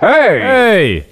Hey! 0.00 0.38
Hey! 0.40 1.06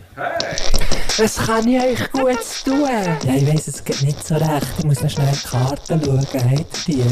Was 1.19 1.37
kann 1.37 1.67
ich 1.67 1.83
euch 1.83 2.12
gut 2.12 2.38
tun? 2.62 2.83
Ja, 2.83 3.35
ich 3.35 3.46
weiss, 3.46 3.69
es 3.69 3.82
geht 3.82 4.03
nicht 4.03 4.27
so 4.27 4.35
recht. 4.35 4.66
Ich 4.79 4.85
muss 4.85 5.03
noch 5.03 5.09
schnell 5.09 5.32
die 5.32 5.48
Karten 5.48 6.04
schauen. 6.04 6.27
Habt 6.50 6.89
ihr 6.89 7.04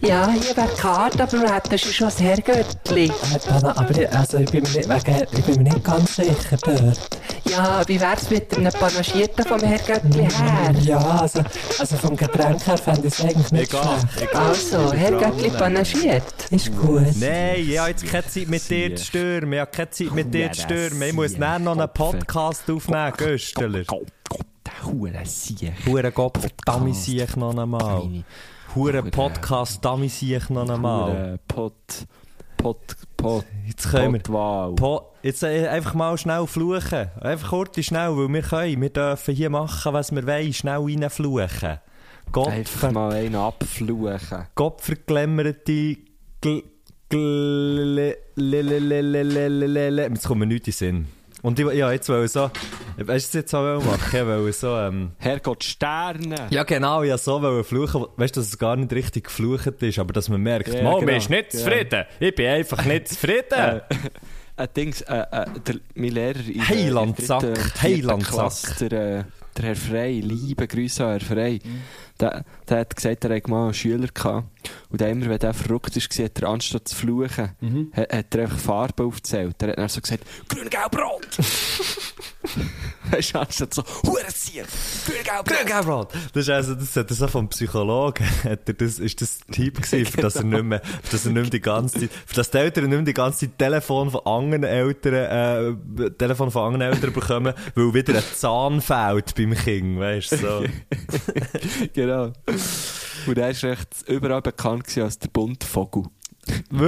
die? 0.00 0.06
Ja, 0.06 0.30
hier 0.30 0.56
wäre 0.56 0.68
die 0.72 0.80
Karte, 0.80 1.22
aber 1.24 1.38
du 1.38 1.52
hättest 1.52 1.92
schon 1.92 2.06
das 2.06 2.20
Herrgöttli. 2.20 3.06
Äh, 3.06 3.10
Dana, 3.48 3.76
aber 3.76 3.98
ich, 3.98 4.12
also, 4.12 4.38
ich, 4.38 4.50
bin 4.50 4.62
mir 4.62 4.68
nicht, 4.68 4.88
wegen, 4.88 5.26
ich 5.32 5.44
bin 5.44 5.56
mir 5.56 5.72
nicht 5.72 5.84
ganz 5.84 6.14
sicher 6.14 6.56
dort. 6.64 7.00
Ja, 7.50 7.82
wie 7.86 8.00
wär's 8.00 8.30
mit 8.30 8.56
einem 8.56 8.72
Panagierten 8.72 9.44
vom 9.44 9.60
Herrgöttli 9.60 10.22
her? 10.22 10.74
Ja, 10.82 10.98
also, 10.98 11.42
also 11.80 11.96
vom 11.96 12.16
Getränk 12.16 12.64
her 12.64 12.78
fände 12.78 13.08
ich 13.08 13.14
es 13.14 13.20
eigentlich 13.24 13.50
nicht 13.50 13.72
Egal, 13.72 13.98
schlecht. 14.14 14.30
egal. 14.30 14.46
Also, 14.48 14.92
Herrgöttli 14.92 15.50
panagiert. 15.50 16.24
Ist 16.50 16.70
gut. 16.76 17.06
Nein, 17.16 17.56
ich 17.58 17.78
habe 17.78 17.90
jetzt 17.90 18.06
keine 18.06 18.26
Zeit 18.26 18.48
mit 18.48 18.70
dir 18.70 18.94
zu 18.94 19.04
stürmen. 19.04 19.52
Ich 19.54 19.60
habe 19.60 19.70
keine 19.72 19.90
Zeit 19.90 20.12
mit 20.12 20.32
dir 20.32 20.52
zu 20.52 20.60
stürmen. 20.62 21.02
Ich 21.02 21.12
muss 21.12 21.36
nachher 21.36 21.58
noch 21.58 21.76
einen 21.76 21.88
Podcast 21.92 22.70
aufnehmen, 22.70 23.12
Köstler. 23.32 23.84
Gott, 23.84 24.12
Gott, 24.28 24.46
der 24.66 24.84
Hurensiech. 24.92 25.86
Hurengott, 25.86 26.38
Dammisiech 26.66 27.36
noch 27.36 27.56
einmal. 27.56 28.24
Huren 28.74 29.10
Podcast, 29.10 29.84
Dammisiech 29.84 30.50
noch 30.50 30.68
einmal. 30.68 31.12
Huren 31.12 31.38
Pod, 31.48 31.72
Pod, 32.56 32.78
Pod, 33.16 33.44
jetzt 33.66 33.90
können 33.90 34.20
wir, 34.28 35.02
jetzt 35.22 35.42
einfach 35.44 35.94
mal 35.94 36.16
schnell 36.18 36.46
fluchen. 36.46 37.08
Einfach 37.20 37.48
kurz 37.50 37.82
schnell, 37.84 38.16
weil 38.16 38.28
wir 38.32 38.42
können, 38.42 38.80
wir 38.82 38.90
dürfen 38.90 39.34
hier 39.34 39.50
machen, 39.50 39.92
was 39.92 40.12
wir 40.14 40.26
wollen, 40.26 40.52
schnell 40.52 40.78
reinfluchen. 40.78 41.78
Gott 42.30 42.48
einfach 42.48 42.92
mal 42.92 43.12
einen 43.12 43.34
abfluchen. 43.34 44.46
Gott 44.54 44.80
verklemmerte... 44.80 45.62
Gl- 45.72 45.98
gl- 46.42 46.62
gl- 47.10 47.10
gl- 47.10 48.14
gl- 48.36 48.72
gl- 48.72 49.12
gl- 49.12 49.66
gl- 49.66 49.90
gl- 49.90 50.08
Jetzt 50.14 50.26
kommen 50.26 50.40
wir 50.42 50.46
nicht 50.46 50.66
in 50.66 50.72
den 50.72 50.72
Sinn. 50.72 51.21
Und 51.42 51.58
ich, 51.58 51.66
ja, 51.74 51.90
jetzt 51.92 52.08
ich 52.08 52.30
so... 52.30 52.50
Weißt 52.98 53.34
du, 53.34 53.38
jetzt 53.38 53.52
auch 53.54 53.82
machen? 53.84 54.00
Ich 54.12 54.24
wollte 54.26 54.52
so... 54.52 54.76
Ähm, 54.76 55.10
Herrgott 55.18 55.64
Sterne. 55.64 56.46
ja, 56.50 56.62
genau, 56.62 57.02
ja, 57.02 57.18
so 57.18 57.42
wollte 57.42 57.64
fluchen. 57.64 58.06
Weißt 58.16 58.36
du, 58.36 58.40
dass 58.40 58.48
es 58.48 58.58
gar 58.58 58.76
nicht 58.76 58.92
richtig 58.92 59.24
geflucht 59.24 59.66
ist, 59.82 59.98
aber 59.98 60.12
dass 60.12 60.28
man 60.28 60.40
merkt, 60.40 60.72
Ja, 60.72 60.82
Mann, 60.84 61.00
genau. 61.00 61.16
ist 61.16 61.30
nicht 61.30 61.52
Ja. 61.52 61.58
zufrieden. 61.58 62.04
Ich 62.20 62.34
bin 62.34 62.46
einfach 62.46 62.84
nicht 62.84 63.08
zufrieden. 63.08 63.80
Ein 64.56 64.68
Dings, 64.76 65.00
äh, 65.02 65.16
äh, 65.32 65.46
der, 65.66 65.74
mein 65.96 66.10
Lehrer 66.12 66.38
in 66.46 66.54
der- 66.54 66.68
Heilandsack, 66.68 67.40
der 67.40 67.52
dritten 67.54 67.82
Heilandsack. 67.82 68.78
Der, 68.78 68.92
äh, 69.18 69.24
der 69.56 69.64
Herr 69.64 69.76
Frey, 69.76 70.20
liebe 70.20 70.66
Grüße 70.68 71.04
an 71.04 71.10
Herr 71.10 71.20
Frey, 71.20 71.60
der, 72.20 72.44
der 72.68 72.78
hat 72.78 72.94
gesagt, 72.94 73.24
er 73.24 73.34
hatte 73.36 73.50
mal 73.50 73.64
einen 73.64 73.74
Schüler 73.74 74.06
gehabt. 74.14 74.46
Und 74.88 75.00
der 75.00 75.10
immer, 75.10 75.28
wenn 75.28 75.38
der 75.38 75.54
verrückt 75.54 75.96
ist, 75.96 76.18
hat 76.18 76.40
er 76.40 76.48
anstatt 76.48 76.88
zu 76.88 76.96
fluchen, 76.96 77.50
hat, 77.92 78.12
hat 78.12 78.34
er 78.34 78.42
einfach 78.42 78.58
Farben 78.58 79.06
aufgezählt. 79.06 79.56
Er 79.62 79.70
hat 79.70 79.78
dann 79.78 79.88
so 79.88 80.00
gesagt, 80.00 80.24
grün, 80.48 80.68
gelb, 80.68 80.96
rot. 80.96 81.38
weißt 83.10 83.34
du, 83.34 83.38
anstatt 83.38 83.74
so, 83.74 83.82
Hurensieg, 84.04 84.64
grün, 85.06 85.24
gelb, 85.24 85.50
rot. 85.50 85.82
Gabrod. 85.82 86.08
Das 86.32 86.42
ist 86.42 86.50
also, 86.50 86.74
das 86.74 86.96
hat 86.96 87.10
er 87.10 87.16
so 87.16 87.28
vom 87.28 87.48
Psychologen, 87.48 88.26
hat 88.44 88.68
er 88.68 88.74
das, 88.74 88.98
ist 88.98 89.20
das 89.20 89.40
Typ 89.50 89.82
gewesen, 89.82 90.06
für 90.06 90.20
das 90.20 90.36
er 90.36 90.44
nicht 90.44 90.62
mehr, 90.62 90.80
für 91.02 91.12
das 91.12 91.26
er 91.26 91.32
nicht 91.32 91.42
mehr 91.42 91.50
die 91.50 91.60
ganze 91.60 92.00
Zeit, 92.00 92.10
für 92.26 92.34
das 92.34 92.50
die 92.50 92.58
Eltern 92.58 92.84
nicht 92.84 92.96
mehr 92.96 93.02
die 93.02 93.14
ganze 93.14 93.46
Zeit 93.46 93.58
Telefon 93.58 94.10
von 94.10 94.20
anderen 94.26 94.64
Eltern, 94.64 95.14
äh, 95.96 96.10
Telefon 96.10 96.50
von 96.50 96.74
anderen 96.74 96.92
Eltern 96.92 97.12
bekommen, 97.12 97.54
weil 97.74 97.94
wieder 97.94 98.14
ein 98.14 98.24
Zahn 98.34 98.80
fehlt 98.80 99.34
beim 99.34 99.54
Kind, 99.54 99.98
weißt 99.98 100.32
du, 100.32 100.36
so. 100.36 100.64
genau. 101.92 102.32
Und 103.26 103.38
er 103.38 103.50
ist 103.50 103.64
recht 103.64 103.88
überall 104.08 104.42
bekannt 104.56 104.84
gewesen 104.84 105.02
als 105.04 105.18
der 105.18 105.28
Buntvogel. 105.28 106.04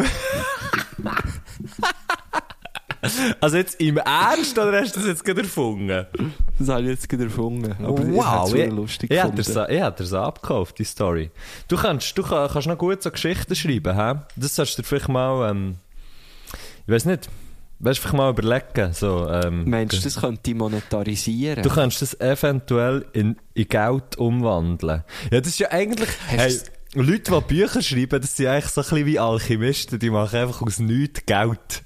Also 3.38 3.58
jetzt 3.58 3.78
im 3.82 3.98
Ernst, 3.98 4.58
oder 4.58 4.80
hast 4.80 4.96
du 4.96 5.00
das 5.00 5.08
jetzt 5.08 5.24
gerade 5.26 5.42
erfunden? 5.42 6.06
Das 6.58 6.68
habe 6.70 6.82
ich 6.82 6.88
jetzt 6.88 7.06
gerade 7.06 7.24
erfunden. 7.24 7.74
Aber 7.84 8.02
ich 8.02 8.14
wow, 8.14 8.54
ich, 8.54 8.70
lustig 8.70 9.10
ich, 9.10 9.16
gefunden. 9.18 9.36
dir's- 9.42 9.68
ich 9.68 9.78
hätte 9.82 9.96
dir's 9.98 10.12
abgekauft, 10.14 10.78
die 10.78 10.84
Story. 10.84 11.30
Du 11.68 11.76
kannst, 11.76 12.16
du 12.16 12.22
kann- 12.22 12.48
kannst 12.50 12.66
noch 12.66 12.78
gut 12.78 13.02
so 13.02 13.10
Geschichten 13.10 13.54
schreiben, 13.54 13.94
hä? 13.94 14.20
Das 14.36 14.54
solltest 14.56 14.78
du 14.78 14.82
dir 14.82 14.88
vielleicht 14.88 15.08
mal, 15.10 15.50
ähm, 15.50 15.76
ich 16.86 16.94
weiß 16.94 17.04
nicht, 17.04 17.28
weißt 17.80 17.98
du, 17.98 18.02
vielleicht 18.02 18.16
mal 18.16 18.30
überlegen, 18.30 18.94
so, 18.94 19.28
ähm, 19.28 19.68
Meinst 19.68 19.98
du, 19.98 20.00
das 20.00 20.16
könnte 20.20 20.50
ich 20.50 20.56
monetarisieren? 20.56 21.62
Du 21.62 21.68
kannst 21.68 22.00
das 22.00 22.18
eventuell 22.20 23.04
in, 23.12 23.36
in 23.52 23.68
Geld 23.68 24.16
umwandeln. 24.16 25.04
Ja, 25.30 25.40
das 25.40 25.48
ist 25.48 25.58
ja 25.58 25.70
eigentlich, 25.70 26.08
Hast 26.28 26.38
hey, 26.40 26.58
Leute, 26.94 27.32
die 27.32 27.40
Bücher 27.54 27.82
schreiben, 27.82 28.20
das 28.20 28.36
sind 28.36 28.46
eigentlich 28.46 28.70
so 28.70 28.80
ein 28.80 28.88
bisschen 28.88 29.06
wie 29.06 29.18
Alchemisten, 29.18 29.98
die 29.98 30.10
machen 30.10 30.38
einfach 30.38 30.62
aus 30.62 30.78
nichts 30.78 31.26
Geld. 31.26 31.82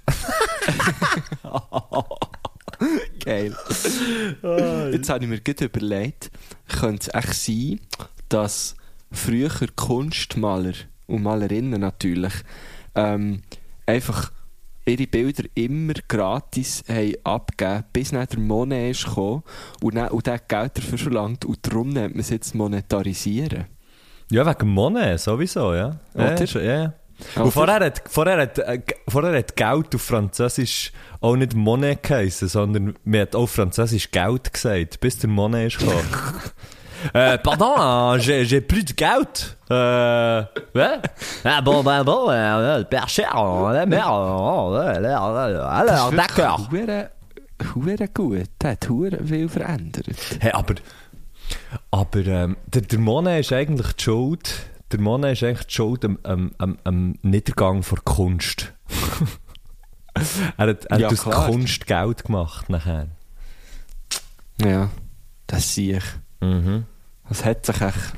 Geil. 3.25 3.57
Jetzt 4.93 5.09
habe 5.09 5.25
ich 5.25 5.31
mir 5.31 5.41
gerade 5.41 5.65
überlegt, 5.65 6.31
könnte 6.69 7.11
es 7.11 7.15
echt 7.15 7.35
sein, 7.35 7.81
dass 8.29 8.77
früher 9.11 9.51
Kunstmaler 9.75 10.75
und 11.07 11.23
Malerinnen 11.23 11.81
natürlich 11.81 12.35
ähm, 12.95 13.43
einfach 13.87 14.31
ihre 14.85 15.07
Bilder 15.07 15.45
immer 15.55 15.95
gratis 16.07 16.85
haben 16.87 17.15
abgegeben, 17.25 17.85
bis 17.95 18.11
dann 18.11 18.27
der 18.27 18.39
Monet 18.39 18.91
ist 18.91 19.07
gekommen 19.07 19.43
und, 19.81 19.95
dann, 19.95 20.11
und 20.11 20.27
der 20.27 20.39
Geld 20.39 20.77
dafür 20.77 20.99
verlangt 20.99 21.47
und 21.47 21.67
darum 21.67 21.89
nennt 21.91 22.15
man 22.15 22.21
es 22.21 22.29
jetzt 22.31 22.55
monetarisieren. 22.55 23.67
Ja, 24.31 24.45
wegen 24.47 24.69
Monet, 24.69 25.21
sowieso, 25.21 25.75
ja. 25.75 25.97
Oder? 26.15 26.45
Ja, 26.45 26.61
ja? 26.61 26.93
Und 27.37 27.51
vorher 27.51 27.81
hat, 27.81 28.03
vorher, 28.09 28.43
hat, 28.43 28.59
äh, 28.59 28.81
vorher 29.09 29.37
hat 29.39 29.57
Geld 29.57 29.95
auf 29.95 30.03
Französisch 30.03 30.93
auch 31.21 31.35
nicht 31.35 31.55
Monet 31.55 32.03
geheißen, 32.03 32.49
sondern 32.49 32.95
man 33.05 33.23
hat 33.23 33.35
auf 33.35 33.51
Französisch 33.51 34.11
Geld 34.11 34.53
gesagt, 34.53 35.01
bis 35.01 35.19
der 35.21 35.31
Monet 35.31 35.69
ist 35.73 35.79
gekommen. 35.79 36.09
Euh, 37.15 37.39
pardon, 37.39 38.19
j'ai 38.19 38.45
j'ai 38.45 38.61
plus 38.61 38.85
de 38.85 38.93
Geld. 38.93 39.57
Euh, 39.71 40.43
ouais? 40.75 40.99
Ah 41.45 41.61
bon, 41.61 41.83
ben 41.85 42.03
bon, 42.03 42.29
euh, 42.29 42.83
père 42.85 43.09
cher, 43.09 43.35
merde, 43.87 43.89
euh, 43.89 45.05
euh, 45.05 45.69
alors, 45.69 46.11
d'accord. 46.11 46.69
Hure, 46.73 47.11
hure 47.75 48.09
gut. 48.13 48.49
Der 48.61 48.73
hat 48.73 48.89
hure 48.89 49.17
viel 49.25 49.49
verändert. 49.49 50.07
Hey, 50.41 50.51
aber, 50.53 50.75
aber 51.91 52.27
ähm, 52.27 52.57
der, 52.67 52.83
der 52.83 52.99
Monet 52.99 53.41
ist 53.41 53.53
eigentlich 53.53 53.93
die 53.95 54.05
Schuld, 54.05 54.67
der 54.93 55.01
Monet 55.01 55.33
ist 55.33 55.43
eigentlich 55.43 55.67
die 55.67 55.75
Schuld 55.75 56.05
am, 56.05 56.19
am, 56.23 56.53
am, 56.59 56.79
am 56.85 57.15
Niedergang 57.23 57.83
der 57.83 57.99
Kunst. 58.05 58.73
er 60.57 60.67
hat, 60.69 60.85
er 60.87 60.99
Ja, 60.99 61.07
hat 61.07 61.13
aus 61.13 61.23
klar. 61.23 61.47
Kunst 61.47 61.87
Geld 61.87 62.25
gemacht 62.25 62.69
nachher. 62.71 63.09
Ja, 64.61 64.91
das 65.47 65.75
sehe 65.75 65.99
ich. 65.99 66.05
Mhm. 66.41 66.85
Was 67.29 67.45
hat 67.45 67.67
sich 67.67 67.81
echt, 67.81 68.13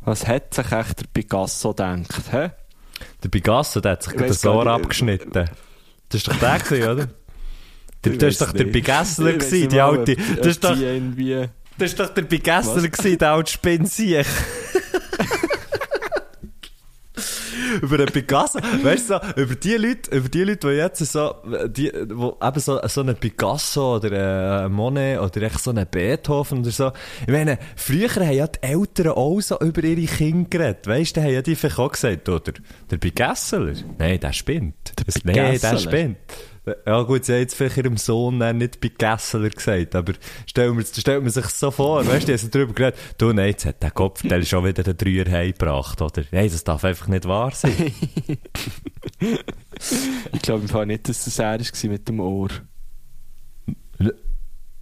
was 0.00 0.26
hat 0.26 0.54
sich 0.54 0.72
echt 0.72 1.00
der 1.00 1.06
Picasso 1.12 1.70
gedacht, 1.70 2.32
hä? 2.32 2.50
Der 3.22 3.28
Picasso, 3.28 3.80
der 3.80 3.92
hat 3.92 4.02
sich 4.02 4.14
das 4.14 4.44
Ohr 4.44 4.66
abgeschnitten. 4.66 5.50
Das 6.08 6.20
ist 6.20 6.28
doch 6.28 6.36
der 6.36 6.58
gewesen, 6.58 6.88
oder? 6.88 7.08
Der, 8.04 8.12
das 8.12 8.22
weiss 8.22 8.38
doch 8.38 8.52
der 8.52 8.66
gewesen, 8.66 9.24
nicht 9.24 9.72
die 9.72 9.80
alte. 9.80 10.16
Das 10.16 10.46
ist 10.46 10.64
doch. 10.64 10.76
Das 11.78 11.90
ist 11.90 12.00
doch 12.00 12.08
der 12.12 12.22
Pigassler 12.22 12.76
Was? 12.82 12.90
gewesen, 12.90 13.18
der 13.18 13.32
alte 13.32 13.52
Spinsiech. 13.52 14.26
über 17.82 17.98
den 17.98 18.06
Picasso, 18.06 18.58
weißt 18.82 19.10
du, 19.10 19.20
so, 19.20 19.40
über 19.42 19.54
die 19.54 19.74
Leute, 19.74 20.16
über 20.16 20.28
die 20.28 20.42
Leute, 20.44 20.68
die 20.68 20.74
jetzt 20.74 21.04
so, 21.04 21.34
die, 21.66 21.92
wo 22.10 22.36
eben 22.42 22.60
so, 22.60 22.80
so 22.86 23.00
einen 23.02 23.16
Picasso 23.16 23.96
oder 23.96 24.62
einen 24.64 24.72
Monet 24.72 25.18
oder 25.20 25.42
echt 25.42 25.60
so 25.62 25.70
einen 25.70 25.86
Beethoven 25.86 26.60
oder 26.60 26.70
so. 26.70 26.92
Ich 27.22 27.32
meine, 27.32 27.58
früher 27.76 28.08
haben 28.14 28.32
ja 28.32 28.46
die 28.46 28.62
Eltern 28.62 29.08
auch 29.08 29.40
so 29.40 29.58
über 29.60 29.82
ihre 29.84 30.06
Kinder 30.06 30.48
geredet. 30.48 30.86
Weißt 30.86 31.16
du, 31.16 31.20
haben 31.22 31.32
ja 31.32 31.42
die 31.42 31.56
vielleicht 31.56 31.78
auch 31.78 31.90
gesagt, 31.92 32.28
oder? 32.28 32.52
Der 32.90 32.96
Picasso? 32.96 33.58
Nein, 33.98 34.20
der 34.20 34.32
spinnt. 34.32 34.74
Das- 35.04 35.24
Nein, 35.24 35.58
der 35.60 35.78
spinnt. 35.78 36.18
Ja 36.86 37.02
gut, 37.02 37.24
sie 37.24 37.32
haben 37.32 37.40
jetzt 37.40 37.54
vielleicht 37.54 37.76
ihrem 37.76 37.96
Sohn 37.96 38.38
nicht 38.56 38.80
Picasseler 38.80 39.50
gesagt, 39.50 39.94
aber 39.94 40.12
stellt 40.46 40.74
man, 40.74 40.84
stellt 40.84 41.22
man 41.22 41.30
sich 41.30 41.46
so 41.46 41.70
vor, 41.70 42.06
weißt 42.06 42.28
du, 42.28 42.36
die 42.36 42.42
haben 42.42 42.50
darüber 42.50 42.72
geredet, 42.72 42.98
du, 43.18 43.32
nein, 43.32 43.48
jetzt 43.48 43.66
hat 43.66 43.82
der 43.82 43.90
Kopf, 43.90 44.22
der 44.22 44.42
schon 44.42 44.64
wieder 44.64 44.82
den 44.82 44.96
Dreier 44.96 45.30
heimgebracht, 45.30 46.00
oder? 46.02 46.24
Nein, 46.30 46.48
das 46.50 46.64
darf 46.64 46.84
einfach 46.84 47.08
nicht 47.08 47.26
wahr 47.26 47.52
sein. 47.52 47.92
Ich 50.32 50.42
glaube 50.42 50.62
im 50.62 50.68
Fall 50.68 50.86
nicht, 50.86 51.08
dass 51.08 51.24
das 51.24 51.38
er 51.38 51.58
war 51.58 51.90
mit 51.90 52.08
dem 52.08 52.18
Ohr. 52.20 52.48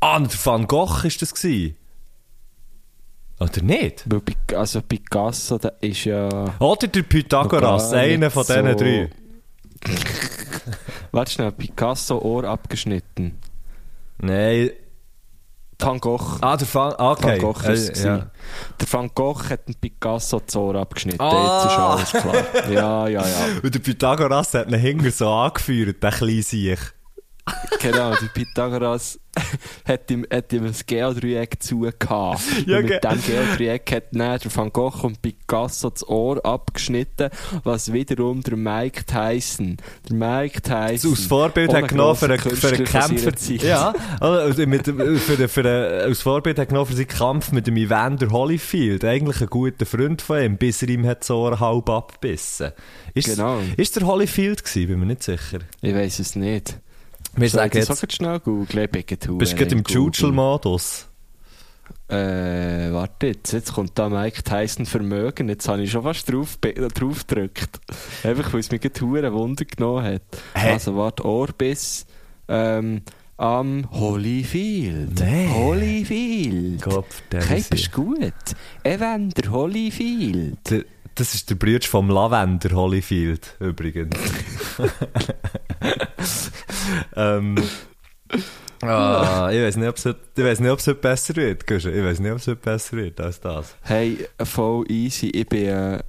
ah, 0.01 0.21
der 0.21 0.31
Van 0.45 0.67
Gogh 0.67 1.05
ist 1.05 1.21
das 1.21 1.35
gewesen. 1.35 1.77
Oder 3.39 3.63
nicht? 3.63 4.05
Weil 4.07 4.23
also 4.57 4.81
Picasso, 4.81 5.59
der 5.59 5.75
ist 5.83 6.05
ja... 6.05 6.55
Oder 6.59 6.89
der 6.89 7.03
Pythagoras, 7.03 7.93
einer 7.93 8.31
von 8.31 8.47
diesen 8.47 8.67
so- 8.69 8.75
drei. 8.75 9.11
Warte 11.13 11.33
schnell, 11.33 11.53
Picasso 11.53 12.19
Ohr 12.19 12.45
abgeschnitten. 12.45 13.39
Nein. 14.19 14.71
Van 15.79 16.01
Gogh. 16.01 16.39
Ah, 16.41 16.57
der 16.57 16.67
Van, 16.73 16.95
ah, 16.95 17.11
okay. 17.11 17.33
Van 17.33 17.39
Gogh 17.39 17.69
ist 17.69 17.91
es 17.91 18.03
ja. 18.03 18.31
Der 18.81 18.93
Van 18.93 19.11
Gogh 19.15 19.51
hat 19.51 19.69
den 19.69 19.75
Picasso 19.75 20.41
das 20.41 20.57
Ohr 20.57 20.75
abgeschnitten. 20.77 21.21
Ah. 21.21 21.99
Jetzt 22.01 22.13
ist 22.13 22.23
alles 22.23 22.23
klar. 22.23 22.71
Ja, 22.73 23.09
ja, 23.09 23.21
ja. 23.21 23.47
Und 23.63 23.75
der 23.75 23.79
Pythagoras 23.81 24.55
hat 24.55 24.69
ihn 24.69 24.79
hinter 24.79 25.11
so 25.11 25.29
angeführt, 25.29 26.03
der 26.03 26.13
kleine 26.13 26.43
Siech. 26.43 26.81
Genau, 27.81 28.11
der 28.15 28.27
Pythagoras 28.35 29.21
hat 29.87 30.11
ihm, 30.11 30.27
hat 30.33 30.53
ihm 30.53 30.65
ein 30.65 30.75
Geodreieck 30.87 31.63
zugehauen. 31.63 32.39
Ja, 32.67 32.79
und 32.79 32.85
mit 32.89 33.05
dem 33.05 33.23
Geodreieck 33.23 33.93
hat 33.93 34.05
dann 34.13 34.39
der 34.41 34.57
Van 34.57 34.73
Gogh 34.73 35.05
und 35.05 35.21
Picasso 35.21 35.91
das 35.91 36.09
Ohr 36.09 36.45
abgeschnitten, 36.45 37.29
was 37.63 37.93
wiederum 37.93 38.43
der 38.43 38.57
Mike 38.57 39.05
Tyson, 39.05 39.77
der 40.09 40.17
Mike 40.17 40.63
Tyson, 40.63 41.13
Aus 41.13 41.25
Vorbild 41.27 41.73
hat 41.75 41.89
genommen 41.89 42.17
für 42.17 42.27
einen, 42.27 42.39
für 42.39 42.69
einen 42.69 42.85
Kämpfer. 42.85 43.33
Ja, 43.67 43.93
also 44.21 44.67
mit, 44.67 44.87
dem- 44.87 45.19
für, 45.19 45.49
für, 45.49 45.63
den- 45.63 46.01
als 46.09 46.23
Vorbild 46.23 46.59
hat 46.59 46.69
genommen 46.71 46.87
für 46.87 46.97
seinen 46.97 47.09
Kampf 47.09 47.53
mit 47.53 47.67
dem 47.67 47.77
Evander 47.77 48.31
Holyfield. 48.31 49.05
Eigentlich 49.05 49.41
ein 49.43 49.49
guter 49.49 49.85
Freund 49.87 50.23
von 50.23 50.41
ihm, 50.43 50.57
bis 50.57 50.83
er 50.83 50.89
ihm 50.89 51.07
hat 51.07 51.25
so 51.25 51.37
Ohr 51.41 51.61
halb 51.61 51.89
abgebissen. 51.91 52.73
Ist, 53.15 53.27
Genau. 53.27 53.61
Ist 53.77 53.97
der 53.97 54.07
Holyfield 54.07 54.65
gewesen? 54.65 54.89
Bin 54.89 55.01
mir 55.01 55.07
nicht 55.07 55.23
sicher. 55.23 55.59
Ich 55.83 55.95
weiß 55.95 56.19
es 56.21 56.37
nicht. 56.37 56.79
Wir 57.37 57.49
Soll 57.51 57.67
ich 57.67 57.73
sagen 57.73 57.79
jetzt, 57.79 57.91
auch 58.05 58.11
schnell 58.11 58.41
googeln? 58.41 58.89
Bist 59.39 59.53
du 59.53 59.57
gerade 59.57 59.75
im. 59.75 59.83
Jujel-Modus? 59.87 61.09
Äh, 62.09 62.93
warte 62.93 63.29
jetzt, 63.29 63.53
jetzt 63.53 63.73
kommt 63.73 63.99
da 63.99 64.09
Mike 64.09 64.43
Tyson 64.43 64.87
Vermögen, 64.87 65.49
jetzt 65.49 65.69
habe 65.69 65.83
ich 65.83 65.91
schon 65.91 66.03
fast 66.03 66.31
drauf, 66.31 66.57
drauf 66.57 67.27
gedrückt. 67.27 67.81
Einfach, 68.23 68.53
weil 68.53 68.61
es 68.61 68.71
mich 68.71 68.81
gerade 68.81 69.33
Wunder 69.33 69.65
genommen 69.65 70.05
hat. 70.05 70.23
Hä? 70.55 70.73
Also, 70.73 70.97
warte, 70.97 71.25
Orbis, 71.25 72.07
ähm, 72.49 73.03
am 73.37 73.89
Holyfield. 73.91 75.21
Nee. 75.21 75.49
Holyfield. 75.53 76.83
Kopf, 76.83 77.23
der 77.31 77.43
Okay, 77.43 77.59
ist 77.59 77.71
bist 77.71 77.93
gut. 77.93 78.33
Evander 78.83 79.51
Holyfield. 79.51 80.59
Der, 80.71 80.85
das 81.17 81.35
ist 81.35 81.51
der 81.51 81.57
Bruder 81.57 81.87
vom 81.87 82.11
Lavender 82.11 82.71
Holyfield, 82.71 83.57
übrigens. 83.59 84.17
ähm, 87.17 87.57
ah, 88.83 89.51
ich 89.51 89.61
weiß 89.61 89.77
nicht, 89.77 89.89
ob 89.89 89.97
es 89.97 90.05
heute, 90.05 90.21
ich 90.37 90.45
weiß 90.45 90.61
nicht, 90.61 90.71
ob 90.71 90.79
es 90.79 90.87
heute 90.87 91.01
besser 91.01 91.37
wird. 91.37 91.71
Ich 91.71 91.85
weiß 91.85 92.21
nicht, 92.21 92.33
ob 92.33 92.39
es 92.39 92.47
heute 92.47 92.57
besser 92.57 92.97
wird 92.99 93.21
als 93.21 93.41
das. 93.41 93.77
Hey, 93.81 94.29
voll 94.45 94.85
easy. 94.91 95.29
Ich 95.29 95.49
bin, 95.49 95.67
äh, 95.67 96.01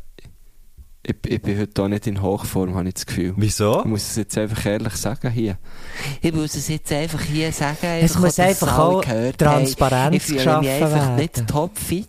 ich, 1.08 1.16
ich 1.26 1.42
bin 1.42 1.58
heute 1.58 1.82
auch 1.82 1.88
nicht 1.88 2.06
in 2.06 2.22
Hochform, 2.22 2.76
habe 2.76 2.90
ich 2.90 2.96
das 2.96 3.06
Gefühl. 3.06 3.34
Wieso? 3.38 3.80
Ich 3.80 3.86
muss 3.86 4.10
es 4.10 4.18
jetzt 4.18 4.38
einfach 4.38 4.66
ehrlich 4.66 4.94
sagen 4.94 5.32
hier. 5.32 5.58
Ich 6.22 6.34
muss 6.34 6.56
es 6.56 6.68
jetzt 6.68 6.92
einfach 6.92 7.22
hier 7.22 7.52
sagen. 7.54 7.78
Es 7.82 8.12
einfach, 8.12 8.20
muss 8.20 8.40
einfach 8.40 8.78
auch 8.78 9.02
gehört 9.02 9.38
Transparenz 9.38 10.04
haben. 10.04 10.14
Ich 10.14 10.24
fühle 10.24 10.38
geschaffen 10.38 10.66
mich 10.66 10.70
einfach 10.70 10.92
werden. 10.92 11.16
nicht 11.16 11.48
topfit. 11.48 12.08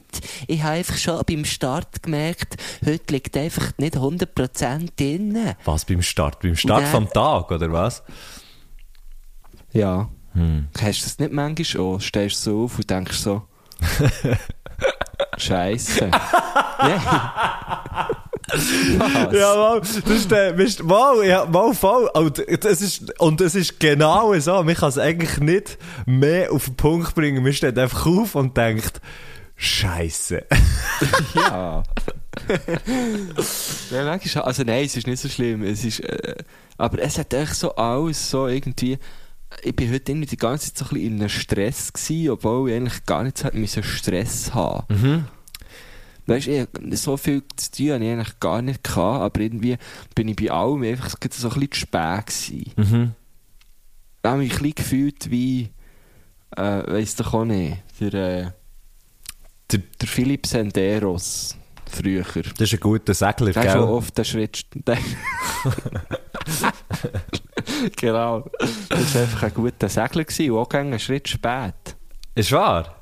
Ich 0.48 0.62
habe 0.62 0.72
einfach 0.72 0.96
schon 0.96 1.22
beim 1.26 1.44
Start 1.44 2.02
gemerkt, 2.02 2.56
heute 2.84 3.12
liegt 3.12 3.36
einfach 3.36 3.70
nicht 3.78 3.96
100% 3.96 4.88
drin. 4.96 5.54
Was, 5.64 5.84
beim 5.84 6.02
Start? 6.02 6.40
Beim 6.40 6.56
Start 6.56 6.82
Nein. 6.82 6.90
vom 6.90 7.08
Tag, 7.10 7.50
oder 7.52 7.72
was? 7.72 8.02
Ja. 9.72 10.08
Hm. 10.32 10.66
Hast 10.80 11.00
du 11.00 11.04
das 11.04 11.18
nicht 11.20 11.32
manchmal 11.32 11.82
auch? 11.82 12.00
Stehst 12.00 12.44
du 12.46 12.50
so 12.50 12.64
auf 12.64 12.78
und 12.78 12.90
denkst 12.90 13.18
so... 13.18 13.42
Scheiße. 15.36 16.10
Was? 18.48 19.32
Ja, 19.32 19.54
mal, 19.56 19.80
das 19.80 19.96
ist 19.96 20.30
der, 20.30 20.58
weißt, 20.58 20.82
mal, 20.82 21.24
ja, 21.24 21.44
mal 21.44 21.74
voll. 21.74 22.08
Und 22.14 22.42
das 22.60 22.80
ist, 22.80 23.18
und 23.20 23.40
es 23.40 23.54
ist 23.54 23.78
genau 23.78 24.38
so. 24.38 24.62
Man 24.62 24.74
kann 24.74 24.88
es 24.88 24.98
eigentlich 24.98 25.38
nicht 25.38 25.78
mehr 26.06 26.52
auf 26.52 26.66
den 26.66 26.76
Punkt 26.76 27.14
bringen. 27.14 27.42
Man 27.42 27.52
steht 27.52 27.78
einfach 27.78 28.06
auf 28.06 28.34
und 28.34 28.56
denkt, 28.56 29.00
Scheiße. 29.60 30.44
Ja. 31.34 31.82
ja, 33.90 34.04
manchmal, 34.04 34.44
also 34.44 34.62
nein, 34.62 34.84
es 34.84 34.96
ist 34.96 35.08
nicht 35.08 35.20
so 35.20 35.28
schlimm. 35.28 35.64
Es 35.64 35.84
ist, 35.84 35.98
äh, 35.98 36.36
aber 36.76 37.00
es 37.00 37.18
hat 37.18 37.34
echt 37.34 37.56
so 37.56 37.74
alles 37.74 38.30
so 38.30 38.46
irgendwie. 38.46 38.98
Ich 39.62 39.74
bin 39.74 39.92
heute 39.92 40.12
irgendwie 40.12 40.28
die 40.28 40.36
ganze 40.36 40.72
Zeit 40.72 40.78
so 40.78 40.84
ein 40.84 40.88
bisschen 40.90 41.14
in 41.14 41.20
einem 41.20 41.28
Stress 41.28 41.92
gewesen, 41.92 42.30
obwohl 42.30 42.70
ich 42.70 42.76
eigentlich 42.76 43.04
gar 43.04 43.24
nicht 43.24 43.38
so 43.72 43.82
Stress 43.82 44.54
haben. 44.54 44.84
Mhm. 44.94 45.24
Weißt 46.28 46.46
du, 46.46 46.66
so 46.96 47.16
viel 47.16 47.42
zu 47.56 47.70
tun 47.72 47.90
hatte 47.92 48.04
ich 48.04 48.10
eigentlich 48.12 48.38
gar 48.40 48.60
nicht 48.62 48.84
gehabt, 48.84 49.22
aber 49.22 49.40
irgendwie 49.40 49.76
bin 50.14 50.28
ich 50.28 50.36
bei 50.36 50.50
allem 50.50 50.82
einfach 50.82 51.10
so 51.10 51.16
ein 51.16 51.28
bisschen 51.60 51.72
zu 51.72 51.78
spät 51.80 52.26
gewesen. 52.26 52.72
Mhm. 52.76 53.12
Ich 54.22 54.28
habe 54.30 54.38
mich 54.38 54.52
ein 54.52 54.58
bisschen 54.58 54.75
gefühlt 54.75 55.30
wie, 55.30 55.70
äh, 56.56 56.82
weiss 56.86 57.14
doch 57.16 57.32
auch 57.34 57.44
nicht, 57.44 57.78
der, 58.00 58.14
äh, 58.14 58.50
Der- 59.70 59.80
der 60.00 60.08
Philipp 60.08 60.46
Senderos 60.46 61.56
früher. 61.90 62.25
Das 62.25 62.60
ist 62.60 62.72
ein 62.74 62.81
guter 62.81 63.14
Segler, 63.14 63.52
Der 63.52 63.62
gell? 63.62 63.78
oft 63.78 64.16
den 64.16 64.24
Schritt. 64.24 64.64
Der 64.74 64.98
genau. 67.96 68.44
Das 68.88 69.14
war 69.14 69.22
einfach 69.22 69.42
ein 69.44 69.54
guter 69.54 69.88
Segler 69.88 70.24
gewesen, 70.24 70.50
und 70.52 70.58
auch 70.58 70.70
einen 70.74 70.98
Schritt 70.98 71.28
spät. 71.28 71.96
Ist 72.34 72.52
wahr? 72.52 72.94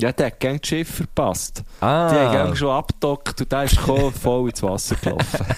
Ja, 0.00 0.10
der 0.12 0.26
hat 0.26 0.40
gerne 0.40 0.58
das 0.58 0.68
Schiff 0.68 0.96
verpasst. 0.96 1.62
Ah. 1.80 2.10
Die 2.10 2.36
haben 2.36 2.56
schon 2.56 2.70
abgedockt 2.70 3.40
und 3.40 3.52
der 3.52 3.64
ist 3.64 3.76
gekommen, 3.76 4.12
voll 4.22 4.50
ins 4.50 4.62
Wasser 4.62 4.96
gelaufen. 4.96 5.46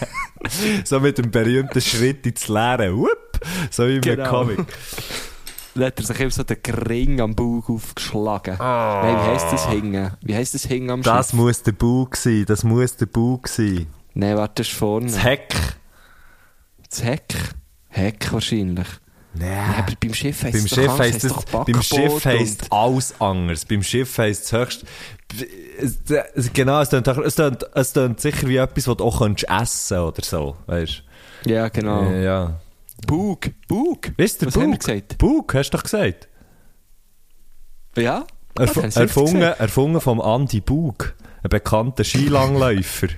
So 0.84 1.00
mit 1.00 1.18
dem 1.18 1.30
berühmten 1.32 1.80
Schritt 1.80 2.24
ins 2.24 2.46
Leere. 2.46 2.96
Whoop! 2.96 3.40
So 3.70 3.88
wie 3.88 3.96
im 3.96 4.00
Genau. 4.00 4.28
Comic. 4.30 4.58
Dann 5.74 5.84
hat 5.86 5.98
er 5.98 6.04
sich 6.06 6.20
eben 6.20 6.30
so 6.30 6.44
den 6.44 6.58
Gring 6.62 7.20
am 7.20 7.34
Bauch 7.34 7.68
aufgeschlagen. 7.68 8.56
Nein, 8.56 9.16
wie 9.16 9.28
heisst 9.32 9.52
das 9.52 9.68
Hingen? 9.68 10.12
Wie 10.22 10.36
heisst 10.36 10.54
das 10.54 10.62
Hingen 10.66 10.90
am 10.90 11.02
Das 11.02 11.30
Schiff? 11.30 11.32
muss 11.38 11.62
der 11.64 11.72
Bug 11.72 12.14
sein. 12.16 12.44
Das 12.46 12.62
muss 12.62 12.94
der 12.96 13.06
Bug 13.06 13.48
sein. 13.48 13.88
Nein, 14.14 14.36
warte, 14.36 14.62
das 14.62 14.68
ist 14.68 14.76
vorne. 14.78 15.06
Das 15.06 15.24
Heck. 15.24 15.52
Das 16.88 17.02
Heck? 17.02 17.34
Heck 17.88 18.32
wahrscheinlich. 18.32 18.86
Ja, 19.40 19.46
Nein. 19.46 19.74
aber 19.78 19.92
beim 20.00 20.14
Schiff 20.14 20.42
heisst 20.42 20.56
Beim 20.58 20.66
Schiff 20.68 20.98
heisst 20.98 21.24
es, 21.24 21.32
beim 21.50 21.82
Schiff 21.82 22.24
heisst 22.24 22.72
alles 22.72 23.14
anders. 23.20 23.64
Beim 23.64 23.82
Schiff 23.82 24.18
heisst 24.18 24.44
es 24.44 24.52
höchst, 24.52 24.84
genau, 26.52 26.80
es 26.80 26.88
tönt, 26.90 27.06
es 27.08 27.34
tönt, 27.34 27.66
es 27.74 27.92
tönt 27.92 28.20
sicher 28.20 28.48
wie 28.48 28.56
etwas, 28.56 28.88
was 28.88 28.96
du 28.96 29.04
auch 29.04 29.18
könntest 29.18 29.48
essen 29.50 29.98
oder 29.98 30.22
so, 30.22 30.56
weißt 30.66 31.02
Ja, 31.46 31.68
genau. 31.68 32.02
Äh, 32.10 32.24
ja. 32.24 32.60
Bug, 33.06 33.50
Bug. 33.68 34.12
Wisst 34.16 34.42
ihr, 34.42 34.48
Was 34.48 34.54
haben 34.56 34.62
wir 34.62 34.70
Bug? 34.70 34.80
gesagt? 34.80 35.18
Bug, 35.18 35.54
hast 35.54 35.70
du 35.70 35.76
doch 35.76 35.84
gesagt. 35.84 36.28
Ja? 37.96 38.26
Erf 38.58 38.96
erfunden, 38.96 39.42
erfunden 39.42 40.00
vom 40.00 40.20
Andy 40.20 40.60
Bug, 40.60 41.14
ein 41.42 41.50
bekannter 41.50 42.04
Skilangläufer. 42.04 43.08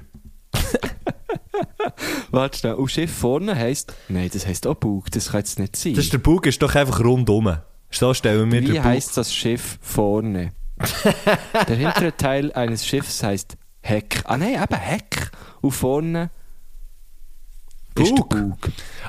Warte 2.31 2.59
schnell, 2.59 2.75
und 2.75 2.91
Schiff 2.91 3.13
vorne 3.13 3.57
heisst... 3.57 3.93
Nein, 4.09 4.31
das 4.33 4.47
heisst 4.47 4.67
auch 4.67 4.75
Bug, 4.75 5.11
das 5.11 5.31
kann 5.31 5.41
jetzt 5.41 5.59
nicht 5.59 5.77
sein. 5.77 5.95
Das 5.95 6.05
ist 6.05 6.13
der 6.13 6.19
Bug 6.19 6.47
ist 6.47 6.63
doch 6.63 6.75
einfach 6.75 7.01
rundum. 7.01 7.57
So 7.91 8.13
stellen 8.15 8.53
wir 8.53 8.63
Wie 8.63 8.81
heisst 8.81 9.17
das 9.17 9.35
Schiff 9.35 9.79
vorne? 9.81 10.53
Der 11.69 11.77
hintere 11.77 12.17
Teil 12.17 12.53
eines 12.53 12.87
Schiffs 12.87 13.23
heisst 13.23 13.57
Heck. 13.81 14.23
Ah 14.25 14.37
nein, 14.37 14.63
eben 14.63 14.81
Heck. 14.81 15.31
Und 15.61 15.73
vorne 15.73 16.31
Bug. 17.95 18.29
Bug. 18.29 18.59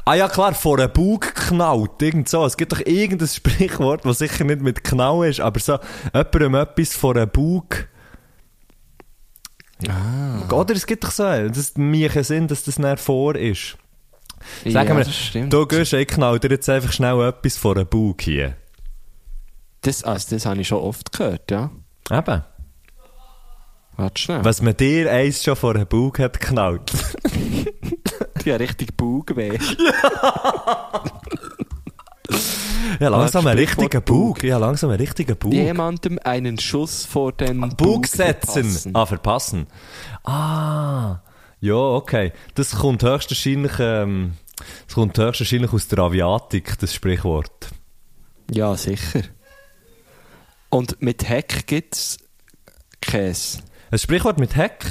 Ah 0.05 0.15
ja, 0.15 0.27
klar, 0.27 0.53
vor 0.53 0.79
einem 0.79 0.91
Bug 0.91 1.35
knallt. 1.35 2.01
Irgend 2.01 2.27
so. 2.27 2.45
Es 2.45 2.57
gibt 2.57 2.71
doch 2.71 2.79
irgendein 2.79 3.27
Sprichwort, 3.27 4.05
das 4.05 4.19
sicher 4.19 4.43
nicht 4.43 4.61
mit 4.61 4.83
Knall 4.83 5.29
ist, 5.29 5.41
aber 5.41 5.59
so, 5.59 5.77
jemandem 6.13 6.55
etwas 6.55 6.95
vor 6.95 7.15
einem 7.15 7.29
Bug. 7.29 7.87
Ah. 9.87 10.51
Oder 10.51 10.75
es 10.75 10.85
gibt 10.85 11.03
doch 11.03 11.11
so, 11.11 11.23
das 11.23 11.77
macht 11.77 12.13
keinen 12.13 12.23
Sinn, 12.23 12.47
dass 12.47 12.63
das 12.63 12.79
näher 12.79 12.97
vor 12.97 13.35
ist. 13.35 13.77
Sagen 14.65 14.89
ja, 14.89 14.97
wir, 14.97 15.03
das 15.03 15.15
stimmt. 15.15 15.53
du 15.53 15.65
gehst, 15.65 15.93
ich 15.93 16.07
knall 16.07 16.39
dir 16.39 16.49
jetzt 16.49 16.69
einfach 16.69 16.91
schnell 16.91 17.21
etwas 17.21 17.57
vor 17.57 17.75
einen 17.75 17.87
Bug 17.87 18.21
hier. 18.21 18.55
Das, 19.81 20.03
also, 20.03 20.35
das 20.35 20.45
habe 20.45 20.59
ich 20.61 20.67
schon 20.67 20.79
oft 20.79 21.11
gehört, 21.11 21.51
ja. 21.51 21.71
Eben. 22.11 22.43
Warte 23.95 24.21
schnell. 24.21 24.45
Was 24.45 24.61
man 24.61 24.75
dir 24.75 25.11
eins 25.11 25.43
schon 25.43 25.55
vor 25.55 25.75
einen 25.75 25.87
Bug 25.87 26.19
hat 26.19 26.39
geknallt. 26.39 26.91
Ja, 28.45 28.55
richtig 28.55 28.95
Bugweh. 28.95 29.57
Ja, 29.57 31.03
langsam 32.99 33.45
Ah, 33.47 33.51
einen 33.51 33.59
richtigen 33.59 34.01
Bug. 34.03 34.43
Ja, 34.43 34.57
langsam 34.57 34.89
einen 34.89 34.99
richtigen 34.99 35.35
Bug. 35.37 35.53
Jemandem 35.53 36.19
einen 36.23 36.59
Schuss 36.59 37.05
vor 37.05 37.31
den 37.31 37.59
Bug, 37.61 37.77
Bug 37.77 38.07
setzen. 38.07 38.63
verpassen. 38.63 38.95
Ah, 38.95 39.05
verpassen. 39.05 39.67
Ah, 40.23 41.19
ja, 41.61 41.75
okay. 41.75 42.31
Das 42.55 42.75
kommt 42.75 43.03
höchstwahrscheinlich, 43.03 43.73
ähm, 43.79 44.33
das 44.85 44.95
kommt 44.95 45.17
höchstwahrscheinlich 45.17 45.73
aus 45.73 45.87
der 45.87 45.99
Aviatik, 45.99 46.77
das 46.79 46.93
Sprichwort. 46.93 47.69
Ja, 48.51 48.75
sicher. 48.75 49.21
Und 50.69 51.01
mit 51.01 51.27
Heck 51.27 51.65
gibt 51.67 51.95
es 51.95 52.17
Käse. 53.01 53.59
Ein 53.91 53.97
Sprichwort 53.99 54.39
mit 54.39 54.55
Heck? 54.55 54.85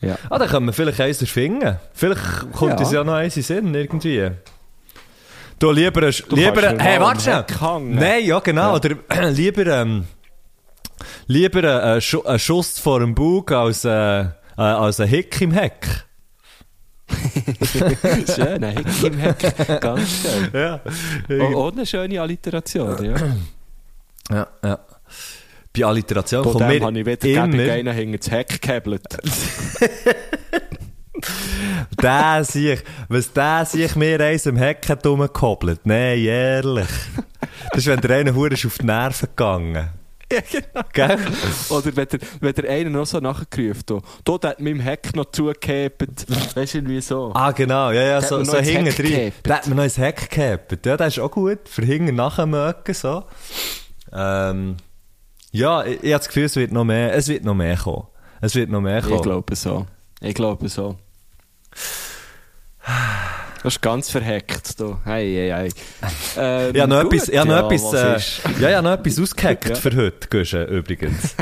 Ja. 0.00 0.18
Ah, 0.28 0.38
da 0.38 0.46
können 0.46 0.66
wir 0.66 0.72
vielleicht 0.72 1.00
eins 1.00 1.20
erfinden. 1.20 1.78
Vielleicht 1.92 2.52
kommt 2.52 2.72
Ja. 2.72 2.78
uns 2.78 2.92
ja 2.92 3.04
noch 3.04 3.14
eins 3.14 3.36
in 3.36 3.42
Sinn, 3.42 3.74
irgendwie. 3.74 4.30
Du, 5.64 5.70
lieber. 5.72 6.10
Du 6.10 6.36
lieber, 6.36 6.78
hey, 6.78 7.00
warte 7.00 7.46
hängen. 7.58 7.94
Nein, 7.94 8.22
ja, 8.26 8.38
genau. 8.40 8.72
Ja. 8.72 8.74
Oder 8.74 9.30
lieber, 9.30 9.66
ähm, 9.66 10.04
lieber 11.26 11.82
ein, 11.82 12.02
Schu 12.02 12.22
ein 12.22 12.38
Schuss 12.38 12.78
vor 12.78 13.00
dem 13.00 13.14
Bug 13.14 13.50
als, 13.50 13.82
äh, 13.86 14.20
äh, 14.20 14.26
als 14.56 15.00
ein 15.00 15.08
Hick 15.08 15.40
im 15.40 15.52
Heck. 15.52 16.04
schön, 18.34 18.62
ein 18.62 18.76
Heck 18.76 19.04
im 19.04 19.18
Heck. 19.18 19.80
Ganz 19.80 20.22
schön. 20.22 20.50
Ja. 20.52 20.80
Oh, 21.30 21.68
ohne 21.68 21.86
schöne 21.86 22.20
Alliteration, 22.20 23.02
ja. 23.02 23.14
Ja, 24.30 24.46
ja. 24.62 24.78
Bei 25.74 25.84
Alliteration 25.86 26.44
Von 26.44 26.52
kommt 26.52 26.68
mir 26.68 26.80
habe 26.82 27.00
ich 27.00 27.20
gegen 27.20 27.52
immer... 27.54 27.72
einen 27.72 27.88
hinter 27.88 28.18
das 28.18 28.30
Heck 28.30 28.48
gekäbelt. 28.48 29.02
Der 32.02 32.44
sich, 32.44 32.80
was 33.08 33.32
der 33.32 33.64
sich 33.64 33.96
mir 33.96 34.20
eins 34.20 34.46
im 34.46 34.56
Heck 34.56 34.88
hat 34.88 35.06
rumgekoppelt. 35.06 35.80
Nein, 35.84 36.18
ehrlich. 36.18 36.88
Das 37.70 37.78
ist, 37.78 37.86
wenn 37.86 38.00
der 38.00 38.16
eine 38.16 38.34
Hure 38.34 38.54
ist 38.54 38.66
auf 38.66 38.78
die 38.78 38.86
Nerven 38.86 39.28
gegangen. 39.28 39.88
ja, 40.32 40.40
genau. 40.50 40.86
Gell? 40.92 41.18
Oder 41.70 41.96
wenn 41.96 42.08
der, 42.08 42.18
wenn 42.40 42.54
der 42.54 42.70
einer 42.70 42.90
noch 42.90 43.06
so 43.06 43.20
nachgerufen 43.20 43.96
hat, 43.96 44.04
da, 44.24 44.38
der 44.38 44.50
hat 44.50 44.60
mit 44.60 44.74
dem 44.74 44.80
Heck 44.80 45.14
noch 45.14 45.26
zugehebt. 45.30 46.26
Weißt 46.56 46.74
du, 46.74 46.78
irgendwie 46.78 47.00
so. 47.00 47.32
Ah, 47.34 47.52
genau. 47.52 47.90
Ja, 47.90 48.02
ja, 48.02 48.22
so, 48.22 48.42
so 48.44 48.58
hinten 48.58 48.94
drin. 48.94 49.32
Der 49.44 49.56
hat 49.56 49.66
mir 49.66 49.74
noch 49.74 49.84
ins 49.84 49.98
Heck 49.98 50.30
gehabt. 50.30 50.86
Ja, 50.86 50.96
das 50.96 51.16
ist 51.16 51.18
auch 51.22 51.30
gut. 51.30 51.60
Für 51.68 51.84
hinten 51.84 52.16
nachher 52.16 52.46
mögen, 52.46 52.94
so. 52.94 53.24
Ähm, 54.12 54.76
ja, 55.52 55.84
ich, 55.84 56.02
ich 56.02 56.12
habe 56.12 56.18
das 56.18 56.28
Gefühl, 56.28 56.44
es 56.44 56.56
wird 56.56 56.72
noch 56.72 56.84
mehr, 56.84 57.14
es 57.14 57.28
wird 57.28 57.44
noch 57.44 57.54
mehr 57.54 57.76
kommen. 57.76 58.06
Es 58.40 58.54
wird 58.54 58.70
noch 58.70 58.80
mehr 58.80 59.02
kommen. 59.02 59.16
Ich 59.16 59.22
glaube 59.22 59.56
so. 59.56 59.86
Ich 60.20 60.34
glaube 60.34 60.68
so. 60.68 60.96
Das 63.62 63.76
ist 63.76 63.80
ganz 63.80 64.10
verhackt, 64.10 64.78
du. 64.78 64.98
Hey, 65.04 65.34
hey, 65.34 65.50
hey. 65.50 65.70
Ähm, 66.36 66.80
habe 66.82 66.88
noch 66.88 67.02
gut, 67.04 67.14
etwas, 67.14 67.28
noch 67.28 67.46
ja, 67.46 67.66
etwas, 67.66 67.82
was 67.82 68.40
äh, 68.44 68.60
ja, 68.60 68.68
ich 68.68 68.76
habe 68.76 68.82
noch 68.88 68.92
etwas 68.92 69.18
ausgehackt 69.18 69.68
Ja. 69.70 69.74
für 69.76 69.96
heute, 69.96 70.28
Guschen, 70.28 70.66
übrigens. 70.68 71.34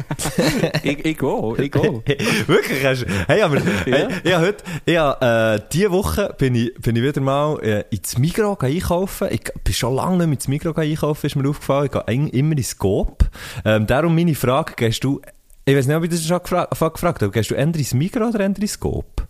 ich, 0.85 1.05
ich 1.05 1.19
gehe, 1.19 1.55
ich 1.59 1.73
gehe. 1.73 2.03
Wirklich? 2.47 2.85
Hast, 2.87 3.07
hey, 3.27 3.43
aber, 3.43 3.57
Ja. 3.59 4.09
hey, 4.23 4.33
habe 4.35 4.47
heute, 4.47 4.99
habe, 5.01 5.57
äh, 5.65 5.69
diese 5.73 5.91
Woche 5.91 6.33
bin 6.39 6.55
ich, 6.55 6.73
bin 6.75 6.95
ich 6.95 7.03
wieder 7.03 7.21
mal 7.21 7.59
äh, 7.61 7.85
ins 7.91 8.17
Migros 8.19 8.61
einkaufen. 8.61 9.27
Ich 9.33 9.43
bin 9.65 9.75
schon 9.75 9.97
lange 9.97 10.19
nicht 10.19 10.27
mehr 10.27 10.35
ins 10.35 10.47
Migros 10.49 10.77
einkaufen, 10.79 11.27
ist 11.27 11.35
mir 11.35 11.49
aufgefallen. 11.49 11.91
Ich 11.93 12.07
gehe 12.07 12.29
immer 12.29 12.57
ins 12.57 12.79
Coop. 12.79 13.25
Ähm, 13.65 13.89
darum 13.89 14.15
meine 14.15 14.37
Frage, 14.37 14.75
gehst 14.77 15.03
du, 15.03 15.21
ich 15.65 15.75
weiß 15.77 15.89
nicht, 15.89 15.97
ob 15.97 16.05
ich 16.05 16.11
das 16.11 16.25
schon 16.25 16.39
gefra 16.41 16.67
gefragt 16.67 17.21
habe, 17.23 17.33
gehst 17.33 17.51
du 17.51 17.57
eher 17.57 17.65
ins 17.65 17.95
Migros 17.95 18.29
oder 18.33 18.45
eher 18.45 18.47
ins 18.57 18.79
Coop? 18.79 19.27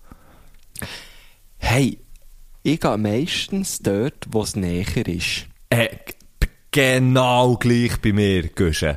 Hey, 1.58 1.98
ich 2.62 2.80
gehe 2.80 2.98
meistens 2.98 3.78
dort, 3.80 4.26
wo 4.30 4.42
es 4.42 4.56
näher 4.56 5.06
ist. 5.06 5.46
Äh, 5.70 5.88
genau 6.70 7.56
gleich 7.56 8.00
bei 8.00 8.12
mir, 8.12 8.48
Guschen. 8.48 8.96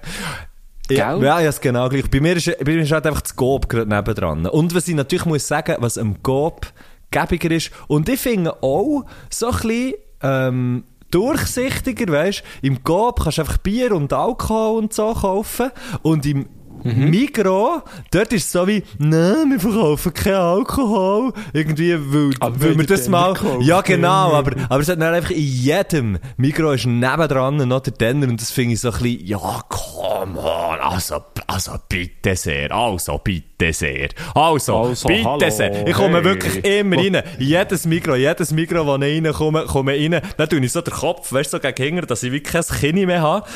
Ja, 0.89 1.15
ja, 1.41 1.51
genau 1.51 1.89
gleich. 1.89 2.09
Bei 2.09 2.19
mir 2.19 2.35
ist, 2.35 2.51
bei 2.59 2.73
mir 2.73 2.81
ist 2.81 2.91
halt 2.91 3.07
einfach 3.07 3.21
das 3.21 3.35
Coop 3.35 3.67
gerade 3.69 3.89
nebendran. 3.89 4.45
Und 4.45 4.75
was 4.75 4.87
ich 4.87 4.95
natürlich 4.95 5.25
muss 5.25 5.47
sagen, 5.47 5.77
was 5.79 5.97
am 5.97 6.21
Coop 6.21 6.71
gäbiger 7.11 7.51
ist, 7.51 7.71
und 7.87 8.07
ich 8.07 8.19
finde 8.19 8.61
auch 8.61 9.05
so 9.29 9.47
ein 9.47 9.53
bisschen, 9.53 9.93
ähm, 10.21 10.83
durchsichtiger, 11.11 12.11
weißt 12.11 12.43
Im 12.61 12.83
Coop 12.83 13.21
kannst 13.23 13.37
du 13.37 13.43
einfach 13.43 13.57
Bier 13.59 13.93
und 13.93 14.11
Alkohol 14.11 14.79
und 14.79 14.93
so 14.93 15.13
kaufen. 15.13 15.71
Und 16.01 16.25
im 16.25 16.47
Mhm. 16.85 17.09
Migros, 17.09 17.81
dort 18.11 18.31
ist 18.31 18.45
es 18.45 18.51
so 18.51 18.67
wie, 18.67 18.83
nein, 18.99 19.49
wir 19.49 19.59
verkaufen 19.59 20.13
keinen 20.13 20.35
Alkohol. 20.35 21.33
Irgendwie, 21.51 21.93
weil, 21.93 22.31
Aber 22.39 22.61
weil 22.61 22.77
wir 22.77 22.85
das 22.85 23.09
mal, 23.09 23.33
kauft. 23.33 23.65
ja 23.65 23.81
genau, 23.81 24.33
aber, 24.33 24.51
aber 24.69 24.79
es 24.79 24.87
hat 24.87 25.01
dann 25.01 25.13
einfach 25.13 25.31
in 25.31 25.43
jedem 25.43 26.19
Migros 26.37 26.75
ist 26.75 26.85
nebendran 26.85 27.57
noch 27.67 27.81
der 27.81 27.93
Denner 27.93 28.27
und 28.27 28.39
das 28.39 28.51
finde 28.51 28.73
ich 28.75 28.81
so 28.81 28.89
ein 28.91 28.99
bisschen, 29.01 29.25
ja, 29.25 29.61
come 29.67 30.37
on, 30.39 30.79
also, 30.79 31.23
also 31.47 31.71
bitte 31.89 32.35
sehr, 32.35 32.71
also 32.71 33.19
bitte 33.23 33.54
sehr, 33.71 34.09
also, 34.33 34.75
Also, 34.77 35.07
bitte 35.07 35.23
hallo, 35.23 35.49
sehr. 35.49 35.87
Ich 35.87 35.93
komme 35.93 36.17
hey. 36.17 36.23
wirklich 36.23 36.65
immer 36.65 36.97
rein. 36.97 37.23
Jedes 37.39 37.85
Migros, 37.85 38.17
jedes 38.17 38.51
Migros, 38.51 38.85
wo 38.85 38.95
ich 38.95 39.01
reinkomme, 39.01 39.65
komme 39.65 39.95
ich 39.95 40.11
rein. 40.11 40.21
Dann 40.37 40.49
tue 40.49 40.59
ich 40.59 40.71
so 40.71 40.81
den 40.81 40.93
Kopf, 40.93 41.31
weißt 41.31 41.53
du, 41.53 41.57
so 41.57 41.61
gegen 41.61 41.83
hinten, 41.83 42.07
dass 42.07 42.23
ich 42.23 42.31
wirklich 42.31 42.53
kein 42.53 42.79
Kinn 42.79 43.05
mehr 43.05 43.21
habe. 43.21 43.47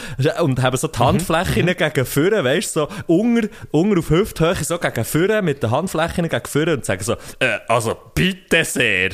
Und 0.41 0.61
habe 0.61 0.77
so 0.77 0.87
die 0.87 0.99
Handflächen 0.99 1.65
gegen 1.65 2.05
vorne, 2.05 2.43
weißt 2.43 2.75
du, 2.75 2.81
so 2.81 2.87
unter, 3.07 3.47
unter 3.71 3.99
auf 3.99 4.09
Hüfthöhe, 4.09 4.55
so 4.55 4.77
gegen 4.77 5.05
vorne, 5.05 5.41
mit 5.41 5.63
den 5.63 5.71
Handflächen 5.71 6.29
gegen 6.29 6.45
vorne 6.45 6.73
und 6.73 6.85
sage 6.85 7.03
so, 7.03 7.13
äh, 7.39 7.59
also 7.67 7.95
bitte 8.15 8.63
sehr. 8.63 9.09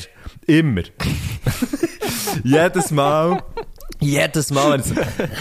Immer. 0.46 0.84
jedes 2.44 2.92
Mal. 2.92 3.42
Jedes 4.00 4.52
Mal. 4.52 4.84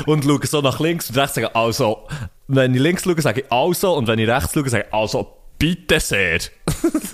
Und 0.07 0.25
schaue 0.25 0.47
so 0.47 0.61
nach 0.61 0.81
links 0.81 1.11
und 1.11 1.19
rechts, 1.19 1.35
sage 1.35 1.55
also, 1.55 2.07
wenn 2.49 2.75
ich 2.75 2.81
links 2.81 3.05
schaue, 3.05 3.21
sage 3.21 3.43
ich 3.43 3.53
also, 3.53 3.95
und 3.95 4.07
wenn 4.07 4.19
ich 4.19 4.29
rechts 4.29 4.53
schaue, 4.55 4.69
sage 4.69 4.87
ich 4.89 4.95
also, 4.95 5.37
bitte 5.59 6.01
sehr. 6.01 6.41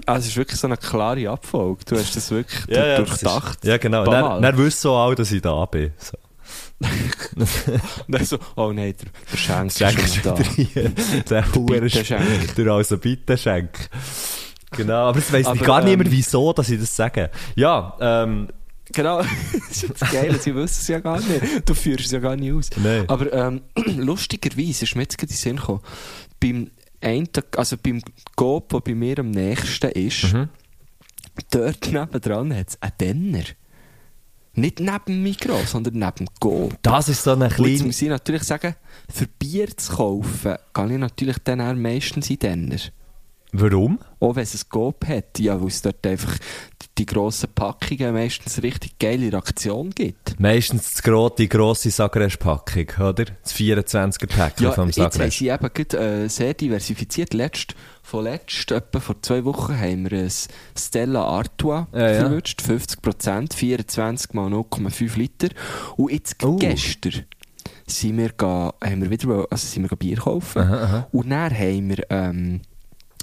Also, 0.06 0.20
es 0.20 0.26
ist 0.28 0.36
wirklich 0.36 0.58
so 0.58 0.66
eine 0.66 0.76
klare 0.76 1.28
Abfolge. 1.28 1.84
Du 1.84 1.96
hast 1.96 2.16
das 2.16 2.30
wirklich 2.32 2.66
Ja, 2.66 2.84
ja, 2.84 2.98
das 2.98 3.20
durchdacht. 3.20 3.58
Ist, 3.62 3.64
ja, 3.64 3.76
genau. 3.76 4.04
Dann, 4.04 4.42
dann 4.42 4.58
wissen 4.58 4.78
so 4.78 4.96
alle, 4.96 5.14
dass 5.14 5.30
ich 5.30 5.40
da 5.40 5.64
bin. 5.66 5.92
So. 5.98 6.16
Und 7.36 7.48
dann 8.08 8.24
so, 8.24 8.38
oh 8.56 8.72
nein, 8.72 8.94
der, 8.98 9.08
der 9.30 9.36
Schenk 9.36 9.72
Schenk 9.72 9.98
ist 10.02 10.16
nicht 10.16 10.26
da. 10.26 10.34
Der 11.30 11.54
Huren 11.54 11.80
Bitte-Schenk. 11.82 12.54
Der 12.56 12.66
also 12.72 12.98
bitte 12.98 13.36
Schenk. 13.36 13.70
Genau, 14.72 15.08
aber 15.08 15.18
weiss 15.18 15.30
ich 15.32 15.46
Aber, 15.46 15.64
gar 15.64 15.82
nicht 15.82 15.92
ähm, 15.92 16.00
mehr, 16.00 16.10
wieso, 16.10 16.52
dass 16.52 16.70
ich 16.70 16.80
das 16.80 16.94
sage. 16.94 17.30
Ja, 17.54 17.96
ähm, 18.00 18.48
Genau, 18.92 19.22
das 19.68 19.82
ist 19.84 20.00
das 20.00 20.10
Geile, 20.12 20.38
sie 20.38 20.54
wissen 20.54 20.78
es 20.80 20.88
ja 20.88 20.98
gar 21.00 21.20
nicht. 21.20 21.68
Du 21.68 21.74
führst 21.74 22.06
es 22.06 22.10
ja 22.12 22.18
gar 22.18 22.36
nicht 22.36 22.52
aus. 22.52 22.70
Nein. 22.76 23.04
Aber 23.08 23.32
ähm, 23.32 23.62
lustigerweise 23.96 24.84
ist 24.84 24.96
mir 24.96 25.02
jetzt 25.02 25.16
gerade 25.18 25.30
in 25.32 25.36
den 25.36 25.40
Sinn 25.40 25.56
gekommen, 25.56 25.80
beim 26.40 26.70
einen, 27.02 27.28
also 27.56 27.76
beim 27.82 28.02
Coop, 28.36 28.68
der 28.70 28.80
bei 28.80 28.94
mir 28.94 29.18
am 29.20 29.30
nächsten 29.30 29.90
ist, 29.92 30.32
Mhm. 30.32 30.48
dort 31.50 31.90
nebendran 31.92 32.54
hat 32.54 32.68
es 32.70 32.82
einen 32.82 32.92
Denner. 33.00 33.44
Nicht 34.54 34.80
neben 34.80 35.04
dem 35.06 35.22
Mikro, 35.22 35.56
sondern 35.64 35.94
neben 35.94 36.16
dem 36.16 36.28
Coop. 36.40 36.76
das 36.82 37.08
ist 37.08 37.22
so 37.22 37.30
eine 37.32 37.44
Und 37.44 37.50
jetzt 37.50 37.56
kleine... 37.56 37.82
muss 37.84 38.02
ich 38.02 38.08
natürlich 38.08 38.42
sagen, 38.42 38.74
für 39.08 39.26
Bier 39.26 39.74
zu 39.76 39.92
kaufen, 39.94 40.56
gehe 40.74 40.92
ich 40.92 40.98
natürlich 40.98 41.38
dann 41.44 41.60
auch 41.60 41.74
meistens 41.74 42.28
in 42.30 42.38
Denner. 42.40 42.76
Warum? 43.52 43.98
Auch 44.18 44.34
wenn 44.36 44.42
es 44.42 44.54
ein 44.54 44.68
Coop 44.68 45.06
hat, 45.06 45.38
ja, 45.38 45.58
weil 45.60 45.68
es 45.68 45.80
dort 45.82 46.04
einfach 46.06 46.36
die, 47.00 47.06
die 47.06 47.14
grossen 47.14 47.48
Packungen 47.54 48.12
meistens 48.12 48.62
richtig 48.62 48.98
geile 48.98 49.32
Reaktion 49.32 49.90
gibt. 49.90 50.38
Meistens 50.38 50.92
das 50.92 51.02
gro 51.02 51.28
die 51.30 51.48
grosse 51.48 51.90
Sagres-Packung, 51.90 52.86
oder? 53.00 53.24
Das 53.42 53.54
24er-Päckchen 53.54 54.64
Ja, 54.66 54.72
vom 54.72 54.88
jetzt 54.88 54.98
haben 54.98 55.12
Sagres. 55.12 55.36
sie 55.38 55.48
eben 55.48 55.70
gerade, 55.72 55.98
äh, 56.24 56.28
sehr 56.28 56.54
diversifiziert. 56.54 57.32
Letzt, 57.34 57.74
von 58.02 58.24
letzt, 58.24 58.70
etwa 58.70 59.00
vor 59.00 59.16
zwei 59.22 59.44
Wochen, 59.44 59.78
haben 59.78 60.10
wir 60.10 60.18
ein 60.18 60.32
Stella 60.78 61.24
Artois 61.24 61.86
Ja, 61.92 62.10
ja. 62.12 62.20
verwünscht. 62.20 62.60
50%, 62.62 63.54
24 63.54 64.34
mal 64.34 64.48
0,5 64.50 65.16
Liter. 65.16 65.48
Und 65.96 66.12
jetzt 66.12 66.42
Oh. 66.44 66.56
gestern 66.56 67.24
sind 67.86 68.18
wir, 68.18 68.30
ga, 68.36 68.72
haben 68.84 69.02
wir 69.02 69.10
wieder 69.10 69.46
also 69.50 69.66
sind 69.66 69.88
wir 69.90 69.96
Bier 69.96 70.16
kaufen. 70.18 70.60
Aha, 70.62 70.82
aha. 70.84 71.08
Und 71.12 71.30
dann 71.30 71.52
haben 71.56 71.88
wir 71.88 72.04
ähm, 72.10 72.60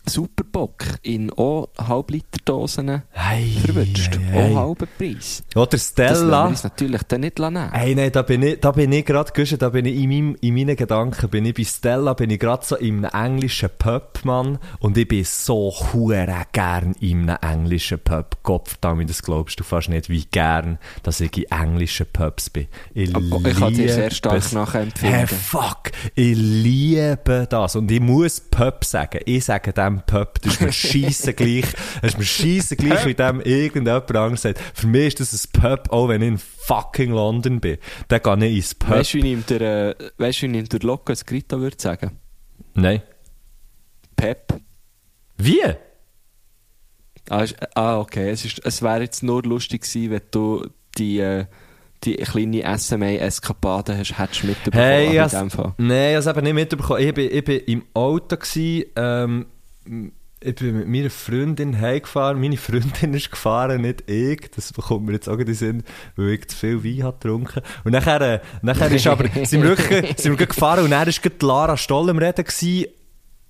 Superbock 0.09 0.85
in 1.03 1.31
auch 1.33 1.69
Halbliterdosen 1.77 3.03
Hey, 3.11 3.57
verwünscht. 3.65 4.15
hey, 4.15 4.23
hey. 4.31 4.53
Auch 4.55 4.67
halben 4.69 4.87
Preis. 4.97 5.43
Oder 5.55 5.67
Das 5.67 5.87
Stella. 5.87 6.45
uns 6.47 6.63
natürlich 6.63 7.03
dann 7.03 7.21
nicht 7.21 7.39
nehmen. 7.39 7.71
Hey, 7.71 7.93
nein, 7.95 8.11
da 8.11 8.21
bin 8.21 8.41
ich, 8.43 8.59
da 8.59 8.71
bin 8.71 8.91
ich 8.91 9.05
gerade, 9.05 9.57
da 9.57 9.69
bin 9.69 9.85
ich 9.85 9.95
in, 9.95 10.09
meinem, 10.09 10.37
in 10.41 10.53
meinen 10.55 10.75
Gedanken, 10.75 11.29
bin 11.29 11.45
ich 11.45 11.53
bei 11.55 11.63
Stella, 11.63 12.13
bin 12.13 12.29
ich 12.29 12.39
gerade 12.39 12.65
so 12.65 12.75
in 12.75 13.05
einem 13.05 13.27
englischen 13.37 13.69
Pub, 13.77 14.19
Mann, 14.23 14.59
und 14.79 14.97
ich 14.97 15.07
bin 15.07 15.23
so 15.23 15.73
hure 15.93 16.25
gern 16.51 16.93
in 16.99 17.29
einem 17.29 17.37
englischen 17.59 17.99
Pub. 17.99 18.37
Gott, 18.43 18.75
damit 18.81 19.09
das 19.09 19.21
glaubst 19.21 19.59
du 19.59 19.63
fast 19.63 19.89
nicht, 19.89 20.09
wie 20.09 20.25
gern, 20.25 20.77
dass 21.03 21.19
ich 21.19 21.35
in 21.37 21.43
englischen 21.51 22.05
Pubs 22.11 22.49
bin. 22.49 22.67
Ich, 22.93 23.13
Aber 23.15 23.49
ich 23.49 23.57
kann 23.57 23.73
dir 23.73 23.89
sehr 23.93 24.11
stark 24.11 24.51
nachempfinden. 24.53 25.17
Hey, 25.17 25.27
fuck, 25.27 25.91
ich 26.15 26.35
liebe 26.37 27.47
das. 27.49 27.75
Und 27.75 27.91
ich 27.91 27.99
muss 27.99 28.39
Pub 28.39 28.83
sagen. 28.85 29.19
Ich 29.25 29.45
sage 29.45 29.73
dem 29.73 29.96
Pub, 30.05 30.41
das 30.41 30.53
ist 30.53 30.61
mir 30.61 30.71
scheisse 30.71 31.33
gleich, 31.33 31.65
das 32.01 32.11
ist 32.13 32.17
mir 32.19 32.25
scheisse 32.25 32.75
gleich, 32.75 33.05
wie 33.05 33.13
dem 33.13 33.41
irgendjemand 33.41 34.09
anderes 34.15 34.41
sagt. 34.41 34.59
Für 34.73 34.87
mich 34.87 35.07
ist 35.07 35.19
das 35.19 35.47
ein 35.47 35.61
Pub, 35.61 35.91
auch 35.91 36.07
wenn 36.09 36.21
ich 36.21 36.27
in 36.27 36.37
fucking 36.37 37.11
London 37.11 37.59
bin. 37.59 37.77
Dann 38.07 38.21
gehe 38.21 38.49
ich 38.49 38.55
ins 38.57 38.75
Pub. 38.75 38.89
Weißt 38.91 39.13
du, 39.13 39.17
wie 39.17 39.21
ich 39.21 39.33
ihm 39.33 39.43
der, 39.47 39.95
der 39.95 40.79
Loco 40.81 41.11
Escrito 41.11 41.59
würde 41.59 41.77
sagen? 41.79 42.17
Nein. 42.73 43.01
Pep. 44.15 44.59
Wie? 45.37 45.61
Ah, 47.29 47.41
ist, 47.43 47.55
ah 47.75 47.99
okay. 47.99 48.29
Es, 48.29 48.45
ist- 48.45 48.61
es 48.65 48.81
wäre 48.81 49.01
jetzt 49.01 49.21
nur 49.23 49.43
lustig 49.43 49.81
gewesen, 49.81 50.11
wenn 50.11 50.21
du 50.31 50.65
die, 50.97 51.19
äh, 51.19 51.45
die 52.03 52.15
kleine 52.15 52.77
SMA-Eskapade 52.77 53.97
hast, 53.97 54.17
hättest 54.17 54.43
mitbekommen. 54.43 54.83
Hey, 54.83 55.17
in 55.17 55.27
dem 55.29 55.49
Fall. 55.49 55.73
nein, 55.77 56.09
ich 56.11 56.15
habe 56.15 56.17
es 56.17 56.27
eben 56.27 56.43
nicht 56.43 56.53
mitbekommen. 56.53 57.01
Ich 57.01 57.43
bin 57.43 57.59
im 57.65 57.83
Auto 57.93 58.37
gewesen, 58.37 58.85
ähm, 58.95 59.45
ich 60.39 60.55
bin 60.55 60.77
mit 60.77 60.87
meiner 60.87 61.09
Freundin 61.09 61.79
heimgefahren. 61.79 62.39
Meine 62.39 62.57
Freundin 62.57 63.13
ist 63.13 63.31
gefahren, 63.31 63.81
nicht 63.81 64.09
ich. 64.09 64.51
Das 64.55 64.71
kommt 64.73 65.05
mir 65.05 65.13
jetzt 65.13 65.27
auch 65.27 65.37
in 65.37 65.45
den 65.45 65.55
Sinn, 65.55 65.83
weil 66.15 66.29
ich 66.29 66.47
zu 66.47 66.57
viel 66.57 66.83
Wein 66.83 67.03
habe 67.03 67.17
getrunken. 67.19 67.61
Und 67.83 67.91
nachher, 67.91 68.21
äh, 68.21 68.39
nachher 68.61 68.91
ist 68.91 69.07
aber, 69.07 69.27
sind 69.45 69.63
wir 69.63 69.77
wirklich, 69.77 70.17
sind 70.19 70.37
wir 70.37 70.45
gefahren 70.45 70.83
und 70.83 70.91
dann 70.91 71.09
gerade 71.09 71.45
Lara 71.45 71.77
Stoll 71.77 72.09
am 72.09 72.19
Reden 72.19 72.45
gewesen. 72.45 72.87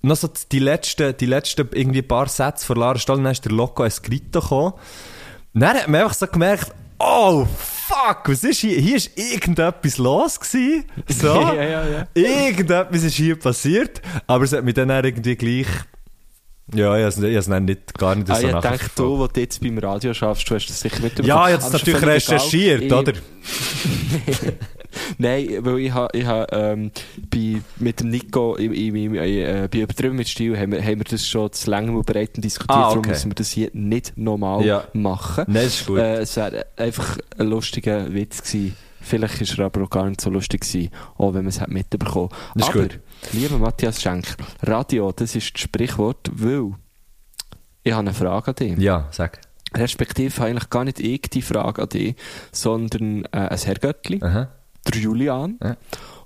Noch 0.00 0.16
so 0.16 0.30
die 0.50 0.60
letzten, 0.60 1.16
die 1.16 1.26
letzten 1.26 1.68
irgendwie 1.72 2.02
paar 2.02 2.28
Sätze 2.28 2.64
von 2.64 2.78
Lara 2.78 2.98
Stoll, 2.98 3.22
dann 3.22 3.32
ist 3.32 3.44
der 3.44 3.52
Loco 3.52 3.84
Escrito 3.84 4.40
gekommen. 4.40 4.74
Dann 5.52 5.74
hat 5.74 5.88
man 5.88 6.02
einfach 6.02 6.14
so 6.14 6.26
gemerkt, 6.26 6.72
oh 6.98 7.46
fuck, 7.88 8.28
was 8.28 8.44
ist 8.44 8.60
hier? 8.60 8.78
Hier 8.80 8.96
ist 8.96 9.18
irgendetwas 9.18 9.98
los 9.98 10.40
gewesen. 10.40 10.84
So. 11.08 11.34
Ja, 11.54 11.62
ja, 11.62 11.88
ja. 11.88 12.06
Irgendetwas 12.14 13.02
ist 13.02 13.14
hier 13.14 13.38
passiert. 13.38 14.00
Aber 14.26 14.44
es 14.44 14.52
hat 14.52 14.64
mich 14.64 14.74
dann 14.74 14.90
irgendwie 14.90 15.36
gleich, 15.36 15.66
ja, 16.74 16.96
ich 17.08 17.16
habe 17.16 17.28
es- 17.36 17.46
ich 17.46 17.60
nicht, 17.60 17.98
gar 17.98 18.14
nicht 18.14 18.30
Ah, 18.30 18.34
so 18.40 18.46
ich 18.48 18.54
denke, 18.56 18.90
du, 18.96 19.18
wo 19.18 19.26
du 19.26 19.40
jetzt 19.40 19.60
beim 19.60 19.78
Radio 19.78 20.12
schaffst, 20.14 20.48
du 20.50 20.54
hast 20.54 20.66
das 20.66 20.80
sicher 20.80 21.00
mitbekommen. 21.00 21.28
Ja, 21.28 21.48
jetzt 21.48 21.72
natürlich 21.72 22.02
recherchiert, 22.04 22.82
Ich- 22.82 22.92
oder? 22.92 23.12
Nein, 25.18 25.48
weil 25.60 25.78
ich 25.80 25.92
habe, 25.92 26.16
ich 26.18 26.24
habe 26.24 26.46
ähm, 26.52 26.90
bei, 27.30 27.60
mit 27.78 28.00
dem 28.00 28.08
Nico 28.10 28.56
im, 28.56 28.72
im, 28.72 28.96
im, 28.96 29.14
äh, 29.14 29.68
bei 29.70 29.78
Übertrieben 29.80 30.16
mit 30.16 30.28
Stil 30.28 30.58
haben 30.58 30.72
wir, 30.72 30.82
haben 30.82 30.98
wir 30.98 31.04
das 31.04 31.26
schon 31.26 31.52
zu 31.52 31.70
lange 31.70 31.92
und 31.92 32.06
breit 32.06 32.30
diskutiert, 32.36 32.70
Ah, 32.76 32.82
darum 32.88 32.98
okay. 32.98 33.10
müssen 33.10 33.30
wir 33.30 33.34
das 33.34 33.50
hier 33.50 33.70
nicht 33.74 34.12
normal 34.16 34.64
Ja. 34.64 34.84
machen. 34.94 35.44
Nein, 35.46 35.64
das 35.64 35.80
ist 35.80 35.86
gut. 35.86 35.98
Äh, 35.98 36.18
es 36.20 36.36
wäre 36.36 36.66
einfach 36.76 37.18
ein 37.38 37.46
lustiger 37.48 38.12
Witz 38.12 38.42
gewesen. 38.42 38.76
Vielleicht 39.00 39.40
ist 39.40 39.58
er 39.58 39.66
aber 39.66 39.84
auch 39.84 39.90
gar 39.90 40.08
nicht 40.08 40.20
so 40.20 40.30
lustig 40.30 40.62
gewesen, 40.62 40.90
auch 41.16 41.34
wenn 41.34 41.42
man 41.42 41.48
es 41.48 41.60
hat 41.60 41.70
mitbekommen 41.70 42.30
ist 42.54 42.68
Aber, 42.68 42.82
gut. 42.82 43.00
lieber 43.32 43.58
Matthias 43.58 44.00
Schenk, 44.02 44.36
Radio, 44.62 45.12
das 45.12 45.34
ist 45.34 45.54
das 45.54 45.60
Sprichwort, 45.62 46.30
weil 46.32 46.72
ich 47.84 47.92
habe 47.92 48.00
eine 48.00 48.14
Frage 48.14 48.48
an 48.48 48.54
dich. 48.54 48.78
Ja, 48.78 49.08
sag. 49.10 49.40
Respektive 49.74 50.42
eigentlich 50.42 50.70
gar 50.70 50.84
nicht 50.84 51.00
ich 51.00 51.22
die 51.22 51.42
Frage 51.42 51.82
an 51.82 51.88
dich, 51.88 52.16
sondern 52.52 53.24
äh, 53.26 53.48
ein 53.48 53.58
Herrgöttli, 53.58 54.22
Aha. 54.22 54.48
der 54.86 55.00
Julian. 55.00 55.58
Ja. 55.62 55.76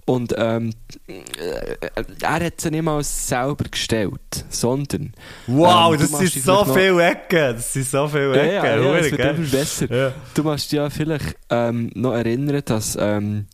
Und 0.04 0.35
ähm, 0.37 0.73
äh, 1.06 1.76
er 2.21 2.44
hat 2.44 2.61
sie 2.61 2.71
nicht 2.73 2.82
mal 2.82 3.02
selber 3.04 3.64
gestellt, 3.71 4.44
sondern... 4.49 5.12
Wow, 5.47 5.94
ähm, 5.94 6.00
das 6.00 6.11
sind 6.11 6.42
so 6.42 6.64
viele 6.64 7.04
Ecken. 7.04 7.54
Das 7.56 7.73
sind 7.73 7.87
so 7.87 8.09
viele 8.09 8.37
Ja, 8.37 8.42
Ecken. 8.42 8.54
ja, 8.64 8.76
ja, 8.76 9.02
wird 9.04 9.16
geil. 9.16 9.35
immer 9.37 9.49
besser. 9.49 9.94
Ja. 9.94 10.12
Du 10.35 10.42
musst 10.42 10.73
dich 10.73 10.78
ja 10.78 10.90
vielleicht 10.90 11.37
ähm, 11.50 11.92
noch 11.94 12.14
erinnern, 12.14 12.62
dass 12.64 12.99
ähm, 13.00 13.47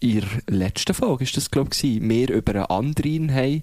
in 0.00 0.20
der 0.20 0.58
letzten 0.58 0.94
Folge, 0.94 1.24
ist 1.24 1.36
das 1.36 1.50
glaube 1.50 1.70
ich, 1.74 1.82
wir 2.00 2.30
über 2.30 2.54
einen 2.54 2.64
anderen 2.64 3.34
haben 3.34 3.62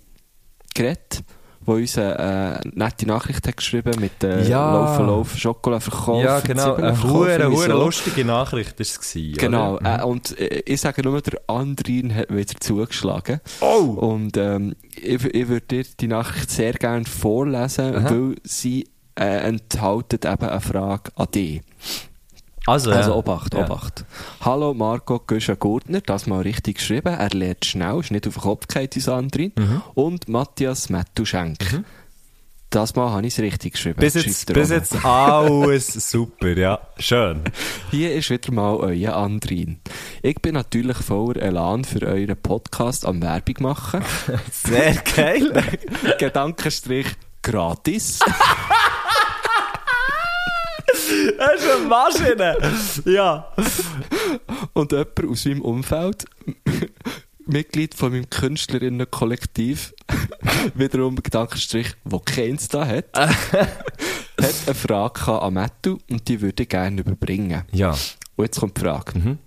geredet, 0.75 1.23
der 1.65 1.73
uns 1.75 1.97
eine 1.97 2.61
äh, 2.63 2.69
nette 2.73 3.05
Nachricht 3.07 3.47
hat 3.47 3.57
geschrieben 3.57 3.99
mit 3.99 4.23
äh, 4.23 4.47
Ja. 4.47 4.73
Laufen, 4.73 5.07
Laufen, 5.07 5.37
Schokolade 5.37 5.81
verkaufen, 5.81 6.25
Ja, 6.25 6.39
genau. 6.39 6.75
Eine 6.75 7.03
hure, 7.03 7.49
hure 7.51 7.67
lustige 7.73 8.25
Nachricht 8.25 8.79
war 8.79 8.85
es. 8.85 9.13
Genau, 9.37 9.75
oder? 9.75 9.99
äh, 9.99 10.03
und 10.03 10.37
äh, 10.39 10.63
ich 10.65 10.81
sage 10.81 11.01
nur, 11.03 11.21
der 11.21 11.39
andere 11.47 12.13
hat 12.15 12.29
wieder 12.33 12.59
zugeschlagen. 12.59 13.39
Oh! 13.61 13.95
Und 13.97 14.37
ähm, 14.37 14.75
ich, 14.95 15.23
ich 15.23 15.47
würde 15.47 15.65
dir 15.67 15.85
die 15.99 16.07
Nachricht 16.07 16.49
sehr 16.49 16.73
gerne 16.73 17.05
vorlesen, 17.05 17.95
Aha. 17.95 18.09
weil 18.09 18.35
sie 18.43 18.87
äh, 19.15 19.47
enthält 19.47 20.13
eben 20.13 20.25
eine 20.49 20.61
Frage 20.61 21.11
an 21.15 21.27
dich. 21.33 21.61
Also, 22.65 22.91
Also 22.91 23.11
ja. 23.11 23.15
Obacht, 23.17 23.53
Ja. 23.53 23.65
Obacht. 23.65 24.05
Hallo 24.41 24.73
Marco 24.73 25.19
Göscher-Gurtner, 25.19 26.01
das 26.01 26.27
mal 26.27 26.41
richtig 26.41 26.77
geschrieben. 26.77 27.13
Er 27.13 27.29
lernt 27.29 27.65
schnell, 27.65 27.99
ist 27.99 28.11
nicht 28.11 28.25
auf 28.27 28.35
den 28.35 28.41
Kopf 28.41 28.67
gefallen, 28.67 28.89
unser 28.95 29.15
Andrin. 29.15 29.51
Mhm. 29.57 29.81
Und 29.95 30.29
Matthias 30.29 30.89
Mettu-Schenk. 30.89 31.83
Das 32.69 32.95
mal 32.95 33.11
habe 33.11 33.27
ich 33.27 33.33
es 33.33 33.39
richtig 33.39 33.73
geschrieben. 33.73 33.99
Bis 33.99 34.15
jetzt, 34.15 34.51
bis 34.51 34.69
jetzt 34.69 35.05
alles 35.05 35.93
super, 36.09 36.57
ja. 36.57 36.79
Schön. 36.97 37.41
Hier 37.91 38.13
ist 38.15 38.29
wieder 38.31 38.51
mal 38.51 38.75
euer 38.77 39.13
Andrin. 39.15 39.79
Ich 40.23 40.35
bin 40.41 40.53
natürlich 40.55 40.97
voller 40.97 41.41
Elan 41.41 41.83
für 41.83 42.01
euren 42.07 42.37
Podcast 42.41 43.05
am 43.05 43.21
Werbung 43.21 43.55
machen. 43.59 44.01
Sehr 44.51 44.95
geil. 45.15 45.51
Gedankenstrich 46.17 47.07
gratis. 47.43 48.19
Das 51.37 51.61
ist 51.61 51.69
eine 51.69 51.87
Maschine. 51.87 52.57
Ja. 53.05 53.53
Und 54.73 54.91
jemand 54.91 55.25
aus 55.29 55.45
meinem 55.45 55.61
Umfeld, 55.61 56.25
Mitglied 57.45 57.93
von 57.93 58.11
meinem 58.11 58.29
Künstlerinnenkollektiv, 58.29 59.93
wiederum 60.75 61.15
Gedankenstrich, 61.15 61.93
wo 62.03 62.19
keins 62.19 62.67
da 62.67 62.85
hat, 62.85 63.05
hat 63.13 63.75
eine 64.37 64.75
Frage 64.75 65.41
an 65.41 65.53
Mattu 65.53 65.97
und 66.09 66.27
die 66.27 66.41
würde 66.41 66.63
ich 66.63 66.69
gerne 66.69 67.01
überbringen. 67.01 67.63
Ja. 67.71 67.91
Und 68.35 68.45
jetzt 68.45 68.59
kommt 68.59 68.77
die 68.77 68.81
Frage. 68.81 69.19
Mhm. 69.19 69.37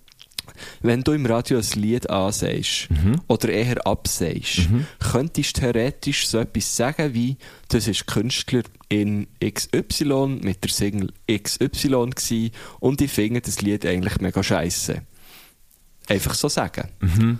Wenn 0.80 1.02
du 1.02 1.12
im 1.12 1.26
Radio 1.26 1.58
ein 1.58 1.80
Lied 1.80 2.08
ansagst 2.10 2.88
oder 3.28 3.48
eher 3.48 3.86
absagst, 3.86 4.68
könntest 5.12 5.56
du 5.56 5.60
theoretisch 5.60 6.28
so 6.28 6.38
etwas 6.38 6.76
sagen 6.76 7.14
wie, 7.14 7.36
das 7.68 7.88
ist 7.88 8.06
Künstler 8.06 8.62
in 8.88 9.26
XY 9.44 10.38
mit 10.42 10.62
der 10.62 10.70
Single 10.70 11.12
XY 11.30 12.10
gsi 12.14 12.52
und 12.80 13.00
ich 13.00 13.10
finde 13.10 13.40
das 13.40 13.60
Lied 13.60 13.84
eigentlich 13.84 14.20
mega 14.20 14.42
scheiße. 14.42 15.02
Einfach 16.08 16.34
so 16.34 16.48
sagen. 16.48 16.88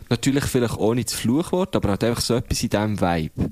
Natürlich 0.09 0.45
vielleicht 0.45 0.77
ohne 0.79 1.05
das 1.05 1.15
Fluchwort, 1.15 1.77
aber 1.77 1.91
halt 1.91 2.03
einfach 2.03 2.21
so 2.21 2.35
etwas 2.35 2.63
in 2.63 2.71
diesem 2.71 3.01
Vibe. 3.01 3.51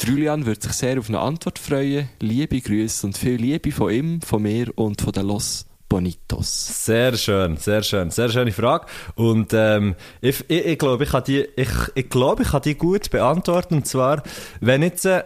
Der 0.00 0.08
Julian 0.08 0.46
würde 0.46 0.62
sich 0.62 0.72
sehr 0.72 0.98
auf 0.98 1.08
eine 1.08 1.20
Antwort 1.20 1.58
freuen. 1.58 2.08
Liebe 2.18 2.60
Grüße 2.60 3.06
und 3.06 3.16
viel 3.16 3.36
Liebe 3.36 3.70
von 3.70 3.92
ihm, 3.92 4.20
von 4.20 4.42
mir 4.42 4.76
und 4.76 5.00
von 5.00 5.12
den 5.12 5.26
Los 5.26 5.66
Bonitos. 5.92 6.86
Sehr 6.86 7.14
schön, 7.18 7.58
sehr 7.58 7.82
schön, 7.82 8.10
sehr 8.10 8.30
schöne 8.30 8.50
Frage. 8.50 8.86
Und 9.14 9.52
ähm, 9.52 9.94
ich, 10.22 10.42
ich, 10.48 10.64
ich 10.64 10.78
glaube, 10.78 11.04
ich 11.04 11.10
kann 11.10 11.22
die, 11.24 11.46
ich, 11.54 11.68
ich 11.94 12.08
glaube, 12.08 12.44
ich 12.44 12.48
kann 12.48 12.62
die 12.62 12.76
gut 12.76 13.10
beantworten. 13.10 13.74
Und 13.74 13.86
zwar, 13.86 14.22
wenn 14.62 14.80
jetzt, 14.80 15.04
äh, 15.04 15.22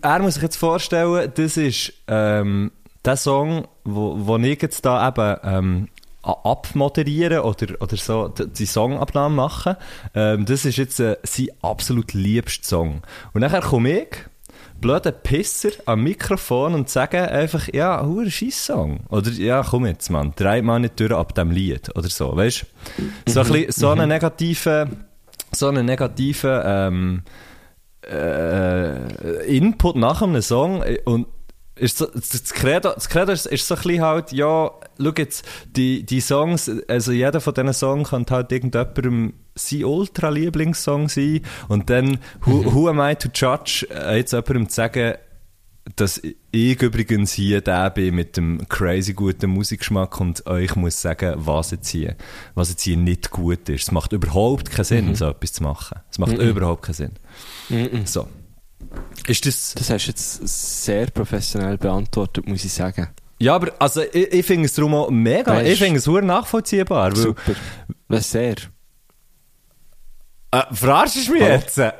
er 0.00 0.18
muss 0.20 0.34
sich 0.34 0.42
jetzt 0.44 0.56
vorstellen, 0.56 1.30
das 1.34 1.58
ist 1.58 1.92
ähm, 2.08 2.72
der 3.04 3.18
Song, 3.18 3.68
wo, 3.84 4.16
wo 4.16 4.38
ich 4.38 4.62
jetzt 4.62 4.82
da 4.86 5.06
eben 5.06 5.36
ähm, 5.44 5.88
abmoderieren 6.22 7.40
oder, 7.40 7.66
oder 7.78 7.96
so 7.98 8.28
die 8.28 8.64
Songabnahme 8.64 9.34
machen. 9.34 9.76
Ähm, 10.14 10.46
das 10.46 10.64
ist 10.64 10.78
jetzt 10.78 11.00
äh, 11.00 11.18
sein 11.22 11.48
absolut 11.60 12.14
liebster 12.14 12.66
Song. 12.66 13.02
Und 13.34 13.42
nachher 13.42 13.60
komme 13.60 14.04
ich 14.04 14.08
blöden 14.82 15.14
Pisser 15.22 15.70
am 15.86 16.02
Mikrofon 16.02 16.74
und 16.74 16.90
sagen 16.90 17.24
einfach, 17.24 17.68
ja, 17.72 18.04
hure 18.04 18.30
Song 18.30 19.00
Oder, 19.08 19.30
ja, 19.30 19.62
komm 19.62 19.86
jetzt, 19.86 20.10
Mann, 20.10 20.34
drei 20.36 20.60
mal 20.60 20.80
nicht 20.80 21.00
durch 21.00 21.12
ab 21.12 21.34
dem 21.34 21.50
Lied. 21.50 21.96
Oder 21.96 22.10
so, 22.10 22.36
weißt 22.36 22.66
du? 23.26 23.32
So, 23.32 23.40
ein 23.40 23.46
bisschen, 23.50 23.72
so 23.72 23.88
einen 23.88 24.08
negativen, 24.08 25.06
so 25.52 25.68
einen 25.68 25.86
negativen, 25.86 26.60
ähm, 26.62 27.22
äh, 28.10 29.56
Input 29.56 29.96
nach 29.96 30.22
einem 30.22 30.42
Song 30.42 30.82
äh, 30.82 30.98
und 31.04 31.26
ist 31.74 31.98
so, 31.98 32.06
das 32.06 32.52
Credo, 32.52 32.92
das 32.92 33.08
Credo 33.08 33.32
ist, 33.32 33.46
ist 33.46 33.66
so 33.66 33.74
ein 33.74 33.82
bisschen 33.82 34.02
halt, 34.02 34.32
ja, 34.32 34.70
schau 34.98 35.12
jetzt, 35.16 35.44
die, 35.74 36.04
die 36.04 36.20
Songs, 36.20 36.70
also 36.86 37.12
jeder 37.12 37.40
von 37.40 37.54
diesen 37.54 37.72
Songs 37.72 38.10
könnte 38.10 38.34
halt 38.34 38.52
irgendjemandem 38.52 39.34
sein 39.54 39.84
Ultra-Lieblingssong 39.84 41.08
sein 41.08 41.40
und 41.68 41.90
dann, 41.90 42.18
who, 42.44 42.74
who 42.74 42.88
am 42.88 43.00
I 43.00 43.14
to 43.14 43.28
judge, 43.34 43.86
äh, 43.90 44.16
jetzt 44.18 44.32
jemandem 44.32 44.68
zu 44.68 44.74
sagen, 44.76 45.14
dass 45.96 46.22
ich 46.52 46.80
übrigens 46.80 47.32
hier 47.32 47.60
der 47.60 47.90
bin 47.90 48.14
mit 48.14 48.36
dem 48.36 48.66
crazy 48.68 49.14
guten 49.14 49.50
Musikgeschmack 49.50 50.20
und 50.20 50.46
euch 50.46 50.76
muss 50.76 51.02
sagen, 51.02 51.34
was 51.38 51.72
jetzt 51.72 51.88
hier, 51.88 52.16
was 52.54 52.70
jetzt 52.70 52.82
hier 52.82 52.96
nicht 52.96 53.30
gut 53.30 53.68
ist. 53.68 53.82
Es 53.82 53.90
macht 53.90 54.12
überhaupt 54.12 54.70
keinen 54.70 54.84
Sinn, 54.84 55.14
so 55.16 55.28
etwas 55.28 55.54
zu 55.54 55.64
machen. 55.64 55.98
Es 56.08 56.18
macht 56.18 56.34
überhaupt 56.38 56.82
keinen 56.82 56.94
Sinn. 56.94 58.04
So. 58.04 58.28
Ist 59.26 59.44
das... 59.44 59.74
Das 59.74 59.90
hast 59.90 60.06
du 60.06 60.10
jetzt 60.10 60.48
sehr 60.82 61.06
professionell 61.06 61.78
beantwortet, 61.78 62.46
muss 62.46 62.64
ich 62.64 62.72
sagen. 62.72 63.08
Ja, 63.40 63.56
aber 63.56 63.72
also 63.80 64.02
ich, 64.02 64.32
ich 64.32 64.46
finde 64.46 64.66
es 64.66 64.74
darum 64.74 64.94
auch 64.94 65.10
mega, 65.10 65.52
Weißt- 65.52 65.64
ich 65.64 65.78
finde 65.80 65.98
es 65.98 66.06
nachvollziehbar. 66.06 67.10
Weil, 67.10 67.16
Super. 67.16 67.54
Was 68.06 68.30
sehr. 68.30 68.54
Äh, 70.52 70.62
verarschst 70.72 71.28
du 71.28 71.32
mich 71.32 71.42
jetzt? 71.42 71.78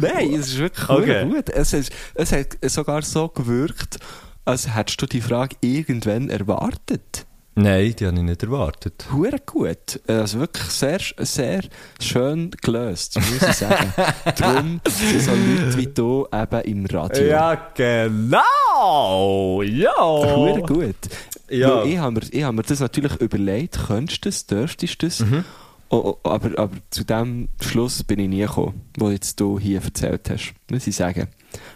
Nein, 0.00 0.34
es 0.34 0.48
ist 0.48 0.58
wirklich 0.58 0.88
okay. 0.88 1.24
gut. 1.24 1.50
Es, 1.50 1.72
ist, 1.72 1.92
es 2.14 2.32
hat 2.32 2.58
sogar 2.62 3.02
so 3.02 3.28
gewirkt, 3.28 3.98
als 4.44 4.74
hättest 4.74 5.00
du 5.02 5.06
die 5.06 5.20
Frage 5.20 5.54
irgendwann 5.60 6.30
erwartet. 6.30 7.25
Nein, 7.58 7.94
die 7.98 8.06
habe 8.06 8.14
ich 8.18 8.22
nicht 8.22 8.42
erwartet. 8.42 9.06
Hure 9.10 9.38
gut. 9.46 9.98
Also 10.06 10.40
wirklich 10.40 10.66
sehr, 10.66 11.00
sehr 11.20 11.62
schön 11.98 12.50
gelöst, 12.50 13.16
muss 13.16 13.48
ich 13.48 13.56
sagen. 13.56 13.94
Darum 14.36 14.80
sind 14.86 15.22
so 15.22 15.30
Leute 15.30 15.76
wie 15.78 15.86
du 15.86 16.26
eben 16.30 16.60
im 16.60 16.84
Radio. 16.84 17.24
Ja, 17.24 17.72
genau! 17.74 19.62
Ja! 19.62 19.96
Hure 19.96 20.60
gut. 20.60 20.96
Ja. 21.48 21.78
Weil 21.78 21.88
ich 21.88 21.98
habe 21.98 22.12
mir, 22.12 22.26
ich 22.30 22.44
hab 22.44 22.54
mir 22.54 22.62
das 22.62 22.80
natürlich 22.80 23.16
überlegt, 23.22 23.78
könntest 23.86 24.26
du 24.26 24.28
das, 24.28 24.46
dürftest 24.46 25.02
du 25.02 25.06
das? 25.06 25.20
Mhm. 25.20 25.44
Oh, 25.88 26.18
oh, 26.22 26.28
aber, 26.28 26.58
aber 26.58 26.76
zu 26.90 27.04
dem 27.04 27.48
Schluss 27.62 28.02
bin 28.02 28.18
ich 28.18 28.28
nie 28.28 28.40
gekommen, 28.40 28.82
wo 28.98 29.08
jetzt 29.08 29.40
du 29.40 29.58
hier 29.58 29.80
erzählt 29.82 30.28
hast, 30.28 30.52
muss 30.70 30.86
ich 30.86 30.96
sagen. 30.96 31.28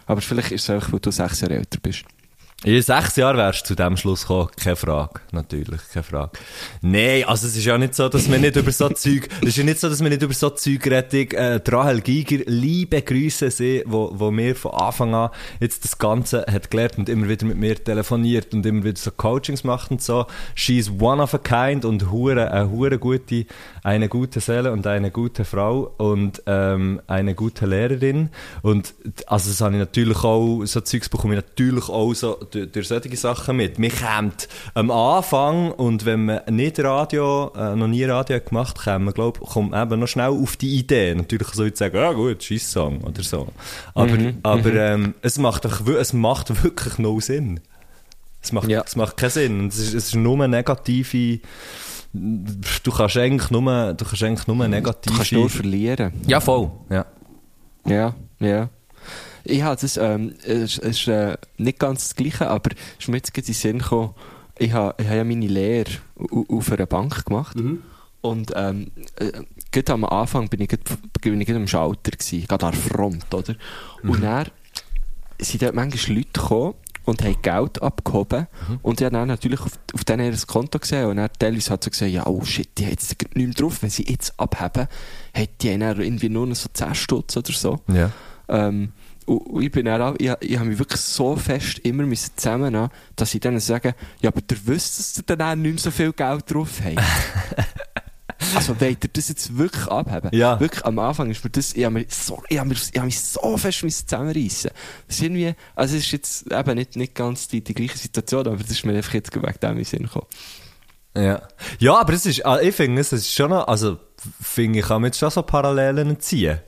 Aber 0.04 0.20
vielleicht 0.20 0.50
ist 0.52 0.68
es 0.68 0.84
auch, 0.84 0.92
weil 0.92 1.00
du 1.00 1.10
sechs 1.10 1.40
Jahre 1.40 1.54
älter 1.54 1.78
bist. 1.80 2.04
In 2.62 2.82
sechs 2.82 3.16
Jahren 3.16 3.38
wärst 3.38 3.62
du 3.62 3.68
zu 3.68 3.74
dem 3.74 3.96
Schluss 3.96 4.20
gekommen. 4.20 4.50
Keine 4.62 4.76
Frage. 4.76 5.20
Natürlich, 5.32 5.80
keine 5.94 6.02
Frage. 6.02 6.32
Nein, 6.82 7.24
also 7.26 7.46
es 7.46 7.56
ist 7.56 7.64
ja 7.64 7.78
nicht 7.78 7.94
so, 7.94 8.06
dass 8.10 8.30
wir 8.30 8.38
nicht 8.38 8.54
über 8.54 8.70
so 8.70 8.88
Zeug, 8.90 9.30
es 9.40 9.48
ist 9.48 9.56
ja 9.56 9.64
nicht 9.64 9.80
so, 9.80 9.88
dass 9.88 10.02
wir 10.02 10.10
nicht 10.10 10.20
über 10.20 10.34
so 10.34 10.50
Zeug 10.50 10.86
reden. 10.86 11.30
Äh, 11.30 11.60
Rahel 11.66 12.02
Giger, 12.02 12.44
liebe 12.44 13.00
Grüße 13.00 13.50
sie, 13.50 13.82
wo, 13.86 14.10
wo 14.12 14.30
mir 14.30 14.54
von 14.54 14.72
Anfang 14.72 15.14
an 15.14 15.30
jetzt 15.58 15.84
das 15.84 15.96
Ganze 15.96 16.44
hat 16.52 16.70
gelernt 16.70 16.98
und 16.98 17.08
immer 17.08 17.30
wieder 17.30 17.46
mit 17.46 17.56
mir 17.56 17.82
telefoniert 17.82 18.52
und 18.52 18.66
immer 18.66 18.84
wieder 18.84 18.98
so 18.98 19.10
Coachings 19.10 19.64
macht 19.64 19.90
und 19.90 20.02
so. 20.02 20.26
She's 20.54 20.90
one 20.90 21.22
of 21.22 21.32
a 21.32 21.38
kind 21.38 21.86
und 21.86 22.10
hure, 22.10 22.50
eine 22.50 22.70
hure 22.70 22.98
gute, 22.98 23.46
eine 23.82 24.10
gute 24.10 24.40
Seele 24.40 24.70
und 24.72 24.86
eine 24.86 25.10
gute 25.10 25.46
Frau 25.46 25.94
und 25.96 26.42
ähm, 26.44 27.00
eine 27.06 27.34
gute 27.34 27.64
Lehrerin. 27.64 28.28
Und 28.60 28.92
also 29.24 29.48
das 29.48 29.62
habe 29.62 29.76
ich 29.76 29.80
natürlich 29.80 30.22
auch, 30.24 30.62
so 30.66 30.82
Zeugs 30.82 31.08
bekomme 31.08 31.36
ich 31.36 31.42
natürlich 31.42 31.88
auch 31.88 32.12
so 32.12 32.36
durch, 32.50 32.70
durch 32.72 32.88
solche 32.88 33.16
Sachen 33.16 33.56
mit. 33.56 33.78
Mir 33.78 33.90
kommt 33.90 34.48
am 34.74 34.90
Anfang 34.90 35.72
und 35.72 36.04
wenn 36.04 36.24
man 36.26 36.40
nicht 36.50 36.78
Radio, 36.80 37.52
äh, 37.56 37.74
noch 37.76 37.88
nie 37.88 38.04
Radio 38.04 38.40
gemacht 38.40 38.84
hat, 38.86 39.00
man, 39.00 39.14
glaub, 39.14 39.40
kommt 39.40 39.70
man 39.72 39.86
eben 39.86 40.00
noch 40.00 40.06
schnell 40.08 40.28
auf 40.30 40.56
die 40.56 40.76
Idee. 40.78 41.14
Natürlich 41.14 41.48
so 41.48 41.64
ich 41.64 41.76
sagen, 41.76 41.96
ja 41.96 42.12
gut, 42.12 42.42
Scheiss-Song 42.42 43.00
oder 43.02 43.22
so. 43.22 43.48
Aber, 43.94 44.16
aber 44.42 44.74
ähm, 44.74 45.14
es, 45.22 45.38
macht 45.38 45.64
einfach, 45.64 45.86
wir- 45.86 45.98
es 45.98 46.12
macht 46.12 46.62
wirklich 46.64 46.98
no 46.98 47.18
Sinn. 47.20 47.60
Es 48.42 48.52
macht, 48.52 48.68
Ja. 48.68 48.82
es 48.86 48.96
macht 48.96 49.16
keinen 49.16 49.30
Sinn. 49.30 49.68
Es 49.68 49.78
ist, 49.78 49.88
es 49.94 50.06
ist 50.08 50.14
nur 50.14 50.46
negative, 50.48 51.40
du 52.12 52.90
kannst 52.90 53.16
eigentlich 53.16 53.50
nur, 53.50 53.92
du 53.94 54.04
kannst 54.04 54.22
eigentlich 54.22 54.46
nur 54.46 54.66
negative... 54.66 55.12
Du 55.12 55.16
kannst 55.16 55.32
nur 55.32 55.50
verlieren. 55.50 56.12
ja, 56.26 56.40
voll. 56.40 56.70
Ja. 56.88 57.06
Ja, 57.86 58.14
ja. 58.40 58.68
Ich 59.44 59.62
habe 59.62 59.80
das, 59.80 59.96
ähm, 59.96 60.34
es 60.44 60.78
ist 60.78 61.06
äh, 61.08 61.36
nicht 61.58 61.78
ganz 61.78 62.08
das 62.08 62.16
Gleiche, 62.16 62.48
aber 62.48 62.70
es 62.98 63.04
ist 63.04 63.08
mir 63.08 63.16
jetzt 63.16 63.36
in 63.36 63.44
den 63.44 63.54
Sinn 63.54 63.78
gekommen, 63.78 64.14
ich 64.58 64.72
habe, 64.72 64.94
ich 65.02 65.06
habe 65.06 65.16
ja 65.16 65.24
meine 65.24 65.46
Lehre 65.46 65.90
au- 66.18 66.44
auf 66.56 66.70
einer 66.72 66.86
Bank 66.86 67.24
gemacht. 67.24 67.56
Und 68.22 68.52
ähm, 68.54 68.90
äh, 69.16 69.82
am 69.90 70.04
Anfang 70.04 70.48
bin 70.48 70.60
ich, 70.60 70.68
gerade, 70.68 70.82
bin 71.22 71.40
ich 71.40 71.50
am 71.54 71.66
Schalter 71.66 72.10
gewesen, 72.10 72.46
gerade 72.46 72.66
an 72.66 72.72
der 72.72 72.80
Front, 72.80 73.32
oder? 73.32 73.54
Und 74.02 74.22
dann 74.22 74.46
sind 75.40 75.62
dort 75.62 75.74
manchmal 75.74 76.16
Leute 76.18 76.28
gekommen 76.34 76.74
und 77.06 77.24
haben 77.24 77.36
Geld 77.40 77.80
abgehoben. 77.80 78.46
Und 78.82 79.00
ich 79.00 79.06
habe 79.06 79.14
dann 79.16 79.28
natürlich 79.28 79.60
auf, 79.60 79.72
auf 79.94 80.04
denen 80.04 80.30
ihr 80.30 80.38
Konto 80.46 80.78
gesehen 80.78 81.06
und 81.06 81.16
dann 81.16 81.30
teilweise 81.38 81.70
hat 81.70 81.82
sie 81.84 81.90
gesagt, 81.90 82.10
ja, 82.12 82.26
oh 82.26 82.44
shit, 82.44 82.68
die 82.76 82.84
haben 82.84 82.90
jetzt 82.90 83.08
nichts 83.18 83.34
mehr 83.34 83.48
drauf. 83.54 83.82
Wenn 83.82 83.88
sie 83.88 84.04
jetzt 84.06 84.38
abheben, 84.38 84.86
hat 85.34 85.48
die 85.62 85.78
dann 85.78 85.98
irgendwie 85.98 86.28
nur 86.28 86.46
noch 86.46 86.56
so 86.56 86.68
10 86.70 86.94
Stutz 86.94 87.38
oder 87.38 87.52
so. 87.52 87.80
Ja. 87.88 88.10
Ähm, 88.48 88.92
und, 89.26 89.38
und 89.38 89.62
ich 89.62 89.70
bin 89.70 89.86
dann 89.86 90.02
auch, 90.02 90.14
ich, 90.18 90.30
ich 90.40 90.58
habe 90.58 90.68
mich 90.68 90.78
wirklich 90.78 91.00
so 91.00 91.36
fest 91.36 91.78
immer 91.80 92.08
zusammennehmen, 92.12 92.90
dass 93.16 93.34
ich 93.34 93.40
denen 93.40 93.60
sage, 93.60 93.94
ja, 94.20 94.30
aber 94.30 94.40
ihr 94.50 94.56
wisst, 94.66 94.98
dass 94.98 95.18
ihr 95.18 95.22
dann 95.24 95.42
auch 95.42 95.54
nicht 95.54 95.72
mehr 95.72 95.82
so 95.82 95.90
viel 95.90 96.12
Geld 96.12 96.52
drauf 96.52 96.80
habt. 96.84 96.98
also 98.54 98.80
wollt 98.80 99.04
ihr 99.04 99.10
das 99.12 99.28
jetzt 99.28 99.56
wirklich 99.56 99.86
abheben? 99.86 100.30
Ja. 100.32 100.58
Wirklich, 100.58 100.84
am 100.84 100.98
Anfang 100.98 101.30
ist 101.30 101.44
mir 101.44 101.50
das, 101.50 101.74
ich 101.74 101.84
habe 101.84 101.94
mich 101.94 102.12
so, 102.12 102.42
ich 102.48 102.58
habe 102.58 102.68
mich, 102.68 102.90
ich 102.92 102.96
habe 102.96 103.06
mich 103.06 103.20
so 103.20 103.56
fest 103.56 103.80
zusammenreissen. 103.80 104.70
Das 105.06 105.16
ist 105.16 105.22
irgendwie, 105.22 105.54
also 105.74 105.96
es 105.96 106.04
ist 106.04 106.12
jetzt 106.12 106.52
eben 106.52 106.74
nicht, 106.74 106.96
nicht 106.96 107.14
ganz 107.14 107.48
die, 107.48 107.62
die 107.62 107.74
gleiche 107.74 107.98
Situation, 107.98 108.46
aber 108.46 108.56
das 108.56 108.70
ist 108.70 108.84
mir 108.84 108.94
einfach 108.94 109.14
jetzt 109.14 109.34
wegen 109.34 109.60
dem 109.62 109.78
in 109.78 109.84
Sinn 109.84 110.02
gekommen. 110.04 110.26
Ja. 111.16 111.42
Ja, 111.78 111.98
aber 111.98 112.12
es 112.12 112.26
ist, 112.26 112.44
also 112.46 112.64
ich 112.64 112.74
finde, 112.74 113.00
es 113.00 113.12
ist 113.12 113.32
schon 113.32 113.50
noch, 113.50 113.66
also, 113.66 113.98
finde 114.40 114.78
ich, 114.78 114.86
kann 114.86 115.02
man 115.02 115.08
jetzt 115.08 115.18
schon 115.18 115.30
so 115.30 115.42
Parallelen 115.42 116.18
ziehen. 116.20 116.60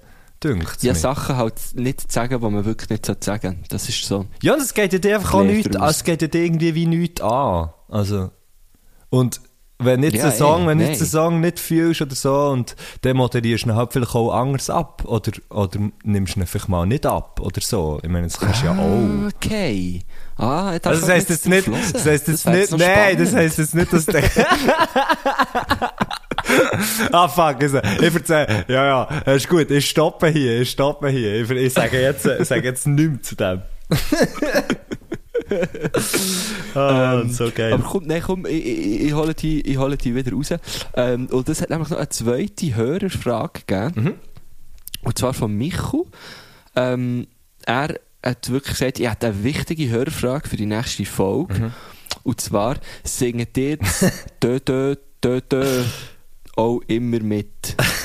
Dünkt 0.43 0.83
Ja, 0.83 0.95
Sachen 0.95 1.37
halt 1.37 1.55
nicht 1.75 2.01
zu 2.01 2.07
sagen, 2.11 2.41
die 2.41 2.49
man 2.51 2.65
wirklich 2.65 2.91
nicht 2.91 3.07
sagen 3.07 3.23
sollte. 3.43 3.69
Das 3.69 3.89
ist 3.89 4.05
so. 4.05 4.27
Ja, 4.43 4.55
und 4.55 4.61
es 4.63 4.75
geht 4.75 4.93
ja 4.93 4.99
dir 4.99 5.17
einfach 5.17 5.35
auch 5.35 5.45
nichts, 5.45 5.71
draus. 5.77 5.91
es 5.97 6.05
geht 6.05 6.23
ja 6.23 6.29
dir 6.29 6.45
irgendwie 6.45 6.75
wie 6.75 6.87
nichts 6.87 7.21
an. 7.21 7.71
Also, 7.89 8.31
und 9.11 9.41
wenn 9.85 10.03
jetzt 10.05 10.15
Ja, 10.15 10.27
ein 10.27 10.33
Song, 10.33 10.63
ey, 10.63 10.67
wenn 10.69 10.79
jetzt 10.81 11.01
nein. 11.01 11.01
ein 11.01 11.11
Song 11.11 11.41
nicht 11.41 11.59
fühlst 11.59 12.03
oder 12.03 12.15
so, 12.15 12.33
und 12.51 12.77
dann 13.01 13.17
moderierst 13.17 13.65
du 13.65 13.71
ihn 13.71 13.75
halt 13.75 13.93
vielleicht 13.93 14.15
auch 14.15 14.33
anders 14.33 14.71
ab, 14.71 15.03
oder, 15.07 15.33
oder 15.51 15.81
nimmst 16.05 16.37
du 16.37 16.41
ihn 16.41 16.47
vielleicht 16.47 16.69
mal 16.69 16.87
nicht 16.87 17.05
ab, 17.05 17.41
oder 17.41 17.61
so. 17.61 17.99
Ich 18.03 18.09
meine, 18.09 18.29
das 18.29 18.39
kannst 18.39 18.63
du 18.63 18.67
ja 18.67 18.73
auch. 18.79 19.27
Okay. 19.35 20.03
Ah, 20.37 20.69
Also 20.71 21.01
das 21.01 21.09
heisst 21.09 21.31
jetzt 21.31 21.49
nicht, 21.49 21.67
das 21.69 22.07
heisst 22.07 22.29
jetzt 22.29 22.47
nicht, 22.47 22.71
nein, 22.79 23.19
das 23.19 23.35
heisst 23.35 23.59
jetzt 23.59 23.75
nicht, 23.75 23.93
dass 23.93 24.07
der... 24.07 24.23
ah, 27.13 27.29
fuck, 27.29 27.63
ich 27.63 27.75
erzähl, 27.75 28.65
ja, 28.69 28.87
ja, 28.87 29.05
ist 29.33 29.49
gut, 29.49 29.71
ich 29.71 29.89
stoppe 29.89 30.29
hier, 30.29 30.61
ich 30.61 30.71
stoppe 30.71 31.09
hier, 31.09 31.43
ich, 31.43 31.51
ich 31.51 31.73
sage 31.73 32.01
jetzt, 32.01 32.27
ich 32.27 32.49
sage 32.49 32.65
jetzt 32.65 32.87
nichts 32.87 33.29
zu 33.29 33.37
dem. 33.37 33.63
ah, 36.75 37.23
so 37.29 37.51
geil. 37.55 37.73
Aber 37.73 37.83
komm, 37.83 38.07
nein, 38.07 38.23
komm, 38.25 38.47
ich, 38.47 38.67
ich, 38.67 39.01
ich 39.03 39.13
hole 39.13 39.35
die, 39.35 39.61
ich 39.61 39.77
hole 39.77 39.97
die 39.97 40.15
wieder 40.15 40.33
raus. 40.33 40.55
Ähm, 40.95 41.27
und 41.27 41.49
es 41.49 41.61
hat 41.61 41.71
nämlich 41.71 41.91
noch 41.91 41.99
eine 41.99 42.09
zweite 42.09 42.75
Hörerfrage 42.75 43.61
gegeben. 43.67 44.05
Mhm. 44.05 44.15
Und 45.03 45.19
zwar 45.19 45.35
von 45.35 45.55
Michu. 45.55 46.07
Ähm, 46.77 47.27
er 47.67 47.99
hat 48.25 48.51
wirklich 48.51 48.79
gesagt, 48.79 49.01
er 49.01 49.13
hat 49.13 49.25
eine 49.25 49.45
wichtige 49.45 49.91
Hörerfrage 49.91 50.49
für 50.49 50.57
die 50.57 50.67
nächste 50.67 51.05
Folge. 51.05 51.55
Mhm. 51.55 51.73
Und 52.25 52.41
zwar, 52.41 52.77
singet 53.05 53.57
ihr 53.59 53.79
Dö, 54.43 54.61
Dö, 54.61 54.97
Dö, 55.23 55.41
Dö 55.41 55.83
auch 56.57 56.81
immer 56.87 57.21
mit? 57.21 57.49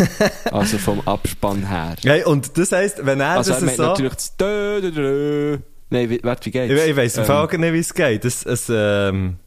also 0.51 0.77
vom 0.77 1.01
Abspann 1.07 1.67
her. 1.67 1.95
Hey, 2.03 2.23
und 2.23 2.57
das 2.57 2.71
heisst, 2.71 3.05
wenn 3.05 3.19
er 3.19 3.31
Also 3.37 3.51
er 3.51 3.55
das 3.55 3.65
meint 3.65 3.77
so... 3.77 3.83
natürlich 3.83 4.13
das 4.13 4.37
Dö, 4.37 4.81
Dö, 4.81 4.91
Dö. 4.91 5.57
Nein, 5.89 6.09
wie- 6.09 6.19
warte, 6.23 6.45
wie 6.45 6.51
geht's? 6.51 6.73
Ich, 6.73 6.89
ich 6.89 6.95
weiss 6.95 7.15
im 7.15 7.21
Ähm, 7.21 7.27
Fall 7.27 7.47
nicht, 7.57 7.73
wie 7.73 7.79
es 7.79 7.93
geht. 7.93 8.25
Es, 8.25 8.45
es, 8.45 8.67
ähm... 8.69 9.37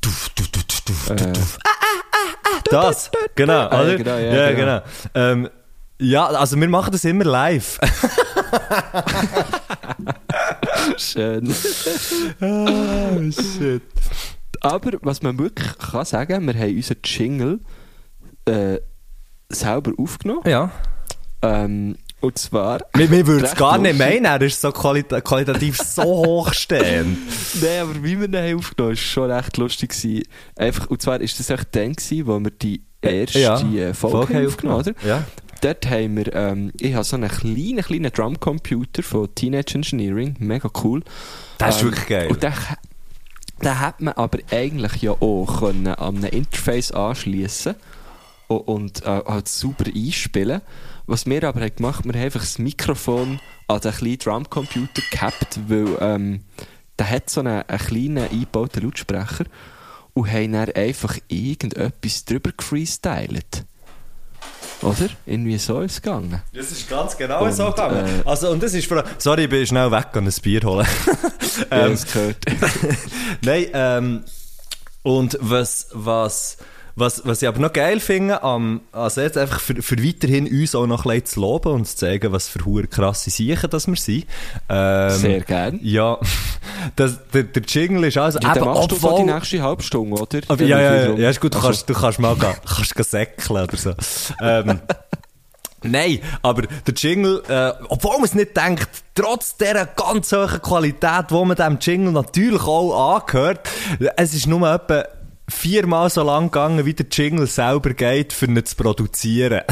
Duf, 0.00 0.28
duf, 0.30 0.48
duf, 0.48 0.64
duf, 0.64 0.80
duf, 0.82 1.10
Äh. 1.10 1.32
duf. 1.32 1.58
Das, 2.70 3.10
genau, 3.34 3.68
Ah, 3.68 3.74
ja, 3.74 3.80
oder? 3.82 3.96
genau, 3.96 4.16
ja, 4.18 4.34
ja, 4.34 4.52
genau. 4.52 4.80
genau. 4.80 4.82
Ähm, 5.14 5.48
ja, 5.98 6.26
also 6.26 6.60
wir 6.60 6.68
machen 6.68 6.92
das 6.92 7.04
immer 7.04 7.24
live. 7.24 7.78
Schön. 10.98 11.54
oh, 12.40 13.30
shit. 13.30 13.82
Aber 14.60 14.92
was 15.02 15.22
man 15.22 15.38
wirklich 15.38 15.76
kann 15.78 16.04
sagen, 16.04 16.46
wir 16.46 16.54
haben 16.54 16.76
unseren 16.76 16.98
Jingle 17.04 17.60
äh, 18.46 18.78
selber 19.48 19.92
aufgenommen. 19.98 20.42
Ja. 20.46 20.70
Ähm, 21.42 21.96
und 22.20 22.38
zwar. 22.38 22.80
Wir, 22.94 23.10
wir 23.10 23.26
würden 23.26 23.44
es 23.44 23.54
gar 23.54 23.76
nicht 23.78 23.98
meinen, 23.98 24.24
er 24.24 24.40
ist 24.40 24.60
so 24.60 24.72
qualita 24.72 25.20
qualitativ 25.20 25.76
so 25.76 26.02
hochstehend. 26.26 27.18
Nein, 27.60 27.80
aber 27.82 28.02
wie 28.02 28.18
wir 28.18 28.26
ihn 28.26 28.36
haben 28.36 28.58
aufgenommen 28.58 28.90
haben, 28.90 28.96
war 28.96 28.96
schon 28.96 29.30
recht 29.30 29.56
lustig. 29.58 29.90
Gewesen. 29.90 30.22
Einfach, 30.56 30.86
und 30.88 31.02
zwar 31.02 31.20
ist 31.20 31.38
das 31.38 31.50
echt 31.50 31.76
dann, 31.76 31.92
gewesen, 31.92 32.26
wo 32.26 32.40
wir 32.40 32.50
die 32.50 32.82
erste 33.02 33.38
äh, 33.38 33.94
Folge, 33.94 34.34
haben 34.34 34.46
aufgenommen 34.46 34.80
oder? 34.80 34.94
Ja. 35.06 35.24
Dort 35.60 35.88
haben 35.88 36.16
wir, 36.16 36.34
ähm, 36.34 36.72
ich 36.80 36.94
habe 36.94 37.04
so 37.04 37.16
einen 37.16 37.28
kleinen, 37.28 37.82
kleinen 37.82 38.10
Drumcomputer 38.12 39.02
von 39.02 39.34
Teenage 39.34 39.74
Engineering, 39.74 40.36
mega 40.38 40.70
cool. 40.82 41.02
Das 41.58 41.76
ist 41.76 41.82
Ähm, 41.82 41.88
wirklich 41.88 42.06
geil. 42.08 42.28
Und 42.28 42.42
den, 42.42 42.52
den 43.62 43.80
hat 43.80 44.00
man 44.00 44.14
aber 44.14 44.38
eigentlich 44.50 45.02
ja 45.02 45.12
auch 45.12 45.60
können 45.60 45.88
an 45.88 46.16
einem 46.16 46.30
Interface 46.30 46.92
anschließen 46.92 47.74
und, 48.48 49.02
äh, 49.02 49.22
halt 49.26 49.48
super 49.48 49.86
einspielen. 49.86 50.60
Was 51.06 51.26
wir 51.26 51.42
aber 51.44 51.60
haben 51.60 51.74
gemacht 51.74 52.04
wir 52.04 52.12
haben 52.12 52.22
einfach 52.22 52.40
das 52.40 52.58
Mikrofon 52.58 53.40
an 53.68 53.80
den 53.80 53.92
kleinen 53.92 54.18
Drumcomputer 54.18 55.02
gehabt, 55.10 55.58
weil 55.68 55.96
ähm, 56.00 56.40
der 56.98 57.10
hat 57.10 57.30
so 57.30 57.40
einen, 57.40 57.62
einen 57.62 57.78
kleinen 57.78 58.18
eingebauten 58.18 58.82
Lautsprecher 58.82 59.44
und 60.14 60.32
haben 60.32 60.52
dann 60.52 60.70
einfach 60.72 61.18
irgendetwas 61.28 62.24
drüber 62.24 62.52
gefreestylt. 62.56 63.64
Oder? 64.82 65.08
Irgendwie 65.24 65.58
so 65.58 65.80
ist 65.80 65.92
es 65.92 66.02
gegangen. 66.02 66.42
Das 66.52 66.70
ist 66.70 66.88
ganz 66.88 67.16
genau 67.16 67.44
Und, 67.44 67.52
so 67.54 67.70
gegangen. 67.70 68.04
äh, 68.24 68.28
also, 68.28 68.50
und 68.50 68.62
das 68.62 68.74
ist 68.74 68.86
vor 68.86 68.98
allem, 68.98 69.06
sorry, 69.18 69.44
ich 69.44 69.50
bin 69.50 69.66
schnell 69.66 69.90
weg 69.90 70.08
und 70.14 70.26
ein 70.26 70.34
Bier 70.42 70.60
holen. 70.64 70.86
Ja, 71.70 71.76
ähm, 71.86 71.90
das 71.92 72.12
gehört. 72.12 72.36
Nein, 73.42 73.66
ähm, 73.72 74.24
und 75.02 75.38
was, 75.40 75.88
was, 75.92 76.58
was, 76.98 77.22
was 77.26 77.42
ich 77.42 77.48
aber 77.48 77.60
noch 77.60 77.72
geil 77.72 78.00
finde, 78.00 78.42
am, 78.42 78.80
also 78.90 79.20
jetzt 79.20 79.36
einfach 79.36 79.60
für, 79.60 79.80
für 79.82 80.02
weiterhin 80.02 80.46
uns 80.48 80.74
auch 80.74 80.86
noch 80.86 81.04
ein 81.04 81.24
zu 81.26 81.40
loben 81.40 81.72
und 81.72 81.86
zu 81.86 81.94
zeigen, 81.96 82.32
was 82.32 82.48
für 82.48 82.64
hure 82.64 82.86
krasse 82.86 83.28
Siechen 83.30 83.68
das 83.70 83.86
wir 83.86 83.96
sind. 83.96 84.24
Ähm, 84.70 85.10
Sehr 85.10 85.40
gern. 85.42 85.78
Ja, 85.82 86.18
das, 86.96 87.18
der, 87.34 87.44
der 87.44 87.62
Jingle 87.64 88.04
ist 88.04 88.16
also 88.16 88.38
Ja, 88.40 88.56
eben, 88.56 88.64
machst 88.64 88.90
du 88.92 88.96
obwohl- 88.96 89.24
die 89.24 89.30
nächste 89.32 89.62
Halbstunde, 89.62 90.20
oder? 90.20 90.40
aber 90.48 90.64
ja, 90.64 90.80
ja, 90.80 91.10
ja, 91.12 91.30
ist 91.30 91.40
gut, 91.40 91.52
du 91.54 91.58
Also, 91.58 91.68
kannst, 91.68 91.88
du 91.90 91.94
kannst 91.94 92.18
mal 92.18 92.34
gehen, 92.34 92.54
kannst 92.66 92.94
gehen 92.94 93.04
säckeln 93.04 93.62
oder 93.62 93.76
so. 93.76 93.92
ähm, 94.42 94.80
Nein, 95.82 96.18
aber 96.42 96.62
der 96.62 96.94
Jingle, 96.94 97.42
äh, 97.48 97.72
obwohl 97.88 98.14
man 98.16 98.24
es 98.24 98.34
nicht 98.34 98.56
denkt, 98.56 98.88
trotz 99.14 99.56
dieser 99.56 99.84
ganz 99.86 100.32
hohen 100.32 100.60
Qualität, 100.62 101.26
die 101.30 101.34
man 101.44 101.54
dem 101.54 101.78
Jingle 101.80 102.12
natürlich 102.12 102.62
auch 102.62 103.16
angehört, 103.20 103.60
es 104.16 104.34
ist 104.34 104.46
nur 104.48 104.68
etwa 104.68 105.04
viermal 105.48 106.10
so 106.10 106.22
lang 106.22 106.46
gegangen, 106.46 106.84
wie 106.84 106.94
der 106.94 107.06
Jingle 107.10 107.46
selber 107.46 107.90
geht, 107.90 108.32
für 108.32 108.46
ihn 108.46 108.64
zu 108.64 108.76
produzieren. 108.76 109.62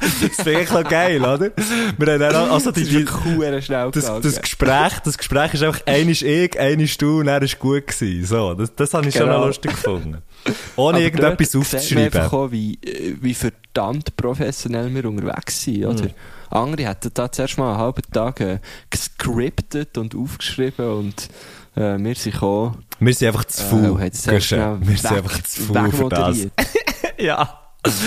das 0.00 0.36
finde 0.42 0.62
ich 0.62 0.70
noch 0.70 0.84
geil, 0.84 1.20
oder? 1.20 1.50
Wir 1.98 2.12
haben 2.12 2.20
dann 2.20 2.34
auch, 2.34 2.52
also 2.54 2.72
die, 2.72 2.84
die, 2.84 3.04
Kuhren 3.04 3.62
schnell 3.62 3.90
das, 3.92 4.06
das 4.20 4.42
Gespräch, 4.42 4.98
das 5.04 5.16
Gespräch 5.16 5.54
ist 5.54 5.62
einfach, 5.62 5.80
einisch 5.86 6.22
ich, 6.22 6.58
einisch 6.58 6.98
du, 6.98 7.20
und 7.20 7.28
er 7.28 7.40
ist 7.42 7.58
gut 7.58 7.86
gewesen. 7.86 8.24
So, 8.26 8.54
das, 8.54 8.74
das 8.74 8.92
habe 8.94 9.08
ich 9.08 9.14
schon 9.14 9.26
Genau. 9.26 9.38
noch 9.40 9.46
lustig 9.46 9.70
gefunden. 9.72 10.18
Ohne 10.76 10.96
Aber 10.96 11.04
irgendetwas 11.04 11.52
sieht 11.52 11.94
man 11.94 12.04
einfach 12.04 12.32
aufzuschreiben. 12.32 12.46
auch, 12.46 12.50
wie, 12.50 12.74
äh, 12.82 13.16
wie 13.20 13.34
verdammt 13.34 14.16
professionell 14.16 14.92
wir 14.92 15.04
unterwegs 15.04 15.62
sind, 15.62 15.84
oder? 15.84 16.04
Mhm. 16.04 16.10
Andere 16.50 16.88
hätten 16.88 17.10
da 17.14 17.30
zuerst 17.30 17.58
mal 17.58 17.70
einen 17.74 17.80
halben 17.80 18.02
Tag 18.12 18.40
äh, 18.40 18.58
gescriptet 18.90 19.96
und 19.98 20.16
aufgeschrieben 20.16 20.88
und 20.90 21.28
äh, 21.76 21.96
wir 21.98 22.14
sind 22.16 22.32
gekommen. 22.32 22.84
Wir 23.00 23.14
sind 23.14 23.28
einfach 23.28 23.44
zu 23.44 23.62
Äh, 23.62 23.66
faul. 23.66 24.10
schnell 24.40 24.78
Wir 24.80 24.96
sind 24.96 25.12
einfach 25.12 25.42
zu 25.42 25.62
faul 25.62 25.90
für 25.92 26.08
das. 26.08 26.38
Ja. 27.18 27.56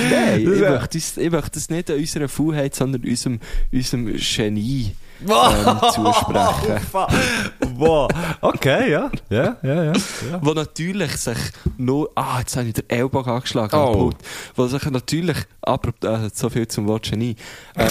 Nein, 0.09 0.41
ich 0.41 0.45
Das 0.45 0.59
möchte, 0.59 0.97
uns- 0.97 1.17
ich 1.17 1.31
möchte 1.31 1.51
das 1.51 1.69
nicht 1.69 1.89
an 1.89 1.97
unserer 1.97 2.27
Faulheit, 2.29 2.75
sondern 2.75 3.03
unserem, 3.03 3.39
unserem 3.71 4.05
Genie 4.15 4.95
ähm, 5.21 5.79
zusprechen. 5.93 6.79
Wow. 7.75 8.07
Okay, 8.41 8.91
ja. 8.91 9.09
Ja, 9.31 9.57
ja, 9.63 9.83
ja. 9.85 9.93
Wo 10.41 10.51
natürlich 10.53 11.17
sich 11.17 11.37
nur, 11.77 12.11
ah, 12.13 12.37
jetzt 12.39 12.55
habe 12.55 12.67
ich 12.67 12.73
den 12.75 12.87
Ellbogen 12.87 13.31
angeschlagen, 13.33 13.75
Oh. 13.75 14.11
Wo 14.55 14.67
sich 14.67 14.85
natürlich, 14.85 15.37
aber 15.61 15.89
äh, 16.03 16.29
so 16.31 16.51
viel 16.51 16.67
zum 16.67 16.85
Wort 16.87 17.09
Genie, 17.09 17.35
ähm, 17.75 17.89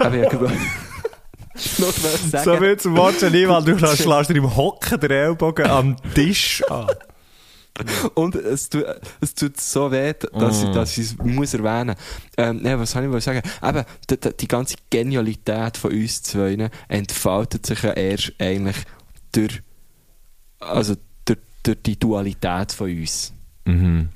aber 0.00 0.16
sagen. 0.16 0.50
So 2.44 2.56
viel 2.56 2.76
zum 2.76 2.96
Watchen 2.96 3.32
nie, 3.32 3.48
weil 3.48 3.62
du 3.64 3.78
schlägst 3.78 4.30
dir 4.30 4.36
im 4.36 4.56
Hocken 4.56 5.00
den 5.00 5.10
Ellbogen 5.10 5.66
am 5.66 5.96
Tisch 6.14 6.62
an. 6.70 6.86
Und 8.14 8.34
es 8.34 8.68
tut, 8.68 8.84
es 9.20 9.34
tut 9.34 9.60
so 9.60 9.90
weh, 9.92 10.12
dass, 10.12 10.62
Mm. 10.62 10.66
ich, 10.66 10.74
dass 10.74 10.98
ich 10.98 11.04
es 11.06 11.16
muss 11.18 11.54
erwähnen 11.54 11.94
ähm, 12.36 12.60
ja, 12.64 12.78
was 12.78 12.90
soll 12.90 13.14
ich 13.16 13.24
sagen? 13.24 13.42
Eben, 13.62 13.84
die, 14.10 14.18
die, 14.18 14.36
die 14.36 14.48
ganze 14.48 14.76
Genialität 14.90 15.76
von 15.76 15.92
uns 15.92 16.22
zwei 16.22 16.70
entfaltet 16.88 17.66
sich 17.66 17.82
ja 17.82 17.92
erst 17.92 18.32
eigentlich 18.40 18.76
durch, 19.30 19.62
also 20.58 20.96
durch, 21.24 21.38
durch 21.62 21.78
die 21.84 21.98
Dualität 21.98 22.72
von 22.72 22.90
uns. 22.90 23.32
Mhm. 23.64 24.08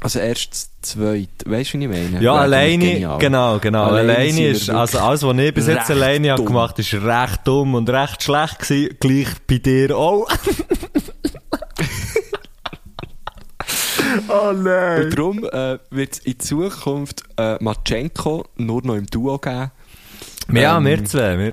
Also 0.00 0.20
erst 0.20 0.52
das 0.52 0.70
Zweite. 0.80 1.28
Weißt 1.44 1.74
du, 1.74 1.78
wie 1.78 1.84
ich 1.84 1.90
meine? 1.90 2.22
Ja, 2.22 2.34
alleine, 2.34 3.18
genau, 3.18 3.58
genau. 3.58 3.84
Alleine 3.84 4.16
Alleine, 4.16 4.48
ist, 4.48 4.70
also 4.70 4.98
alles, 5.00 5.24
was 5.24 5.36
ich 5.36 5.52
bis 5.52 5.66
jetzt 5.66 5.90
alleine 5.90 6.30
habe 6.32 6.44
gemacht 6.44 6.78
ist 6.78 6.94
recht 6.94 7.40
dumm 7.44 7.74
und 7.74 7.90
recht 7.90 8.22
schlecht 8.22 8.60
gewesen. 8.60 8.96
Gleich 9.00 9.28
bei 9.46 9.58
dir 9.58 9.96
auch. 9.96 10.28
oh 14.28 14.52
nein. 14.52 15.02
Und 15.04 15.18
darum 15.18 15.44
äh, 15.44 15.78
wird 15.90 16.12
es 16.12 16.18
in 16.20 16.38
Zukunft 16.38 17.24
äh, 17.36 17.56
Matschenko 17.60 18.46
nur 18.56 18.82
noch 18.84 18.94
im 18.94 19.06
Duo 19.06 19.36
geben. 19.38 19.72
Ja, 20.52 20.78
Ähm, 20.78 20.84
wir 20.84 21.04
zwei. 21.04 21.38
Wir. 21.38 21.52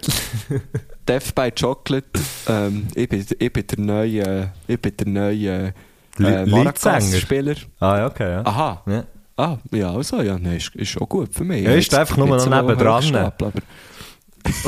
Death 1.08 1.34
by 1.36 1.52
Chocolate. 1.52 2.08
Ähm, 2.48 2.88
ich, 2.96 3.10
bin, 3.10 3.26
ich 3.40 3.54
bin 3.54 3.68
der 3.68 3.80
neue, 3.80 4.52
ich 4.68 4.80
bin 4.80 4.98
der 4.98 5.08
neue 5.08 5.74
äh, 6.20 6.46
Maracas-Spieler. 6.46 7.56
Ah, 7.80 7.98
ja, 7.98 8.06
okay, 8.08 8.32
ja. 8.32 8.42
Aha. 8.46 8.82
ja. 8.88 9.04
Ah, 9.38 9.58
ja, 9.72 9.92
also, 9.94 10.22
ja, 10.22 10.40
nee, 10.40 10.58
ist, 10.58 10.74
ist 10.76 11.00
auch 11.02 11.10
gut 11.10 11.34
für 11.34 11.44
mich. 11.44 11.64
Ja, 11.64 11.72
ist 11.72 11.94
einfach 11.94 12.16
nur 12.18 12.28
noch 12.28 12.40
so 12.40 12.50
nebendran. 12.50 13.04
hochstapeln, 13.04 13.52
aber- 13.52 13.62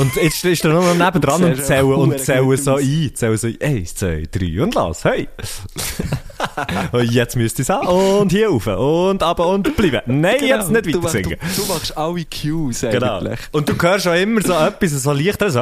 Und 0.02 0.14
jetzt 0.16 0.44
ist 0.44 0.64
er 0.64 0.72
nur 0.72 0.82
noch 0.82 0.94
nebendran 1.06 1.42
und 1.44 1.62
zählen, 1.64 1.84
und 1.94 2.18
zählen 2.20 2.56
so 2.56 2.74
ein. 2.74 3.10
Zählen 3.14 3.36
so 3.38 3.46
ein. 3.46 3.56
Eins, 3.62 3.94
zwei, 3.94 4.24
drei 4.30 4.60
und 4.62 4.74
los. 4.74 5.04
Hey. 5.04 5.28
und 6.92 7.10
jetzt 7.12 7.36
müsst 7.36 7.58
ihr 7.60 7.62
es 7.62 7.70
auch. 7.70 8.20
Und 8.20 8.32
hier 8.32 8.48
rauf. 8.48 8.66
Und 8.66 9.22
aber 9.22 9.46
und 9.46 9.74
bleiben. 9.76 10.20
Nein, 10.20 10.36
jetzt 10.44 10.70
nicht 10.70 10.84
Genau. 10.84 10.98
weiter 11.04 11.08
singen. 11.10 11.36
Du, 11.56 11.62
du 11.62 11.68
machst 11.72 11.96
alle 11.96 12.24
Cues 12.24 12.80
Genau. 12.80 13.18
eigentlich. 13.18 13.38
Und 13.52 13.68
du 13.68 13.74
hörst 13.80 14.04
schon 14.04 14.16
immer 14.16 14.42
so 14.42 14.52
etwas, 14.52 14.90
so 15.02 15.12
leichter, 15.12 15.48
so. 15.50 15.60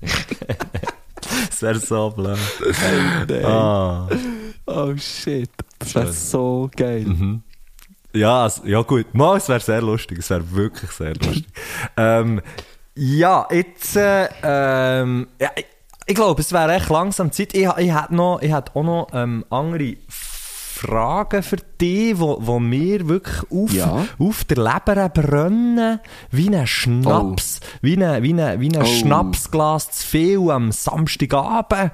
Das 1.48 1.62
wäre 1.62 1.78
so 1.78 2.10
blöd. 2.10 2.38
Nein. 3.28 3.44
Ah. 3.44 4.08
Oh 4.66 4.94
shit. 4.96 5.50
Das 5.78 5.94
wäre 5.94 6.12
so 6.12 6.70
geil. 6.76 7.04
Mhm. 7.04 7.42
Ja, 8.12 8.42
also, 8.44 8.64
ja 8.66 8.82
gut. 8.82 9.14
Mal, 9.14 9.38
es 9.38 9.48
wäre 9.48 9.60
sehr 9.60 9.82
lustig. 9.82 10.18
Es 10.18 10.30
wäre 10.30 10.50
wirklich 10.52 10.90
sehr 10.90 11.14
lustig. 11.14 11.46
ähm, 11.96 12.40
ja, 12.94 13.46
jetzt, 13.50 13.96
äh, 13.96 14.28
ähm, 14.42 15.28
ja, 15.40 15.50
ich, 15.56 15.66
ich 16.06 16.14
glaube, 16.14 16.40
es 16.40 16.52
wäre 16.52 16.74
echt 16.74 16.88
langsam 16.88 17.32
Zeit. 17.32 17.54
Ich, 17.54 17.66
ich 17.66 17.94
hätte 17.94 18.14
noch, 18.14 18.40
ich 18.40 18.52
hätte 18.52 18.74
auch 18.74 18.82
noch 18.82 19.08
ähm, 19.12 19.44
andere 19.50 19.96
Fragen 20.76 21.42
für 21.42 21.56
dich, 21.80 22.18
wo, 22.18 22.38
wo 22.40 22.58
mir 22.60 23.08
wirklich 23.08 23.42
auf, 23.50 23.72
Ja. 23.72 24.06
auf 24.18 24.44
der 24.44 24.56
Leber 24.58 25.08
brennen, 25.08 26.00
wie 26.30 26.54
ein 26.54 26.66
Schnaps, 26.66 27.60
wie 27.82 27.96
ein, 28.02 28.22
wie 28.22 28.32
ein, 28.34 28.60
wie 28.60 28.68
ein 28.76 28.82
Oh. 28.82 28.84
Schnapsglas 28.84 29.90
zu 29.90 30.06
viel 30.06 30.50
am 30.50 30.70
Samstagabend. 30.72 31.90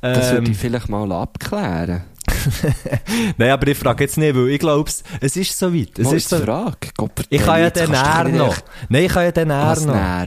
Das 0.00 0.28
Ähm, 0.30 0.32
würde 0.38 0.50
ich 0.50 0.58
vielleicht 0.58 0.88
mal 0.88 1.10
abklären. 1.12 2.02
Nein, 3.38 3.50
aber 3.50 3.68
ich 3.68 3.78
frage 3.78 4.04
jetzt 4.04 4.18
nicht, 4.18 4.34
weil 4.34 4.48
ich 4.48 4.58
glaube, 4.58 4.90
es 5.20 5.36
ist 5.36 5.56
so 5.58 5.72
weit. 5.72 5.98
Es 5.98 6.06
Mal 6.06 6.16
ist 6.16 6.28
so, 6.28 6.38
Frage. 6.38 6.88
Gott, 6.96 7.12
ich 7.30 7.40
kann 7.42 7.60
ja 7.60 7.70
den 7.70 7.90
näher 7.90 8.24
nicht 8.24 8.36
noch. 8.36 8.56
Nein, 8.88 9.04
ich 9.04 9.12
kann 9.12 9.24
ja 9.24 9.30
den 9.32 9.48
näher 9.48 9.66
Was 9.66 9.84
noch. 9.86 9.94
näher? 9.94 10.26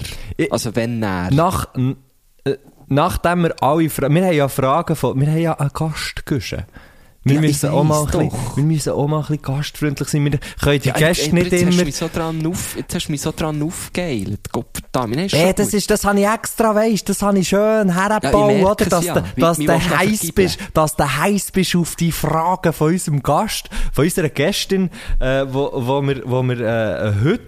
Also 0.49 0.75
wenn 0.75 0.99
näher? 0.99 1.29
Nach, 1.31 1.67
äh, 2.45 2.55
nachdem 2.87 3.43
wir 3.43 3.55
alle 3.61 3.89
Fra 3.89 4.09
wir 4.09 4.25
haben 4.25 4.33
ja 4.33 4.47
Fragen 4.47 4.95
von, 4.95 5.19
wir 5.19 5.27
haben 5.27 5.37
ja 5.39 5.53
einen 5.59 5.71
Gast 5.73 6.25
gegessen. 6.25 6.63
Wir, 7.25 7.35
Ja, 7.35 7.41
müssen 7.41 7.69
auch 7.69 7.83
mal 7.83 8.05
bisschen, 8.05 8.31
wir 8.55 8.63
müssen 8.63 8.93
auch 8.93 9.07
mal 9.07 9.17
ein 9.17 9.21
bisschen 9.23 9.41
gastfreundlich 9.41 10.07
sein. 10.07 10.23
Wir 10.23 10.39
können 10.61 10.79
die 10.79 10.87
Ja, 10.87 10.93
Gäste 10.93 11.35
nicht 11.35 11.51
jetzt 11.51 11.65
Hast 11.65 11.73
immer... 11.73 11.83
mich 11.85 11.95
so 11.97 12.09
dran 12.11 12.45
auf, 12.47 12.77
jetzt 12.77 12.95
hast 12.95 13.07
du 13.07 13.11
mich 13.11 13.21
so 13.21 13.33
dran 13.35 13.61
aufgeilt. 13.61 14.39
Gott 14.51 14.67
verdammt, 14.73 15.15
nein, 15.15 15.25
ist 15.25 15.33
Ey, 15.33 15.49
Äh, 15.49 15.53
das 15.53 15.67
gut. 15.67 15.73
ist, 15.75 15.89
das 15.91 16.05
habe 16.05 16.19
ich 16.19 16.25
extra, 16.27 16.73
weisst, 16.73 17.09
das 17.09 17.21
habe 17.21 17.39
ich 17.39 17.49
schön 17.49 17.93
hergebaut, 17.93 18.47
merke 18.47 18.65
oder? 18.65 18.85
Dass, 18.85 19.03
ja. 19.05 19.13
du, 19.15 19.23
dass 19.41 19.59
wie 19.59 19.65
du 19.65 19.73
heiß 19.97 20.31
bist, 20.33 20.59
dass 20.73 20.95
du 20.95 21.03
heiß 21.03 21.51
bist 21.51 21.75
auf 21.75 21.95
die 21.97 22.11
Fragen 22.13 22.71
von 22.71 22.93
unserem 22.93 23.21
Gast, 23.21 23.69
von 23.91 24.05
unserer 24.05 24.29
Gästin, 24.29 24.89
äh, 25.19 25.45
wo, 25.49 25.71
wo 25.73 26.01
wir, 26.01 26.21
wo 26.25 26.41
wir, 26.43 26.59
äh, 26.61 27.13
heute, 27.23 27.43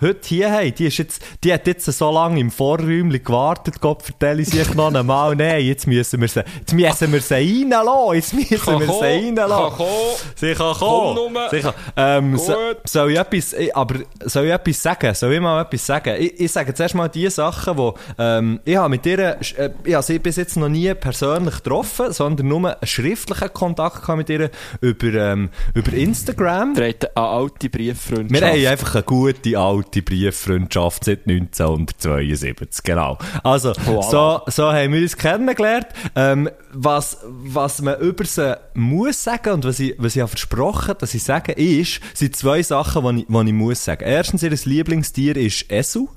heute 0.00 0.28
hier 0.28 0.50
haben. 0.52 0.74
Die 0.74 0.86
ist 0.86 0.98
jetzt, 0.98 1.22
die 1.44 1.52
hat 1.52 1.66
jetzt 1.66 1.84
so 1.86 2.10
lange 2.10 2.40
im 2.40 2.50
Vorräumchen 2.50 3.22
gewartet, 3.22 3.80
Gott 3.80 4.02
vertelle 4.02 4.42
ich 4.42 4.48
sich 4.48 4.74
noch 4.74 4.92
einmal, 4.94 5.34
nein, 5.36 5.64
jetzt 5.64 5.86
müssen 5.86 6.20
wir 6.20 6.28
sie, 6.28 6.42
jetzt 6.58 6.72
müssen 6.72 7.12
wir 7.12 7.20
sie 7.20 7.34
reinlassen, 7.34 8.14
jetzt 8.14 8.34
müssen 8.34 8.58
Kann 8.60 8.80
wir 8.80 8.86
sie 8.86 8.92
kann 8.92 9.00
reinlassen. 9.02 9.76
kommen. 9.76 9.90
Sie 10.36 10.54
kann 10.54 10.74
Komm 10.78 11.16
kommen. 11.16 11.36
Sie 11.50 11.60
kann, 11.60 11.74
ähm, 11.96 12.38
so, 12.38 12.54
soll 12.84 13.12
ich 13.12 13.18
etwas, 13.18 13.52
ich- 13.52 13.74
aber 13.76 13.96
soll 14.24 14.46
ich 14.46 14.52
etwas 14.52 14.82
sagen? 14.82 15.14
Soll 15.14 15.32
ich 15.34 15.40
mal 15.40 15.62
etwas 15.62 15.86
sagen? 15.86 16.14
Ich, 16.18 16.40
ich 16.40 16.52
sage 16.52 16.74
zuerst 16.74 16.94
mal 16.94 17.08
die 17.08 17.28
Sachen, 17.30 17.76
wo, 17.78 17.94
ähm, 18.18 18.60
ich 18.64 18.76
habe 18.76 18.88
mit 18.90 19.04
ihr, 19.06 19.18
äh, 19.56 19.70
ich 19.84 19.94
habe 19.94 20.02
sie 20.04 20.18
bis 20.18 20.36
jetzt 20.36 20.56
noch 20.56 20.68
nie 20.68 20.92
persönlich 20.94 21.56
getroffen, 21.56 22.12
sondern 22.12 22.48
nur 22.48 22.58
einen 22.76 22.86
schriftlichen 22.86 23.52
Kontakt 23.52 24.02
gehabt 24.02 24.18
mit 24.18 24.30
ihr 24.30 24.50
über, 24.80 25.06
ähm, 25.14 25.50
über 25.74 25.92
Instagram. 25.92 26.74
Dreht 26.74 27.16
eine 27.16 27.26
alte 27.26 27.68
Brieffreundschaft. 27.70 28.30
Wir 28.30 28.46
haben 28.48 28.66
einfach 28.66 28.94
eine 28.96 29.02
gute 29.04 29.58
alte 29.58 29.87
Brieffreundschaft 30.02 31.04
seit 31.04 31.26
1972, 31.26 32.82
genau. 32.84 33.18
Also, 33.42 33.72
Voilà. 33.72 34.10
so, 34.10 34.40
so 34.50 34.72
haben 34.72 34.92
wir 34.92 35.02
uns 35.02 35.16
kennengelernt. 35.16 35.86
Ähm, 36.14 36.48
was, 36.72 37.18
was 37.24 37.80
man 37.82 37.98
über 38.00 38.24
sie 38.24 38.56
muss 38.74 39.22
sagen 39.24 39.54
und 39.54 39.64
was 39.64 39.80
ich, 39.80 39.94
was 39.98 40.14
ich 40.16 40.20
habe 40.22 40.28
versprochen, 40.30 40.94
dass 40.98 41.14
ich 41.14 41.22
sage, 41.22 41.52
ist, 41.52 42.00
sind 42.14 42.36
zwei 42.36 42.62
Sachen, 42.62 43.16
die 43.16 43.22
ich, 43.22 43.26
die 43.28 43.46
ich 43.48 43.52
muss 43.54 43.84
sagen. 43.84 44.04
Erstens, 44.04 44.42
ihr 44.42 44.50
Lieblingstier 44.50 45.36
ist 45.36 45.70
Esu. 45.70 46.08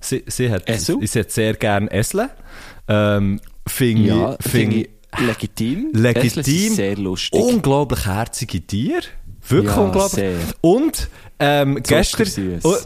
Sie, 0.00 0.24
sie 0.26 0.50
hat, 0.50 0.68
Esu? 0.68 1.00
sie 1.04 1.20
hat 1.20 1.30
sehr 1.30 1.54
gerne 1.54 1.90
Esle. 1.90 2.30
Ähm, 2.88 3.40
finde 3.66 4.02
Ja, 4.08 4.36
ich, 4.38 4.50
finde 4.50 4.74
finde 4.74 4.88
ich 5.20 5.20
legitim. 5.26 5.90
legitim. 5.92 6.74
Sehr 6.74 6.96
lustig. 6.96 7.40
Unglaublich 7.40 8.04
herzige 8.06 8.60
Tiere. 8.66 9.02
Wirklich 9.48 9.74
Ja, 9.76 9.82
unglaublich. 9.82 10.12
sehr. 10.12 10.34
Und 10.60 11.08
ähm, 11.38 11.82
gestern. 11.82 12.60
Oh, 12.62 12.76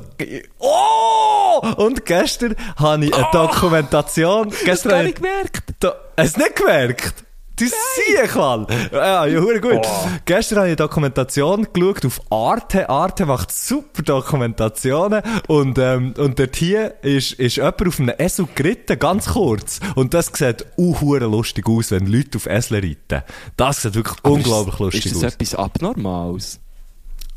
oh! 0.59 1.61
Und 1.77 2.07
gestern 2.07 2.57
habe 2.77 3.05
ich 3.07 3.15
eine 3.15 3.27
Dokumentation. 3.33 4.51
das 4.51 4.65
gestern 4.65 4.91
gar 4.91 4.99
habe 4.99 5.09
nicht 5.09 5.19
ich- 5.19 5.23
gemerkt. 5.23 5.63
Da, 5.81 5.95
hast 6.17 6.37
du 6.37 6.41
nicht 6.41 6.57
gemerkt? 6.57 7.15
Du 7.59 7.65
siehst, 7.65 8.37
Mann! 8.37 8.67
Ja, 8.93 9.25
ja, 9.25 9.41
hure 9.41 9.63
gut. 9.63 9.81
Gestern 10.27 10.59
habe 10.59 10.69
ich 10.69 10.73
eine 10.73 10.77
Dokumentation 10.77 11.67
geschaut 11.73 12.05
auf 12.05 12.21
Arte. 12.31 12.91
Arte 12.91 13.25
macht 13.25 13.51
super 13.51 14.03
Dokumentationen. 14.03 15.23
Und, 15.49 15.79
ähm, 15.79 16.13
und 16.19 16.39
dort 16.39 16.55
hier 16.57 17.03
ist, 17.03 17.33
ist 17.33 17.57
jemand 17.57 17.89
auf 17.89 17.99
einem 17.99 18.15
Esel 18.19 18.47
geritten, 18.55 18.99
ganz 18.99 19.29
kurz. 19.29 19.81
Und 19.95 20.13
das 20.13 20.27
sieht 20.35 20.67
auch 20.79 21.03
lustig 21.03 21.67
aus, 21.67 21.93
wenn 21.93 22.07
Leute 22.07 22.37
auf 22.37 22.45
Esel 22.45 22.81
reiten. 22.81 23.25
Das 23.57 23.81
sieht 23.81 23.95
wirklich 23.95 24.19
Aber 24.23 24.35
unglaublich 24.35 24.75
ist, 24.75 24.81
lustig 24.81 25.07
Ist 25.07 25.15
das 25.17 25.25
aus. 25.25 25.33
etwas 25.33 25.55
Abnormales? 25.55 26.61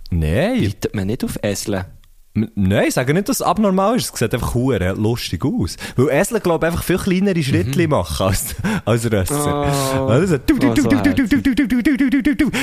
Nein. 0.10 0.66
Reitet 0.66 0.96
man 0.96 1.08
nicht 1.08 1.24
auf 1.24 1.40
Esel? 1.42 1.86
Nein, 2.34 2.86
ich 2.88 2.94
sage 2.94 3.14
nicht, 3.14 3.28
dass 3.28 3.38
es 3.38 3.42
abnormal 3.42 3.98
ist. 3.98 4.14
Es 4.14 4.20
sieht 4.20 4.34
einfach 4.34 4.54
hure 4.54 4.94
lustig 4.94 5.44
aus. 5.44 5.78
Weil 5.96 6.10
Esel, 6.10 6.40
glaube 6.40 6.66
ich, 6.66 6.72
einfach 6.72 6.84
viel 6.84 6.98
kleinere 6.98 7.42
Schritte 7.42 7.82
mhm. 7.82 7.90
machen 7.90 8.28
als, 8.28 8.56
als 8.86 9.12
Rösser. 9.12 9.66
Oh, 10.00 10.08
also, 10.08 10.38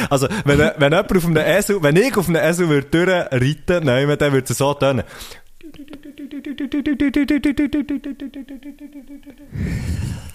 also, 0.08 0.28
wenn, 0.44 0.58
wenn 0.58 0.92
jemand 0.92 1.16
auf 1.16 1.26
einem 1.26 1.36
Esel, 1.36 1.82
wenn 1.82 1.96
ich 1.96 2.16
auf 2.16 2.28
einem 2.28 2.42
Esel 2.42 2.68
würde 2.68 2.86
durchreiten, 2.88 3.84
nein, 3.84 4.16
dann 4.18 4.32
würde 4.32 4.52
es 4.52 4.56
so 4.56 4.72
tönen. 4.74 5.02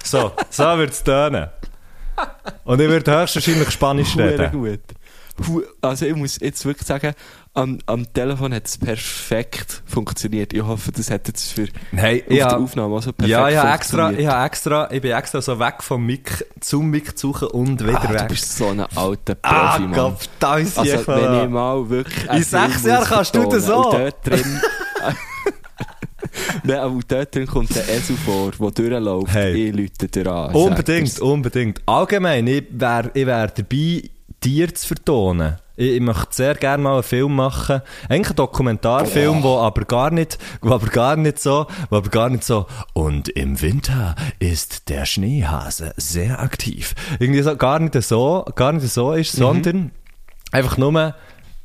So, 0.04 0.32
so 0.50 0.64
würde 0.64 0.92
es 0.92 1.04
tönen. 1.04 1.48
Und 2.66 2.82
ich 2.82 2.90
würde 2.90 3.22
höchstwahrscheinlich 3.22 3.72
Spanisch 3.72 4.18
reden. 4.18 4.80
Also, 5.82 6.06
ich 6.06 6.16
muss 6.16 6.40
jetzt 6.40 6.66
wirklich 6.66 6.86
sagen, 6.86 7.14
am, 7.54 7.80
am 7.86 8.12
Telefon 8.14 8.54
hat 8.54 8.66
es 8.68 8.78
perfekt 8.78 9.84
funktioniert. 9.86 10.54
Ich 10.54 10.62
hoffe, 10.62 10.92
das 10.92 11.12
hat 11.12 11.28
jetzt 11.28 11.52
für 11.52 11.68
Hey, 11.92 12.24
auf 12.26 12.32
ja. 12.34 12.48
der 12.50 12.60
Aufnahme 12.60 12.96
auch 12.96 13.02
so 13.04 13.12
perfekt 13.12 13.30
Ja, 13.32 13.62
habe 13.62 13.74
extra, 13.74 14.12
ich 14.12 14.26
habe 14.28 14.46
extra, 14.46 14.92
ich 14.92 15.02
bin 15.02 15.12
extra 15.12 15.42
so 15.42 15.60
weg 15.60 15.84
vom 15.84 16.06
Mic, 16.06 16.46
zum 16.62 16.90
Mic 16.90 17.18
zu 17.18 17.28
suchen 17.30 17.50
und 17.50 17.82
wieder 17.86 18.00
Ah, 18.02 18.08
du 18.08 18.14
weg. 18.14 18.28
bist 18.30 18.56
so 18.58 18.68
ein 18.70 18.80
alter 18.80 19.36
Profi, 19.36 19.56
Ah, 19.56 19.80
Mann. 19.80 19.92
Gott, 19.94 20.30
da 20.40 20.58
ist 20.58 20.78
Also, 20.80 20.94
ich 20.94 21.08
wenn 21.08 21.44
ich 21.44 21.50
mal 21.50 21.90
wirklich... 21.90 22.30
In 22.30 22.44
sechs 22.44 22.84
Jahren 22.86 23.06
kannst 23.06 23.36
du 23.36 23.44
das. 23.44 23.70
Und 23.70 23.84
dort 23.94 24.16
drin... 24.28 24.62
Nein, 26.64 26.78
aber 26.78 27.00
dort 27.08 27.36
drin 27.36 27.48
kommt 27.48 27.76
ein 27.76 27.84
Esel 27.90 28.16
vor, 28.16 28.52
der 28.52 28.72
durchläuft. 28.72 29.34
Hey. 29.34 29.68
Ich 29.70 29.76
lüte 29.76 30.08
dir 30.08 30.28
an. 30.32 30.54
Unbedingt, 30.56 31.20
unbedingt. 31.20 31.82
Allgemein, 31.86 32.48
ich 32.48 32.64
wäre 32.70 33.12
ich 33.14 33.26
wär 33.26 33.48
dabei, 33.48 34.10
Tiere 34.40 34.74
zu 34.74 34.88
vertonen. 34.88 35.58
Ich, 35.82 35.96
ich 35.96 36.00
möchte 36.02 36.28
sehr 36.30 36.54
gerne 36.54 36.84
mal 36.84 36.94
einen 36.94 37.04
Film 37.04 37.36
machen. 37.36 37.82
Eigentlich 38.08 38.28
einen 38.28 38.36
Dokumentarfilm, 38.36 39.42
wo 39.42 39.58
aber 39.58 39.82
gar 39.86 40.12
nicht, 40.12 40.38
wo 40.62 40.74
aber 40.74 40.86
gar 40.88 41.16
nicht 41.16 41.40
so, 41.40 41.66
wo 41.90 41.96
aber 41.96 42.10
gar 42.10 42.30
nicht 42.30 42.44
so, 42.44 42.68
und 42.94 43.30
im 43.30 43.60
Winter 43.64 44.16
ist 44.38 44.90
der 44.90 45.06
Schneehase 45.06 45.94
sehr 45.98 46.40
aktiv. 46.40 46.94
Irgendwie 47.20 47.42
so, 47.42 47.56
gar 47.58 47.80
nicht 47.80 48.00
so, 48.00 48.46
gar 48.56 48.74
nicht 48.74 48.88
so 48.90 49.14
ist, 49.14 49.32
sondern 49.32 49.90
einfach 50.52 50.78
nur, 50.78 51.16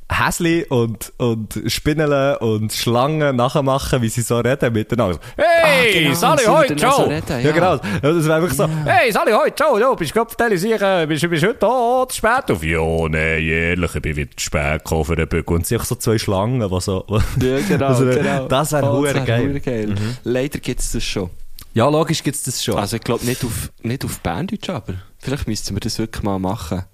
Häsli 0.09 0.65
und, 0.69 1.13
und 1.19 1.61
Spinnele 1.67 2.39
und 2.39 2.73
Schlangen 2.73 3.35
nachmachen, 3.37 4.01
wie 4.03 4.09
sie 4.09 4.23
so 4.23 4.39
reden 4.39 4.73
miteinander. 4.73 5.19
Hey, 5.37 6.05
genau, 6.05 6.15
Sali, 6.15 6.45
hoi, 6.45 6.69
so 6.69 6.75
ciao! 6.77 7.03
reden, 7.05 7.25
ja. 7.29 7.39
ja. 7.41 7.51
genau. 7.53 7.75
Ja, 7.75 7.81
Das 8.01 8.25
wäre 8.29 8.41
wirklich 8.41 8.57
so, 8.57 8.69
hey, 8.85 9.11
Sali, 9.11 9.33
hoi, 9.33 9.51
ciao, 9.55 9.79
du 9.79 9.97
bist 9.97 10.15
gerade 10.15 10.59
sicher, 10.59 11.07
bist, 11.09 11.29
bist 11.29 11.45
heute 11.45 11.59
da, 11.59 12.07
zu 12.09 12.17
spät 12.17 12.51
auf? 12.51 12.63
Ja, 12.63 12.81
nein, 13.09 13.43
ehrlich, 13.43 13.95
ich 13.97 14.03
bin 14.03 14.17
wieder 14.17 14.31
zu 14.37 14.45
spät 14.45 14.85
gekommen 14.85 15.05
für 15.05 15.17
den 15.17 15.29
Bück. 15.29 15.51
Und 15.51 15.71
einfach 15.73 15.85
so 15.87 15.97
zwei 15.97 16.19
Schlangen, 16.19 16.61
die 16.61 16.81
so... 16.81 17.05
Ja, 17.09 17.59
genau, 17.69 17.87
Also, 17.97 18.05
genau. 18.05 18.47
das 18.47 18.73
wäre 18.73 18.87
Oh, 18.93 19.03
wär 19.03 19.15
geil. 19.15 19.61
geil. 19.61 19.95
Leider 20.23 20.59
gibt 20.61 20.81
es 20.81 20.93
das 20.93 21.03
schon. 21.03 21.31
Ja, 21.75 21.89
logisch 21.89 22.23
gibt's 22.23 22.43
das 22.45 22.65
schon. 22.65 22.77
Also 22.79 22.97
ich 22.97 23.03
glaube 23.03 23.27
nicht 23.27 23.45
auf, 23.45 23.71
nicht 23.83 24.05
auf 24.05 24.21
Berndeutsch, 24.21 24.71
aber 24.71 24.95
vielleicht 25.19 25.47
müssten 25.47 25.75
wir 25.75 25.81
das 25.81 25.99
wirklich 25.99 26.23
mal 26.23 26.39
machen. 26.39 26.85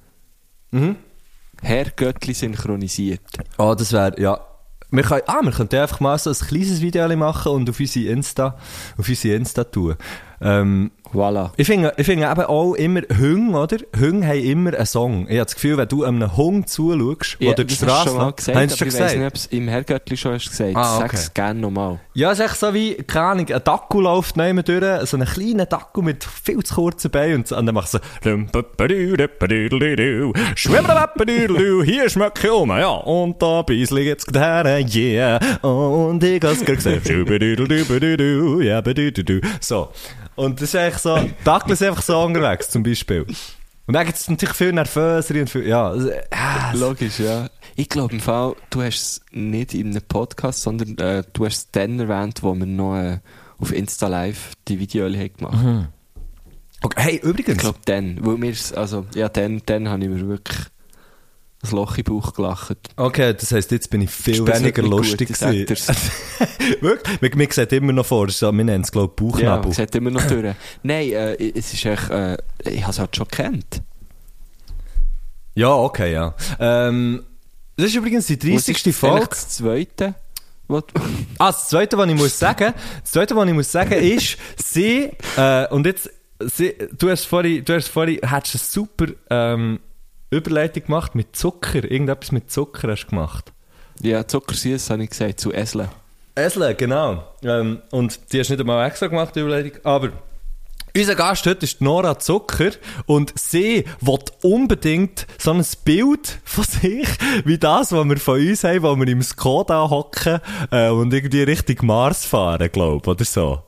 Mhm. 0.73 0.97
Herr 1.63 1.87
Göttli 1.91 2.35
synchronisiert. 2.35 3.21
Oh, 3.57 3.75
das 3.77 3.93
wäre, 3.93 4.21
ja. 4.21 4.41
Wir 4.91 5.05
können, 5.05 5.23
ah, 5.27 5.41
wir 5.43 5.53
könnten 5.53 5.77
einfach 5.77 6.01
mal 6.01 6.19
so 6.19 6.29
ein 6.29 6.37
kleines 6.37 6.83
Video 6.83 7.09
machen 7.17 7.53
und 7.53 7.71
auf 7.71 7.81
unsere 7.81 8.13
Insta, 8.13 8.59
auf 8.99 9.09
unsere 9.09 9.37
Insta 9.37 9.65
tun. 9.65 9.97
Ähm, 10.43 10.91
Voilà. 11.13 11.51
Ich 11.57 11.67
finde, 11.67 11.93
ich 11.97 12.07
finde 12.07 12.31
eben 12.31 12.41
auch 12.43 12.75
immer 12.75 13.01
Hunde, 13.19 13.59
oder? 13.59 13.77
Hunde 13.99 14.27
haben 14.27 14.39
immer 14.41 14.75
einen 14.75 14.87
Song. 14.87 15.25
Ich 15.29 15.35
habe 15.37 15.45
das 15.45 15.55
Gefühl, 15.55 15.77
wenn 15.77 15.89
du 15.89 16.05
einem 16.05 16.37
Hund 16.37 16.69
zuschaust, 16.69 17.37
der 17.41 17.55
durch 17.55 17.69
die 17.69 17.85
das 17.85 17.93
hast 17.95 18.03
Straße 18.03 18.11
du 18.11 18.21
schon 18.21 18.37
gesagt, 18.37 18.59
Hast 18.59 18.73
du 18.73 18.77
schon 18.77 18.89
ich 18.89 18.95
gesagt? 18.95 19.17
nicht, 19.17 19.27
ob 19.27 19.35
es 19.35 19.47
im 19.47 19.69
Herr 19.69 19.85
Göttli 19.85 20.17
schon 20.17 20.33
hast 20.35 20.49
gesagt. 20.51 20.77
Ah, 20.77 20.97
okay. 20.99 21.09
Sag's 21.13 21.35
gerne 21.35 21.61
nochmal. 21.61 22.01
Ja, 22.15 22.33
es 22.33 22.39
ist 22.39 22.45
echt 22.47 22.57
so 22.61 22.75
wie, 22.75 22.95
keine 22.95 23.27
Ahnung, 23.27 23.47
ein 23.51 23.65
Dackel 23.65 24.03
läuft 24.03 24.37
neben 24.37 24.65
durch, 24.65 25.07
so 25.09 25.17
einen 25.17 25.27
kleinen 25.27 25.69
Dackel 25.69 26.03
mit 26.03 26.25
viel 26.25 26.63
zu 26.63 26.75
kurzen 26.75 27.11
Beinen 27.11 27.37
und, 27.37 27.49
so- 27.49 27.57
und 27.57 27.67
dann 27.67 27.75
machst 27.75 27.95
du 27.95 27.99
so, 27.99 28.05
hier 31.85 32.09
schmeckt 32.09 32.45
ich 32.45 32.51
um, 32.51 32.71
ja, 32.71 32.89
und 32.89 33.41
da 33.43 33.63
bissli 33.63 34.03
jetzt 34.03 34.35
her, 34.37 34.65
yeah, 34.95 35.39
und 35.63 36.23
ich 36.25 36.43
hab's 36.43 36.65
gerade 36.65 36.77
gesagt, 36.77 37.09
ja. 37.09 38.83
So. 39.61 39.89
Und 40.35 40.61
das 40.61 40.71
ist 40.71 40.77
eigentlich 40.77 40.99
so, 40.99 41.19
Dackel 41.45 41.73
ist 41.73 41.83
einfach 41.83 42.03
so 42.03 42.21
unterwegs, 42.23 42.71
zum 42.71 42.83
Beispiel. 42.83 43.27
Und 43.87 43.95
dann 43.95 44.07
gibt 44.07 44.17
es 44.17 44.29
natürlich 44.29 44.55
viel 44.55 44.73
nervöser 44.73 45.35
und 45.35 45.51
viel, 45.51 45.67
ja, 45.67 45.89
also, 45.89 46.11
ah, 46.31 46.73
Logisch, 46.75 47.19
ja. 47.19 47.49
Ich 47.75 47.89
glaube 47.89 48.15
im 48.15 48.21
Fall, 48.21 48.55
du 48.71 48.83
hast 48.83 48.95
es 49.03 49.21
nicht 49.33 49.75
in 49.75 49.91
einem 49.91 50.03
Podcast, 50.03 50.63
sondern 50.63 50.97
äh, 50.99 51.25
du 51.33 51.47
hast 51.47 51.57
es 51.57 51.71
dann 51.73 51.99
erwähnt, 51.99 52.43
wo 52.43 52.55
wir 52.55 52.67
noch 52.67 52.97
äh, 52.97 53.19
auf 53.59 53.73
Insta 53.73 54.09
Live 54.09 54.53
die 54.69 54.79
Videos 54.79 55.15
haben 55.15 55.37
gemacht 55.37 55.63
Mhm. 55.63 55.87
okay. 56.83 57.03
Hey, 57.03 57.17
Ich 57.17 57.23
übrigens, 57.23 57.59
glaube 57.59 57.79
dann, 57.85 58.19
weil 58.25 58.37
mir 58.37 58.55
also 58.77 59.07
ja, 59.15 59.29
dann, 59.29 59.63
dann 59.67 59.89
habe 59.89 60.03
ich 60.05 60.11
mir 60.11 60.29
wirklich 60.29 60.59
ein 61.65 61.71
Loch 61.77 61.97
im 61.97 62.05
Bauch 62.05 62.33
gelacht. 62.35 62.77
Okay, 62.97 63.35
das 63.35 63.53
heisst, 63.53 63.71
jetzt 63.71 63.89
bin 63.91 64.03
ich 64.03 64.11
viel 64.11 64.45
weniger 64.47 64.83
lustig 64.83 65.29
gewesen. 65.33 65.69
Wirklich? 66.81 67.23
Wir, 67.23 67.39
wir 67.39 67.49
sehen 67.53 67.69
immer 67.71 67.93
noch 67.93 68.07
vor, 68.07 68.29
so, 68.31 68.51
wir 68.53 68.65
nennen 68.65 68.83
es, 68.83 68.91
glaube 68.91 69.13
ich, 69.17 69.21
Ja, 69.41 69.57
Bauchnabel. 69.57 69.71
es 69.71 69.79
hat 69.79 69.95
immer 69.95 70.11
noch 70.11 70.27
durch. 70.27 70.55
Nein, 70.83 71.11
äh, 71.13 71.35
es 71.57 71.73
ist 71.73 71.85
echt, 71.85 72.11
äh, 72.11 72.37
ich 72.65 72.83
habe 72.83 72.91
es 72.91 72.99
halt 72.99 73.15
schon 73.17 73.29
gekannt. 73.29 73.83
Ja, 75.55 75.75
okay, 75.75 76.13
ja. 76.13 76.35
Ähm, 76.59 77.23
das 77.77 77.87
ist 77.87 77.95
übrigens 77.95 78.27
die 78.27 78.37
Was 78.55 78.65
30. 78.65 78.87
ist 78.87 78.99
Folge. 78.99 79.27
das 79.29 79.49
zweite? 79.49 80.15
Ah, 81.39 81.53
das 81.53 81.69
Zweite, 81.69 81.99
was 81.99 82.09
ich 82.09 82.15
muss 82.17 82.39
sagen, 82.39 82.73
das 83.03 83.13
Zweite, 83.13 83.37
was 83.37 83.47
ich 83.47 83.53
muss 83.53 83.71
sagen, 83.71 83.93
ist, 83.93 84.39
sie, 84.57 85.11
äh, 85.37 85.67
und 85.69 85.85
jetzt, 85.85 86.09
sie, 86.41 86.75
du 86.99 87.11
hast 87.11 87.27
vorhin, 87.27 87.63
du 87.63 87.75
hast 87.75 87.89
vorhin, 87.89 88.21
hättest 88.23 88.55
eine 88.55 88.63
super, 88.63 89.07
ähm, 89.29 89.81
Überleitung 90.33 90.85
gemacht 90.85 91.15
mit 91.15 91.37
Zucker. 91.37 91.85
Irgendetwas 91.85 92.33
mit 92.33 92.51
Zucker 92.51 92.91
hast 92.91 93.05
du 93.05 93.11
gemacht. 93.11 93.53
ja, 94.01 94.27
Zuckersüß 94.27 94.91
habe 94.91 95.05
ich 95.05 95.11
gesagt, 95.11 95.39
zu 95.39 95.53
Esle. 95.53 95.91
Esle, 96.35 96.75
genau. 96.75 97.25
Ähm, 97.43 97.83
und 97.91 98.33
die 98.33 98.41
hast 98.41 98.49
du 98.49 98.55
nicht 98.55 98.61
einmal 98.61 98.87
extra 98.87 99.09
gemacht, 99.09 99.37
die 99.37 99.41
Überleitung. 99.41 99.73
Aber 99.85 100.11
unser 100.97 101.15
Gast 101.15 101.47
heute 101.47 101.65
ist 101.65 101.81
Nora 101.81 102.19
Zucker 102.19 102.71
und 103.07 103.33
sie 103.39 103.85
will 104.01 104.19
unbedingt 104.43 105.27
so 105.39 105.53
ein 105.53 105.65
Bild 105.85 106.39
von 106.45 106.65
sich, 106.65 107.09
wie 107.45 107.59
das, 107.59 107.93
was 107.93 108.05
wir 108.07 108.17
von 108.19 108.41
uns 108.41 108.65
haben, 108.65 108.83
wo 108.83 108.97
wir 108.97 109.09
im 109.09 109.23
Skoda 109.23 109.89
hocken 109.89 110.41
äh, 110.71 110.89
und 110.89 111.13
irgendwie 111.13 111.43
Richtung 111.43 111.87
Mars 111.87 112.25
fahren, 112.25 112.71
glaube 112.73 113.11
oder 113.11 113.25
so. 113.25 113.63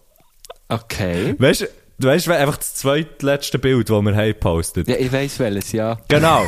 Okay. 0.68 1.34
Weißt 1.38 1.62
du, 1.62 1.66
du 1.98 2.08
weißt 2.08 2.28
einfach 2.28 2.56
das 2.56 2.74
zweitletzte 2.74 3.58
Bild, 3.58 3.88
das 3.88 4.02
wir 4.02 4.14
haben 4.16 4.26
gepostet. 4.28 4.88
Ja, 4.88 4.96
ich 4.96 5.12
weiss 5.12 5.38
welches, 5.38 5.72
ja. 5.72 5.98
Genau. 6.08 6.46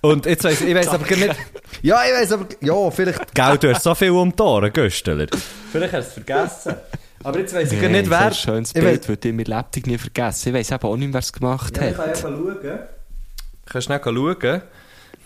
Und 0.00 0.26
jetzt 0.26 0.44
weiss 0.44 0.60
ich, 0.60 0.74
weiss 0.74 0.88
aber 0.88 1.04
gar 1.04 1.18
nicht. 1.18 1.36
Ja, 1.82 2.00
ich 2.04 2.12
weiss 2.12 2.32
aber, 2.32 2.46
ja, 2.60 2.90
vielleicht, 2.90 3.34
gell, 3.34 3.58
du 3.58 3.72
hast 3.72 3.82
so 3.82 3.94
viel 3.94 4.10
um 4.10 4.34
die 4.34 4.42
Ohren. 4.42 4.72
Vielleicht 4.72 5.02
hast 5.02 5.06
du 5.06 5.98
es 5.98 6.12
vergessen. 6.12 6.74
Aber 7.22 7.38
jetzt 7.40 7.54
weiss 7.54 7.72
ich 7.72 7.80
gar 7.80 7.88
nicht, 7.88 8.08
wer. 8.08 8.26
ein 8.26 8.34
schönes 8.34 8.74
ich 8.74 8.80
Bild 8.80 9.08
würde 9.08 9.28
ich 9.28 9.34
mir 9.34 9.44
lebendig 9.44 9.86
nie 9.86 9.98
vergessen. 9.98 10.48
Ich 10.50 10.54
weiss 10.54 10.70
eben 10.70 10.84
auch 10.84 10.96
nicht, 10.96 11.12
wer 11.12 11.20
es 11.20 11.32
gemacht 11.32 11.76
Ja, 11.76 11.88
ich 11.88 11.96
kann 11.96 12.04
hat. 12.06 12.16
einfach 12.16 12.30
schauen. 12.30 12.60
Du 12.62 13.72
kannst 13.72 13.84
schnell 13.86 14.00
schauen. 14.02 14.62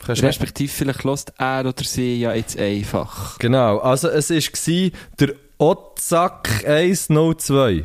Du 0.01 0.07
kannst 0.07 0.23
Respektive 0.23 0.73
vielleicht 0.73 1.05
lässt 1.05 1.33
er 1.37 1.67
oder 1.67 1.85
sie 1.85 2.21
ja 2.21 2.33
jetzt 2.33 2.59
einfach. 2.59 3.39
Genau, 3.39 3.79
also 3.79 4.09
es 4.09 4.31
war 4.31 4.91
der 5.19 5.35
Otzak 5.59 6.65
102. 6.67 7.85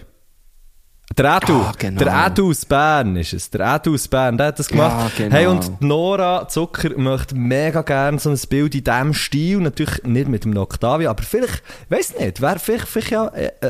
Der 1.18 1.38
Edu, 1.38 1.54
Ah, 1.62 1.72
genau. 1.78 2.00
der 2.04 2.26
Edu 2.28 2.50
aus 2.50 2.66
Bern 2.66 3.16
ist 3.16 3.32
es. 3.34 3.50
Der 3.52 3.76
Edu 3.76 3.94
aus 3.94 4.08
Bern, 4.08 4.38
der 4.38 4.48
hat 4.48 4.60
das 4.60 4.68
gemacht. 4.68 5.12
Ja, 5.20 5.24
genau. 5.26 5.36
Hey, 5.36 5.46
und 5.48 5.80
Nora 5.82 6.48
Zucker 6.50 6.98
möchte 6.98 7.36
mega 7.36 7.84
gerne 7.84 8.18
so 8.20 8.32
ein 8.32 8.40
Bild 8.50 8.74
in 8.76 8.84
diesem 8.84 9.14
Stil. 9.14 9.60
Natürlich 9.60 10.04
nicht 10.04 10.28
mit 10.28 10.44
dem 10.46 10.58
Octavia, 10.58 11.12
aber 11.12 11.22
vielleicht, 11.24 11.62
weiß 11.90 12.20
nicht, 12.20 12.42
wäre 12.42 12.58
vielleicht, 12.60 12.88
vielleicht 12.88 13.12
ja 13.12 13.28
äh, 13.28 13.52
äh, 13.62 13.68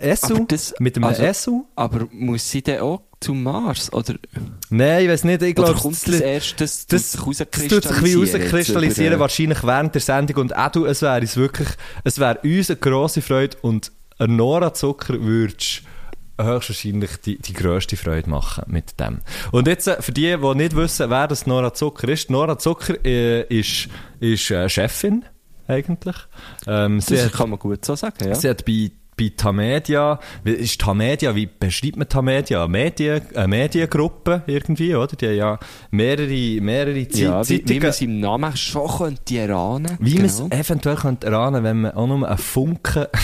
äh, 0.00 0.10
Esu, 0.12 0.36
Aber 0.36 0.44
das- 0.48 0.72
mit 0.78 0.96
einem 0.96 1.04
also- 1.04 1.22
Esu. 1.22 1.64
Aber 1.74 2.06
muss 2.12 2.48
sie 2.48 2.62
dann 2.62 2.78
auch 2.78 3.02
zum 3.20 3.42
Mars? 3.42 3.92
Oder, 3.92 4.14
Nein, 4.70 5.02
ich 5.04 5.10
weiß 5.10 5.24
nicht, 5.24 5.42
ich 5.42 5.54
glaube, 5.54 5.74
kommt 5.74 6.06
das 6.06 6.20
erst, 6.20 6.60
das, 6.60 6.86
das, 6.86 7.12
das, 7.12 7.36
das 7.50 7.66
tut 7.68 7.82
sich 7.82 8.16
rauskristallisieren, 8.16 9.14
was 9.14 9.20
wahrscheinlich 9.20 9.62
während 9.64 9.94
der 9.94 10.00
Sendung. 10.00 10.36
Und 10.36 10.56
auch 10.56 10.70
du, 10.70 10.86
es 10.86 11.02
wäre 11.02 11.26
wirklich, 11.34 11.68
es 12.04 12.18
wäre 12.20 12.38
uns 12.44 12.70
eine 12.70 12.78
grosse 12.78 13.20
Freude 13.20 13.56
und 13.62 13.90
Nora 14.18 14.72
Zucker 14.72 15.20
würdest 15.20 15.82
höchstwahrscheinlich 16.40 17.16
die, 17.24 17.38
die 17.38 17.52
grösste 17.52 17.96
Freude 17.96 18.28
machen 18.28 18.64
mit 18.66 18.98
dem. 19.00 19.20
Und 19.52 19.68
jetzt, 19.68 19.86
äh, 19.88 20.00
für 20.00 20.12
die, 20.12 20.36
die 20.36 20.54
nicht 20.54 20.76
wissen, 20.76 21.10
wer 21.10 21.28
das 21.28 21.46
Nora 21.46 21.72
Zucker 21.74 22.08
ist, 22.08 22.30
Nora 22.30 22.58
Zucker 22.58 23.04
äh, 23.04 23.42
ist, 23.42 23.88
ist 24.20 24.50
äh, 24.50 24.68
Chefin, 24.68 25.24
eigentlich. 25.66 26.16
Ähm, 26.66 27.00
Das 27.06 27.24
hat, 27.24 27.32
kann 27.32 27.50
man 27.50 27.58
gut 27.58 27.84
so 27.84 27.94
sagen, 27.94 28.28
ja. 28.28 28.34
sie 28.34 28.48
hat 28.48 28.64
bei 28.64 28.90
bei 29.18 29.32
Tamedia, 29.36 30.20
wie- 30.44 30.52
ist 30.52 30.80
Tamedia, 30.80 31.34
wie 31.34 31.46
beschreibt 31.46 31.96
man 31.96 32.08
Tamedia? 32.08 32.66
Medien, 32.68 33.22
eine 33.34 33.48
Mediengruppe 33.48 34.42
irgendwie, 34.46 34.94
oder? 34.94 35.16
Die 35.16 35.26
haben 35.26 35.36
ja 35.36 35.58
mehrere, 35.90 36.60
mehrere 36.60 36.98
Ja, 36.98 37.42
wie, 37.48 37.54
wie 37.54 37.64
Zeitungen. 37.64 37.78
man 37.82 37.88
es 37.90 38.00
im 38.02 38.20
Namen 38.20 38.56
schon 38.56 38.88
könnte 38.98 39.38
erahnen. 39.38 39.96
Wie 40.00 40.16
man 40.16 40.24
es 40.26 40.36
Genau. 40.36 40.54
eventuell 40.54 40.96
könnte 40.96 41.26
erahnen, 41.28 41.64
wenn 41.64 41.80
man 41.80 41.92
auch 41.92 42.06
nur 42.06 42.28
einen 42.28 42.38
Funken 42.38 43.06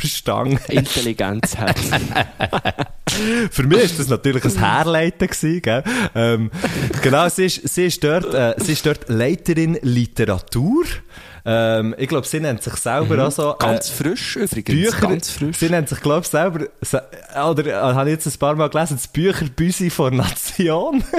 Verstand. 0.00 0.58
Intelligenz 0.70 1.56
hat. 1.58 1.76
Für 3.50 3.62
mich 3.64 3.78
ist 3.84 3.98
das 3.98 4.08
natürlich 4.08 4.44
ein 4.44 4.58
Herleiten 4.58 5.28
gewesen, 5.28 5.60
gell? 5.62 5.84
Ähm, 6.14 6.50
genau, 7.02 7.28
sie 7.28 7.44
ist, 7.44 7.68
sie 7.68 7.86
ist 7.86 8.02
dort, 8.02 8.32
äh, 8.32 8.54
sie 8.58 8.72
ist 8.72 8.86
dort 8.86 9.08
Leiterin 9.08 9.78
Literatur. 9.82 10.84
Ähm, 11.44 11.94
ich 11.98 12.08
glaube, 12.08 12.26
sie 12.26 12.38
nennt 12.40 12.62
sich 12.62 12.74
selber 12.74 13.26
auch 13.26 13.32
so, 13.32 13.52
äh, 13.52 13.54
Ganz 13.58 13.88
frisch 13.90 14.36
übrigens. 14.36 14.64
Bücher, 14.64 15.00
Ganz 15.08 15.30
frisch. 15.30 15.56
sie 15.58 15.68
nennt 15.70 15.88
sich, 15.88 16.00
glaube 16.00 16.20
ich, 16.20 16.28
selber, 16.28 16.66
se- 16.80 17.02
oder, 17.48 17.66
äh, 17.66 17.72
habe 17.94 18.10
ich 18.10 18.14
jetzt 18.14 18.26
ein 18.26 18.38
paar 18.38 18.54
Mal 18.54 18.68
gelesen, 18.70 18.96
das 18.96 19.08
Bücherbüsi 19.08 19.90
von 19.90 20.16
Nation. 20.16 21.02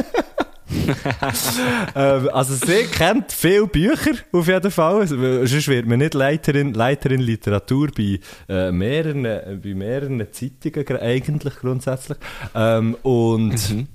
ähm, 1.95 2.29
also 2.33 2.55
sie 2.55 2.85
kennt 2.91 3.31
viele 3.31 3.67
Bücher, 3.67 4.11
auf 4.31 4.47
jeden 4.47 4.71
Fall. 4.71 5.01
Also, 5.01 5.15
sonst 5.45 5.67
wird 5.67 5.85
man 5.87 5.99
nicht 5.99 6.13
Leiterin, 6.13 6.73
Leiterin 6.73 7.19
Literatur 7.21 7.89
bei, 7.95 8.19
äh, 8.49 8.71
mehreren, 8.71 9.25
äh, 9.25 9.57
bei 9.61 9.73
mehreren 9.73 10.25
Zeitungen 10.31 10.97
eigentlich 10.97 11.55
grundsätzlich. 11.55 12.17
Ähm, 12.55 12.95
und, 13.03 13.85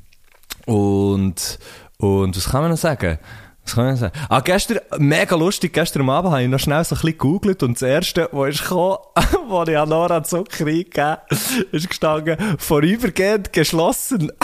und, 0.67 1.59
und 1.97 2.37
was 2.37 2.49
kann 2.51 2.63
man 2.63 2.71
noch 2.71 2.79
sagen? 2.79 3.19
Was 3.69 3.75
kann 3.75 3.91
noch 3.91 3.97
sagen? 3.99 4.13
Ah, 4.29 4.41
gestern, 4.41 4.79
mega 4.99 5.37
lustig, 5.37 5.73
gestern 5.73 6.03
am 6.03 6.11
Abend 6.11 6.33
habe 6.33 6.43
ich 6.43 6.49
noch 6.49 6.59
schnell 6.59 6.83
so 6.85 6.95
ein 6.95 6.97
bisschen 7.01 7.13
gegoogelt 7.19 7.63
und 7.63 7.75
das 7.75 7.83
erste, 7.83 8.29
was 8.33 8.51
ist 8.55 8.63
gekommen, 8.63 8.97
wo 9.49 9.63
ich 9.65 9.77
an 9.79 9.89
Nora 9.89 10.23
Zucker 10.23 10.67
eingegeben 10.67 11.17
ist 11.73 11.89
gestanden, 11.89 12.37
vorübergehend 12.59 13.53
geschlossen. 13.53 14.33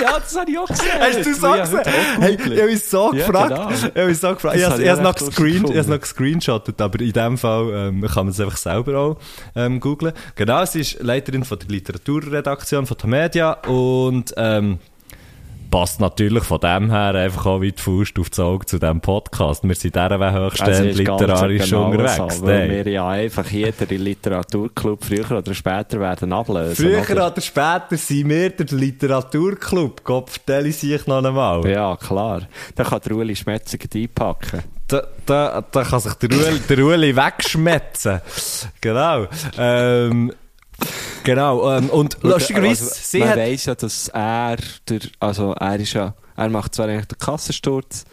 Ja, 0.00 0.16
das 0.20 0.38
habe 0.38 0.48
ich 0.48 0.56
auch 0.56 0.68
gesehen. 0.68 0.86
Hast 1.00 1.26
du 1.26 1.34
so 1.34 1.46
Ja, 1.56 1.62
gesehen? 1.64 1.80
auch 1.80 2.20
Hey, 2.22 2.34
ich 2.36 2.40
habe 2.40 2.66
mich 2.70 2.84
so 2.84 3.12
Ja, 3.12 3.26
gefragt. 3.26 3.48
genau. 3.48 3.70
Ich 3.70 3.82
habe 3.82 4.06
mich 4.06 4.18
so 4.20 4.28
gefragt. 4.28 4.56
Ich 4.56 4.62
Das 4.62 4.70
habe 4.70 4.74
habe 4.74 4.82
ich 4.84 4.88
es 4.92 5.00
noch, 5.00 5.10
auch 5.10 5.14
gescreen, 5.26 5.56
ich 5.56 5.62
habe 5.70 5.78
es 5.80 5.86
noch 5.88 6.00
gescreenshottet, 6.00 6.80
aber 6.80 7.00
in 7.00 7.12
dem 7.12 7.36
Fall 7.36 7.68
ähm, 7.74 8.00
kann 8.02 8.26
man 8.26 8.28
es 8.28 8.38
einfach 8.38 8.56
selber 8.56 8.96
auch 8.96 9.16
ähm, 9.56 9.80
googlen. 9.80 10.12
Genau, 10.36 10.64
sie 10.66 10.82
ist 10.82 11.02
Leiterin 11.02 11.42
von 11.42 11.58
der 11.58 11.68
Literaturredaktion 11.68 12.86
von 12.86 12.96
Tamedia 12.96 13.54
und 13.66 14.32
ähm, 14.36 14.78
passt 15.72 16.00
natürlich 16.00 16.44
von 16.44 16.60
dem 16.60 16.90
her 16.90 17.14
einfach 17.14 17.46
auch 17.46 17.62
wie 17.62 17.72
die 17.72 17.80
Faust 17.80 18.18
auf 18.18 18.28
das 18.28 18.38
Auge 18.40 18.66
zu 18.66 18.78
diesem 18.78 19.00
Podcast. 19.00 19.64
Wir 19.64 19.74
sind 19.74 19.94
dieser 19.94 20.10
ganz 20.10 20.98
literarisch 20.98 21.70
genau 21.70 21.90
unterwegs. 21.90 22.36
So, 22.36 22.46
weil 22.46 22.84
wir 22.84 22.92
ja 22.92 23.08
einfach 23.08 23.46
jeden 23.50 23.88
Literaturclub 23.88 25.02
früher 25.02 25.30
oder 25.30 25.54
später 25.54 25.98
werden 25.98 26.30
ablösen. 26.34 26.76
Früher 26.76 27.00
oder? 27.10 27.32
oder 27.32 27.40
später 27.40 27.96
sind 27.96 28.28
wir 28.28 28.50
der 28.50 28.66
Literaturclub. 28.78 30.04
Gott, 30.04 30.28
vertelle 30.28 30.68
ich 30.68 30.76
sich 30.76 31.06
noch 31.06 31.24
einmal. 31.24 31.66
Ja, 31.66 31.96
klar. 31.96 32.42
Da 32.74 32.84
kann 32.84 33.00
der 33.06 33.16
Uli 33.16 33.34
Schmetzer 33.34 33.78
gleich 33.78 34.04
einpacken. 34.04 34.62
Da, 34.88 35.06
da, 35.24 35.64
da 35.70 35.84
kann 35.84 36.00
sich 36.00 36.12
der 36.14 36.30
Ueli, 36.32 36.60
der 36.68 36.78
Ueli 36.80 37.16
wegschmetzen. 37.16 38.20
Genau. 38.82 39.26
Ähm, 39.56 40.32
genau. 41.24 41.76
Ähm, 41.76 41.90
und 41.90 42.16
lustigerweise, 42.22 42.84
Also, 42.84 42.96
sie 43.02 43.18
man 43.20 43.28
hat... 43.30 43.36
weiss 43.38 43.64
ja, 43.66 43.74
dass 43.74 44.08
er, 44.08 44.56
der, 44.88 45.00
also 45.20 45.52
er 45.52 45.80
ist 45.80 45.92
ja, 45.92 46.14
er 46.36 46.48
macht 46.48 46.74
zwar 46.74 46.88
eigentlich 46.88 47.06
den 47.06 47.18
Kassensturz, 47.18 48.04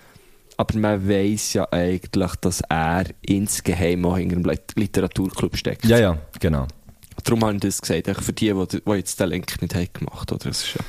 aber 0.58 0.78
man 0.78 1.08
weiss 1.08 1.54
ja 1.54 1.68
eigentlich, 1.72 2.36
dass 2.42 2.62
er 2.70 3.06
insgeheim 3.22 4.06
auch 4.06 4.18
hinter 4.18 4.36
dem 4.36 4.46
Lit- 4.46 4.74
Literaturclub 4.76 5.56
steckt. 5.56 5.86
Ja, 5.86 5.98
ja, 6.00 6.18
genau. 6.40 6.68
Darum 7.24 7.44
habe 7.44 7.54
ich 7.56 7.62
das 7.62 7.82
gesagt, 7.82 8.08
eigentlich 8.08 8.26
für 8.26 8.34
die, 8.34 8.54
die, 8.54 8.82
die 8.82 8.92
jetzt 8.92 9.20
den 9.20 9.30
Link 9.30 9.62
nicht 9.62 9.76
haben 9.76 9.88
gemacht 9.94 10.32
oder? 10.32 10.50
Das 10.50 10.64
ist 10.64 10.74
ja, 10.76 10.82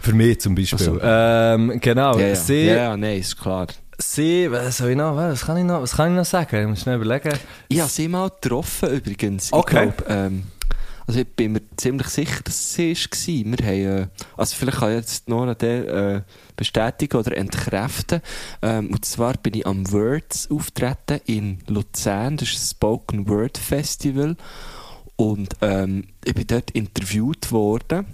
Für 0.00 0.12
mich 0.12 0.40
zum 0.40 0.54
Beispiel. 0.54 0.78
So. 0.78 1.00
Ähm, 1.02 1.80
genau. 1.80 2.18
ja, 2.18 2.28
ja. 2.28 2.34
Sie, 2.36 2.66
ja, 2.66 2.74
ja, 2.74 2.96
nein, 2.96 3.18
ist 3.18 3.36
klar. 3.40 3.66
sie, 3.98 4.50
was 4.50 4.78
soll 4.78 4.90
ich 4.90 4.96
noch, 4.96 5.16
was 5.16 5.44
kann 5.44 5.56
ich 5.56 5.64
noch, 5.64 5.82
was 5.82 5.96
kann 5.96 6.10
ich 6.12 6.16
noch 6.16 6.24
sagen? 6.24 6.62
Ich 6.62 6.68
muss 6.68 6.80
schnell 6.82 6.96
überlegen. 7.00 7.32
Ich 7.68 7.80
habe 7.80 7.90
sie 7.90 8.06
mal 8.08 8.30
getroffen 8.30 8.90
übrigens. 8.90 9.52
Okay. 9.52 9.88
Ich 9.88 9.96
glaub, 9.96 10.10
ähm, 10.10 10.44
also 11.06 11.20
ich 11.20 11.28
bin 11.28 11.52
mir 11.52 11.62
ziemlich 11.76 12.08
sicher, 12.08 12.42
dass 12.44 12.74
sie 12.74 12.92
es 12.92 13.04
war. 13.04 13.58
Wir 13.58 13.66
haben, 13.66 14.02
äh, 14.02 14.08
also 14.36 14.56
vielleicht 14.56 14.78
kann 14.78 14.90
ich 14.90 14.96
jetzt 14.96 15.28
Nora 15.28 15.54
der 15.54 15.88
äh, 15.88 16.22
bestätigen 16.56 17.16
oder 17.16 17.36
entkräften. 17.36 18.22
Ähm, 18.62 18.90
und 18.90 19.04
zwar 19.04 19.34
bin 19.34 19.54
ich 19.54 19.66
am 19.66 19.90
Words 19.92 20.50
auftreten 20.50 21.20
in 21.26 21.58
Luzern. 21.66 22.36
Das 22.36 22.48
ist 22.50 22.62
ein 22.62 22.76
Spoken 22.76 23.28
Word 23.28 23.58
Festival. 23.58 24.36
Und 25.16 25.56
ähm, 25.60 26.08
ich 26.24 26.34
bin 26.34 26.46
dort 26.46 26.70
interviewt 26.70 27.52
worden. 27.52 28.06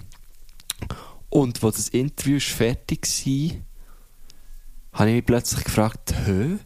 Und 1.28 1.62
als 1.62 1.76
das 1.76 1.88
Interview 1.91 2.41
fertig 2.41 3.07
war, 3.07 3.57
habe 4.93 5.11
ich 5.11 5.16
mich 5.16 5.26
plötzlich 5.26 5.64
gefragt, 5.64 6.14
hä, 6.26 6.59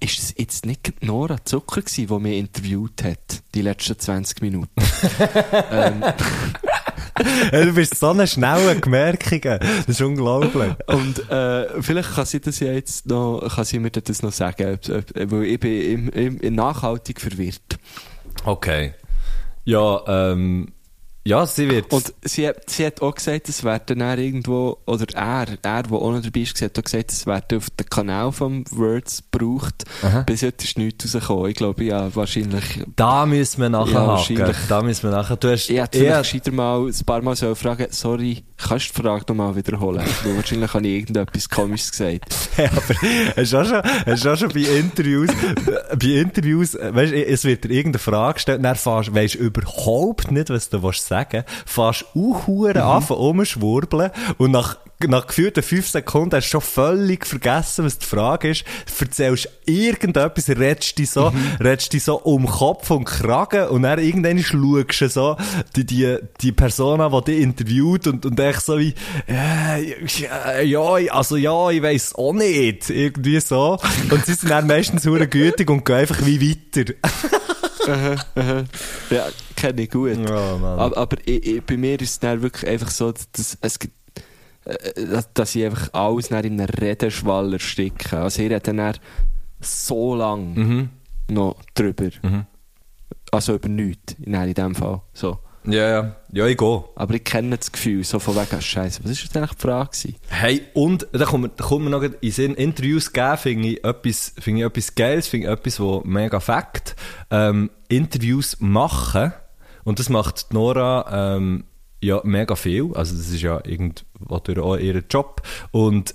ist 0.00 0.18
es 0.18 0.34
jetzt 0.36 0.64
nicht 0.64 1.02
Nora 1.02 1.44
Zucker 1.44 1.82
gewesen, 1.82 2.06
die 2.06 2.18
mich 2.20 2.38
interviewt 2.38 3.04
hat, 3.04 3.42
die 3.54 3.62
letzten 3.62 3.98
20 3.98 4.40
Minuten? 4.40 4.70
ähm, 5.70 6.02
du 7.52 7.72
bist 7.74 7.96
so 7.96 8.10
eine 8.10 8.26
schnelle 8.26 8.80
Gemerkung. 8.80 9.40
Das 9.40 9.88
ist 9.88 10.00
unglaublich. 10.00 10.72
und 10.86 11.30
äh, 11.30 11.82
vielleicht 11.82 12.14
kann 12.14 12.26
sie 12.26 12.40
das 12.40 12.60
ja 12.60 12.72
jetzt 12.72 13.06
noch, 13.06 13.46
kann 13.54 13.64
sie 13.64 13.78
mir 13.78 13.90
das 13.90 14.22
noch 14.22 14.32
sagen, 14.32 14.74
ob, 14.74 14.88
ob, 14.88 15.30
weil 15.30 15.44
ich 15.44 15.60
bin 15.60 16.08
im, 16.08 16.38
im, 16.40 16.54
nachhaltig 16.54 17.20
verwirrt. 17.20 17.78
Okay. 18.44 18.94
Ja, 19.64 20.02
ähm, 20.06 20.72
ja, 21.26 21.44
sie 21.46 21.68
wird... 21.68 21.92
Und 21.92 22.12
sie, 22.22 22.48
hat- 22.48 22.68
sie 22.70 22.86
hat 22.86 23.02
auch 23.02 23.14
gesagt, 23.14 23.48
es 23.48 23.64
werden 23.64 23.98
dann 23.98 24.18
irgendwo, 24.18 24.78
oder 24.86 25.06
er, 25.14 25.46
er, 25.62 25.82
der 25.82 25.92
auch 25.92 26.12
noch 26.12 26.22
dabei 26.22 26.40
ist, 26.40 26.60
hat 26.62 26.78
auch 26.78 26.82
gesagt, 26.84 27.12
es 27.12 27.26
werden 27.26 27.58
auf 27.58 27.68
den 27.70 27.86
Kanal 27.88 28.32
vom 28.32 28.64
Words 28.70 29.24
gebraucht. 29.30 29.84
Aha. 30.02 30.22
Bis 30.22 30.42
heute 30.42 30.64
ist 30.64 30.78
nichts 30.78 31.14
rausgekommen. 31.14 31.50
Ich 31.50 31.56
glaube, 31.56 31.84
ja, 31.84 32.14
wahrscheinlich 32.14 32.84
da 32.96 33.26
müssen 33.26 33.60
wir 33.62 33.68
nachher 33.68 33.92
Ja, 33.92 34.06
wahrscheinlich. 34.06 34.56
Da 34.68 34.82
müssen 34.82 35.02
wir 35.04 35.10
nachher... 35.16 35.36
Du 35.36 35.50
hast... 35.50 35.68
Ich 35.68 35.78
hätte 35.78 35.98
vielleicht 35.98 36.22
gescheiter 36.32 36.52
mal 36.52 36.86
ein 36.86 37.04
paar 37.04 37.22
Mal 37.22 37.36
so 37.36 37.54
fragen, 37.54 37.86
sorry, 37.90 38.44
kannst 38.56 38.90
du 38.90 38.94
die 38.94 39.02
Frage 39.02 39.24
nochmal 39.28 39.56
wiederholen? 39.56 40.04
Weil 40.24 40.36
wahrscheinlich 40.36 40.72
habe 40.72 40.86
ich 40.86 40.94
irgendetwas 41.00 41.48
Komisches 41.48 41.90
gesagt. 41.90 42.24
Ja, 42.56 42.70
aber 42.70 43.36
hast 43.36 43.52
du 43.52 43.58
auch 43.58 43.64
schon, 43.66 43.82
hast 44.06 44.24
du 44.24 44.32
auch 44.32 44.36
schon 44.38 44.48
bei 44.48 44.60
Interviews, 44.60 45.28
bei 45.98 46.06
Interviews, 46.06 46.74
weißt, 46.74 47.12
du, 47.12 47.26
es 47.26 47.44
wird 47.44 47.64
dir 47.64 47.70
irgendeine 47.70 47.98
Frage 47.98 48.34
gestellt, 48.34 48.64
dann 48.64 48.76
fährst, 48.76 49.14
weisst 49.14 49.34
überhaupt 49.34 50.30
nicht, 50.30 50.48
was 50.48 50.70
du 50.70 50.82
willst 50.82 51.06
sagen, 51.16 51.44
fährst 51.64 52.04
auch 52.14 52.46
Huren 52.46 52.76
Mhm. 52.76 52.82
an, 52.82 53.02
von 53.02 53.16
rumschwurbeln 53.16 54.10
und 54.38 54.50
nach, 54.50 54.76
nach 55.06 55.26
gefühlten 55.26 55.62
fünf 55.62 55.88
Sekunden 55.88 56.36
hast 56.36 56.46
du 56.46 56.50
schon 56.52 56.60
völlig 56.62 57.26
vergessen, 57.26 57.84
was 57.84 57.98
die 57.98 58.06
Frage 58.06 58.50
ist, 58.50 58.64
erzählst 58.98 59.48
irgendetwas, 59.66 60.48
redest 60.48 60.98
dich 60.98 61.10
so, 61.10 61.30
Mhm. 61.30 61.56
redest 61.60 61.92
dich 61.92 62.02
so 62.04 62.16
um 62.16 62.46
Kopf 62.46 62.90
und 62.90 63.04
Kragen 63.04 63.68
und 63.68 63.82
dann 63.82 63.98
irgendwann 63.98 64.38
schaust 64.42 65.00
du 65.00 65.08
so 65.08 65.36
die, 65.74 65.84
die, 65.84 66.16
die 66.40 66.52
Person 66.52 67.00
an, 67.00 67.12
die 67.12 67.32
dich 67.32 67.42
interviewt 67.42 68.06
und, 68.06 68.24
und 68.26 68.40
echt 68.40 68.62
so 68.62 68.78
wie, 68.78 68.94
äh, 69.28 69.94
ja, 70.06 70.60
ja, 70.60 71.12
also 71.12 71.36
ja, 71.36 71.70
ich 71.70 71.82
weiss 71.82 72.14
auch 72.14 72.32
nicht, 72.32 72.88
irgendwie 72.90 73.40
so. 73.40 73.78
Und 74.10 74.24
sie 74.26 74.34
sind 74.34 74.50
dann 74.50 74.66
meistens 74.66 75.04
hure 75.06 75.26
gütig 75.28 75.68
und 75.70 75.84
gehen 75.84 75.96
einfach 75.96 76.24
wie 76.24 76.40
weiter. 76.50 76.92
Ja, 79.10 79.26
kenne 79.56 79.82
ich 79.82 79.90
gut. 79.90 80.18
Oh, 80.28 80.32
aber 80.32 80.96
aber 80.96 81.16
ich, 81.24 81.46
ich, 81.46 81.62
bei 81.64 81.76
mir 81.76 82.00
ist 82.00 82.10
es 82.10 82.18
dann 82.20 82.42
wirklich 82.42 82.68
einfach 82.70 82.90
so, 82.90 83.12
dass 83.12 83.56
es 83.60 83.78
gibt, 83.78 83.94
äh, 84.64 85.06
dass- 85.06 85.32
dass 85.32 85.54
ich 85.54 85.64
einfach 85.64 85.92
alles 85.94 86.28
in 86.28 86.36
einem 86.36 86.60
Redenschwall 86.60 87.52
ersticke. 87.52 88.18
Also 88.18 88.42
ich 88.42 88.50
rede 88.50 88.60
dann 88.60 88.94
so 89.60 90.14
lang 90.14 90.54
Mhm. 90.54 90.88
noch 91.30 91.56
drüber. 91.74 92.10
Mhm. 92.22 92.46
Also 93.32 93.54
über 93.54 93.68
nichts, 93.68 94.14
in 94.22 94.32
dem 94.54 94.74
Fall. 94.74 95.00
So. 95.12 95.38
Ja, 95.66 95.88
ja. 95.88 96.16
Ja, 96.32 96.46
ich 96.46 96.56
gehe. 96.56 96.84
Aber 96.94 97.14
ich 97.14 97.24
kenne 97.24 97.56
das 97.56 97.72
Gefühl, 97.72 98.04
so 98.04 98.18
von 98.18 98.36
wegen, 98.36 98.60
Scheiße, 98.60 99.02
was 99.02 99.10
ist 99.10 99.22
jetzt 99.22 99.36
eigentlich 99.36 99.54
die 99.54 99.62
Frage 99.62 99.90
gewesen? 99.90 100.16
Hey, 100.28 100.62
und 100.74 101.06
da 101.12 101.24
kommt, 101.24 101.58
da 101.58 101.64
kommt 101.64 101.84
mir 101.84 101.90
noch 101.90 102.02
in 102.02 102.30
Sinn, 102.30 102.54
Interviews 102.54 103.12
geben, 103.12 103.36
finde 103.36 103.68
ich 103.68 103.84
etwas, 103.84 104.32
finde 104.38 104.60
ich 104.60 104.66
etwas 104.66 104.94
Geiles, 104.94 105.28
finde 105.28 105.46
ich 105.46 105.52
etwas, 105.52 105.80
wo 105.80 106.02
mega 106.04 106.40
fakt. 106.40 106.96
Ähm, 107.30 107.70
Interviews 107.88 108.56
machen, 108.60 109.32
und 109.84 110.00
das 110.00 110.08
macht 110.08 110.52
Nora, 110.52 111.36
ähm, 111.36 111.64
ja, 112.02 112.20
mega 112.24 112.56
viel. 112.56 112.92
Also, 112.94 113.16
das 113.16 113.28
ist 113.28 113.40
ja 113.40 113.60
irgendwo 113.64 114.34
auch 114.34 114.76
ihr 114.76 115.02
Job. 115.08 115.42
Und 115.70 116.14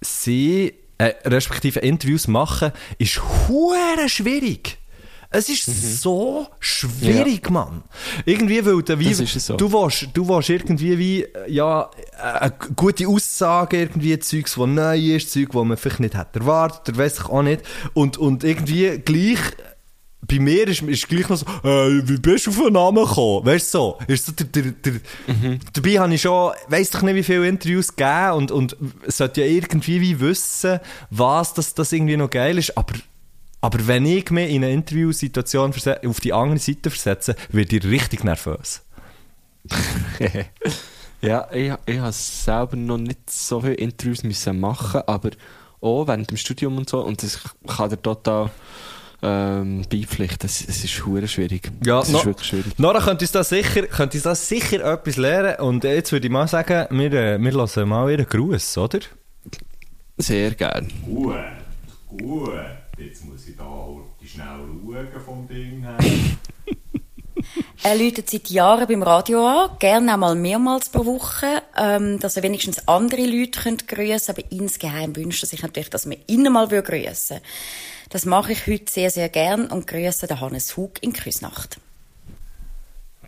sie, 0.00 0.74
äh, 0.98 1.14
respektive 1.24 1.80
Interviews 1.80 2.28
machen, 2.28 2.72
ist 2.98 3.20
hure 3.48 4.08
schwierig. 4.08 4.78
Es 5.30 5.48
ist 5.48 6.02
so 6.02 6.46
schwierig, 6.60 7.50
Mann. 7.50 7.82
Irgendwie, 8.24 8.64
weil 8.64 8.82
du, 8.82 8.98
wie, 8.98 9.10
es 9.10 9.18
so. 9.32 9.56
du 9.56 9.72
willst, 9.72 10.08
du 10.14 10.28
willst 10.28 10.50
irgendwie 10.50 10.98
wie, 10.98 11.26
ja, 11.48 11.90
eine 12.20 12.52
gute 12.74 13.08
Aussage, 13.08 13.78
irgendwie 13.78 14.18
Zeugs, 14.18 14.54
das 14.54 14.66
neu 14.66 14.98
ist, 14.98 15.32
Zeug, 15.32 15.50
das 15.52 15.64
man 15.64 15.76
vielleicht 15.76 16.00
nicht 16.00 16.16
hätte 16.16 16.40
erwartet, 16.40 16.88
oder 16.88 16.98
weiss 16.98 17.18
ich 17.18 17.26
auch 17.26 17.42
nicht. 17.42 17.62
Und, 17.92 18.16
und 18.18 18.44
irgendwie 18.44 18.98
gleich 18.98 19.40
bei 20.26 20.38
mir 20.38 20.66
ist, 20.68 20.82
ist 20.82 21.08
gleich 21.08 21.28
noch 21.28 21.36
so, 21.36 21.46
äh, 21.62 22.08
wie 22.08 22.18
bist 22.18 22.46
du 22.46 22.50
auf 22.50 22.58
den 22.58 22.72
Namen 22.72 23.04
gekommen? 23.04 23.46
Weißt 23.46 23.74
du 23.74 23.78
so? 23.78 23.98
Ist 24.06 24.26
so 24.26 24.32
der, 24.32 24.46
der, 24.46 24.72
der, 24.72 25.00
Dabei 25.72 25.98
habe 25.98 26.14
ich 26.14 26.22
schon, 26.22 26.52
weiss 26.68 26.90
doch 26.90 27.02
nicht, 27.02 27.14
wie 27.14 27.22
viele 27.22 27.46
Interviews 27.46 27.94
gegeben 27.94 28.32
und, 28.32 28.50
und 28.50 28.76
sollte 29.06 29.42
ja 29.42 29.46
irgendwie 29.46 30.00
wie 30.00 30.20
wissen, 30.20 30.80
was 31.10 31.54
das, 31.54 31.74
das 31.74 31.92
irgendwie 31.92 32.16
noch 32.16 32.30
geil 32.30 32.58
ist, 32.58 32.76
aber, 32.76 32.94
aber 33.60 33.86
wenn 33.86 34.06
ich 34.06 34.30
mich 34.30 34.50
in 34.50 34.62
eine 34.64 34.72
Interviewsituation 34.72 35.72
auf 36.06 36.20
die 36.20 36.32
andere 36.32 36.58
Seite 36.58 36.90
versetze, 36.90 37.34
werde 37.50 37.76
ich 37.76 37.84
richtig 37.84 38.24
nervös. 38.24 38.82
Ja, 41.22 41.48
ich, 41.50 41.72
ich 41.86 41.98
habe 41.98 42.12
selber 42.12 42.76
noch 42.76 42.98
nicht 42.98 43.30
so 43.30 43.60
viele 43.62 43.74
Interviews 43.74 44.22
müssen 44.22 44.60
machen, 44.60 45.00
aber 45.06 45.30
auch 45.80 46.06
während 46.06 46.30
dem 46.30 46.36
Studium 46.36 46.76
und 46.76 46.90
so. 46.90 47.00
Und 47.00 47.22
das 47.22 47.40
kann 47.66 47.88
dir 47.88 48.00
total 48.00 48.50
ähm, 49.22 49.82
beipflichten. 49.90 50.46
Es, 50.46 50.60
es 50.68 50.84
ist 50.84 51.06
hure 51.06 51.26
schwierig. 51.26 51.72
Ja, 51.84 52.00
es 52.00 52.10
no- 52.10 52.18
ist 52.18 52.26
wirklich 52.26 52.46
schwierig. 52.48 52.78
Nora 52.78 53.00
könnte 53.00 53.24
uns 53.24 53.32
da 53.32 53.42
sicher, 53.42 53.82
könnte 53.86 54.18
uns 54.18 54.24
da 54.24 54.34
sicher 54.34 54.84
etwas 54.92 55.16
lernen 55.16 55.56
und 55.60 55.84
jetzt 55.84 56.12
würde 56.12 56.26
ich 56.26 56.32
mal 56.32 56.46
sagen, 56.46 56.86
wir, 56.90 57.12
äh, 57.14 57.38
wir 57.40 57.52
lassen 57.52 57.88
mal 57.88 58.10
ihren 58.10 58.26
Gruß, 58.26 58.76
oder? 58.76 59.00
Sehr 60.18 60.50
gern. 60.54 60.92
Gut, 61.04 61.34
gut. 62.08 62.50
Jetzt 62.98 63.24
muss 63.26 63.46
ich 63.46 63.56
da 63.56 63.64
heute 63.64 64.26
schnell 64.26 64.46
schauen 64.46 65.20
vom 65.24 65.46
Ding 65.48 65.82
her. 65.82 65.98
Er 67.82 67.94
läutet 67.96 68.30
seit 68.30 68.48
Jahren 68.48 68.88
beim 68.88 69.02
Radio 69.02 69.46
an, 69.46 69.70
gerne 69.78 70.14
auch 70.14 70.16
mal 70.16 70.34
mehrmals 70.34 70.88
pro 70.88 71.04
Woche, 71.04 71.62
ähm, 71.76 72.18
dass 72.18 72.36
er 72.36 72.42
wenigstens 72.42 72.88
andere 72.88 73.24
Leute 73.24 73.60
könnt 73.60 73.86
grüßen 73.86 74.30
aber 74.30 74.42
insgeheim 74.50 75.14
wünscht 75.14 75.44
er 75.44 75.46
sich 75.46 75.62
natürlich, 75.62 75.90
dass 75.90 76.06
man 76.06 76.16
ihn 76.26 76.50
mal 76.50 76.70
grüßen 76.82 77.38
Das 78.08 78.24
mache 78.24 78.52
ich 78.52 78.66
heute 78.66 78.90
sehr, 78.90 79.10
sehr 79.10 79.28
gern 79.28 79.66
und 79.66 79.86
grüße 79.86 80.26
den 80.26 80.40
Hannes 80.40 80.76
Hug 80.76 80.92
in 81.02 81.12
Küsnacht. 81.12 81.78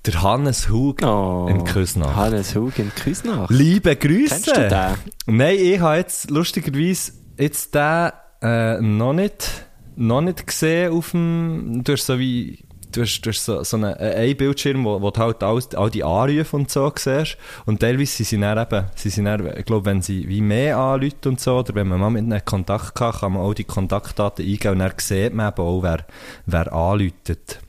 Der 0.06 0.22
Hannes 0.22 0.68
Hug 0.70 1.02
Oh, 1.04 1.46
in 1.48 1.64
Küsnacht. 1.64 2.16
Hannes 2.16 2.56
Hug 2.56 2.78
in 2.78 2.92
Küsnacht. 2.94 3.50
Liebe 3.50 3.94
Grüße! 3.94 4.34
Kennst 4.34 4.56
du 4.56 4.68
den? 4.68 4.98
Nein, 5.26 5.58
ich 5.58 5.78
habe 5.78 5.98
jetzt 5.98 6.30
lustigerweise 6.30 7.12
jetzt 7.36 7.74
den 7.74 8.12
äh, 8.42 8.80
noch 8.80 9.12
nicht 9.12 9.66
noch 9.96 10.20
nicht 10.20 10.46
gesehen 10.46 10.92
auf 10.92 11.10
dem, 11.10 11.82
du 11.82 11.92
hast 11.92 12.06
so 12.06 12.18
wie 12.18 12.64
Du 12.90 13.02
hast, 13.02 13.20
du 13.20 13.30
hast 13.30 13.44
so, 13.44 13.62
so 13.64 13.76
einen, 13.76 13.94
einen 13.94 14.36
Bildschirm, 14.36 14.84
wo, 14.84 15.00
wo 15.02 15.10
du 15.10 15.20
halt 15.20 15.42
alles, 15.42 15.74
all 15.74 15.90
die 15.90 16.04
Anrufe 16.04 16.56
und 16.56 16.70
so 16.70 16.90
siehst. 16.96 17.36
Und 17.66 17.80
teilweise 17.80 18.12
sind 18.12 18.26
sie 18.26 18.40
dann 18.40 18.58
eben, 18.58 18.86
sie 18.94 19.10
sind 19.10 19.26
dann, 19.26 19.58
ich 19.58 19.64
glaube, 19.66 19.84
wenn 19.86 20.00
sie 20.00 20.26
wie 20.28 20.40
mehr 20.40 20.78
anrufen 20.78 21.26
und 21.26 21.40
so, 21.40 21.58
oder 21.58 21.74
wenn 21.74 21.88
man 21.88 22.00
mal 22.00 22.10
mit 22.10 22.24
ihnen 22.24 22.44
Kontakt 22.44 22.98
hat, 22.98 23.20
kann 23.20 23.32
man 23.34 23.42
auch 23.42 23.54
die 23.54 23.64
Kontaktdaten 23.64 24.44
eingeben 24.44 24.72
und 24.72 24.78
dann 24.78 24.92
sieht 24.96 25.34
man 25.34 25.52
eben 25.52 25.60
auch, 25.62 25.82
wer, 25.82 26.06
wer 26.46 26.72
anruft. 26.72 27.60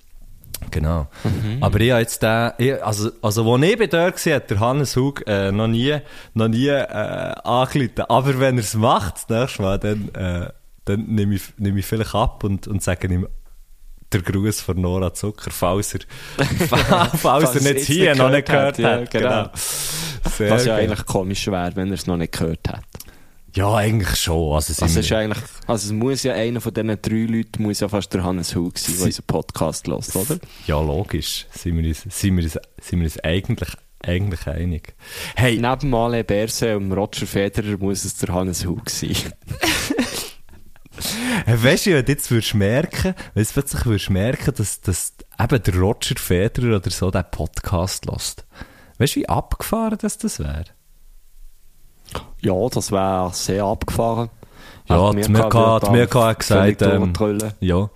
Genau. 0.72 1.08
Aber 1.62 1.80
ich 1.80 1.92
habe 1.92 2.02
jetzt 2.02 2.24
den, 2.24 2.52
ich, 2.58 2.84
also, 2.84 3.12
also, 3.22 3.46
wo 3.46 3.58
ich 3.58 3.78
bei 3.78 3.88
dort 3.88 4.26
war, 4.26 4.34
hat 4.36 4.50
der 4.50 4.60
Hannes 4.60 4.96
Hug, 4.96 5.24
äh, 5.28 5.52
noch 5.52 5.68
nie, 5.68 5.98
noch 6.34 6.48
nie, 6.48 6.68
äh. 6.68 7.34
Aber 7.44 8.40
wenn 8.40 8.58
er 8.58 8.64
es 8.64 8.74
macht, 8.76 9.16
das 9.16 9.30
nächste 9.30 9.62
Mal, 9.62 9.80
dann, 9.80 10.10
äh, 10.16 10.50
dann 10.90 11.06
nehme 11.08 11.36
ich, 11.36 11.44
nehme 11.58 11.80
ich 11.80 11.86
vielleicht 11.86 12.14
ab 12.16 12.44
und, 12.44 12.68
und 12.68 12.84
sage 12.84 13.08
ihm, 13.08 13.28
der 14.12 14.22
Gruß 14.24 14.62
von 14.62 14.82
Nora 14.82 15.14
Zucker, 15.14 15.52
falls 15.52 15.94
er, 15.94 16.00
falls 17.18 17.56
er 17.56 17.74
nicht 17.74 17.86
hier 17.86 18.10
nicht 18.12 18.18
noch 18.20 18.30
nicht 18.32 18.48
gehört 18.48 18.80
hat, 18.80 18.84
hat. 18.84 19.14
ja, 19.14 19.20
Genau. 19.20 19.30
genau. 19.44 19.50
Sehr 19.56 20.50
Was 20.52 20.66
ja 20.66 20.76
geil. 20.78 20.86
eigentlich 20.90 21.06
komisch 21.06 21.46
wäre, 21.48 21.76
wenn 21.76 21.88
er 21.90 21.94
es 21.94 22.08
noch 22.08 22.18
nicht 22.18 22.34
gehört 22.34 22.68
hat. 22.70 22.84
Ja, 23.56 23.74
eigentlich 23.76 24.16
schon. 24.16 24.54
Also, 24.56 24.84
Also, 24.84 25.00
ist 25.00 25.12
eigentlich, 25.12 25.44
also 25.68 25.88
es 25.88 25.92
muss 25.92 26.24
ja 26.24 26.34
einer 26.34 26.62
von 26.62 26.74
diesen 26.74 26.88
drei 27.02 27.26
Leuten 27.38 27.64
muss 27.64 27.80
ja 27.80 27.88
fast 27.90 28.14
der 28.14 28.24
Hannes 28.24 28.56
Hug 28.56 28.78
sein, 28.78 28.96
der 28.98 29.06
unseren 29.08 29.26
Podcast 29.26 29.88
hört, 29.88 30.16
oder? 30.16 30.38
ja, 30.68 30.80
logisch. 30.82 31.46
Sind 31.52 31.78
wir 31.78 31.88
uns, 31.88 32.02
sind 32.10 32.36
wir 32.38 32.44
uns, 32.44 32.54
sind 32.82 33.00
wir 33.00 33.06
uns 33.06 33.20
eigentlich, 33.24 33.70
eigentlich 34.04 34.48
einig. 34.48 34.94
Hey, 35.36 35.58
Neben 35.58 35.90
Male 35.90 36.24
Berse 36.24 36.78
und 36.78 36.92
Roger 36.94 37.26
Federer 37.26 37.78
muss 37.80 38.06
es 38.06 38.16
der 38.18 38.34
Hannes 38.34 38.66
Hug 38.66 38.88
sein. 38.90 39.16
Weißt 41.46 41.86
du, 41.86 41.94
wenn 41.94 42.06
du 42.06 42.12
jetzt 42.12 42.32
würdest 42.32 42.56
merken, 42.56 43.16
wenn 43.34 43.44
du 43.44 43.50
plötzlich 43.52 43.86
würdest 43.86 44.10
merken, 44.10 44.54
dass, 44.56 44.82
dass 44.82 45.14
eben 45.40 45.64
der 45.64 45.76
Roger 45.76 46.16
Federer 46.18 46.78
oder 46.78 46.90
so 46.90 47.12
den 47.12 47.24
Podcast 47.32 48.06
lässt. 48.06 48.46
Weißt 48.98 49.16
du, 49.16 49.20
wie 49.22 49.30
abgefahren 49.30 49.98
das, 50.02 50.18
das 50.18 50.40
wäre? 50.40 50.66
Ja, 52.42 52.54
das 52.70 52.92
wäre 52.92 53.32
sehr 53.34 53.64
abgefahren. 53.64 54.30
Ja, 54.88 55.12
die 55.12 55.30
Mirka 55.30 56.28
hat 56.28 56.40
gesagt, 56.40 56.82
ähm, 56.82 57.14
ja. 57.60 57.90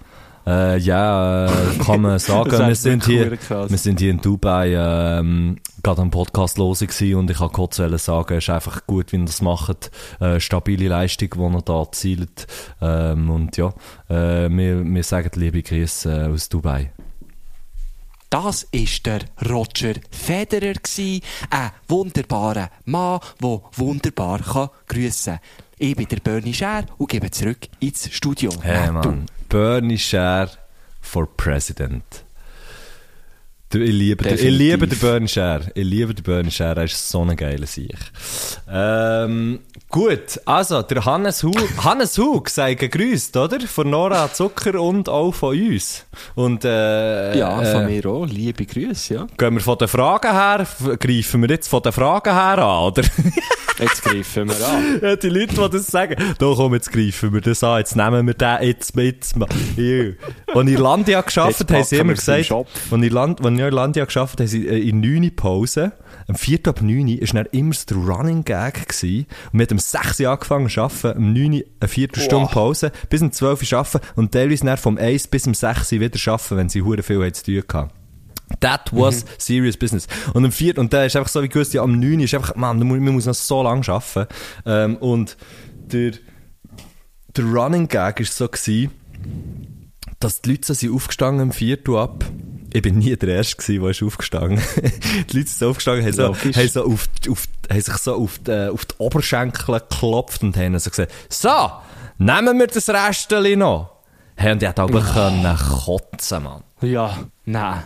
Äh, 0.45 0.77
ja, 0.79 1.45
äh, 1.45 1.77
kann 1.85 2.01
man 2.01 2.19
sagen, 2.19 2.51
wir 2.51 2.75
sind, 2.75 3.05
hier, 3.05 3.37
krass. 3.37 3.69
wir 3.69 3.77
sind 3.77 3.99
hier 3.99 4.11
in 4.11 4.19
Dubai, 4.19 4.73
ähm, 4.75 5.57
gerade 5.81 6.01
am 6.01 6.11
Podcast 6.11 6.57
los 6.57 6.81
und 6.81 7.29
ich 7.29 7.37
kann 7.37 7.51
kurz 7.51 7.77
sagen, 7.77 7.93
es 7.95 8.43
ist 8.43 8.49
einfach 8.49 8.85
gut, 8.85 9.11
wie 9.11 9.17
ihr 9.17 9.25
das 9.25 9.41
macht, 9.41 9.91
äh, 10.19 10.39
stabile 10.39 10.89
Leistung, 10.89 11.29
die 11.33 11.55
ihr 11.55 11.61
da 11.61 11.79
erzielt, 11.79 12.47
ähm, 12.81 13.29
und 13.29 13.55
ja, 13.57 13.73
äh, 14.09 14.49
wir, 14.49 14.83
wir 14.83 15.03
sagen 15.03 15.31
liebe 15.35 15.61
Grüße 15.61 16.11
äh, 16.11 16.33
aus 16.33 16.49
Dubai. 16.49 16.91
Das 18.29 18.63
ist 18.71 19.05
der 19.05 19.19
Roger 19.47 19.93
Federer 20.09 20.73
gsi, 20.73 21.21
ein 21.51 21.69
wunderbarer 21.87 22.71
Mann, 22.85 23.19
der 23.39 23.61
wunderbar 23.75 24.39
kann 24.39 24.69
grüssen. 24.87 25.39
Ich 25.77 25.95
bin 25.95 26.07
der 26.07 26.17
Bernie 26.17 26.53
Scher 26.53 26.85
und 26.97 27.11
gebe 27.11 27.29
zurück 27.29 27.67
ins 27.79 28.09
Studio. 28.11 28.51
Hey, 28.61 28.89
Na, 28.91 29.01
du. 29.01 29.09
man. 29.09 29.25
Bernie 29.53 29.97
Scher 29.97 30.49
for 30.99 31.27
President. 31.27 32.23
Ich 33.75 33.91
liebe, 33.91 34.23
den, 34.23 34.33
ich 34.33 34.41
Definitiv. 34.41 34.59
liebe 34.59 34.87
den 34.87 34.99
Bernie 34.99 35.27
Scher. 35.27 35.61
Ich 35.73 35.83
liebe 35.83 36.13
den 36.13 36.23
Bernie 36.23 36.51
Scher. 36.51 36.77
Er 36.77 36.83
ist 36.83 37.09
so 37.09 37.21
ein 37.23 37.35
geiler 37.35 37.65
Sieg. 37.65 37.95
Ähm, 38.71 39.59
gut, 39.89 40.39
also, 40.45 40.81
der 40.81 41.05
Hannes 41.05 41.43
Hug, 41.43 41.55
Hannes 41.83 42.17
Hug 42.17 42.49
sei 42.49 42.75
gegrüßt, 42.75 43.35
oder? 43.37 43.59
Von 43.61 43.89
Nora 43.89 44.31
Zucker 44.31 44.79
und 44.81 45.09
auch 45.09 45.33
von 45.33 45.57
uns. 45.57 46.05
Und, 46.35 46.65
äh, 46.65 47.37
Ja, 47.37 47.57
von 47.63 47.83
äh, 47.83 48.01
mir 48.01 48.05
auch. 48.05 48.25
Liebe 48.25 48.65
Grüße, 48.65 49.13
ja. 49.13 49.27
Gehen 49.37 49.55
wir 49.55 49.61
von 49.61 49.77
den 49.77 49.87
Fragen 49.87 50.31
her, 50.31 50.67
greifen 50.99 51.41
wir 51.41 51.49
jetzt 51.49 51.67
von 51.67 51.81
den 51.81 51.91
Fragen 51.91 52.33
her 52.33 52.57
an, 52.59 52.83
oder? 52.83 53.03
Jetzt 53.79 54.03
greifen 54.03 54.47
wir 54.49 54.67
an. 54.67 54.99
Ja, 55.01 55.15
die 55.15 55.29
Leute, 55.29 55.55
die 55.55 55.77
das 55.77 55.87
sagen, 55.87 56.15
da 56.37 56.53
komm, 56.55 56.75
jetzt 56.75 56.91
greifen 56.91 57.33
wir 57.33 57.41
das 57.41 57.63
an, 57.63 57.79
jetzt 57.79 57.95
nehmen 57.95 58.27
wir 58.27 58.35
den 58.35 58.67
jetzt 58.67 58.95
mit. 58.95 59.33
Als 60.53 60.69
Irlandia 60.69 61.21
geschafft 61.21 61.59
Jetzt 61.61 61.71
haben 61.71 61.83
sie 61.83 61.95
immer 61.97 62.13
gesagt, 62.13 62.51
als 62.51 62.67
ich 62.91 62.91
Irland, 63.03 63.41
in 63.63 63.71
Irlandia 63.71 64.05
geschafft 64.05 64.39
haben 64.39 64.47
sie 64.47 64.67
äh, 64.67 64.89
in 64.89 65.01
9 65.01 65.35
Pause, 65.35 65.93
am 66.27 66.35
4. 66.35 66.59
ab 66.67 66.81
9 66.81 67.07
Uhr, 67.07 67.21
ist 67.21 67.33
dann 67.33 67.45
immer 67.47 67.75
der 67.89 67.97
Running 67.97 68.43
Gag 68.43 68.87
gewesen. 68.87 69.25
Und 69.51 69.59
wir 69.59 69.65
haben 69.65 69.73
um 69.73 69.79
6 69.79 70.19
Uhr 70.19 70.29
angefangen 70.29 70.69
zu 70.69 70.81
arbeiten, 70.81 71.17
um 71.17 71.33
9 71.33 71.53
Uhr 71.53 71.61
eine 71.79 71.87
Viertelstunde 71.87 72.49
Pause, 72.51 72.91
bis 73.09 73.21
um 73.21 73.31
12 73.31 73.71
Uhr 73.71 73.77
arbeiten 73.79 73.99
und 74.15 74.31
teilweise 74.31 74.65
dann 74.65 74.77
vom 74.77 74.97
1 74.97 75.27
bis 75.27 75.47
um 75.47 75.53
6 75.53 75.91
Uhr 75.93 75.99
wieder 75.99 76.31
arbeiten, 76.31 76.57
wenn 76.57 76.69
sie 76.69 76.81
hure 76.81 77.03
viel 77.03 77.31
zu 77.33 77.43
tun 77.43 77.63
hatten. 77.73 77.89
That 78.59 78.89
was 78.91 79.25
serious 79.37 79.77
business. 79.77 80.07
Und 80.33 80.45
am 80.45 80.51
vierten, 80.51 80.79
und 80.79 80.93
der 80.93 81.07
ist 81.07 81.15
einfach 81.15 81.29
so 81.29 81.41
wie 81.41 81.49
gewusst, 81.49 81.73
ja, 81.73 81.81
am 81.81 81.99
9. 81.99 82.19
ist 82.19 82.33
einfach, 82.33 82.55
man, 82.55 82.77
man 82.79 82.99
muss 83.13 83.25
noch 83.25 83.33
so 83.33 83.63
lange 83.63 83.87
arbeiten. 83.87 84.27
Ähm, 84.65 84.97
und 84.97 85.37
der, 85.91 86.11
der 87.35 87.45
Running 87.45 87.87
Gag 87.87 88.19
war 88.19 88.25
so, 88.25 88.47
gewesen, 88.47 88.91
dass 90.23 90.41
die 90.41 90.51
Leute 90.51 90.73
sind 90.73 90.93
aufgestanden 90.93 91.41
am 91.41 91.51
vierten 91.51 91.95
ab. 91.95 92.25
Ich 92.71 92.81
bin 92.81 92.97
nie 92.97 93.15
der 93.15 93.29
Erste 93.29 93.57
gewesen, 93.57 93.81
der 93.81 93.91
ist 93.91 94.03
aufgestanden. 94.03 94.61
die 95.31 95.37
Leute 95.37 95.49
sind 95.49 95.67
aufgestanden, 95.67 96.05
haben, 96.05 96.13
so, 96.13 96.35
haben, 96.35 96.69
so 96.69 96.85
auf, 96.85 97.09
auf, 97.29 97.43
haben 97.69 97.81
sich 97.81 97.97
so 97.97 98.15
auf 98.15 98.39
die, 98.39 98.69
auf 98.69 98.85
die 98.85 98.95
Oberschenkel 98.97 99.79
geklopft 99.79 100.41
und 100.43 100.57
haben 100.57 100.79
so 100.79 100.89
gesagt, 100.89 101.11
so, 101.29 101.71
nehmen 102.17 102.57
wir 102.57 102.67
das 102.67 102.89
Restchen 102.89 103.59
noch. 103.59 103.91
Hey, 104.35 104.53
und 104.53 104.61
die 104.61 104.67
hat 104.67 104.79
aber 104.79 105.01
können 105.01 105.57
kotzen, 105.57 106.43
Mann. 106.43 106.63
Ja, 106.81 107.17
nein. 107.45 107.83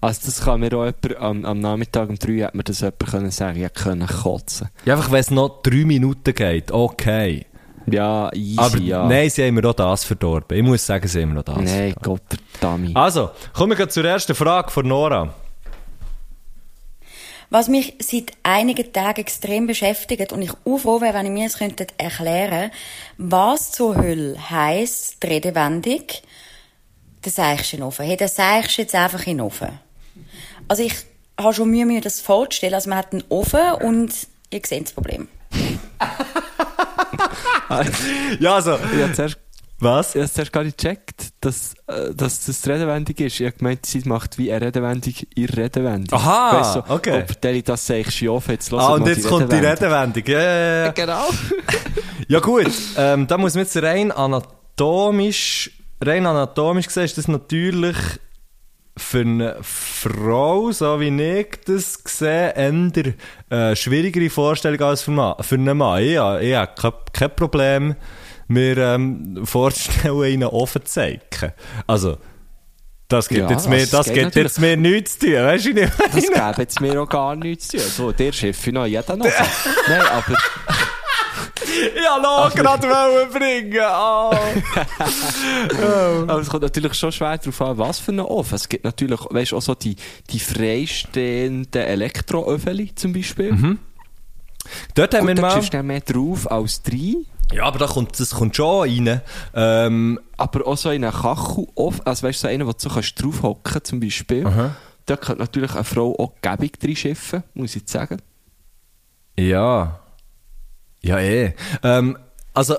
Also 0.00 0.22
das 0.24 0.40
kann 0.40 0.60
mir 0.60 0.72
auch 0.74 0.86
jemand, 0.86 1.16
am, 1.18 1.44
am 1.44 1.58
Nachmittag 1.60 2.08
um 2.08 2.18
3 2.18 2.44
hat 2.44 2.54
mir 2.54 2.64
das 2.64 2.80
jemand 2.80 3.06
können 3.06 3.30
sagen, 3.30 3.60
ja, 3.60 3.68
können 3.68 4.06
kotzen. 4.06 4.68
Ja, 4.84 4.94
einfach, 4.94 5.12
wenn 5.12 5.20
es 5.20 5.30
noch 5.30 5.62
drei 5.62 5.84
Minuten 5.84 6.34
geht, 6.34 6.72
okay. 6.72 7.46
Ja, 7.86 8.30
easy, 8.32 8.58
Aber 8.58 8.78
ja. 8.78 9.06
nein, 9.06 9.28
sie 9.30 9.44
haben 9.46 9.54
mir 9.54 9.68
auch 9.68 9.74
das 9.74 10.04
verdorben. 10.04 10.56
Ich 10.56 10.62
muss 10.64 10.84
sagen, 10.86 11.06
sie 11.08 11.22
haben 11.22 11.32
mir 11.34 11.40
auch 11.40 11.44
das 11.44 11.56
Nein, 11.56 11.92
verdorben. 11.92 12.26
Gott 12.28 12.38
verdammt. 12.52 12.96
Also, 12.96 13.30
kommen 13.52 13.76
wir 13.76 13.88
zur 13.88 14.04
ersten 14.04 14.34
Frage 14.34 14.70
von 14.70 14.86
Nora. 14.86 15.34
Was 17.50 17.68
mich 17.68 17.94
seit 17.98 18.32
einigen 18.44 18.92
Tagen 18.94 19.20
extrem 19.20 19.66
beschäftigt 19.66 20.32
und 20.32 20.40
ich 20.40 20.52
auch 20.64 20.78
froh 20.78 21.00
wäre, 21.02 21.12
wenn 21.14 21.26
ihr 21.26 21.32
mir 21.32 21.46
es 21.46 21.58
könntet 21.58 21.92
erklären, 21.98 22.70
was 23.18 23.72
zur 23.72 23.96
Hölle 23.96 24.36
heisst 24.50 25.22
die 25.22 25.26
Redewendung, 25.26 26.04
der 27.24 27.30
Seichst 27.30 27.74
in 27.74 27.80
den 27.80 27.86
Ofen. 27.88 28.06
Hey, 28.06 28.16
der 28.16 28.28
Seichst 28.28 28.78
jetzt 28.78 28.94
einfach 28.94 29.26
in 29.26 29.36
den 29.36 29.40
Ofen. 29.42 29.68
Also 30.66 30.82
ich 30.82 30.94
habe 31.38 31.52
schon 31.52 31.70
Mühe, 31.70 31.84
mir 31.84 32.00
das 32.00 32.20
vorzustellen. 32.20 32.72
Also 32.72 32.88
man 32.88 32.98
hat 32.98 33.12
einen 33.12 33.24
Ofen 33.28 33.72
und 33.82 34.14
ihr 34.50 34.60
seht 34.64 34.84
das 34.86 34.92
Problem. 34.92 35.28
Ja, 38.40 38.54
also, 38.54 38.72
habe 38.72 39.12
zuerst, 39.14 39.38
Was? 39.78 40.14
Ich 40.14 40.20
habe 40.20 40.30
zuerst 40.30 40.52
gar 40.52 40.64
nicht 40.64 40.78
gecheckt, 40.78 41.28
dass, 41.40 41.74
äh, 41.86 42.14
dass 42.14 42.44
das 42.46 42.62
die 42.62 42.70
Redewendung 42.70 43.16
ist. 43.16 43.40
Ich 43.40 43.46
habe 43.46 43.56
gemeint, 43.56 43.84
sie 43.86 44.00
macht 44.04 44.38
wie 44.38 44.52
eine 44.52 44.66
Redewendung 44.66 45.14
ihre 45.34 45.56
Redewendung. 45.56 46.18
Aha, 46.18 46.60
Weißt 46.60 46.76
du, 46.76 46.94
okay. 46.94 47.24
Ob 47.28 47.40
Deli 47.40 47.62
das 47.62 47.86
sagst, 47.86 48.20
ja, 48.20 48.38
jetzt 48.48 48.70
los 48.70 48.82
Ah, 48.82 48.94
und 48.94 49.06
jetzt 49.06 49.26
kommt 49.26 49.50
die 49.50 49.56
Redewendung. 49.56 50.22
Ja, 50.26 50.40
ja, 50.40 50.84
ja. 50.84 50.92
Genau. 50.92 51.24
Ja 52.28 52.38
gut, 52.38 52.70
ähm, 52.96 53.26
da 53.26 53.36
muss 53.36 53.54
man 53.54 53.64
jetzt 53.64 53.76
rein 53.76 54.12
anatomisch, 54.12 55.70
rein 56.00 56.24
anatomisch 56.24 56.86
gesehen, 56.86 57.04
ist 57.04 57.18
das 57.18 57.28
natürlich 57.28 57.96
für 58.96 59.20
eine 59.20 59.56
Frau, 59.62 60.70
so 60.70 61.00
wie 61.00 61.08
ich 61.40 61.46
das 61.66 61.98
sehe, 62.04 62.52
eher 62.54 63.14
äh, 63.50 63.74
schwierigere 63.76 64.28
Vorstellung 64.28 64.80
als 64.82 65.02
für, 65.02 65.10
Ma 65.12 65.36
für 65.40 65.54
einen 65.54 65.76
Mann. 65.78 66.02
Ich, 66.02 66.16
habe- 66.18 66.42
ich 66.44 66.54
habe 66.54 66.72
kein, 66.80 66.92
kein 67.12 67.36
Problem, 67.36 67.96
mir 68.48 68.76
ähm, 68.76 69.40
vorzustellen, 69.44 70.22
in 70.24 70.32
einen 70.42 70.50
Ofen 70.50 70.84
zu 70.84 70.92
zeigen. 70.92 71.20
Also, 71.86 72.18
das 73.08 73.28
gibt 73.28 73.42
Ja, 73.42 73.50
jetzt 73.50 73.68
mir, 73.68 73.86
das 73.86 74.06
geht 74.12 74.34
jetzt 74.36 74.58
mir 74.60 74.76
nichts 74.76 75.18
zu 75.18 75.26
tun, 75.26 75.34
weißt 75.36 75.66
du 75.66 75.72
nicht? 75.74 75.92
Das 76.12 76.14
gäbe 76.30 76.54
jetzt 76.58 76.80
mir 76.80 77.02
auch 77.02 77.08
gar 77.08 77.34
nichts 77.36 77.68
zu 77.68 77.76
tun. 77.78 77.86
So, 77.86 78.12
der 78.12 78.32
Chef 78.32 78.66
noch 78.68 78.86
jeden 78.86 79.18
noch. 79.18 79.26
Nein, 79.88 80.00
aber 80.02 80.36
Ja, 82.04 82.18
noch 82.18 82.54
gerade 82.54 82.88
wollen 82.88 83.30
bringen. 83.30 83.78
Oh. 83.80 84.32
Aber 86.28 86.40
es 86.40 86.48
kommt 86.48 86.62
natürlich 86.62 86.94
schon 86.94 87.12
schwer 87.12 87.38
darauf 87.38 87.62
an, 87.62 87.78
was 87.78 87.98
für 87.98 88.12
einen 88.12 88.20
Ofen. 88.20 88.54
Es 88.56 88.68
gibt 88.68 88.84
natürlich, 88.84 89.20
weißt 89.20 89.52
du, 89.52 89.56
auch 89.56 89.62
so 89.62 89.74
die, 89.74 89.96
die 90.30 90.38
freistehenden 90.38 91.82
Elektroöfen 91.82 92.96
zum 92.96 93.12
Beispiel. 93.12 93.78
Dort 94.94 95.14
haben 95.14 95.20
Gut, 95.20 95.28
wir 95.28 95.34
da 95.36 95.42
mal... 95.42 95.50
stehst 95.52 95.74
du 95.74 95.82
mehr 95.82 96.00
drauf 96.00 96.50
als 96.50 96.82
drei. 96.82 97.16
Ja, 97.52 97.64
aber 97.64 97.78
da 97.78 97.86
kommt, 97.86 98.18
das 98.18 98.30
kommt 98.30 98.56
schon 98.56 98.88
rein. 98.88 99.20
Ähm, 99.54 100.20
Aber 100.36 100.66
auch 100.66 100.76
so 100.76 100.90
in 100.90 101.04
einen 101.04 101.12
Kachelofen, 101.12 102.06
also 102.06 102.26
weißt 102.26 102.42
du, 102.44 102.46
so 102.46 102.48
einen, 102.48 102.66
wo 102.66 102.72
du 102.72 102.78
so 102.78 102.88
kannst 102.88 103.22
draufhocken 103.22 103.84
zum 103.84 104.00
Beispiel. 104.00 104.44
Da 105.04 105.16
könnte 105.16 105.42
natürlich 105.42 105.74
eine 105.74 105.84
Frau 105.84 106.16
auch 106.18 106.32
gäbig 106.40 106.78
drin 106.80 106.96
schiffen, 106.96 107.42
muss 107.54 107.70
ich 107.70 107.82
jetzt 107.82 107.92
sagen. 107.92 108.22
ja. 109.36 109.98
Ja, 111.02 111.18
eh. 111.18 111.54
Ähm, 111.82 112.16
also, 112.54 112.76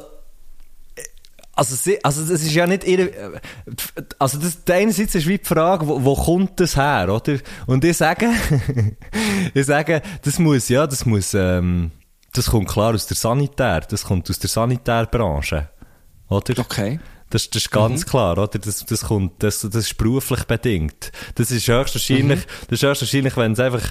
also, 1.55 1.75
sie, 1.75 2.03
also, 2.03 2.21
das 2.21 2.41
ist 2.41 2.53
ja 2.53 2.65
nicht 2.65 2.83
ihre, 2.83 3.09
äh, 3.11 3.39
also, 4.17 4.39
das, 4.39 4.59
einerseits 4.69 5.13
ist 5.13 5.27
wie 5.27 5.37
die 5.37 5.45
Frage, 5.45 5.87
wo, 5.87 6.03
wo 6.03 6.15
kommt 6.15 6.59
das 6.59 6.75
her, 6.75 7.09
oder? 7.11 7.37
Und 7.67 7.83
ich 7.83 7.97
sage, 7.97 8.29
ich 9.53 9.65
sage, 9.65 10.01
das 10.23 10.39
muss, 10.39 10.69
ja, 10.69 10.87
das 10.87 11.05
muss, 11.05 11.33
ähm, 11.33 11.91
das 12.33 12.49
kommt 12.49 12.69
klar 12.69 12.95
aus 12.95 13.05
der 13.05 13.17
Sanitär, 13.17 13.81
das 13.81 14.03
kommt 14.05 14.29
aus 14.29 14.39
der 14.39 14.49
Sanitärbranche, 14.49 15.69
oder? 16.29 16.59
Okay. 16.59 16.99
Das, 17.33 17.49
das 17.49 17.63
ist 17.63 17.71
ganz 17.71 18.05
klar, 18.05 18.37
oder? 18.37 18.59
Das, 18.59 18.85
das 18.85 19.05
kommt, 19.05 19.41
das, 19.41 19.61
das 19.61 19.75
ist 19.75 19.97
beruflich 19.97 20.43
bedingt. 20.43 21.11
Das 21.33 21.49
ist 21.49 21.67
höchstwahrscheinlich, 21.67 22.41
das 22.69 22.79
ist 22.79 22.87
höchstwahrscheinlich, 22.87 23.35
wenn 23.37 23.53
es 23.53 23.59
einfach, 23.59 23.81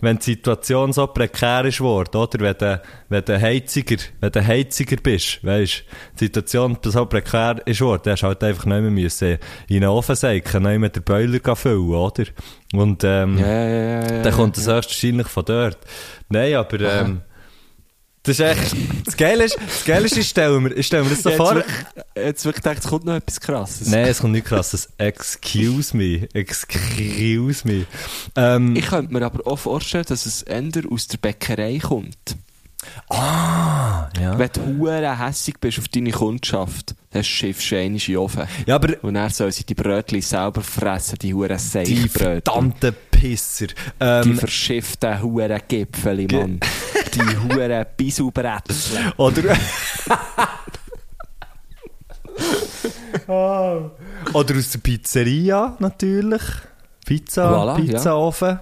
wenn 0.00 0.18
die 0.18 0.22
Situation 0.22 0.92
so 0.92 1.08
prekär 1.08 1.64
ist 1.64 1.80
worden, 1.80 2.16
oder? 2.16 2.38
Wenn 2.38 2.56
du, 2.56 2.82
wenn 3.08 3.24
du 3.24 3.40
Heiziger, 3.40 3.96
wenn 4.20 4.30
du 4.30 4.46
Heiziger 4.46 4.96
bist, 5.02 5.44
weisst, 5.44 5.82
die 6.14 6.26
Situation 6.26 6.78
so 6.80 7.04
prekär 7.06 7.60
ist 7.66 7.80
worden, 7.80 8.02
dann 8.04 8.12
hast 8.12 8.22
du 8.22 8.26
halt 8.28 8.44
einfach 8.44 8.66
nicht 8.66 8.80
mehr 8.82 8.90
müssen 8.92 9.38
in 9.66 9.76
einen 9.78 9.88
Ofen 9.88 10.14
säcken, 10.14 10.62
nicht 10.62 10.78
mehr 10.78 10.90
den 10.90 11.02
Boiler 11.02 11.56
füllen, 11.56 11.94
oder? 11.94 12.24
Und, 12.72 13.02
ähm, 13.02 13.36
Ja, 13.36 13.46
ja, 13.46 13.68
ja, 13.68 14.14
ja. 14.14 14.22
dann 14.22 14.32
kommt 14.32 14.56
das 14.56 14.68
höchstwahrscheinlich 14.68 15.26
von 15.26 15.44
dort. 15.44 15.78
Nein, 16.28 16.54
aber, 16.54 16.80
ähm, 16.80 17.22
das 18.24 18.38
ist 18.38 18.40
echt, 18.40 18.76
das 19.04 19.16
Geile 19.16 19.44
ist, 19.44 19.56
das 19.56 19.84
Geile 19.84 20.06
ist, 20.06 20.16
ich 20.16 20.28
stelle 20.28 20.60
mir, 20.60 20.72
ich 20.74 20.86
stelle 20.86 21.04
mir 21.04 21.10
das 21.10 21.22
so 21.22 21.30
Jetzt 21.30 21.36
vor. 21.38 21.64
jetzt 22.14 22.44
wirklich 22.44 22.62
gedacht, 22.62 22.78
es 22.84 22.88
kommt 22.88 23.04
noch 23.04 23.14
etwas 23.14 23.40
krasses. 23.40 23.88
Nein, 23.88 24.06
es 24.06 24.20
kommt 24.20 24.32
nicht 24.32 24.46
krasses. 24.46 24.88
Excuse 24.98 25.96
me. 25.96 26.28
Excuse 26.32 27.66
me. 27.66 27.86
Ähm, 28.36 28.76
Ich 28.76 28.86
könnte 28.86 29.12
mir 29.12 29.24
aber 29.24 29.46
auch 29.46 29.58
vorstellen, 29.58 30.04
dass 30.08 30.26
es 30.26 30.42
eher 30.42 30.62
aus 30.90 31.08
der 31.08 31.18
Bäckerei 31.18 31.78
kommt. 31.78 32.36
Ah, 33.08 34.08
ja. 34.20 34.38
Wenn 34.38 34.50
du 34.52 34.78
hure 34.78 35.18
hässig 35.18 35.60
bist 35.60 35.78
auf 35.78 35.88
deine 35.88 36.10
Kundschaft, 36.10 36.94
dann 37.10 37.24
schiffst 37.24 37.70
du 37.70 37.76
einmal 37.78 38.00
in 38.06 38.16
Ofen. 38.16 38.44
Ja, 38.66 38.76
aber 38.76 38.94
Und 39.02 39.14
dann 39.14 39.30
sollen 39.30 39.52
sie 39.52 39.64
die 39.64 39.74
Brötchen 39.74 40.20
selber 40.22 40.60
fressen, 40.62 41.18
die 41.20 41.34
hure 41.34 41.48
die 41.48 41.58
Seichbrötchen. 41.58 42.08
verdammten 42.10 42.94
Pisser. 43.10 43.66
Die 43.68 43.74
Ähm, 44.00 44.38
verschifften 44.38 45.22
hure 45.22 45.58
Gipfeli, 45.68 46.26
Mann. 46.32 46.60
die 47.14 47.20
hure 47.54 47.86
Bisubrätzle. 47.96 49.12
oder, 49.16 49.42
Ah. 53.28 53.90
oder 54.32 54.56
aus 54.56 54.70
der 54.70 54.78
Pizzeria, 54.80 55.76
natürlich. 55.78 56.42
Pizza, 57.04 57.50
Voilà. 57.50 57.76
Pizzaofen. 57.76 58.58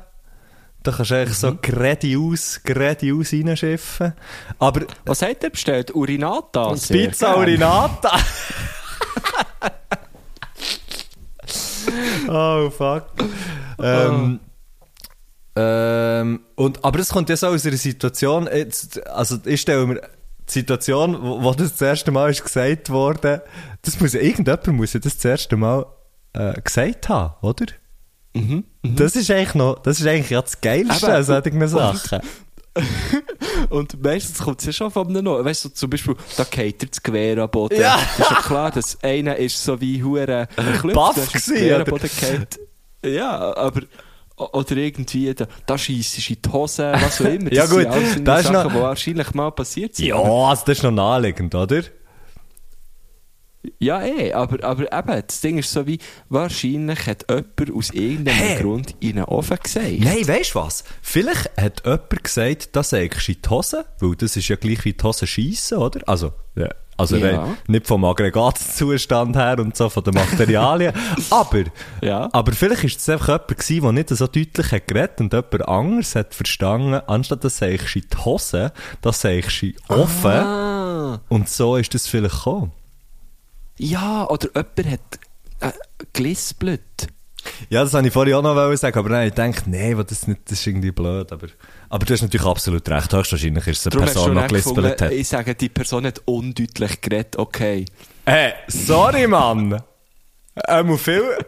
Da 0.82 0.92
kannst 0.92 1.10
du 1.10 1.14
eigentlich 1.14 1.36
so 1.36 1.56
geradeaus, 1.60 2.60
geradeaus 2.62 3.32
reinschiffen. 3.32 4.14
Aber 4.58 4.86
Was 5.04 5.20
hat 5.20 5.44
er 5.44 5.50
bestellt? 5.50 5.94
Urinata? 5.94 6.74
Pizza. 6.74 7.36
Urinata. 7.36 8.12
oh, 12.28 12.70
fuck. 12.70 13.06
Ähm, 13.82 14.40
ähm, 15.56 16.40
und, 16.54 16.84
aber 16.84 16.98
es 17.00 17.10
kommt 17.10 17.28
ja 17.28 17.36
so 17.36 17.48
aus 17.48 17.66
einer 17.66 17.76
Situation, 17.76 18.48
jetzt, 18.52 19.06
also 19.08 19.38
ich 19.44 19.60
stelle 19.60 19.86
mir 19.86 20.00
die 20.48 20.52
Situation, 20.52 21.20
wo, 21.20 21.42
wo 21.42 21.52
das 21.52 21.72
das 21.72 21.82
erste 21.82 22.10
Mal 22.10 22.30
ist 22.30 22.42
gesagt 22.42 22.90
wurde, 22.90 23.42
das 23.82 24.00
muss 24.00 24.12
ja, 24.12 24.20
irgendjemand 24.20 24.66
muss 24.68 24.92
ja 24.92 25.00
das 25.00 25.16
das 25.16 25.24
erste 25.24 25.56
Mal 25.56 25.86
äh, 26.32 26.60
gesagt 26.60 27.08
haben, 27.08 27.34
oder? 27.42 27.66
Mhm, 28.32 28.64
Das 28.82 29.16
ist 29.16 29.30
eigentlich 29.30 29.54
noch, 29.54 29.78
das 29.80 30.00
ist 30.00 30.06
eigentlich 30.06 30.30
ja 30.30 30.40
das 30.42 30.60
Geilste 30.60 31.06
Eben, 31.06 31.14
an 31.16 31.24
solchen 31.24 31.62
und- 31.62 31.68
Sachen. 31.68 32.20
Und 33.68 34.00
meistens 34.02 34.38
kommt 34.38 34.60
es 34.60 34.66
ja 34.66 34.72
schon 34.72 34.90
von 34.92 35.08
einem 35.08 35.24
noch. 35.24 35.44
Weißt 35.44 35.64
du, 35.64 35.68
zum 35.70 35.90
Beispiel, 35.90 36.14
da 36.36 36.44
geht 36.44 36.82
er 36.82 36.88
das 36.88 37.02
Gewehr 37.02 37.38
am 37.38 37.50
Boden. 37.50 37.78
Ja. 37.80 37.98
Das 38.16 38.26
ist 38.26 38.30
ja 38.30 38.40
klar, 38.42 38.70
dass 38.70 39.02
einer 39.02 39.36
ist 39.36 39.62
so 39.62 39.80
wie 39.80 40.02
Hure 40.02 40.46
Klüpf, 40.80 40.94
Baff 40.94 41.14
der 41.16 41.24
ist 41.24 41.34
ins 41.34 41.46
gewesen? 41.46 41.84
Boden 41.84 42.02
gefallen. 42.02 42.46
Ja, 43.04 43.56
aber 43.56 43.82
oder 44.36 44.76
irgendwie, 44.76 45.34
da, 45.34 45.46
da 45.66 45.76
scheissest 45.76 46.28
du 46.28 46.32
in 46.34 46.42
die 46.42 46.48
Hose, 46.52 46.92
was 46.94 47.20
auch 47.20 47.24
immer. 47.26 47.50
Das 47.50 47.58
Ja, 47.58 47.66
gut, 47.66 47.80
sind 47.82 47.86
alles 47.90 48.14
so 48.14 48.20
da 48.20 48.38
ist 48.38 48.46
Sachen, 48.46 48.54
noch- 48.68 48.72
die 48.72 48.80
wahrscheinlich 48.80 49.34
mal 49.34 49.50
passiert 49.50 49.96
sind. 49.96 50.06
Ja, 50.06 50.16
also 50.16 50.62
das 50.64 50.78
ist 50.78 50.82
noch 50.84 50.90
naheliegend, 50.92 51.54
oder? 51.54 51.82
Ja, 53.78 54.02
eh, 54.02 54.32
aber, 54.32 54.64
aber 54.64 54.90
eben, 54.90 55.22
das 55.26 55.40
Ding 55.42 55.58
ist 55.58 55.70
so 55.70 55.86
wie, 55.86 55.98
wahrscheinlich 56.30 57.06
hat 57.06 57.26
jemand 57.28 57.76
aus 57.76 57.90
irgendeinem 57.90 58.34
Hey. 58.38 58.62
Grund 58.62 58.94
in 59.00 59.18
einen 59.18 59.24
Ofen 59.26 59.58
gesagt. 59.62 59.98
Nein, 60.00 60.26
weißt 60.26 60.54
du 60.54 60.60
was? 60.60 60.82
Vielleicht 61.02 61.50
hat 61.58 61.82
jemand 61.84 62.24
gesagt, 62.24 62.74
das 62.74 62.90
sägst 62.90 63.28
du 63.28 63.32
in 63.32 63.38
die 63.44 63.48
Hose, 63.50 63.84
weil 63.98 64.16
das 64.16 64.36
ist 64.36 64.48
ja 64.48 64.56
gleich 64.56 64.84
wie 64.86 64.94
die 64.94 65.02
Hose 65.04 65.26
schiessen, 65.26 65.76
oder? 65.76 66.00
Also, 66.08 66.32
ja, 66.56 66.68
also 66.96 67.16
Ja. 67.16 67.42
rein- 67.42 67.56
nicht 67.66 67.86
vom 67.86 68.02
Aggregatzustand 68.04 69.36
her 69.36 69.58
und 69.58 69.76
so, 69.76 69.90
von 69.90 70.04
den 70.04 70.14
Materialien, 70.14 70.94
aber, 71.30 71.64
Ja. 72.00 72.28
aber 72.32 72.52
vielleicht 72.52 72.84
ist 72.84 73.00
es 73.00 73.08
einfach 73.10 73.28
jemand 73.28 73.48
gewesen, 73.48 73.82
der 73.82 73.92
nicht 73.92 74.08
so 74.08 74.26
deutlich 74.26 74.72
hat 74.72 74.88
geredet 74.88 75.20
und 75.20 75.32
jemand 75.34 75.68
anderes 75.68 76.14
hat 76.14 76.34
verstanden, 76.34 76.94
anstatt 77.06 77.44
das 77.44 77.58
sägst 77.58 77.94
du 77.94 77.98
in 77.98 78.06
die 78.10 78.16
Hose, 78.24 78.72
das 79.02 79.20
sägst 79.20 79.60
du 79.62 79.66
den 79.72 79.76
Ofen 79.88 80.30
Ah. 80.30 81.20
und 81.28 81.48
so 81.48 81.76
ist 81.76 81.92
das 81.94 82.06
vielleicht 82.06 82.36
gekommen. 82.36 82.72
Ja, 83.82 84.28
oder 84.28 84.48
jemand 84.54 84.86
hat 84.86 85.20
äh, 85.60 85.72
gelispelt. 86.12 86.82
Ja, 87.70 87.82
das 87.82 87.94
wollte 87.94 88.08
ich 88.08 88.12
vorhin 88.12 88.34
auch 88.34 88.42
noch 88.42 88.76
sagen, 88.76 88.98
aber 88.98 89.16
habe 89.16 89.28
ich 89.28 89.66
nee, 89.66 89.96
was 89.96 90.06
das, 90.06 90.26
nicht, 90.26 90.42
das 90.44 90.60
ist 90.60 90.66
irgendwie 90.66 90.90
blöd. 90.90 91.32
Aber, 91.32 91.46
aber 91.88 92.04
du 92.04 92.12
hast 92.12 92.20
natürlich 92.20 92.46
absolut 92.46 92.86
recht. 92.90 93.10
Höchstwahrscheinlich 93.10 93.66
ist 93.66 93.78
es 93.78 93.86
eine 93.86 93.92
Darum 93.92 94.04
Person, 94.04 94.36
die 94.36 94.48
gelispelt 94.48 95.00
hat. 95.00 95.12
Ich 95.12 95.28
sage, 95.28 95.54
die 95.54 95.70
Person 95.70 96.04
hat 96.04 96.20
undeutlich 96.26 97.00
geredet, 97.00 97.38
okay. 97.38 97.86
Hey, 98.26 98.52
sorry, 98.68 99.26
Mann! 99.26 99.82
Ähm, 100.68 100.98
viel. 100.98 101.38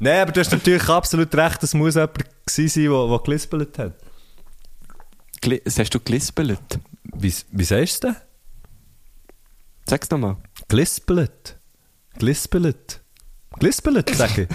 Nein, 0.00 0.22
aber 0.22 0.32
du 0.32 0.40
hast 0.40 0.50
natürlich 0.50 0.88
absolut 0.88 1.32
recht, 1.32 1.62
es 1.62 1.74
muss 1.74 1.94
jemand 1.94 2.24
gewesen 2.44 2.68
sein, 2.68 2.90
der, 2.90 3.06
der 3.06 3.18
gelispelt 3.20 3.78
hat. 3.78 3.92
Gli 5.40 5.62
hast 5.64 5.94
du 5.94 6.00
gelispelt? 6.00 6.80
Wie, 7.14 7.32
wie 7.52 7.64
sagst 7.64 8.02
du 8.02 8.08
das? 8.08 8.16
Sag's 9.86 10.10
nochmal. 10.10 10.36
Gelispelt. 10.72 11.58
Gelispelt. 12.18 13.02
Gelispelt, 13.58 14.08
sag 14.16 14.38
ich. 14.38 14.48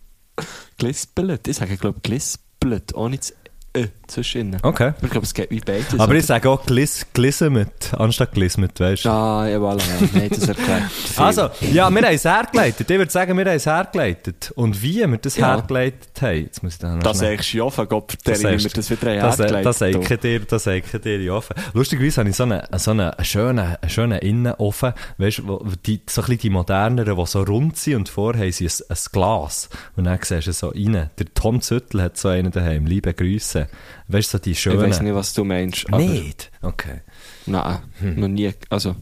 Gelispelt? 0.78 1.46
Ich 1.46 1.58
sage, 1.58 1.76
glaube 1.76 2.00
gelispelt, 2.00 2.94
ohne 2.94 3.18
das 3.18 3.34
Ö 3.76 3.86
zwischen 4.12 4.56
Okay. 4.62 4.92
Ich 5.02 5.10
glaube, 5.10 5.24
es 5.26 5.34
geht 5.34 5.50
wie 5.50 5.60
beides. 5.60 5.98
Aber 5.98 6.14
ich 6.14 6.26
sage 6.26 6.48
auch 6.48 6.64
glis, 6.64 7.06
glismet, 7.12 7.92
anstatt 7.96 8.32
glismet, 8.32 8.78
weißt 8.78 9.04
du? 9.04 9.08
Ah, 9.10 9.48
ja, 9.48 9.58
voilà. 9.58 9.78
Ja. 9.80 10.08
Nein, 10.12 10.30
das 10.30 10.48
erklärt. 10.48 10.82
Also, 11.16 11.42
ja, 11.72 11.90
wir 11.90 12.02
haben 12.02 12.14
es 12.14 12.24
hergeleitet. 12.24 12.90
Ich 12.90 12.98
würde 12.98 13.10
sagen, 13.10 13.36
wir 13.36 13.44
haben 13.44 13.56
es 13.56 13.66
hergeleitet. 13.66 14.52
Und 14.56 14.82
wie 14.82 15.06
wir 15.06 15.18
das 15.18 15.36
Ja. 15.36 15.48
hergeleitet 15.56 16.10
haben, 16.20 16.36
jetzt 16.42 16.62
muss 16.62 16.74
ich 16.74 16.78
dann 16.78 16.96
noch 16.98 17.02
Das 17.04 17.18
sagst 17.18 17.52
du 17.54 17.70
von 17.70 17.88
Gott, 17.88 18.12
Das 18.24 18.40
der 18.40 18.50
sagst 18.52 18.64
wir 18.64 18.70
das 18.70 18.90
wieder 18.90 19.16
das, 19.16 19.38
hergeleitet. 19.38 19.66
das 19.66 19.78
sage 19.78 19.98
ich 20.00 20.20
dir, 20.20 20.40
das 20.40 20.64
sage 20.64 20.82
ich 20.92 21.00
dir 21.00 21.34
offen. 21.34 21.54
Lustigerweise 21.74 22.20
habe 22.20 22.30
ich 22.30 22.36
so 22.36 22.42
einen, 22.44 22.62
so 22.76 22.90
einen 22.92 23.12
schönen, 23.22 23.76
schönen 23.88 24.18
Innenofen, 24.18 24.92
weißt 25.18 25.38
du, 25.38 25.64
die, 25.86 26.00
so 26.08 26.20
ein 26.22 26.26
bisschen 26.26 26.38
die 26.38 26.50
moderneren, 26.50 27.16
die 27.16 27.26
so 27.26 27.42
rund 27.42 27.76
sind 27.76 27.96
und 27.96 28.08
vorher 28.08 28.42
haben 28.44 28.52
sie 28.52 28.66
ein, 28.66 28.72
ein 28.88 28.96
Glas. 29.12 29.68
Und 29.96 30.04
dann 30.04 30.18
siehst 30.22 30.46
du 30.46 30.52
so 30.52 30.68
rein. 30.68 31.10
Der 31.18 31.34
Tom 31.34 31.60
Züttel 31.60 32.02
hat 32.02 32.16
so 32.16 32.28
einen 32.28 32.50
daheim. 32.52 32.86
Liebe 32.86 33.14
Grüße. 33.14 33.68
Weißt 34.12 34.32
du, 34.34 34.38
so 34.38 34.42
die 34.42 34.50
Ich 34.52 34.60
schönen. 34.60 34.80
weiß 34.80 35.00
nicht, 35.00 35.14
was 35.14 35.32
du 35.34 35.44
meinst. 35.44 35.88
Nicht? 35.90 36.50
Okay. 36.62 37.00
Nein, 37.46 37.78
Hm. 38.00 38.20
noch 38.20 38.28
nie. 38.28 38.52
Also. 38.68 38.94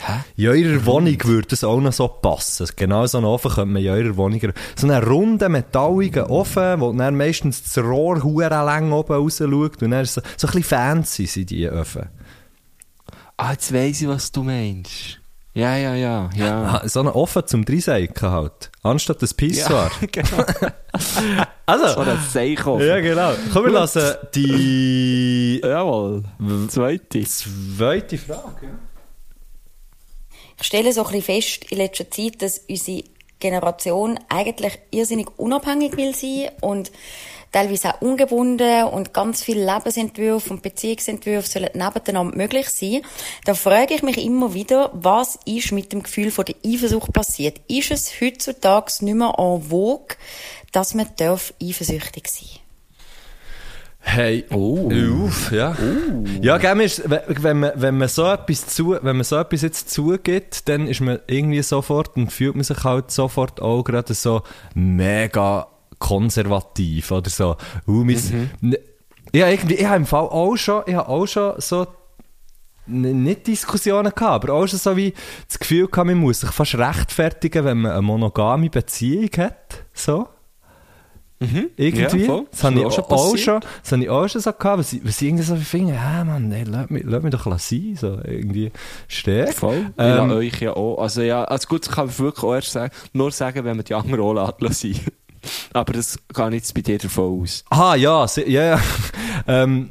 Hä? 0.00 0.24
In 0.36 0.48
eurer 0.48 0.86
Wohnung 0.86 1.16
würde 1.24 1.48
das 1.48 1.62
auch 1.62 1.80
noch 1.80 1.92
so 1.92 2.08
passen. 2.08 2.66
Genau 2.74 3.06
so 3.06 3.18
einen 3.18 3.26
Ofen 3.28 3.50
könnte 3.52 3.72
man 3.72 3.82
in 3.82 3.88
eurer 3.90 4.16
Wohnung... 4.16 4.40
So 4.74 4.88
einen 4.88 5.02
runden, 5.04 5.52
metalligen 5.52 6.24
Ofen, 6.24 6.80
wo 6.80 6.92
dann 6.92 7.16
meistens 7.16 7.62
das 7.62 7.78
Rohr 7.82 8.16
lang 8.18 8.90
oben 8.92 9.12
raus 9.14 9.38
schaut. 9.38 9.82
Und 9.82 9.90
dann 9.92 10.02
ist 10.02 10.14
so, 10.14 10.20
so 10.36 10.48
ein 10.48 10.54
bisschen 10.54 10.64
fancy 10.64 11.26
sind 11.26 11.50
die 11.50 11.66
Öfen. 11.68 12.08
Ah, 13.36 13.52
jetzt 13.52 13.72
weiss 13.72 14.02
ich, 14.02 14.08
was 14.08 14.32
du 14.32 14.42
meinst. 14.42 15.20
Ja, 15.56 15.76
ja, 15.76 15.94
ja, 15.94 16.30
ja. 16.34 16.80
Ah, 16.82 16.88
so 16.88 16.98
einen 17.00 17.10
Ofen 17.10 17.46
zum 17.46 17.64
Dreiseiken 17.64 18.28
halt. 18.30 18.72
Anstatt 18.82 19.22
das 19.22 19.34
Pissoir. 19.34 19.90
ja 20.00 20.06
genau. 20.10 20.44
Also, 21.66 21.88
So 21.88 22.00
ein 22.00 22.18
Seichofen. 22.28 22.86
ja 22.86 23.00
genau. 23.00 23.32
Komm, 23.52 23.64
wir 23.64 23.72
lassen 23.72 24.02
die 24.34 25.60
Jawohl. 25.64 26.24
Zweite. 26.68 27.22
zweite 27.24 28.18
Frage. 28.18 28.68
Ich 30.60 30.66
stelle 30.66 30.92
so 30.92 31.04
ein 31.04 31.12
bisschen 31.12 31.22
fest 31.22 31.70
in 31.70 31.78
letzter 31.78 32.10
Zeit, 32.10 32.42
dass 32.42 32.58
unsere 32.68 33.04
Generation 33.40 34.18
eigentlich 34.28 34.78
irrsinnig 34.90 35.28
unabhängig 35.38 35.96
will 35.96 36.14
sein 36.14 36.50
und 36.60 36.92
teilweise 37.54 37.94
auch 37.94 38.00
ungebunden 38.02 38.84
und 38.84 39.14
ganz 39.14 39.42
viele 39.42 39.64
Lebensentwürfe 39.64 40.50
und 40.50 40.62
Beziehungsentwürfe 40.62 41.48
sollen 41.48 41.70
nebeneinander 41.72 42.36
möglich 42.36 42.68
sein. 42.68 43.00
Da 43.46 43.54
frage 43.54 43.94
ich 43.94 44.02
mich 44.02 44.18
immer 44.22 44.52
wieder, 44.54 44.90
was 44.92 45.38
ist 45.46 45.72
mit 45.72 45.92
dem 45.92 46.02
Gefühl 46.02 46.30
von 46.30 46.44
der 46.44 46.56
Eifersucht 46.66 47.12
passiert? 47.12 47.60
Ist 47.68 47.90
es 47.90 48.20
heutzutage 48.20 48.92
nicht 49.04 49.14
mehr 49.14 49.34
en 49.38 49.62
vogue, 49.62 50.16
dass 50.72 50.94
man 50.94 51.06
darf 51.16 51.54
eifersüchtig 51.62 52.28
sein 52.28 52.48
Hey, 54.06 54.44
Oh. 54.50 54.90
uff, 55.24 55.50
ja. 55.50 55.74
Ja, 56.42 56.58
gell, 56.58 56.78
ist, 56.82 57.08
wenn- 57.08 57.22
wenn 57.42 57.60
man, 57.60 57.72
wenn 57.76 57.96
man 57.96 58.08
so 58.08 58.26
etwas 58.26 58.66
zu, 58.66 58.90
wenn 59.00 59.16
man 59.16 59.24
so 59.24 59.36
etwas 59.38 59.62
jetzt 59.62 59.88
zugibt, 59.90 60.68
dann 60.68 60.86
ist 60.88 61.00
man 61.00 61.20
irgendwie 61.26 61.62
sofort 61.62 62.14
und 62.16 62.30
fühlt 62.30 62.54
man 62.54 62.64
sich 62.64 62.84
halt 62.84 63.10
sofort 63.10 63.62
auch 63.62 63.82
gerade 63.82 64.12
so 64.12 64.42
mega 64.74 65.68
konservativ 66.04 67.10
oder 67.10 67.30
so. 67.30 67.56
Uh, 67.86 68.04
mein, 68.04 68.50
ne- 68.60 68.78
ja, 69.32 69.48
irgendwie, 69.48 69.74
ich 69.74 69.86
habe 69.86 69.96
im 69.96 70.06
Fall 70.06 70.28
auch 70.28 70.56
schon, 70.56 70.82
ich 70.86 70.94
habe 70.94 71.08
auch 71.08 71.26
schon 71.26 71.54
so 71.58 71.86
nicht 72.86 73.46
Diskussionen 73.46 74.12
gehabt, 74.14 74.44
aber 74.44 74.52
auch 74.52 74.66
schon 74.66 74.78
so 74.78 74.94
wie 74.96 75.14
das 75.48 75.58
Gefühl 75.58 75.88
gehabt, 75.88 76.06
man 76.06 76.18
muss 76.18 76.40
sich 76.40 76.50
fast 76.50 76.74
rechtfertigen, 76.76 77.64
wenn 77.64 77.78
man 77.78 77.92
eine 77.92 78.02
monogame 78.02 78.68
Beziehung 78.68 79.30
hat, 79.38 79.84
so. 79.94 80.28
Irgendwie. 81.76 82.24
Ja. 82.26 82.40
Das 82.50 82.64
habe 82.64 82.78
ich 82.80 82.86
auch, 82.86 83.10
auch 83.10 83.36
schon 83.36 83.60
das 83.82 83.92
habe 83.92 84.02
ich 84.02 84.08
auch 84.08 84.28
schon 84.28 84.40
so 84.40 84.52
gehabt, 84.52 84.78
was 84.78 84.92
ich, 84.92 85.04
was 85.04 85.20
ich 85.20 85.28
irgendwie 85.28 85.44
so 85.44 85.56
finde, 85.56 85.94
ja 85.94 86.24
Mann, 86.24 86.50
ey, 86.52 86.64
lass 86.64 86.88
mich, 86.88 87.02
lass 87.04 87.22
mich 87.22 87.32
doch 87.32 87.58
sein, 87.58 87.96
so 88.00 88.18
irgendwie 88.24 88.70
stark. 89.08 89.52
Voll. 89.52 89.76
Ich 89.96 90.02
Ähm, 90.02 90.16
lasse 90.28 90.34
euch 90.36 90.60
ja 90.60 90.72
auch. 90.74 91.02
Also 91.02 91.22
ja, 91.22 91.44
also 91.44 91.68
gut, 91.68 91.86
das 91.86 91.94
kann 91.94 92.08
ich 92.08 92.18
wirklich 92.18 92.44
auch 92.44 92.54
erst 92.54 92.72
sagen, 92.72 92.94
nur 93.12 93.30
sagen, 93.30 93.64
wenn 93.64 93.76
man 93.76 93.84
die 93.84 93.94
anderen 93.94 94.38
auch 94.38 94.58
lassen. 94.60 94.98
Aber 95.72 95.92
das 95.92 96.18
geht 96.34 96.52
jetzt 96.52 96.74
bei 96.74 96.80
dir 96.80 96.98
davon 96.98 97.42
aus. 97.42 97.64
Ah, 97.70 97.94
ja, 97.94 98.26
ja, 98.46 98.62
ja. 98.76 98.80
ähm, 99.46 99.90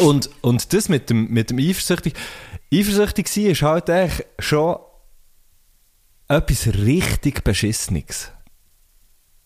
und, 0.00 0.30
und 0.42 0.72
das 0.72 0.88
mit 0.88 1.08
dem, 1.10 1.28
mit 1.30 1.50
dem 1.50 1.58
Eifersüchtig, 1.58 2.14
eifersüchtig 2.72 3.28
sein 3.28 3.46
ist 3.46 3.62
halt 3.62 3.88
eigentlich 3.90 4.26
schon 4.38 4.76
etwas 6.28 6.66
richtig 6.66 7.44
Beschissenes. 7.44 8.32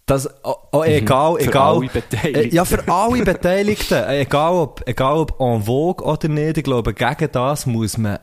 Das, 0.06 0.28
oh, 0.42 0.54
oh, 0.72 0.82
egal, 0.82 1.34
Mhm. 1.34 1.38
Für 1.38 1.44
egal. 1.44 1.76
alle 1.76 1.86
Beteiligten. 1.88 2.50
Äh, 2.50 2.54
Ja, 2.54 2.64
für 2.64 2.88
alle 2.88 3.22
Beteiligten. 3.24 4.04
Egal, 4.08 4.54
ob, 4.54 4.82
egal 4.88 5.18
ob 5.18 5.40
en 5.40 5.62
vogue 5.62 6.04
oder 6.04 6.26
nicht. 6.28 6.58
Ich 6.58 6.64
glaube, 6.64 6.94
gegen 6.94 7.30
das 7.30 7.66
muss 7.66 7.96
man, 7.96 8.18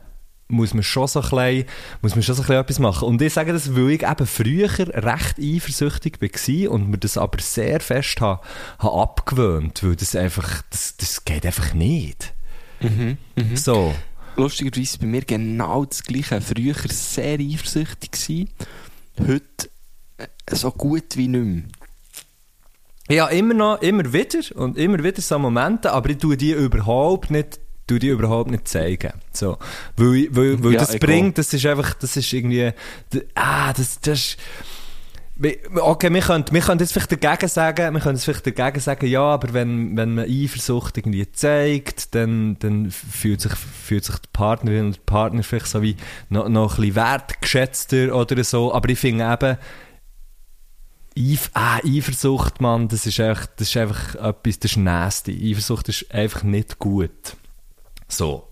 muss 0.48 0.72
man 0.72 0.82
schon 0.82 1.06
so 1.06 1.20
ein 1.20 1.28
bisschen, 1.28 1.64
muss 2.00 2.14
man 2.14 2.22
schon 2.22 2.34
so 2.34 2.42
etwas 2.52 2.78
machen. 2.78 3.06
Und 3.06 3.20
ich 3.20 3.34
sage 3.34 3.52
das, 3.52 3.76
weil 3.76 3.90
ich 3.90 4.02
eben 4.02 4.26
früher 4.26 4.70
recht 4.78 5.38
eifersüchtig 5.38 6.20
war 6.20 6.70
und 6.72 6.88
mir 6.88 6.98
das 6.98 7.18
aber 7.18 7.38
sehr 7.40 7.80
fest 7.80 8.20
habe, 8.20 8.40
habe 8.78 9.00
abgewöhnt, 9.00 9.82
weil 9.84 9.96
das 9.96 10.16
einfach, 10.16 10.62
das, 10.70 10.96
das 10.96 11.24
geht 11.24 11.44
einfach 11.44 11.74
nicht. 11.74 12.32
So. 13.54 13.94
Lustigerweise 14.36 14.98
bei 14.98 15.06
mir 15.06 15.22
genau 15.22 15.84
das 15.84 16.04
Gleiche. 16.04 16.40
Früher 16.40 16.74
sehr 16.88 17.38
eifersüchtig 17.40 18.12
gewesen. 18.12 18.48
Heute 19.18 19.68
äh, 20.16 20.54
so 20.54 20.70
gut 20.70 21.16
wie 21.16 21.28
nicht 21.28 21.44
mehr. 21.44 21.64
Ja, 23.10 23.26
immer 23.28 23.54
noch, 23.54 23.80
immer 23.80 24.12
wieder 24.12 24.40
und 24.54 24.76
immer 24.76 25.02
wieder 25.02 25.20
so 25.22 25.38
Momente, 25.38 25.92
aber 25.92 26.10
ich 26.10 26.18
tue 26.18 26.36
die 26.36 26.52
überhaupt 26.52 27.30
nicht, 27.30 27.58
tue 27.88 27.98
die 27.98 28.08
überhaupt 28.08 28.50
nicht 28.50 28.68
zeigen. 28.68 29.12
So. 29.32 29.58
Weil, 29.96 30.28
weil, 30.30 30.62
weil 30.62 30.72
Ja, 30.74 30.80
das 30.80 30.98
bringt, 30.98 31.38
das 31.38 31.52
ist 31.52 31.66
einfach, 31.66 31.94
das 31.94 32.16
ist 32.16 32.32
irgendwie, 32.32 32.72
ah, 33.34 33.72
das, 33.72 34.00
das 34.00 34.18
ist, 34.18 34.36
Okay, 35.76 36.12
wir 36.12 36.20
können, 36.20 36.44
wir 36.50 36.60
können 36.60 36.80
jetzt 36.80 36.92
vielleicht 36.92 37.12
dagegen 37.12 37.46
sagen, 37.46 37.94
wir 37.94 38.00
können 38.00 38.16
jetzt 38.16 38.24
vielleicht 38.24 38.44
dagegen 38.44 38.80
sagen, 38.80 39.06
ja, 39.06 39.22
aber 39.22 39.52
wenn, 39.52 39.96
wenn 39.96 40.16
man 40.16 40.24
Eifersucht 40.28 40.98
irgendwie 40.98 41.30
zeigt, 41.30 42.12
dann, 42.16 42.58
dann 42.58 42.90
fühlt 42.90 43.42
sich, 43.42 43.52
fühlt 43.52 44.04
sich 44.04 44.16
die 44.16 44.28
Partnerin 44.32 44.86
und 44.86 44.96
der 44.96 45.02
Partner 45.02 45.44
vielleicht 45.44 45.68
so 45.68 45.80
wie 45.80 45.94
noch, 46.28 46.48
noch 46.48 46.72
ein 46.78 46.80
bisschen 46.80 46.96
wertgeschätzter 46.96 48.16
oder 48.16 48.42
so, 48.42 48.74
aber 48.74 48.88
ich 48.88 48.98
finde 48.98 49.32
eben, 49.32 49.58
Eif 51.16 51.50
ah, 51.54 51.78
Eifersucht, 51.84 52.60
Mann, 52.60 52.88
das 52.88 53.06
ist, 53.06 53.20
einfach, 53.20 53.46
das 53.56 53.68
ist 53.68 53.76
einfach 53.76 54.14
etwas, 54.16 54.58
das 54.58 54.72
ist 54.72 54.76
nasty. 54.76 55.50
Eifersucht 55.50 55.88
ist 55.88 56.12
einfach 56.12 56.44
nicht 56.44 56.78
gut. 56.78 57.36
So. 58.08 58.48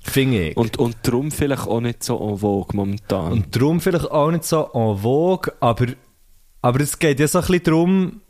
Finde 0.00 0.48
ich. 0.50 0.56
Und, 0.56 0.78
und 0.78 0.96
darum 1.02 1.30
vielleicht 1.30 1.66
auch 1.66 1.80
nicht 1.80 2.02
so 2.02 2.18
en 2.18 2.38
vogue 2.38 2.74
momentan. 2.74 3.32
Und 3.32 3.56
darum 3.56 3.80
vielleicht 3.80 4.10
auch 4.10 4.30
nicht 4.30 4.44
so 4.44 4.68
en 4.74 4.98
vogue, 4.98 5.52
aber, 5.60 5.86
aber 6.62 6.80
es 6.80 6.98
geht 6.98 7.20
ja 7.20 7.28
so 7.28 7.38
ein 7.38 7.46
bisschen 7.46 7.62
darum, 7.64 8.20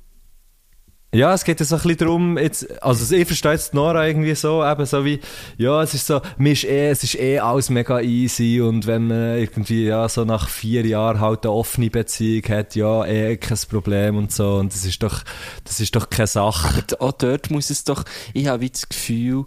ja, 1.15 1.33
es 1.33 1.45
geht 1.45 1.61
ja 1.61 1.67
so 1.67 1.77
ein 1.77 1.83
bisschen 1.83 1.99
darum, 1.99 2.39
jetzt, 2.39 2.83
also 2.83 3.15
ich 3.15 3.27
verstehe 3.27 3.53
jetzt 3.53 3.73
Nora 3.73 4.07
irgendwie 4.07 4.35
so, 4.35 4.65
eben 4.65 4.85
so 4.85 5.05
wie, 5.05 5.21
ja, 5.57 5.81
es 5.81 5.95
ist 5.95 6.09
so, 6.09 6.21
mir 6.39 6.53
ist 6.53 6.65
eh, 6.65 6.91
es 6.91 7.05
ist 7.05 7.15
eh 7.15 7.39
alles 7.39 7.71
mega 7.71 8.01
easy 8.01 8.61
und 8.61 8.89
wenn 8.89 9.07
man 9.07 9.39
irgendwie, 9.39 9.87
ja, 9.87 10.09
so 10.09 10.25
nach 10.25 10.49
vier 10.49 10.85
Jahren 10.85 11.21
halt 11.21 11.45
eine 11.45 11.53
offene 11.53 11.89
Beziehung 11.89 12.43
hat, 12.49 12.75
ja, 12.75 13.05
eh 13.07 13.37
kein 13.37 13.59
Problem 13.71 14.17
und 14.17 14.33
so 14.33 14.57
und 14.57 14.73
das 14.73 14.85
ist 14.85 15.03
doch, 15.05 15.23
das 15.63 15.79
ist 15.79 15.95
doch 15.95 16.11
keine 16.11 16.27
Sache. 16.27 16.83
Aber 16.99 17.03
auch 17.03 17.13
dort 17.13 17.49
muss 17.51 17.71
es 17.71 17.85
doch, 17.85 18.05
ich 18.33 18.49
habe 18.49 18.69
das 18.69 18.89
Gefühl, 18.89 19.45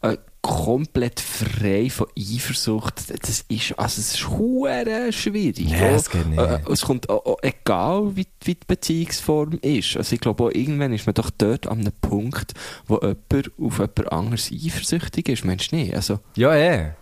äh, 0.00 0.16
komplett 0.42 1.20
frei 1.20 1.90
von 1.90 2.06
Eifersucht, 2.18 3.10
das 3.10 3.44
ist, 3.48 3.78
also 3.78 4.00
es 4.00 4.14
ist 4.14 4.28
hure 4.30 5.12
schwierig. 5.12 5.68
Nee, 5.68 5.88
es 5.90 6.08
geht 6.08 6.26
nicht. 6.26 6.38
Äh, 6.38 6.60
es 6.70 6.82
kommt 6.82 7.10
auch, 7.10 7.24
auch 7.26 7.38
egal, 7.42 8.16
wie, 8.16 8.26
wie 8.44 8.54
die 8.54 8.66
Beziehungsform 8.66 9.58
ist. 9.60 9.96
Also 9.96 10.14
ich 10.14 10.20
glaube 10.20 10.50
irgendwann 10.52 10.92
ist 10.92 11.06
man 11.06 11.14
doch 11.14 11.30
dort 11.30 11.66
an 11.66 11.80
einem 11.80 11.92
Punkt, 12.00 12.54
wo 12.86 12.98
jemand 13.00 13.50
auf 13.58 13.78
jemand 13.78 14.12
anderes 14.12 14.50
eifersüchtig 14.50 15.28
ist. 15.28 15.44
Meinst 15.44 15.72
du 15.72 15.76
nicht? 15.76 15.94
Also, 15.94 16.20
Ja, 16.36 16.54
eh. 16.54 16.92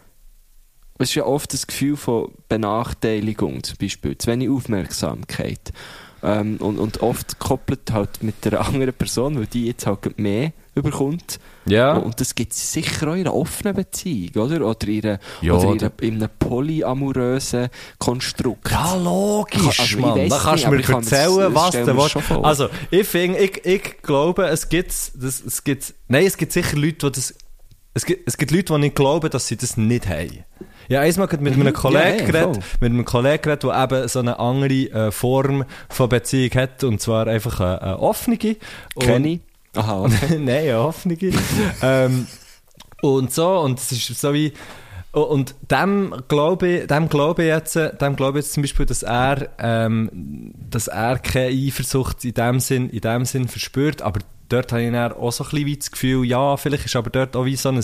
es 0.98 1.10
ist 1.10 1.14
ja 1.14 1.24
oft 1.24 1.52
das 1.52 1.66
Gefühl 1.66 1.96
von 1.96 2.32
Benachteiligung, 2.48 3.62
zum 3.62 3.76
Beispiel, 3.78 4.18
zu 4.18 4.30
wenig 4.30 4.50
Aufmerksamkeit. 4.50 5.72
Ähm, 6.20 6.56
und, 6.56 6.78
und 6.78 7.02
oft 7.02 7.38
gekoppelt 7.38 7.92
halt 7.92 8.22
mit 8.24 8.44
der 8.44 8.60
anderen 8.66 8.94
Person, 8.94 9.38
weil 9.38 9.46
die 9.46 9.66
jetzt 9.66 9.86
halt 9.86 10.18
mehr 10.18 10.52
überkommt. 10.78 11.38
Ja. 11.66 11.96
Und 11.96 12.20
das 12.20 12.34
gibt 12.34 12.52
es 12.52 12.72
sicher 12.72 13.08
auch 13.08 13.14
in 13.14 13.20
einer 13.20 13.34
offenen 13.34 13.74
Beziehung, 13.74 14.30
oder? 14.36 14.66
Oder 14.66 14.88
in, 14.88 15.04
einer, 15.04 15.18
Ja, 15.40 15.54
oder 15.54 15.72
in, 15.72 15.80
einer, 15.80 15.92
in 16.00 16.14
einem 16.14 16.30
polyamorösen 16.38 17.68
Konstrukt. 17.98 18.70
Ja, 18.70 18.96
logisch, 18.96 19.80
Also, 19.80 19.98
Mann. 19.98 20.28
Da 20.28 20.38
kannst 20.38 20.64
du 20.64 20.70
mir 20.70 20.88
erzählen, 20.88 21.54
was 21.54 21.70
du 21.72 21.86
willst. 21.86 22.16
Also, 22.42 22.68
ich 22.90 23.06
finde, 23.06 23.38
ich, 23.38 23.64
ich 23.64 24.02
glaube, 24.02 24.46
es 24.46 24.68
gibt, 24.68 24.90
das, 24.90 25.42
es 25.44 25.64
gibt, 25.64 25.94
nein, 26.08 26.26
es 26.26 26.36
gibt 26.36 26.52
sicher 26.52 26.76
Leute, 26.76 27.10
die 27.10 27.12
das, 27.12 27.34
es 27.94 28.06
gibt, 28.06 28.28
es 28.28 28.36
gibt 28.36 28.50
Leute, 28.52 28.72
die 28.74 28.78
nicht 28.78 28.94
glauben, 28.94 29.28
dass 29.28 29.48
sie 29.48 29.56
das 29.56 29.76
nicht 29.76 30.08
haben. 30.08 30.44
Ja, 30.88 31.00
einmal 31.00 31.28
mit 31.40 31.52
einem 31.52 31.72
Kollegen 31.74 32.18
ja, 32.20 32.24
geredet, 32.24 32.54
voll. 32.54 32.64
mit 32.80 32.92
einem 32.92 33.04
Kollegen 33.04 33.42
geredet, 33.42 33.64
der 33.64 33.84
eben 33.84 34.08
so 34.08 34.20
eine 34.20 34.38
andere 34.38 34.72
äh, 34.72 35.10
Form 35.10 35.64
von 35.90 36.08
Beziehung 36.08 36.50
hat, 36.54 36.82
und 36.82 37.00
zwar 37.00 37.26
einfach 37.26 37.60
eine, 37.60 37.82
eine 37.82 37.98
offene. 37.98 38.38
Kenny. 38.98 39.40
Aha, 39.74 40.04
okay. 40.04 40.38
Nein, 40.38 40.74
Hoffnung. 40.74 41.18
ähm, 41.82 42.26
und 43.02 43.32
so, 43.32 43.60
und 43.60 43.78
es 43.78 43.92
ist 43.92 44.20
so 44.20 44.32
wie, 44.34 44.52
und 45.12 45.54
dem 45.70 46.14
glaube 46.28 46.68
ich, 46.68 46.86
dem 46.86 47.08
glaube 47.08 47.42
ich 47.44 47.48
jetzt, 47.48 47.74
dem 47.76 48.16
glaube 48.16 48.38
ich 48.38 48.44
jetzt 48.44 48.54
zum 48.54 48.62
Beispiel, 48.62 48.86
dass 48.86 49.02
er, 49.02 49.48
ähm, 49.58 50.52
dass 50.70 50.88
er 50.88 51.18
keine 51.18 51.48
Eifersucht 51.48 52.24
in 52.24 52.34
dem 52.34 52.60
Sinn, 52.60 52.90
in 52.90 53.00
dem 53.00 53.24
Sinn 53.24 53.48
verspürt, 53.48 54.02
aber 54.02 54.20
dort 54.48 54.72
habe 54.72 54.82
ich 54.82 54.92
dann 54.92 55.12
auch 55.12 55.30
so 55.30 55.44
ein 55.44 55.50
bisschen 55.50 55.78
das 55.78 55.90
Gefühl, 55.90 56.24
ja, 56.26 56.56
vielleicht 56.56 56.86
ist 56.86 56.96
aber 56.96 57.10
dort 57.10 57.36
auch 57.36 57.44
wie 57.44 57.56
so 57.56 57.68
ein, 57.68 57.76
ein, 57.76 57.82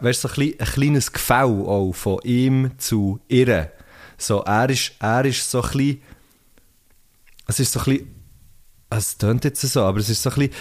weißt, 0.00 0.20
so 0.20 0.28
ein, 0.28 0.54
ein 0.58 0.66
kleines 0.66 1.12
Gefäll 1.12 1.64
auch 1.66 1.92
von 1.92 2.20
ihm 2.24 2.72
zu 2.78 3.20
ihr. 3.28 3.70
So, 4.18 4.42
er 4.42 4.70
ist, 4.70 4.92
er 4.98 5.24
ist 5.24 5.50
so 5.50 5.62
ein 5.62 5.70
bisschen, 5.70 6.02
es 7.46 7.60
ist 7.60 7.72
so 7.72 7.80
ein 7.80 7.84
bisschen, 7.84 8.14
es 8.90 9.18
tönt 9.18 9.44
jetzt 9.44 9.60
so, 9.60 9.82
aber 9.82 9.98
es 9.98 10.08
ist 10.08 10.22
so 10.22 10.30
ein 10.30 10.36
bisschen 10.36 10.54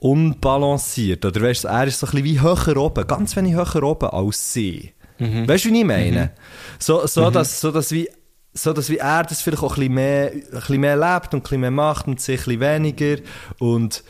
unbalanciert. 0.00 1.24
Oder 1.24 1.42
weißt 1.42 1.64
du, 1.64 1.68
er 1.68 1.86
ist 1.86 2.00
so 2.00 2.06
ein 2.06 2.10
bisschen 2.10 2.24
wie 2.24 2.40
höher 2.40 2.76
oben, 2.76 3.06
ganz 3.06 3.36
wenig 3.36 3.54
höher 3.54 3.82
oben 3.82 4.10
als 4.10 4.52
sie. 4.52 4.92
Weißt 5.46 5.66
du, 5.66 5.70
wie 5.70 5.80
ich 5.80 5.84
meine? 5.84 6.30
So, 6.78 7.06
so, 7.06 7.30
dass, 7.30 7.60
so, 7.60 7.70
dass 7.70 7.92
wie, 7.92 8.08
so, 8.54 8.72
dass 8.72 8.88
wie 8.88 8.96
er 8.96 9.22
das 9.22 9.42
vielleicht 9.42 9.62
auch 9.62 9.76
ein 9.76 9.80
bisschen, 9.80 9.94
mehr, 9.94 10.32
ein 10.32 10.42
bisschen 10.50 10.80
mehr 10.80 10.96
lebt 10.96 11.34
und 11.34 11.40
ein 11.40 11.42
bisschen 11.42 11.60
mehr 11.60 11.70
macht 11.70 12.08
und 12.08 12.20
sie 12.20 12.32
ein 12.32 12.36
bisschen 12.38 12.60
weniger. 12.60 13.16
Und, 13.58 14.02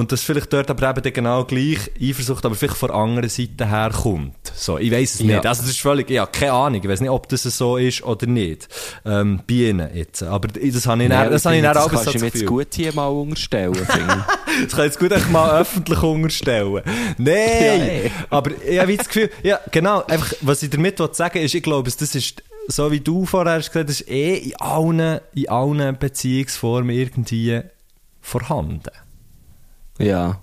und 0.00 0.10
dass 0.12 0.22
vielleicht 0.22 0.50
dort 0.52 0.70
aber 0.70 0.90
eben 0.96 1.12
genau 1.12 1.44
gleich 1.44 1.78
Eifersucht, 2.00 2.44
aber 2.46 2.54
vielleicht 2.54 2.78
von 2.78 2.90
anderen 2.90 3.28
Seite 3.28 3.68
herkommt. 3.68 4.34
So, 4.54 4.78
ich 4.78 4.90
weiß 4.90 5.14
es 5.16 5.20
Ja. 5.20 5.26
nicht. 5.26 5.46
Also 5.46 5.60
das 5.60 5.70
ist 5.70 5.80
völlig, 5.80 6.08
ja, 6.10 6.24
keine 6.24 6.52
Ahnung. 6.52 6.80
Ich 6.82 6.88
weiß 6.88 7.02
nicht, 7.02 7.10
ob 7.10 7.28
das 7.28 7.42
so 7.42 7.76
ist 7.76 8.02
oder 8.02 8.26
nicht. 8.26 8.68
Ähm, 9.04 9.40
bei 9.46 9.54
ihnen 9.54 9.94
jetzt. 9.94 10.22
Aber 10.22 10.48
das 10.48 10.86
habe 10.86 11.02
ich 11.02 11.08
Nein, 11.08 11.10
dann, 11.10 11.30
das 11.30 11.44
habe 11.44 11.56
ich 11.56 11.62
dann 11.62 11.76
auch 11.76 11.88
kannst 11.90 12.04
so 12.04 12.12
du 12.12 12.18
das 12.18 12.22
mir 12.22 12.28
jetzt 12.28 12.46
gut 12.46 12.68
hier 12.74 12.94
mal 12.94 13.08
unterstellen, 13.08 13.74
finde 13.74 14.24
ich. 14.26 14.64
Das 14.64 14.70
kann 14.72 14.86
ich 14.86 14.92
jetzt 14.92 14.98
gut 14.98 15.30
mal 15.30 15.60
öffentlich 15.60 16.02
unterstellen. 16.02 16.82
Nein! 17.18 17.30
ey. 17.36 18.10
aber 18.30 18.50
ich 18.66 18.78
habe 18.80 18.96
das 18.96 19.06
Gefühl, 19.06 19.30
ja, 19.42 19.60
genau, 19.70 20.02
einfach, 20.06 20.32
was 20.40 20.62
ich 20.62 20.70
damit 20.70 20.98
will 20.98 21.08
sagen 21.12 21.38
ist, 21.38 21.54
ich 21.54 21.62
glaube, 21.62 21.90
das 21.90 22.14
ist, 22.14 22.42
so 22.68 22.90
wie 22.90 23.00
du 23.00 23.26
vorher 23.26 23.54
hast 23.54 23.70
gesagt, 23.70 23.90
das 23.90 24.00
ist 24.00 24.10
eh 24.10 24.36
in 24.38 24.56
allen, 24.56 25.20
in 25.34 25.48
allen 25.48 25.98
Beziehungsformen 25.98 26.90
irgendwie 26.90 27.60
vorhanden. 28.20 28.90
Ja. 30.00 30.40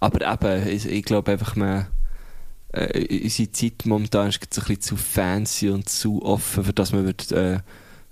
Aber 0.00 0.32
eben, 0.32 0.68
ich, 0.68 0.86
ich 0.86 1.04
glaube 1.04 1.32
einfach, 1.32 1.56
man, 1.56 1.86
äh, 2.72 3.22
unsere 3.22 3.50
Zeit 3.52 3.84
momentan 3.84 4.28
ist 4.28 4.40
jetzt 4.42 4.58
ein 4.58 4.64
bisschen 4.66 4.80
zu 4.82 4.96
fancy 4.96 5.70
und 5.70 5.88
zu 5.88 6.22
offen, 6.24 6.64
für 6.64 6.72
dass 6.72 6.92
man 6.92 7.04
wird, 7.06 7.30
äh, 7.32 7.58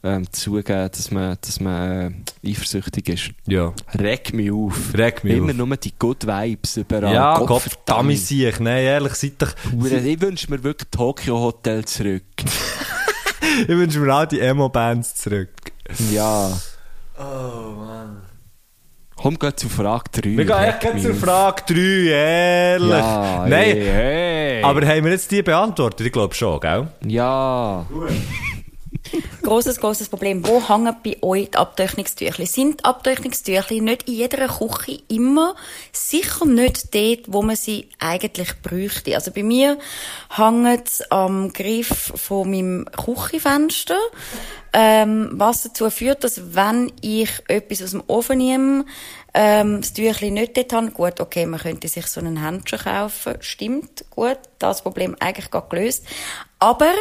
ähm, 0.02 0.30
zugeben 0.32 0.90
dass 0.92 1.10
man, 1.10 1.38
dass 1.40 1.60
man 1.60 2.24
äh, 2.44 2.50
eifersüchtig 2.50 3.08
ist. 3.08 3.30
Ja. 3.46 3.72
Reg 3.94 4.34
mich 4.34 4.50
auf. 4.50 4.92
Reg 4.94 5.24
mich 5.24 5.34
Immer 5.36 5.52
auf. 5.52 5.56
nur 5.56 5.76
die 5.78 5.94
Good 5.98 6.26
Vibes 6.26 6.76
überall. 6.76 7.14
Ja, 7.14 7.38
Gott 7.38 7.48
Gott 7.48 7.62
verdammt. 7.62 8.18
sich. 8.18 8.60
Nein, 8.60 8.84
ehrlich, 8.84 9.14
seid 9.14 9.34
doch, 9.38 9.54
Hure, 9.72 9.98
Ich 10.00 10.20
wünsche 10.20 10.50
mir 10.50 10.62
wirklich 10.62 10.90
Tokyo 10.90 11.38
Hotel 11.40 11.84
zurück. 11.86 12.22
ich 13.62 13.68
wünsche 13.68 13.98
mir 14.00 14.14
auch 14.14 14.26
die 14.26 14.40
Emo-Bands 14.40 15.14
zurück. 15.14 15.50
ja. 16.12 16.50
Oh. 17.16 17.83
Komm, 19.24 19.38
geh 19.38 19.56
zu 19.56 19.70
Frage 19.70 20.04
3. 20.12 20.36
Wir 20.36 20.44
gehen 20.44 20.64
echt 20.64 21.02
zur 21.02 21.14
Frage 21.14 21.62
3, 21.66 21.80
ehrlich. 22.10 22.90
Ja, 22.90 23.46
Nein, 23.48 23.50
hey, 23.50 23.82
hey. 23.82 24.62
aber 24.62 24.86
haben 24.86 25.02
wir 25.02 25.12
jetzt 25.12 25.30
die 25.30 25.42
beantwortet? 25.42 26.06
Ich 26.06 26.12
glaube 26.12 26.34
schon, 26.34 26.60
gell? 26.60 26.88
Ja. 27.06 27.86
Grosses, 29.42 29.78
grosses 29.78 30.08
Problem. 30.08 30.46
Wo 30.46 30.66
hängen 30.66 30.96
bei 31.04 31.16
euch 31.22 31.50
die 31.50 31.58
Abtüchnungstüchli? 31.58 32.46
Sind 32.46 32.80
die 32.80 32.84
Abtüchnungstüchli 32.84 33.80
nicht 33.80 34.08
in 34.08 34.14
jeder 34.14 34.48
Küche 34.48 35.02
immer? 35.08 35.54
Sicher 35.92 36.46
nicht 36.46 36.94
dort, 36.94 37.20
wo 37.26 37.42
man 37.42 37.56
sie 37.56 37.88
eigentlich 37.98 38.54
bräuchte. 38.62 39.14
Also 39.14 39.30
bei 39.30 39.42
mir 39.42 39.78
hängt 40.34 40.88
es 40.88 41.10
am 41.10 41.52
Griff 41.52 42.12
von 42.16 42.50
meinem 42.50 42.86
Küchenfenster. 42.86 43.98
Ähm, 44.72 45.30
was 45.32 45.62
dazu 45.62 45.88
führt, 45.88 46.24
dass 46.24 46.54
wenn 46.54 46.90
ich 47.00 47.30
etwas 47.46 47.82
aus 47.82 47.92
dem 47.92 48.02
Ofen 48.08 48.38
nehme, 48.38 48.84
ähm, 49.32 49.80
das 49.80 49.92
Tüchli 49.92 50.32
nicht 50.32 50.56
dort 50.56 50.72
habe, 50.72 50.90
gut, 50.90 51.20
okay, 51.20 51.46
man 51.46 51.60
könnte 51.60 51.86
sich 51.86 52.06
so 52.08 52.20
einen 52.20 52.42
Händchen 52.42 52.80
kaufen, 52.80 53.36
stimmt, 53.38 54.04
gut, 54.10 54.38
das 54.58 54.82
Problem 54.82 55.14
eigentlich 55.20 55.50
gerade 55.52 55.68
gelöst. 55.68 56.04
Aber 56.58 56.92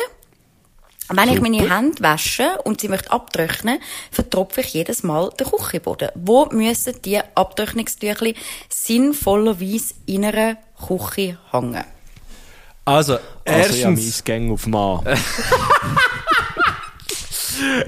wenn 1.10 1.30
ich 1.30 1.42
meine 1.42 1.70
Hände 1.70 2.02
wasche 2.02 2.58
und 2.64 2.82
sie 2.82 2.88
möchte 2.88 3.12
abtrocknen, 3.12 3.80
vertropfe 4.12 4.62
ich 4.62 4.74
jedes 4.74 5.04
Mal 5.04 5.30
den 5.40 5.48
Küchenboden. 5.48 6.10
Wo 6.16 6.46
müssen 6.48 7.02
die 7.04 7.20
Abtrocknungstüchli 7.36 8.36
sinnvollerweise 8.70 9.96
in 10.06 10.26
einer 10.26 10.58
Küche 10.88 11.38
hängen? 11.52 11.84
Also, 12.86 13.14
Also, 13.14 13.14
ja, 13.14 13.90
mein 13.90 13.98
erstens, 13.98 14.24
Gang 14.24 14.52
auf 14.52 14.68
Mann. 14.68 15.04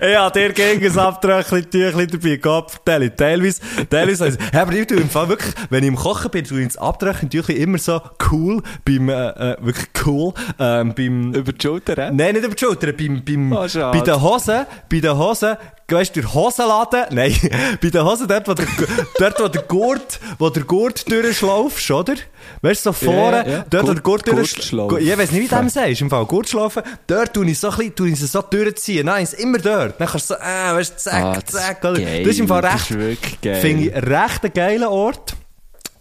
ja, 0.01 0.29
der 0.29 0.53
gegen 0.53 0.85
ein 0.85 0.99
Abtröchli 0.99 1.63
Tüchli 1.63 2.07
dabei, 2.07 2.35
Gott 2.37 2.71
vertelle. 2.71 3.15
Teilweise, 3.15 3.61
teilweise, 3.89 4.25
heisst- 4.25 4.39
hey, 4.51 4.61
aber 4.61 4.73
ich 4.73 4.87
tue 4.87 4.97
im 4.97 5.09
Fall 5.09 5.29
wirklich, 5.29 5.53
wenn 5.69 5.83
ich 5.83 5.87
im 5.89 5.95
Kochen 5.95 6.31
bin, 6.31 6.43
tue 6.45 6.61
ich 6.61 6.67
das 6.67 6.77
Abtröchli 6.77 7.29
Tüchli 7.29 7.55
immer 7.55 7.77
so 7.77 8.01
cool, 8.31 8.61
beim, 8.83 9.09
äh, 9.09 9.29
äh, 9.29 9.57
wirklich 9.61 9.87
cool, 10.05 10.33
ähm, 10.59 10.93
beim, 10.95 11.33
Über 11.33 11.51
die 11.53 11.61
Schulter, 11.61 11.93
hä? 12.07 12.11
Nein, 12.13 12.33
nicht 12.35 12.45
über 12.45 12.55
die 12.55 12.65
Schulter, 12.65 12.91
beim, 12.93 13.23
beim, 13.23 13.51
Oh, 13.53 13.67
bei 13.91 13.99
den 14.01 14.21
Hosen, 14.21 14.65
bei 14.91 14.99
den 14.99 15.17
Hosen, 15.17 15.55
weißt 15.87 16.15
du, 16.15 16.21
der 16.21 16.33
Hosenladen, 16.33 17.03
nein, 17.11 17.35
bei 17.81 17.89
den 17.89 18.03
Hosen, 18.03 18.27
dort, 18.27 18.47
wo 18.47 18.53
der, 18.53 18.65
dort, 19.19 19.39
wo 19.39 19.47
der 19.47 19.61
Gurt, 19.63 20.19
wo 20.39 20.49
der 20.49 20.63
Gurt 20.63 21.09
durchschlaufst, 21.11 21.91
oder? 21.91 22.13
Weißt 22.61 22.85
du, 22.85 22.91
so 22.91 23.05
vorne, 23.05 23.43
ja, 23.45 23.51
ja. 23.57 23.65
dort, 23.69 23.83
wo 23.87 23.93
der 23.93 24.01
Gurt- 24.03 24.25
Gurt 24.25 24.37
durchschlaufst. 24.37 24.99
Ich 25.01 25.17
weiß 25.17 25.31
nicht, 25.31 25.41
wie 25.43 25.47
du 25.47 25.55
dem 25.55 25.69
sagst, 25.69 26.01
im 26.01 26.09
Fall, 26.09 26.25
Gurtschlaufen, 26.25 26.83
dort 27.07 27.33
tue 27.33 27.45
ich 27.49 27.59
so 27.59 27.69
ein 27.69 27.77
bisschen, 27.77 27.95
tue 27.95 28.09
ich 28.09 28.19
so 28.19 28.41
durchziehen. 28.41 29.05
Nein, 29.05 29.27
immer 29.37 29.57
dort. 29.59 29.99
Dann 29.99 30.07
kannst 30.07 30.29
du 30.31 30.33
so, 30.35 30.39
äh, 30.39 30.73
weißt 30.75 30.93
du, 30.93 30.97
zack, 30.97 31.23
Ah, 31.23 31.39
zack, 31.45 31.83
oder? 31.83 31.99
geil. 31.99 32.23
Das 32.23 32.33
ist 32.33 32.39
im 32.39 32.47
Fall 32.47 32.65
recht, 32.65 32.85
finde 32.87 33.83
ich, 33.85 33.93
recht 33.95 34.43
ein 34.43 34.53
geiler 34.53 34.89
Ort 34.91 35.35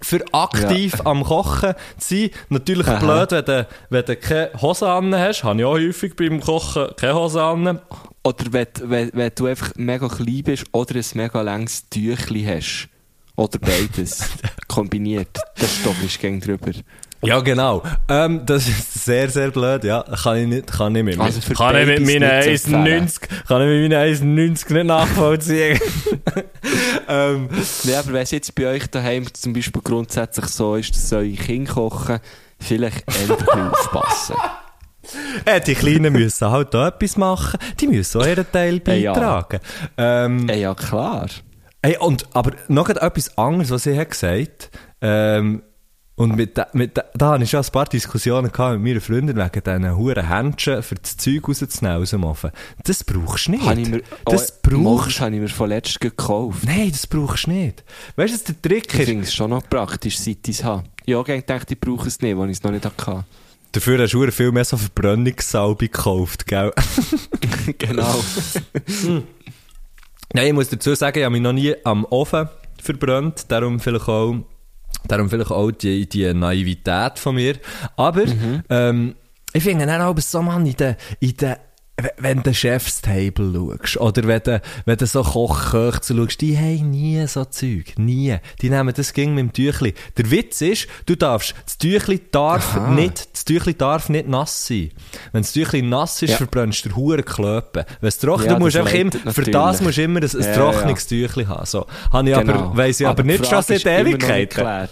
für 0.01 0.22
aktiv 0.32 0.95
am 1.05 1.24
Kochen 1.24 1.74
zu 1.99 2.14
sein. 2.16 2.30
Natürlich 2.51 2.87
Aha. 2.87 2.99
blöd, 3.26 3.30
wenn 3.32 3.45
du, 3.45 3.66
wenn 3.91 4.05
du 4.05 4.16
keine 4.16 4.51
Hose 4.61 4.87
an 4.89 5.14
hast. 5.14 5.45
Habe 5.45 5.59
ich 5.61 5.64
auch 5.64 5.72
häufig 5.72 6.14
beim 6.16 6.41
Kochen 6.41 6.89
keine 6.97 7.14
Hose 7.14 7.43
an. 7.43 7.80
Oder 8.25 8.53
wenn, 8.53 8.66
wenn, 8.83 9.11
wenn 9.12 9.33
du 9.35 9.47
einfach 9.47 9.72
mega 9.77 10.09
klein 10.09 10.43
bist 10.45 10.64
oder 10.72 10.97
ein 10.97 11.05
mega 11.14 11.43
langes 11.43 11.89
Tüchli 11.91 12.45
hast. 12.45 12.89
Oder 13.37 13.59
beides. 13.59 14.31
kombiniert. 14.68 15.39
Der 15.61 15.66
Stoff 15.66 16.03
ist 16.03 16.18
gegen 16.20 16.41
drüber. 16.41 16.72
Ja, 17.22 17.41
genau. 17.41 17.83
Ähm, 18.09 18.45
das 18.45 18.68
ist 18.68 19.05
sehr, 19.05 19.31
sehr 19.31 19.51
blöd, 19.51 19.85
ja. 19.85 20.03
Kann 20.03 20.37
ich 20.37 20.47
nicht, 20.47 20.66
kann 20.66 20.95
ich 20.95 21.03
mit, 21.03 21.18
Also 21.18 21.41
für 21.41 21.55
kann 21.55 21.77
ich 21.77 21.87
mit 21.87 22.01
meinen 22.01 22.47
nicht 22.47 22.64
zu 22.64 22.75
empfehlen. 22.75 23.09
1,90, 23.09 23.47
kann 23.49 23.62
ich 23.62 23.68
mit 23.68 23.93
meinen 23.93 24.57
1,90 24.57 24.72
nicht 24.75 24.85
nachvollziehen. 24.85 25.81
ähm, 27.09 27.49
Nee, 27.85 27.95
aber 27.95 28.12
wenn 28.12 28.22
es 28.22 28.31
jetzt 28.31 28.55
bei 28.55 28.66
euch 28.66 28.87
daheim 28.89 29.33
zum 29.33 29.55
Beispiel 29.55 29.81
grundsätzlich 29.83 30.47
so 30.47 30.77
ist, 30.77 30.95
dass 30.95 31.12
eure 31.12 31.31
Kinder 31.31 31.72
kochen, 31.72 32.18
vielleicht 32.59 33.05
eher 33.09 33.35
ein 33.35 33.39
bisschen 33.39 33.68
aufpassen. 33.70 34.37
äh, 35.57 35.61
die 35.61 35.74
Kleinen 35.74 36.12
müssen 36.12 36.51
halt 36.51 36.72
da 36.74 36.88
etwas 36.88 37.16
machen. 37.16 37.59
Die 37.80 37.86
müssen 37.88 38.20
auch 38.20 38.26
ihren 38.26 38.51
Teil 38.51 38.80
Äh, 38.86 39.01
ja. 39.01 39.12
beitragen. 39.12 39.61
Ähm, 39.97 40.49
Äh, 40.49 40.61
ja, 40.61 40.74
klar. 40.74 41.26
Hey, 41.82 41.99
und, 41.99 42.26
aber 42.34 42.53
noch 42.68 42.88
etwas 42.88 43.36
anderes, 43.36 43.70
was 43.70 43.86
hat 43.86 44.11
gesagt, 44.11 44.70
ähm, 45.03 45.62
und 46.16 46.36
mit, 46.36 46.57
da- 46.57 46.68
mit, 46.72 46.97
da- 46.97 47.05
da 47.14 47.30
hatte 47.32 47.42
ich 47.45 47.51
schon 47.51 47.61
ein 47.64 47.72
paar 47.72 47.86
Diskussionen 47.86 48.53
gehabt 48.53 48.74
mit 48.78 48.82
meiner 48.84 49.01
Freundin 49.01 49.36
wegen 49.36 49.51
diesen 49.64 49.97
huren 49.97 50.28
Händchen 50.28 50.80
für 50.84 50.95
das 50.95 51.16
Zeug 51.16 51.49
rauszunehmen 51.49 52.01
aus 52.03 52.11
dem 52.11 52.22
Ofen. 52.24 52.53
Das 52.84 53.03
brauchst 53.03 53.49
du 53.49 53.51
nicht. 53.51 53.66
Habe 53.66 53.80
ich 53.80 53.88
mir, 53.90 54.03
das 54.24 54.53
oh, 54.64 54.68
brauchst 54.70 55.09
das 55.16 55.20
habe 55.20 55.34
ich 55.34 55.40
mir 55.42 55.49
von 55.49 55.68
letztem 55.68 56.09
gekauft. 56.09 56.61
Nein, 56.64 56.90
das 56.92 57.07
brauchst 57.09 57.47
du 57.49 57.51
nicht. 57.51 57.82
Weißt 58.14 58.32
du, 58.32 58.36
was 58.38 58.45
der 58.45 58.62
Trick 58.62 58.95
Ich 58.95 59.01
ist? 59.01 59.07
finde 59.09 59.22
es 59.24 59.34
schon 59.34 59.51
noch 59.51 59.68
praktisch, 59.68 60.18
seit 60.18 60.47
ich 60.49 60.61
es 60.61 60.64
habe. 60.64 60.84
Ja, 61.05 61.18
ich 61.20 61.26
gedacht, 61.26 61.70
ich 61.70 61.80
brauche 61.80 62.07
es 62.07 62.20
nicht, 62.22 62.38
weil 62.38 62.49
ich 62.49 62.59
es 62.59 62.62
noch 62.62 62.70
nicht 62.70 62.84
hatte. 62.86 63.24
Dafür 63.75 64.01
hast 64.01 64.14
du 64.14 64.31
viel 64.31 64.53
mehr 64.53 64.64
so 64.64 64.77
Verbrennungssalbe 64.77 65.89
gekauft, 65.89 66.47
gell? 66.47 66.72
genau. 67.79 68.22
Nein, 70.33 70.47
ich 70.47 70.53
muss 70.53 70.68
dazu 70.68 70.95
sagen, 70.95 71.18
ich 71.18 71.25
habe 71.25 71.33
mich 71.33 71.43
noch 71.43 71.53
nie 71.53 71.75
am 71.83 72.05
Ofen 72.05 72.49
verbrannt, 72.81 73.47
darum 73.49 73.81
vielleicht 73.81 74.07
auch, 74.09 74.37
darum 75.09 75.29
vielleicht 75.29 75.51
auch 75.51 75.72
die, 75.72 76.09
die 76.09 76.33
Naivität 76.33 77.18
von 77.18 77.35
mir. 77.35 77.57
Aber, 77.97 78.22
ähm, 78.70 79.16
ich 79.53 79.64
finde 79.64 79.87
dann 79.87 80.03
auch 80.03 80.16
so, 80.20 80.41
Mann, 80.41 80.66
in 80.66 80.77
den, 80.77 80.95
in 81.18 81.37
den, 81.37 81.57
wenn 82.18 82.42
du 82.42 82.53
Chef's 82.53 83.01
Table 83.03 83.53
schaust, 83.80 83.97
oder 83.99 84.26
wenn 84.26 84.40
du, 84.42 84.61
wenn 84.84 84.97
du 84.97 85.07
so 85.07 85.22
Kochköche 85.22 86.14
schaust, 86.14 86.40
die 86.40 86.59
haben 86.59 86.90
nie 86.90 87.24
so 87.28 87.45
Zeug. 87.45 87.95
Nie. 87.97 88.38
Die 88.61 88.68
nehmen 88.70 88.92
das 88.97 89.12
ging 89.12 89.34
mit 89.34 89.45
dem 89.45 89.53
Tüchli. 89.53 89.95
Der 90.16 90.28
Witz 90.30 90.61
ist, 90.61 90.88
du 91.07 91.14
darfst, 91.14 91.55
das 91.64 91.78
Tüchli 91.78 92.20
darf 92.32 92.76
Aha. 92.76 92.90
nicht, 92.90 93.32
das 93.32 93.45
Tüchli 93.45 93.74
darf 93.74 94.09
nicht 94.09 94.26
nass 94.26 94.66
sein. 94.66 94.90
Wenn 95.30 95.42
das 95.42 95.53
Tüchli 95.53 95.82
nass 95.82 96.20
ist, 96.22 96.30
Ja. 96.30 96.36
verbrennst 96.38 96.84
du 96.84 96.97
Huren 96.97 97.24
Klöpen. 97.24 97.84
Wenn 98.01 98.09
es 98.09 98.18
trocken, 98.18 98.47
Ja, 98.47 98.55
du 98.55 98.59
musst 98.59 98.76
einfach 98.76 98.92
immer, 98.92 99.12
für 99.32 99.42
das 99.45 99.80
musst 99.80 99.97
du 99.99 100.03
immer 100.03 100.20
ein, 100.20 100.24
ein 100.24 100.40
Ja, 100.40 100.47
ja. 100.49 100.55
trockenes 100.57 101.07
Tüchli 101.07 101.45
haben. 101.45 101.64
So. 101.66 101.86
Habe 102.12 102.28
ich 102.28 102.36
Genau. 102.36 102.53
aber, 102.53 102.76
weiss 102.76 102.99
ich 102.99 103.07
aber, 103.07 103.22
die 103.22 103.28
nicht 103.28 103.47
schon 103.47 103.62
seit 103.62 103.86
Ewigkeiten. 103.86 104.88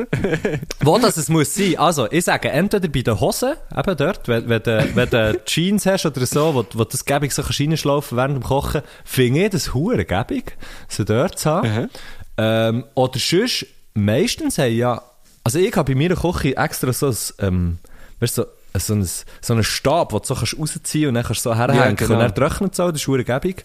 Wo 0.80 0.98
das 0.98 1.16
es 1.16 1.28
muss 1.28 1.54
sein? 1.54 1.76
Also, 1.78 2.10
ich 2.10 2.24
sage, 2.24 2.50
entweder 2.50 2.88
bei 2.88 3.02
den 3.02 3.20
Hosen, 3.20 3.54
eben 3.76 3.96
dort, 3.96 4.28
wenn, 4.28 4.48
wenn 4.48 4.62
du, 4.62 4.88
wenn 4.94 5.10
du 5.10 5.40
Jeans 5.46 5.86
hast 5.86 6.06
oder 6.06 6.24
so, 6.26 6.54
wo, 6.54 6.64
wo 6.74 6.84
das 6.84 7.04
gäbig 7.04 7.32
so 7.32 7.42
kannst 7.42 7.60
reinschlaufen 7.60 8.16
während 8.16 8.36
dem 8.36 8.42
Kochen, 8.42 8.82
finde 9.04 9.44
ich 9.44 9.50
das 9.50 9.74
hure 9.74 10.04
gäbig, 10.04 10.56
sie 10.88 11.04
dort 11.04 11.38
zu 11.38 11.50
haben. 11.50 11.74
Mhm. 11.74 11.90
Ähm, 12.38 12.84
oder 12.94 13.18
sonst, 13.18 13.66
meistens 13.94 14.58
haben 14.58 14.74
ja, 14.74 15.02
also 15.44 15.58
ich 15.58 15.74
habe 15.76 15.92
bei 15.92 15.98
mir 15.98 16.14
Küche 16.14 16.56
extra 16.56 16.92
so 16.92 17.08
ein, 17.08 17.16
ähm, 17.38 17.78
weißt 18.20 18.38
du, 18.38 18.42
so, 18.42 18.48
so, 18.78 18.94
ein, 18.94 19.04
so 19.04 19.52
einen 19.52 19.64
Stab, 19.64 20.10
den 20.10 20.18
du 20.18 20.24
so 20.24 20.34
kannst 20.34 20.58
rausziehen 20.58 21.08
und 21.08 21.14
dann 21.14 21.24
kannst 21.24 21.44
du 21.44 21.50
so 21.50 21.56
herhängen 21.56 21.96
genau. 21.96 22.14
und 22.14 22.20
dann 22.20 22.34
trocknet 22.34 22.72
es 22.72 22.80
auch, 22.80 22.90
das 22.90 23.02
ist 23.02 23.08
hure 23.08 23.24
gäbig. 23.24 23.64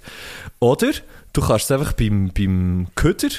Oder 0.59 0.91
du 1.33 1.41
kannst 1.41 1.65
es 1.65 1.71
einfach 1.71 1.93
beim, 1.93 2.31
beim 2.35 2.87
Köder, 2.95 3.29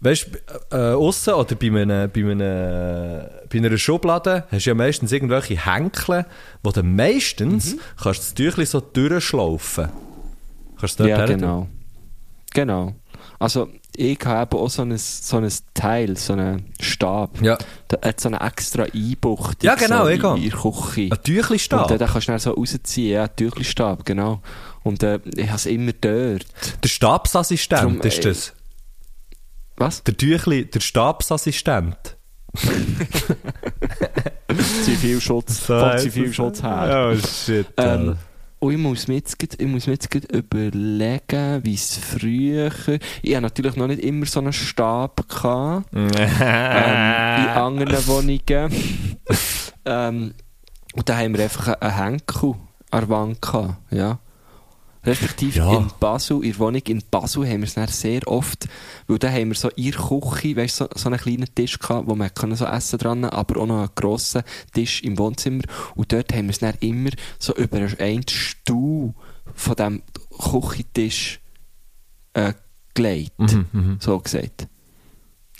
Weißt 0.00 0.28
du, 0.70 0.76
äh, 0.76 0.94
aussen 0.94 1.34
oder 1.34 1.56
bei, 1.56 1.66
einem, 1.66 2.10
bei, 2.10 2.20
einem, 2.20 3.26
bei 3.52 3.58
einer 3.58 3.76
Schublade 3.78 4.44
hast 4.50 4.64
du 4.66 4.70
ja 4.70 4.74
meistens 4.74 5.10
irgendwelche 5.10 5.64
Henkel, 5.66 6.24
wo 6.62 6.70
du 6.70 6.82
meistens 6.84 7.74
Mhm. 7.74 7.80
kannst 8.00 8.20
das 8.20 8.34
Tüchli 8.34 8.64
so 8.64 8.80
durchschlaufen. 8.80 9.88
Kannst 10.78 11.00
du 11.00 11.04
dort 11.04 11.18
Ja, 11.18 11.26
genau. 11.26 11.66
Genau. 12.54 12.94
Also, 13.40 13.68
ich 13.96 14.18
habe 14.24 14.42
eben 14.42 14.62
auch 14.64 14.70
so 14.70 14.82
ein, 14.82 14.96
so 14.96 15.38
ein 15.38 15.52
Teil, 15.74 16.16
so 16.16 16.34
einen 16.34 16.72
Stab. 16.80 17.40
Ja. 17.42 17.58
Da 17.88 17.98
hat 18.06 18.20
so 18.20 18.28
eine 18.28 18.40
extra 18.40 18.84
Einbuchtung 18.84 19.56
Ja, 19.62 19.74
genau, 19.74 20.04
so 20.04 20.08
in, 20.10 20.42
in 20.42 20.50
der 20.50 20.58
Küche. 20.60 21.08
Ein 21.10 21.22
Tüchli-Stab. 21.24 21.90
Und 21.90 21.94
äh, 21.96 21.98
den 21.98 22.06
kannst 22.08 22.28
du 22.28 22.32
dann 22.32 22.38
so 22.38 22.52
rausziehen, 22.52 23.12
ja, 23.14 23.26
Tüchelstab, 23.26 24.04
genau. 24.04 24.40
Und 24.84 25.02
äh, 25.02 25.18
ich 25.36 25.46
habe 25.48 25.56
es 25.56 25.66
immer 25.66 25.92
dort. 25.92 26.46
Der 26.84 26.88
Stabsassistent 26.88 27.82
Drum, 27.82 28.00
ist 28.02 28.18
äh, 28.24 28.28
das. 28.28 28.54
Was? 29.78 30.02
Der 30.04 30.16
Tüchli, 30.16 30.66
der 30.70 30.80
Stabsassistent. 30.80 32.16
Zivilschutz, 34.84 35.66
So 35.66 35.78
vom 35.78 35.88
heisst 35.90 36.04
Zivilschutz 36.04 36.62
her. 36.62 37.12
Oh 37.14 37.16
shit. 37.26 37.66
Ähm, 37.76 38.16
und 38.60 38.72
ich 38.72 38.78
muss 38.78 39.06
mir 39.06 39.14
jetzt, 39.16 39.38
grad- 39.38 39.60
ich 39.60 39.66
muss 39.68 39.86
mir 39.86 39.92
jetzt 39.92 40.12
überlegen, 40.32 41.64
wie 41.64 41.74
es 41.74 41.96
früher... 41.96 42.72
Ich 43.22 43.32
hatte 43.34 43.42
natürlich 43.42 43.76
noch 43.76 43.86
nicht 43.86 44.02
immer 44.02 44.26
so 44.26 44.40
einen 44.40 44.52
Stab. 44.52 45.28
Gehabt. 45.28 45.86
ähm, 45.94 46.08
in 46.08 47.48
anderen 47.50 48.06
Wohnungen. 48.08 48.72
ähm, 49.84 50.34
und 50.94 51.08
da 51.08 51.16
haben 51.18 51.36
wir 51.36 51.44
einfach 51.44 51.68
einen 51.80 51.94
Henkel 51.94 52.54
an 52.90 53.00
der 53.00 53.08
Wand 53.08 53.40
gehabt, 53.42 53.76
ja. 53.92 54.18
Respektive 55.04 55.58
Ja. 55.58 55.76
in 55.76 55.90
Basel, 56.00 56.44
in 56.44 56.50
der 56.52 56.58
Wohnung 56.58 56.82
in 56.86 57.02
Basel 57.10 57.48
haben 57.48 57.62
wir 57.62 57.84
es 57.84 58.00
sehr 58.00 58.26
oft, 58.26 58.68
weil 59.06 59.18
da 59.18 59.30
haben 59.30 59.48
wir 59.48 59.54
so 59.54 59.68
in 59.70 59.92
der 59.92 60.00
Küche, 60.00 60.56
weißt, 60.56 60.76
so, 60.76 60.88
so 60.94 61.08
einen 61.08 61.18
kleinen 61.18 61.54
Tisch 61.54 61.78
gehabt, 61.78 62.08
wo 62.08 62.14
man 62.14 62.32
können 62.34 62.56
so 62.56 62.64
essen 62.64 62.98
dran, 62.98 63.24
aber 63.24 63.60
auch 63.60 63.66
noch 63.66 63.78
einen 63.78 63.90
grossen 63.94 64.42
Tisch 64.72 65.02
im 65.02 65.18
Wohnzimmer. 65.18 65.62
Und 65.94 66.12
dort 66.12 66.32
haben 66.32 66.46
wir 66.46 66.50
es 66.50 66.58
dann 66.58 66.74
immer 66.80 67.10
so 67.38 67.54
über 67.54 67.78
einen 67.98 68.26
Stuhl 68.28 69.14
von 69.54 69.76
diesem 69.76 70.02
Küchentisch 70.38 71.40
äh, 72.34 72.52
gelegt. 72.94 73.38
Mhm, 73.38 73.66
mhm. 73.72 73.96
So 74.00 74.18
gesagt. 74.18 74.66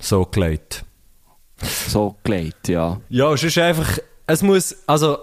So 0.00 0.24
gelegt. 0.26 0.84
So 1.88 2.16
gelegt, 2.22 2.68
ja. 2.68 3.00
Ja, 3.08 3.32
es 3.32 3.42
ist 3.42 3.58
einfach, 3.58 3.98
es 4.26 4.42
muss, 4.42 4.76
also, 4.86 5.18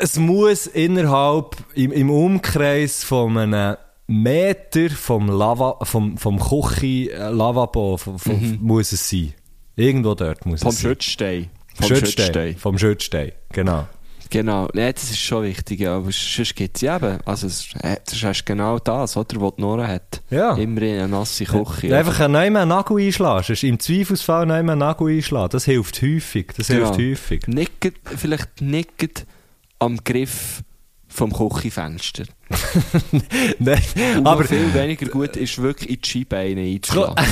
es 0.00 0.18
muss 0.18 0.66
innerhalb, 0.66 1.56
im, 1.74 1.92
im 1.92 2.10
Umkreis 2.10 3.04
von 3.04 3.36
einem 3.36 3.76
Meter 4.06 4.90
vom 4.90 5.28
Lava, 5.28 5.78
vom, 5.82 6.18
vom 6.18 6.38
Küche, 6.38 7.12
äh, 7.12 7.30
Lavabo, 7.30 7.96
vom, 7.96 8.18
vom, 8.18 8.58
muss 8.60 8.92
es 8.92 9.08
sein. 9.08 9.34
Irgendwo 9.76 10.14
dort 10.14 10.46
muss 10.46 10.60
Vom 10.60 10.70
es 10.70 10.80
sein. 10.80 10.90
Schützstein. 10.90 11.50
Vom 11.74 11.86
Schützstein. 11.88 12.24
Schützstein. 12.24 12.56
Vom 12.56 12.78
Schützstein, 12.78 13.32
genau. 13.52 13.86
Genau. 14.30 14.68
Nee, 14.72 14.92
das 14.92 15.04
ist 15.04 15.20
schon 15.20 15.44
wichtig, 15.44 15.80
ja. 15.80 15.96
Aber 15.96 16.10
sonst 16.10 16.56
gibt 16.56 16.76
es 16.76 16.82
ja 16.82 16.96
eben. 16.96 17.18
Also, 17.24 17.46
es, 17.46 17.68
äh, 17.80 17.96
das 18.04 18.20
ist 18.20 18.46
genau 18.46 18.78
das, 18.78 19.16
oder? 19.16 19.40
Was 19.40 19.54
die 19.56 19.60
Nora 19.60 19.86
hat. 19.86 20.22
Ja. 20.30 20.54
Immer 20.56 20.82
in 20.82 20.98
eine 20.98 21.08
nasse 21.08 21.44
Küche. 21.44 21.88
Ja. 21.88 21.98
Einfach 21.98 22.18
einen 22.20 22.32
neuen 22.32 22.68
Nagel 22.68 22.98
einschlagen. 22.98 23.44
Sonst 23.44 23.62
Im 23.62 23.78
Zweifelsfall 23.78 24.42
einen 24.50 24.66
neuen 24.66 24.78
Nagel 24.78 25.16
einschlagen. 25.16 25.50
Das 25.50 25.66
hilft 25.66 26.02
häufig. 26.02 26.48
Das 26.56 26.66
hilft 26.66 26.98
häufig. 26.98 27.46
Nicht, 27.46 27.92
vielleicht 28.16 28.60
nicht 28.60 29.26
am 29.84 30.02
Griff 30.02 30.62
vom 31.08 31.32
Küchenfenster. 31.32 32.24
Nein, 33.58 33.82
aber 34.24 34.44
viel 34.44 34.72
weniger 34.74 35.06
gut 35.06 35.36
ist 35.36 35.60
wirklich 35.60 35.90
in 35.90 36.00
die 36.00 36.08
Scheibeine 36.08 36.60
einzuschlagen. 36.62 37.14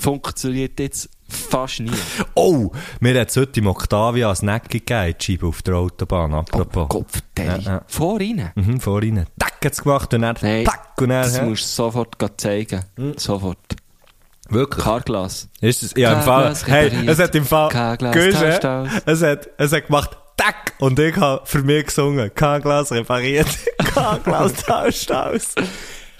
Funktioniert 0.00 0.78
jetzt 0.80 1.10
fast 1.28 1.80
nie. 1.80 1.90
Oh, 2.34 2.70
mir 3.00 3.20
hat 3.20 3.30
es 3.30 3.36
heute 3.36 3.60
im 3.60 3.66
Octavia 3.66 4.30
ein 4.30 4.36
Snack 4.36 4.70
gegeben, 4.70 5.14
die 5.20 5.24
Scheibe 5.24 5.46
auf 5.46 5.60
der 5.62 5.74
Autobahn, 5.74 6.32
apropos. 6.34 6.84
Oh, 6.84 6.86
Kopfdeli. 6.86 7.48
Ja, 7.64 7.72
ja. 7.72 7.82
Vorhin. 7.88 8.50
Mhm, 8.54 8.80
vorhin. 8.80 9.26
Tack 9.38 9.64
hat's 9.64 9.82
gemacht 9.82 10.14
und 10.14 10.22
dann 10.22 10.36
Nein, 10.40 10.64
tack 10.64 10.94
und 11.00 11.08
dann, 11.08 11.22
das 11.22 11.40
hä? 11.40 11.44
musst 11.44 11.64
du 11.64 11.68
sofort 11.68 12.16
zeigen. 12.40 12.84
Sofort. 13.16 13.58
Wirklich? 14.48 14.84
Carglass. 14.84 15.48
Ist 15.60 15.82
es, 15.82 15.94
ja, 15.94 16.14
im 16.14 16.22
Fall, 16.22 16.54
hey, 16.64 16.90
es 17.06 17.18
hat 17.18 17.34
im 17.34 17.44
Fall, 17.44 17.68
aus. 17.68 18.88
es 19.04 19.22
hat, 19.22 19.48
es 19.58 19.72
hat 19.72 19.86
gemacht, 19.86 20.16
tack, 20.38 20.72
und 20.78 20.98
ich 20.98 21.14
habe 21.16 21.44
für 21.44 21.62
mich 21.62 21.84
gesungen, 21.86 22.30
K-Glas 22.34 22.90
repariert, 22.92 23.48
K-Glas 23.94 24.54
tauscht 24.54 25.10
aus. 25.12 25.54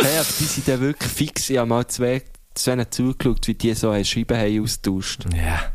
Hey, 0.00 0.18
aber 0.18 0.26
die 0.38 0.44
sind 0.44 0.68
dann 0.68 0.80
wirklich 0.80 1.10
fix. 1.10 1.48
Ich 1.50 1.56
habe 1.58 1.68
mal 1.68 1.86
zwei, 1.86 2.22
zwei 2.54 2.84
zugeschaut, 2.84 3.46
wie 3.48 3.54
die 3.54 3.72
so 3.74 3.90
eine 3.90 4.04
Scheibe 4.04 4.36
haben 4.36 4.62
austauscht. 4.62 5.24
Ja. 5.34 5.72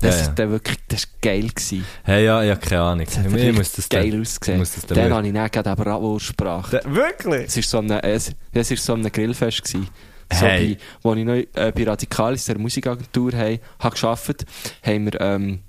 Das 0.00 0.14
Ja, 0.16 0.20
ja. 0.22 0.28
ist 0.28 0.34
dann 0.38 0.50
wirklich, 0.50 0.76
das 0.88 1.02
war 1.04 1.10
geil 1.22 1.48
gewesen. 1.48 1.84
Hey, 2.04 2.24
ja, 2.26 2.42
ja, 2.42 2.56
keine 2.56 2.82
Ahnung. 2.82 3.06
Das 3.06 3.16
hat 3.18 3.26
Ich 3.34 3.52
muss 3.56 3.72
das 3.72 3.88
geil 3.88 4.10
dann- 4.10 4.20
ausgesehen. 4.20 4.56
ich 4.56 4.58
muss 4.60 4.74
das 4.74 4.86
dann 4.86 4.96
wirklich- 4.96 5.14
habe 5.14 5.26
ich 5.28 5.32
dann 5.34 5.50
gerade 5.50 5.70
eine 5.70 5.76
Bratwurstsprache. 5.84 6.80
Da- 6.84 6.94
Wirklich? 6.94 7.46
Es 7.46 7.56
war 7.56 7.62
so 7.62 7.78
eine, 7.78 8.02
es, 8.02 8.32
es 8.52 8.70
ist 8.70 8.84
so 8.84 8.92
ein 8.94 9.10
Grillfest 9.10 9.64
gewesen. 9.64 9.88
So 10.32 10.44
Hey. 10.44 10.74
bei, 10.74 10.80
wo 11.02 11.14
ich 11.14 11.24
noch 11.24 11.34
äh, 11.34 11.72
bei 11.74 11.84
Radikalis, 11.84 12.44
der 12.46 12.58
Musikagentur, 12.58 13.32
hei- 13.34 13.60
habe 13.78 13.94
gearbeitet, 13.96 14.44
haben 14.84 15.04
wir, 15.12 15.20
ähm, 15.20 15.60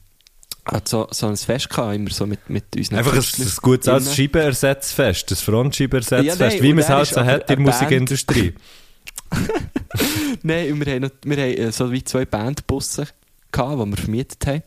hat 0.68 0.88
so, 0.88 1.08
so 1.12 1.28
ein 1.28 1.38
Fest 1.38 1.70
gehabt, 1.70 1.96
immer 1.96 2.10
so 2.10 2.26
mit, 2.26 2.50
mit 2.50 2.66
unseren 2.76 2.98
Einfach 2.98 3.14
ein, 3.14 3.20
ein 3.20 3.52
gutes 3.62 3.88
innen. 3.88 3.96
als 3.96 4.16
Scheibenersatzfest, 4.16 5.32
ein 5.32 5.36
Frontscheibenersatzfest, 5.38 6.40
Ja, 6.40 6.48
nein, 6.48 6.62
wie 6.62 6.74
man 6.74 6.84
es 6.84 6.90
halt 6.90 7.08
so 7.08 7.24
hat 7.24 7.50
in 7.50 7.56
der 7.56 7.60
Musikindustrie. 7.60 8.54
Nein, 10.44 10.74
und 10.74 10.86
wir 10.86 10.94
haben, 10.94 11.02
noch, 11.04 11.12
wir 11.24 11.38
haben 11.38 11.54
äh, 11.58 11.72
so 11.72 11.92
wie 11.92 12.04
zwei 12.04 12.26
Bandbusse 12.26 13.08
gehabt, 13.52 13.82
die 13.82 13.86
wir 13.86 13.98
vermietet 13.98 14.48
haben. 14.48 14.64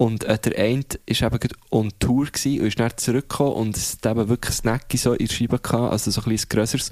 Und 0.00 0.24
äh, 0.24 0.38
der 0.38 0.58
eine 0.58 0.82
war 1.20 1.34
eben 1.34 1.50
on 1.70 1.92
Tour 1.98 2.24
gewesen 2.24 2.62
und 2.62 2.66
ist 2.68 2.80
dann 2.80 2.90
zurückgekommen 2.96 3.52
und 3.52 3.76
es 3.76 3.98
hat 4.02 4.10
eben 4.10 4.30
wirklich 4.30 4.52
ein 4.52 4.56
Snacki 4.56 4.96
so 4.96 5.12
in 5.12 5.26
der 5.26 5.34
Scheibe 5.34 5.58
gehabt, 5.58 5.92
also 5.92 6.10
so 6.10 6.22
ein 6.22 6.30
bisschen 6.30 6.48
grösseres. 6.48 6.90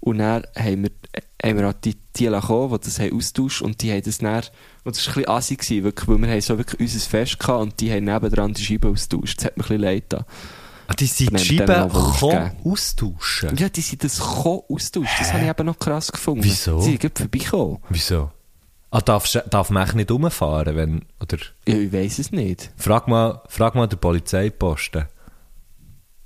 Und 0.00 0.18
dann 0.18 0.42
haben 0.56 0.82
wir, 0.82 0.90
äh, 1.12 1.46
haben 1.46 1.58
wir 1.60 1.68
auch 1.68 1.74
die, 1.74 1.94
die 2.16 2.24
gekommen, 2.24 2.76
die 2.76 2.84
das 2.84 2.98
haben 2.98 3.16
austauscht 3.16 3.62
und 3.62 3.80
die 3.80 3.92
haben 3.92 4.02
das 4.02 4.18
dann, 4.18 4.42
und 4.82 4.96
das 4.96 5.06
war 5.06 5.12
ein 5.12 5.22
bisschen 5.22 5.28
assi 5.28 5.54
gewesen, 5.54 5.84
wirklich, 5.84 6.08
weil 6.08 6.18
wir 6.20 6.28
haben 6.30 6.40
so 6.40 6.58
wirklich 6.58 6.80
unser 6.80 7.08
Fest 7.08 7.38
gehabt 7.38 7.62
und 7.62 7.80
die 7.80 7.92
haben 7.92 8.04
nebendran 8.04 8.52
die 8.54 8.64
Scheibe 8.64 8.88
austauscht. 8.88 9.38
Das 9.38 9.44
hat 9.44 9.56
mir 9.56 9.62
ein 9.62 9.68
bisschen 9.68 9.80
leid 9.80 10.04
da. 10.08 10.26
Ah, 10.88 10.94
die 10.94 11.06
sind 11.06 11.38
die 11.38 11.44
Scheiben 11.44 11.92
austauschen. 12.64 13.56
Ja, 13.56 13.68
die 13.68 13.82
sind 13.82 14.02
das 14.02 14.20
austauscht. 14.20 15.20
Das 15.20 15.32
habe 15.32 15.44
ich 15.44 15.48
eben 15.48 15.66
noch 15.66 15.78
krass 15.78 16.10
gefunden. 16.10 16.42
Wieso? 16.42 16.80
Die 16.80 16.86
sind 16.86 17.00
gerade 17.00 17.20
vorbeigekommen. 17.20 17.78
Wieso? 17.88 18.32
Ah, 18.90 19.02
darfst, 19.02 19.42
darf 19.50 19.68
man 19.68 19.88
nicht 19.96 20.10
rumfahren, 20.10 20.74
wenn, 20.74 21.04
oder? 21.20 21.36
Ja, 21.66 21.76
ich 21.76 21.92
weiss 21.92 22.18
es 22.18 22.32
nicht. 22.32 22.70
Frag 22.76 23.06
mal, 23.06 23.42
frag 23.48 23.74
mal 23.74 23.86
den 23.86 23.98
Polizeiposten. 23.98 25.04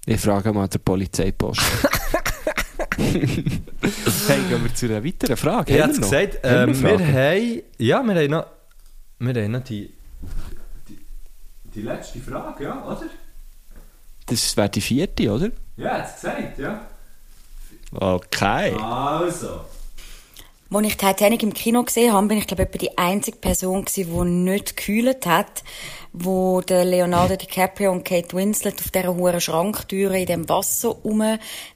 Ich 0.07 0.21
frage 0.21 0.53
mal 0.53 0.69
den 0.69 0.81
Polizeipost. 0.81 1.61
hey, 2.99 4.41
gehen 4.49 4.65
wir 4.65 4.75
zu 4.75 4.87
einer 4.87 5.05
weiteren 5.05 5.37
Frage. 5.37 5.77
Ich 5.77 5.87
noch? 5.87 5.97
gesagt, 5.97 6.45
Haben 6.45 6.71
ähm, 6.71 6.83
wir 6.83 6.99
wir 6.99 7.07
haben, 7.07 7.63
ja, 7.79 8.03
wir 8.03 8.15
haben 8.15 8.31
noch, 8.31 8.47
wir 9.19 9.43
haben 9.43 9.53
noch 9.53 9.65
die, 9.65 9.93
die, 10.89 10.99
die 11.75 11.83
letzte 11.83 12.21
Frage, 12.21 12.65
ja, 12.65 12.85
oder? 12.85 13.07
Das 14.27 14.57
wäre 14.57 14.69
die 14.69 14.81
vierte, 14.81 15.31
oder? 15.31 15.51
Ja, 15.77 15.99
hat's 15.99 16.21
gesagt, 16.21 16.59
ja. 16.59 16.87
Okay. 17.93 18.73
Also. 18.81 19.65
Als 20.75 20.87
ich 20.87 20.97
Titanic 20.97 21.43
im 21.43 21.53
Kino 21.53 21.83
gesehen 21.83 22.15
habe, 22.15 22.29
bin 22.29 22.39
ich, 22.39 22.47
glaube 22.47 22.67
ich, 22.73 22.79
die 22.79 22.97
einzige 22.97 23.37
Person 23.37 23.85
gewesen, 23.85 24.11
die 24.11 24.31
nicht 24.31 24.75
gekühlt 24.75 25.27
hat, 25.27 25.63
wo 26.15 26.63
Leonardo 26.67 27.37
DiCaprio 27.37 27.93
und 27.93 28.07
Kate 28.07 28.35
Winslet 28.35 28.81
auf 28.81 28.91
dieser 28.91 29.15
hohen 29.15 29.39
Schranktüre 29.39 30.19
in 30.19 30.27
dem 30.27 30.49
Wasser 30.49 31.05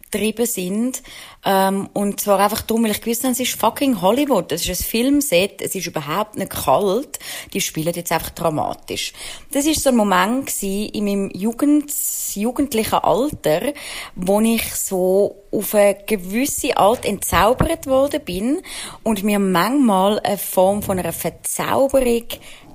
rumgetrieben 0.07 0.47
sind. 0.47 1.03
Ähm, 1.45 1.89
und 1.93 2.21
zwar 2.21 2.41
einfach 2.41 2.63
darum, 2.63 2.85
weil 2.85 2.91
ich 2.93 3.01
gewusst 3.01 3.23
habe, 3.23 3.33
es 3.33 3.41
ist 3.41 3.59
fucking 3.59 4.01
Hollywood. 4.01 4.53
Es 4.53 4.67
ist 4.67 4.81
ein 4.81 4.85
Filmset, 4.85 5.63
es 5.63 5.75
ist 5.75 5.87
überhaupt 5.87 6.37
nicht 6.37 6.51
kalt. 6.51 7.19
Die 7.53 7.61
spielen 7.61 7.95
jetzt 7.95 8.13
einfach 8.13 8.31
dramatisch. 8.31 9.13
Das 9.53 9.67
ist 9.67 9.83
so 9.83 9.91
ein 9.91 9.97
Moment 9.97 10.47
gewesen 10.47 10.89
in 10.91 11.05
meinem 11.05 11.31
Jugend, 11.31 11.93
jugendlichen 12.35 12.99
Alter, 12.99 13.73
wo 14.15 14.41
ich 14.41 14.75
so 14.75 15.43
auf 15.53 15.75
eine 15.75 15.97
gewisse 16.07 16.77
Art 16.77 17.05
entzaubert 17.05 17.87
worden 17.87 18.21
bin 18.25 18.63
und 19.03 19.23
mir 19.23 19.39
manchmal 19.39 20.19
eine 20.21 20.39
Form 20.39 20.83
von 20.83 20.99
einer 20.99 21.13
Verzauberung 21.13 22.27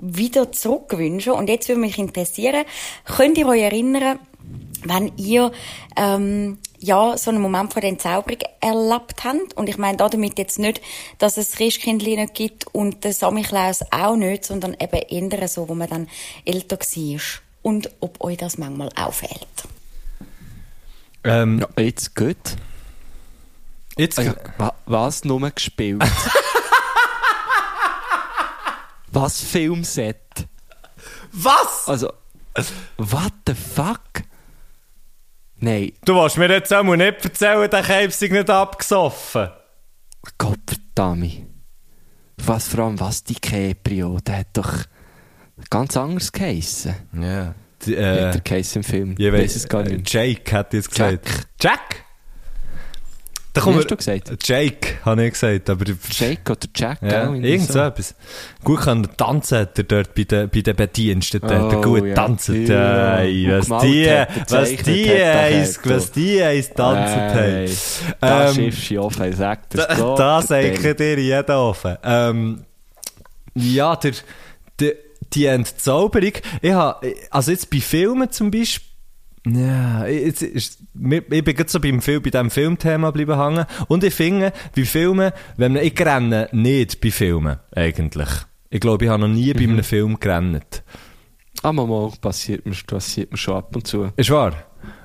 wieder 0.02 0.52
zurückwünschen. 0.52 1.34
Und 1.34 1.48
jetzt 1.48 1.70
würde 1.70 1.82
mich 1.82 2.00
interessieren, 2.00 2.66
könnt 3.06 3.38
ihr 3.38 3.48
euch 3.48 3.62
erinnern, 3.62 4.20
wenn 4.84 5.16
ihr 5.18 5.52
ähm, 5.96 6.58
ja 6.80 7.18
so 7.18 7.30
einen 7.32 7.42
Moment 7.42 7.74
von 7.74 7.82
der 7.82 7.90
Entzauberung 7.92 8.40
erlebt 8.60 9.24
habt? 9.24 9.54
Und 9.56 9.70
ich 9.70 9.78
meine 9.78 9.98
damit 9.98 10.38
jetzt 10.38 10.60
nicht, 10.60 10.82
dass 11.18 11.38
es 11.38 11.54
Christkindli 11.54 12.16
nicht 12.16 12.34
gibt 12.34 12.68
und 12.74 13.04
der 13.04 13.14
Samichlaus 13.14 13.82
auch 13.92 14.16
nicht, 14.16 14.46
sondern 14.46 14.76
eben 14.80 15.32
eher 15.32 15.48
so, 15.48 15.70
wo 15.70 15.76
man 15.76 15.90
dann 15.90 16.10
älter 16.46 16.78
war. 16.80 17.22
Und 17.64 17.92
ob 18.00 18.24
euch 18.24 18.38
das 18.38 18.58
manchmal 18.58 18.90
auffällt. 18.96 19.48
Ähm, 21.24 21.60
Ja, 21.60 21.84
jetzt 21.84 22.16
gut. 22.16 22.38
Jetzt, 23.98 24.18
Also, 24.18 24.34
wa 24.58 24.74
was 24.86 25.24
nur 25.24 25.48
gespielt? 25.52 26.02
was 29.12 29.42
Filmset? 29.42 30.18
was? 31.32 31.88
Also, 31.88 32.12
what 32.98 33.34
the 33.46 33.54
fuck? 33.54 34.24
Nein, 35.64 35.91
Du 36.03 36.16
willst 36.16 36.38
mir 36.38 36.49
jetzt 36.49 36.74
auch 36.74 36.84
nicht 36.84 37.24
erzählen, 37.24 37.70
der 37.70 37.84
Keim 37.84 38.09
sei 38.12 38.28
nicht 38.28 38.49
abgesoffen. 38.49 39.49
Gott 40.38 40.59
verdammt. 40.68 41.45
Was 42.38 42.68
vor 42.68 42.86
allem, 42.86 42.99
was 42.99 43.24
die 43.24 43.36
Caprio, 43.36 44.18
der 44.26 44.39
hat 44.39 44.47
doch 44.53 44.74
ganz 45.70 45.95
anders 45.95 46.32
geheissen. 46.32 46.95
Ja. 47.14 47.53
Die, 47.86 47.95
äh, 47.95 48.32
der 48.32 48.41
geheissen 48.41 48.80
im 48.80 48.84
Film? 48.84 49.16
ich 49.18 49.32
weiß 49.32 49.55
es 49.55 49.68
gar 49.70 49.84
nicht. 49.84 50.12
Jake 50.12 50.51
hat 50.55 50.74
jetzt 50.74 50.97
Jack. 50.97 51.24
gesagt. 51.24 51.47
Jack? 51.62 52.03
Da 53.54 53.66
Wie 53.66 53.74
hast 53.76 53.91
du 53.91 53.97
gesagt? 53.97 54.32
Jake, 54.47 54.99
habe 55.04 55.26
ich 55.26 55.34
gesagt. 55.34 55.70
Aber 55.70 55.84
Jake 55.86 56.52
oder 56.52 56.68
Jack? 56.74 57.02
Ja, 57.02 57.24
irgendwie 57.24 57.49
irgend 57.49 57.70
so 57.70 57.80
etwas. 57.80 58.16
Gut 58.64 58.80
kann 58.80 59.06
tanzen, 59.18 59.58
hat 59.60 59.78
er 59.78 59.84
dort 59.84 60.16
bei 60.16 60.24
den, 60.24 60.49
bei 60.49 60.62
den 60.62 60.76
Bediensteten. 60.76 61.49
Oh, 61.52 61.82
gut 61.82 62.06
ja. 62.06 62.14
tanzen. 62.16 62.66
Ja. 62.66 63.18
Ey, 63.20 63.47
was 63.49 63.66
die, 63.84 64.06
was 64.49 64.76
die 64.78 65.12
eins, 65.12 65.80
was 65.84 66.12
die 66.14 66.41
eins 66.41 66.70
tanzen 66.70 67.20
Ey, 67.20 67.68
haben. 67.68 68.16
Da 68.22 68.47
Ähm, 68.47 68.56
schiffst 68.56 68.89
du 68.91 68.99
auf, 69.02 69.20
er 69.20 69.34
sagt 69.34 69.76
das. 69.76 69.88
Da, 69.88 69.95
Gott 69.95 70.20
da 70.20 70.41
verdammt. 70.41 70.78
sagt 70.82 70.99
dir 71.02 71.20
jeder 71.20 71.60
offen. 71.62 71.97
Ähm, 72.04 72.64
ja, 73.56 73.97
der, 73.97 74.14
der, 74.80 74.93
die 75.34 75.45
Entzauberung, 75.45 76.34
ich 76.62 76.72
hab, 76.72 77.04
also 77.30 77.52
jetzt 77.52 77.70
bei 77.70 77.82
Filmen 77.82 78.32
zum 78.32 78.49
Beispiel, 78.49 78.91
ja, 79.48 80.06
jetzt 80.06 80.42
ist, 80.44 80.80
mir- 80.94 81.24
ich 81.32 81.44
bin 81.44 81.56
gerade 81.56 81.70
so 81.70 81.80
beim 81.80 82.02
Film, 82.02 82.22
bei 82.22 82.30
diesem 82.30 82.50
Filmthema 82.52 83.12
bleiben 83.12 83.38
hängen. 83.39 83.66
Und 83.88 84.04
ich 84.04 84.14
finde, 84.14 84.54
bei 84.76 84.86
Filmen, 84.86 85.32
wenn 85.58 85.74
man, 85.74 85.84
ich 85.84 86.00
renne 86.00 86.48
nicht 86.52 87.02
bei 87.02 87.12
Filmen, 87.12 87.58
eigentlich. 87.76 88.30
Ich 88.70 88.80
glaube, 88.80 89.06
ich 89.06 89.12
habe 89.12 89.22
noch 89.22 89.28
nie 89.28 89.54
bei 89.54 89.66
Mhm. 89.66 89.74
einem 89.74 89.84
Film 89.84 90.20
gerannt. 90.20 90.84
Ah, 91.64 91.72
mal, 91.74 92.12
passiert 92.22 92.66
mir, 92.66 92.74
passiert 92.88 93.32
mir 93.32 93.38
schon 93.38 93.56
ab 93.56 93.76
und 93.76 93.86
zu. 93.86 94.12
Ist 94.16 94.30
wahr? 94.32 94.54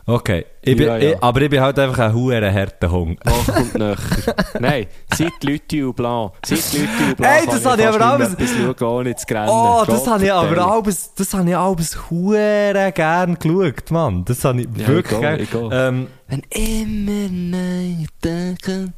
Okay. 0.09 0.47
Ich 0.63 0.77
bin, 0.77 0.87
Ja, 0.87 0.97
ja. 0.99 1.11
Ich, 1.15 1.23
aber 1.23 1.43
ich 1.43 1.51
bin 1.51 1.61
halt 1.61 1.77
einfach 1.81 1.99
ein 1.99 2.15
huere 2.15 2.53
harter 2.53 2.91
Hund. 2.93 3.19
Mach 3.25 3.47
kommt 3.55 3.75
näher. 3.75 3.97
Nein, 4.61 4.87
seit 5.13 5.43
Leute 5.43 5.89
und 5.89 5.97
Blanc. 5.97 6.33
Seit 6.45 6.73
Leute 6.75 6.89
und 7.09 7.17
Blanc. 7.17 7.35
Hey, 7.35 7.47
das 7.47 7.67
habe 7.67 7.83
ich 7.83 7.89
aber 7.89 8.01
alles- 8.07 8.29
nicht 8.39 8.39
mehr 8.39 8.71
etwas 8.71 8.79
schauen, 8.79 8.89
ohne 8.99 9.17
zu 9.17 9.27
rennen. 9.35 9.49
Oh, 9.51 9.83
das 9.85 9.99
Gott 10.05 10.07
habe 10.15 10.25
ich 10.25 10.33
aber 10.33 10.71
alles, 10.73 11.15
das 11.15 11.35
habe 11.35 11.49
ich 11.51 11.57
alles 11.57 12.11
hure 12.11 12.93
gern 12.95 13.37
geschaut, 13.37 13.91
Mann. 13.91 14.25
Das 14.25 14.45
habe 14.45 14.61
ich 14.61 14.69
Ja, 14.77 14.87
wirklich 14.87 15.51
gern. 15.51 15.71
Ähm, 15.73 16.07
Wenn 16.29 16.43
immer 16.51 17.29
neue 17.29 18.07
Tage 18.23 18.93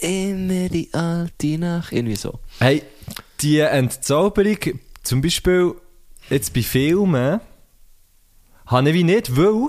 immer 0.00 0.68
die 0.70 0.88
alte 0.94 1.58
Nacht. 1.58 1.92
Irgendwie 1.92 2.16
so. 2.16 2.38
hey, 2.60 2.82
die 3.42 3.58
Entzauberung, 3.58 4.56
zum 5.02 5.20
Beispiel 5.20 5.74
jetzt 6.30 6.54
bei 6.54 6.62
Filmen, 6.62 7.40
habe 8.66 8.88
ich 8.88 8.94
wie 8.94 9.04
nicht, 9.04 9.36
weil 9.36 9.68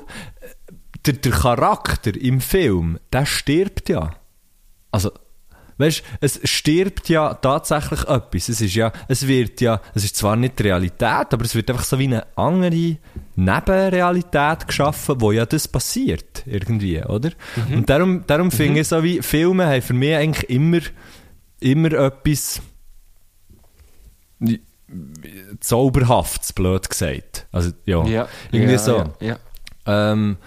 der, 1.05 1.13
der 1.15 1.31
Charakter 1.31 2.15
im 2.15 2.41
Film, 2.41 2.99
der 3.11 3.25
stirbt 3.25 3.89
ja. 3.89 4.11
Also, 4.91 5.11
weißt 5.77 6.03
es 6.21 6.39
stirbt 6.43 7.09
ja 7.09 7.33
tatsächlich 7.33 8.01
etwas. 8.07 8.49
Es 8.49 8.61
ist 8.61 8.75
ja, 8.75 8.91
es 9.07 9.27
wird 9.27 9.61
ja, 9.61 9.81
es 9.93 10.03
ist 10.03 10.15
zwar 10.15 10.35
nicht 10.35 10.59
die 10.59 10.63
Realität, 10.63 11.33
aber 11.33 11.43
es 11.43 11.55
wird 11.55 11.69
einfach 11.69 11.83
so 11.83 11.99
wie 11.99 12.05
eine 12.05 12.25
andere 12.37 12.97
Nebenrealität 13.35 14.67
geschaffen, 14.67 15.19
wo 15.19 15.31
ja 15.31 15.45
das 15.45 15.67
passiert, 15.67 16.43
irgendwie, 16.45 17.03
oder? 17.03 17.31
Und 17.73 17.89
darum, 17.89 18.23
darum 18.25 18.51
finde 18.51 18.81
ich 18.81 18.87
so 18.87 19.03
wie, 19.03 19.21
Filme 19.21 19.67
haben 19.67 19.81
für 19.81 19.93
mich 19.93 20.15
eigentlich 20.15 20.49
immer, 20.49 20.79
immer 21.59 21.91
etwas, 21.91 22.61
Zauberhaftes, 25.59 26.53
blöd 26.53 26.89
gesagt. 26.89 27.47
Also, 27.51 27.71
ja. 27.85 28.05
Ja, 28.05 28.27
Irgendwie 28.51 28.73
ja, 28.73 28.79
so. 28.79 28.97
Ja, 29.19 29.37
ja. 29.87 30.11
Ähm, 30.11 30.37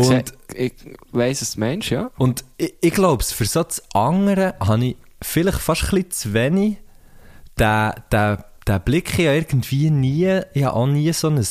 und, 0.00 0.32
ich 0.54 0.74
weiss 1.12 1.42
es, 1.42 1.56
Mensch, 1.56 1.90
ja. 1.90 2.10
und 2.18 2.44
ich, 2.56 2.74
ich 2.80 2.92
glaube, 2.92 3.24
für 3.24 3.44
so 3.44 3.62
das 3.62 3.82
andere 3.94 4.54
habe 4.60 4.84
ich 4.84 4.96
vielleicht 5.22 5.58
fast 5.58 5.84
ein 5.84 5.90
bisschen 5.90 6.10
zu 6.10 6.34
wenig 6.34 6.78
den, 7.58 7.92
den, 8.12 8.36
den 8.68 8.80
Blick 8.82 9.18
ja 9.18 9.32
irgendwie 9.32 9.90
nie, 9.90 10.40
ich 10.52 10.64
habe 10.64 10.76
auch 10.76 10.86
nie 10.86 11.12
so 11.12 11.28
ein 11.28 11.44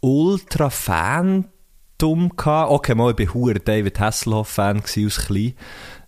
Ultra-Fan-Dumm 0.00 2.36
gehabt. 2.36 2.70
Okay, 2.70 2.94
mal, 2.94 3.14
ich 3.18 3.34
war 3.34 3.54
David 3.54 3.98
Hasselhoff-Fan 4.00 4.82
aus 4.82 5.26
klein. 5.26 5.54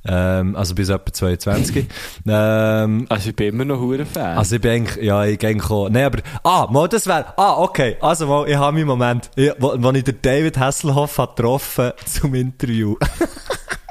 Ähm, 0.05 0.57
also 0.57 0.75
bis 0.75 0.89
etwa 0.89 1.13
22. 1.13 1.87
ähm, 2.27 3.07
Also 3.09 3.31
ich 3.31 3.37
bin 3.37 3.49
immer 3.49 3.65
noch 3.65 3.81
ein 3.81 4.07
Fan. 4.07 4.37
also 4.37 4.57
ich 4.57 4.61
bin 4.61 4.71
eigentlich, 4.73 5.05
ja, 5.05 5.25
ich 5.25 5.39
denke 5.39 5.73
auch, 5.73 5.89
nein, 5.89 6.05
aber, 6.05 6.19
ah, 6.43 6.67
mal, 6.71 6.89
das 6.89 7.07
wäre, 7.07 7.27
ah, 7.37 7.55
okay, 7.59 7.97
also 8.01 8.27
mal, 8.27 8.49
ich 8.49 8.57
habe 8.57 8.73
meinen 8.73 8.87
Moment, 8.87 9.31
ich, 9.37 9.53
wo, 9.59 9.75
wo 9.79 9.91
ich 9.93 10.05
den 10.05 10.19
David 10.21 10.59
Hasselhoff 10.59 11.19
hat 11.19 11.37
getroffen 11.37 11.93
zum 12.05 12.35
Interview. 12.35 12.97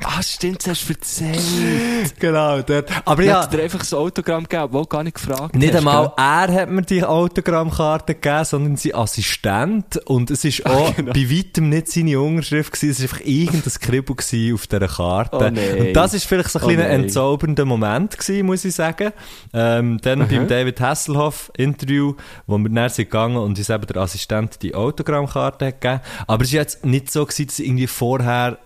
ah, 0.03 0.21
stimmt, 0.21 0.65
das 0.67 0.79
hast 0.79 0.89
du 0.89 0.93
erzählt. 0.93 2.19
genau, 2.19 2.61
dort. 2.61 2.89
Aber 3.05 3.21
Ich 3.21 3.27
ja, 3.29 3.41
habe 3.41 3.55
dir 3.55 3.63
einfach 3.63 3.79
ein 3.79 3.97
Autogramm 3.97 4.43
gegeben, 4.43 4.73
wo 4.73 4.83
gar 4.83 5.03
nicht 5.03 5.15
gefragt 5.15 5.55
nicht 5.55 5.69
hast, 5.73 5.77
einmal 5.79 6.07
gell? 6.07 6.13
er 6.17 6.61
hat 6.61 6.69
mir 6.69 6.81
die 6.81 7.03
Autogrammkarte 7.03 8.15
gegeben, 8.15 8.45
sondern 8.45 8.77
sein 8.77 8.95
Assistent. 8.95 9.97
Und 10.05 10.31
es 10.31 10.43
ist 10.43 10.65
auch 10.65 10.95
genau. 10.95 11.13
bei 11.13 11.29
weitem 11.29 11.69
nicht 11.69 11.89
seine 11.89 12.19
Unterschrift 12.19 12.73
gewesen, 12.73 12.91
es 12.91 12.99
war 12.99 13.03
einfach 13.17 13.25
irgendein 13.25 13.73
Kribbel 13.79 14.15
auf 14.53 14.67
dieser 14.67 14.87
Karte. 14.87 15.37
Oh 15.37 15.39
nein. 15.39 15.93
Das 16.01 16.13
ist 16.13 16.25
vielleicht 16.25 16.49
so 16.49 16.59
ein 16.59 16.65
Oh 16.65 16.67
kleiner 16.67 16.87
entzaubernder 16.89 17.65
Moment 17.65 18.17
gewesen, 18.17 18.45
muss 18.45 18.65
ich 18.65 18.75
sagen. 18.75 19.11
Ähm, 19.53 19.99
dann 20.01 20.27
beim 20.27 20.47
David 20.47 20.79
Hasselhoff 20.81 21.51
Interview, 21.57 22.15
wo 22.47 22.57
wir 22.57 22.69
näher 22.69 22.89
sind 22.89 23.05
gegangen 23.05 23.37
und 23.37 23.57
uns 23.57 23.69
eben 23.69 23.85
der 23.87 23.97
Assistent 23.97 24.61
die 24.61 24.75
Autogrammkarte 24.75 25.67
hat 25.67 25.81
gegeben. 25.81 26.01
Aber 26.27 26.43
es 26.43 26.49
ist 26.49 26.53
jetzt 26.53 26.85
nicht 26.85 27.11
so 27.11 27.25
gewesen, 27.25 27.47
dass 27.47 27.59
irgendwie 27.59 27.87
vorher 27.87 28.57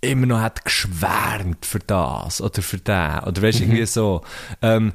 immer 0.00 0.26
noch 0.26 0.40
hat 0.40 0.64
geschwärmt 0.64 1.64
für 1.64 1.78
das 1.78 2.40
oder 2.42 2.60
für 2.60 2.76
den 2.78 3.20
oder 3.26 3.40
weißt 3.42 3.60
Mhm. 3.60 3.64
irgendwie 3.66 3.86
so 3.86 4.20
ähm, 4.60 4.92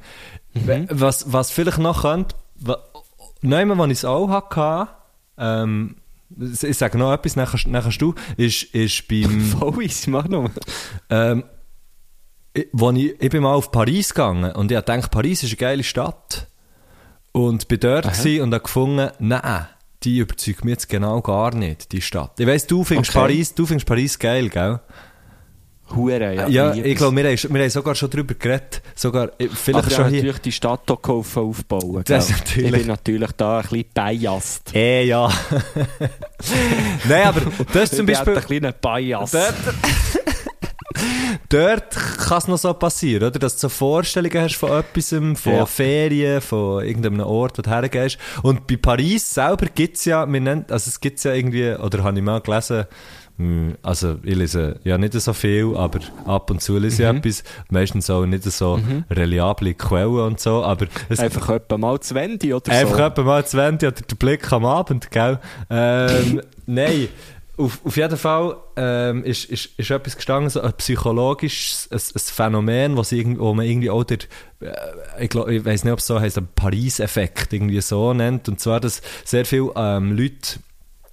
w- 0.54 0.86
was, 0.90 1.32
was 1.34 1.50
vielleicht 1.52 1.80
noch 1.80 2.02
könnte 2.04 2.36
nehmen 3.42 3.78
wo 3.78 3.86
ich 3.86 3.92
es 3.94 4.06
auch 4.06 4.30
hatte 4.30 4.92
ähm, 5.38 5.96
ich 6.38 6.78
sage 6.78 6.98
noch 6.98 7.14
etwas 7.14 7.36
nachher, 7.36 7.60
nachher 7.70 7.98
du 7.98 8.14
ist, 8.38 8.64
ist 8.64 9.08
beim 9.08 9.42
Voll 9.60 9.84
easy, 9.84 10.10
mach 10.10 10.28
noch. 10.28 10.50
ähm, 11.10 11.44
ich, 12.54 12.68
wo 12.72 12.92
ich, 12.92 13.16
ich 13.22 13.30
bin 13.30 13.44
mal 13.44 13.54
auf 13.54 13.72
Paris 13.72 14.14
gegangen 14.14 14.52
und 14.54 14.72
ich 14.72 14.78
habe 14.78 14.86
gedacht, 14.86 15.12
Paris 15.12 15.44
ist 15.44 15.50
eine 15.52 15.58
geile 15.58 15.84
Stadt. 15.84 16.48
Und 17.32 17.68
bin 17.68 17.80
dort 17.80 18.06
und 18.06 18.54
habe 18.54 18.60
gefunden, 18.60 19.12
nein, 19.20 19.68
die 20.04 20.18
überzeugt 20.18 20.66
mich 20.66 20.72
jetzt 20.72 20.90
genau 20.90 21.22
gar 21.22 21.54
nicht, 21.54 21.92
die 21.92 22.02
Stadt. 22.02 22.40
Ich 22.40 22.48
weiss, 22.48 22.66
du 22.66 22.84
findest, 22.84 23.12
Okay. 23.12 23.20
Paris, 23.20 23.54
du 23.54 23.66
findest 23.68 23.88
Paris 23.88 24.18
geil, 24.18 24.50
gell? 24.50 24.80
Hure, 25.96 26.34
ja. 26.36 26.48
Ja, 26.48 26.74
ich 26.74 26.86
es. 26.86 26.98
glaube, 26.98 27.16
wir, 27.18 27.24
haben- 27.32 27.54
wir 27.54 27.62
haben 27.62 27.70
sogar 27.70 27.96
schon 27.96 28.10
darüber 28.10 28.34
geredet. 28.36 28.82
Sogar, 28.96 29.30
äh, 29.40 29.48
vielleicht 29.48 29.86
Aber 29.88 29.90
schon 29.96 30.06
hier. 30.10 30.18
natürlich 30.18 30.40
die 30.40 30.52
Stadt 30.52 30.86
geholfen 30.86 31.44
aufbauen. 31.44 32.04
Das 32.06 32.30
natürlich. 32.30 32.72
Ich 32.72 32.78
bin 32.78 32.88
natürlich 32.88 33.32
da 33.34 33.60
ein 33.60 33.64
bisschen 33.64 33.86
biased. 33.94 34.72
Eh, 34.76 35.06
ja. 35.06 35.28
Nein, 37.10 37.24
aber 37.28 37.42
das 37.74 37.84
ist 37.92 37.96
zum 37.96 38.08
ich 38.08 38.18
bin 38.18 38.18
halt 38.18 38.26
Beispiel... 38.36 38.58
ein 38.58 38.62
kleiner 38.62 38.72
Bias. 38.74 39.32
Dort, 39.32 39.56
Dort 41.50 41.92
kann 41.96 42.38
es 42.40 42.48
noch 42.48 42.58
so 42.58 42.74
passieren, 42.74 43.28
oder? 43.30 43.40
Dass 43.40 43.54
du 43.56 43.62
so 43.62 43.70
Vorstellungen 43.70 44.42
hast 44.44 44.56
von 44.56 44.72
etwas, 44.72 45.10
von 45.10 45.36
Ja. 45.54 45.66
Ferien, 45.66 46.42
von 46.42 46.84
irgendeinem 46.84 47.22
Ort, 47.22 47.58
wo 47.58 47.62
du 47.62 47.70
hergehst. 47.70 48.18
Und 48.44 48.68
bei 48.68 48.76
Paris 48.78 49.34
selber 49.34 49.68
gibt's 49.74 50.06
ja, 50.06 50.32
wir 50.32 50.42
nennen, 50.42 50.66
also 50.70 50.90
es 50.90 51.00
gibt's 51.00 51.24
ja 51.24 51.34
irgendwie, 51.34 51.74
oder 51.74 52.04
habe 52.04 52.18
ich 52.18 52.24
mal 52.24 52.42
gelesen, 52.42 52.86
also 53.84 54.18
ich 54.24 54.36
lese 54.36 54.80
ja 54.84 54.98
nicht 54.98 55.14
so 55.14 55.32
viel, 55.34 55.74
aber 55.78 56.00
ab 56.26 56.52
und 56.52 56.62
zu 56.62 56.78
lese 56.78 57.04
ich 57.04 57.10
etwas, 57.10 57.44
meistens 57.70 58.10
auch 58.10 58.26
nicht 58.26 58.44
so 58.44 58.80
reliable 59.10 59.74
Quellen 59.76 60.20
und 60.20 60.40
so, 60.40 60.64
aber 60.64 60.88
es 61.08 61.20
Einfach 61.20 61.50
etwa 61.50 61.78
mal 61.78 62.00
20 62.00 62.54
oder 62.54 62.72
Einfach 62.72 62.98
so. 62.98 63.04
etwa 63.04 63.24
mal 63.24 63.46
20 63.46 63.88
oder 63.88 64.02
der 64.02 64.16
Blick 64.16 64.52
am 64.52 64.66
Abend, 64.66 65.10
gell? 65.12 65.40
Ähm, 65.70 66.42
nein, 66.66 67.08
auf, 67.58 67.80
auf 67.84 67.98
jeden 67.98 68.18
Fall 68.18 68.56
ähm, 68.78 69.24
ist, 69.26 69.46
ist, 69.46 69.70
ist 69.78 69.92
etwas 69.92 70.16
gestanden, 70.16 70.50
so 70.50 70.62
ein 70.62 70.72
psychologisches 70.74 71.90
ein, 71.92 71.98
ein 71.98 72.20
Phänomen, 72.20 72.98
was 72.98 73.12
irgend- 73.12 73.40
wo 73.40 73.54
man 73.54 73.66
irgendwie 73.66 73.90
auch 73.90 74.04
der, 74.06 74.20
äh, 74.62 74.72
ich, 75.24 75.30
glaub, 75.30 75.48
ich 75.50 75.64
weiß 75.66 75.84
nicht, 75.84 75.92
ob 75.94 76.00
es 76.00 76.08
so 76.08 76.20
heißt, 76.20 76.38
ein 76.38 76.48
Paris-Effekt 76.56 77.52
irgendwie 77.54 77.82
so 77.82 78.14
nennt. 78.14 78.48
Und 78.48 78.60
zwar, 78.62 78.80
dass 78.80 79.02
sehr 79.26 79.46
viele 79.46 79.72
ähm, 79.76 80.16
Leute 80.16 80.60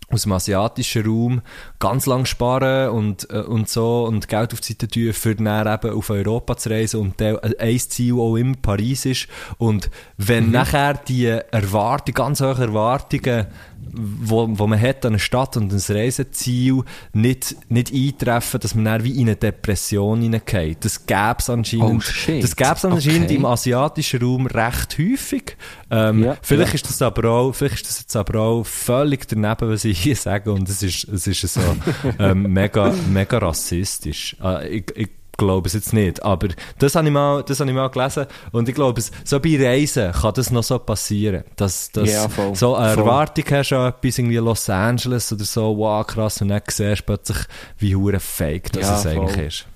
aus 0.08 0.22
dem 0.22 0.32
asiatischen 0.32 1.04
Raum 1.04 1.42
ganz 1.80 2.06
lang 2.06 2.26
sparen 2.26 2.90
und, 2.90 3.28
äh, 3.30 3.40
und 3.40 3.68
so 3.68 4.04
und 4.04 4.28
Geld 4.28 4.52
auf 4.52 4.60
die 4.60 4.72
Seite 4.72 4.88
tun, 4.88 5.12
für 5.12 5.34
dann 5.34 5.66
eben 5.66 5.96
auf 5.96 6.10
Europa 6.10 6.56
zu 6.56 6.70
reisen 6.70 7.00
und 7.00 7.20
der, 7.20 7.42
äh, 7.42 7.56
ein 7.58 7.78
Ziel 7.78 8.14
auch 8.14 8.36
immer 8.36 8.54
Paris 8.60 9.04
ist. 9.04 9.28
Und 9.58 9.90
wenn 10.16 10.50
nachher 10.52 10.94
die 10.94 11.26
Erwartungen, 11.26 12.14
ganz 12.14 12.40
hohe 12.40 12.56
Erwartungen, 12.56 13.46
wo, 13.92 14.46
wo 14.50 14.66
man 14.66 14.80
hat 14.80 15.04
an 15.04 15.12
eine 15.12 15.18
Stadt 15.18 15.56
und 15.56 15.72
ein 15.72 15.82
Reiseziel 15.94 16.82
nicht, 17.12 17.56
nicht 17.68 17.92
eintreffen, 17.92 18.60
dass 18.60 18.74
man 18.74 18.84
dann 18.84 19.04
wie 19.04 19.12
in 19.20 19.22
eine 19.28 19.36
Depression 19.36 20.20
hineingeht. 20.20 20.84
Das 20.84 21.06
gäbe 21.06 21.36
es 21.38 21.50
anscheinend, 21.50 22.04
Oh, 22.04 22.40
das 22.40 22.56
gäb's 22.56 22.84
anscheinend 22.84 23.24
Okay. 23.26 23.34
im 23.34 23.44
asiatischen 23.44 24.22
Raum 24.22 24.46
recht 24.46 24.98
häufig. 24.98 25.56
Ähm, 25.90 26.24
Ja, 26.24 26.36
vielleicht 26.42 26.72
ja. 26.72 26.74
ist 26.76 26.88
das 26.88 27.02
aber 27.02 27.30
auch, 27.30 27.52
vielleicht 27.52 27.76
ist 27.76 27.88
das 27.88 28.00
jetzt 28.00 28.16
aber 28.16 28.40
auch 28.40 28.64
völlig 28.64 29.26
daneben, 29.28 29.68
was 29.70 29.84
ich 29.84 30.00
hier 30.00 30.16
sage, 30.16 30.52
und 30.52 30.68
es 30.68 30.82
ist, 30.82 31.04
es 31.04 31.26
ist 31.26 31.40
so 31.54 31.60
ähm, 32.18 32.52
mega, 32.52 32.92
mega 33.12 33.38
rassistisch. 33.38 34.36
Äh, 34.42 34.68
ich, 34.68 34.84
ich 34.96 35.08
glaube 35.36 35.68
es 35.68 35.74
jetzt 35.74 35.92
nicht, 35.92 36.22
aber 36.22 36.48
das 36.78 36.94
habe 36.94 37.06
ich 37.06 37.12
mal, 37.12 37.42
das 37.42 37.60
habe 37.60 37.70
ich 37.70 37.76
mal 37.76 37.88
gelesen, 37.88 38.26
und 38.52 38.68
ich 38.68 38.74
glaube, 38.74 39.02
so 39.24 39.40
bei 39.40 39.56
Reisen 39.60 40.12
kann 40.12 40.34
das 40.34 40.50
noch 40.50 40.62
so 40.62 40.78
passieren, 40.78 41.44
dass, 41.56 41.90
dass 41.92 42.26
voll. 42.28 42.54
so 42.54 42.74
eine 42.74 42.94
Voll. 42.94 43.04
Erwartung 43.04 43.44
hast 43.50 43.72
an 43.72 43.88
etwas, 43.88 44.18
irgendwie 44.18 44.36
Los 44.36 44.68
Angeles 44.70 45.32
oder 45.32 45.44
so, 45.44 45.76
wow, 45.76 46.06
krass, 46.06 46.40
und 46.42 46.48
dann 46.48 46.62
siehst 46.68 47.00
du 47.00 47.04
plötzlich, 47.04 47.38
wie 47.78 47.94
hure 47.96 48.20
fake 48.20 48.72
das 48.72 48.82
Ja, 48.82 48.98
es 48.98 49.06
eigentlich 49.06 49.32
voll. 49.34 49.44
ist. 49.44 49.66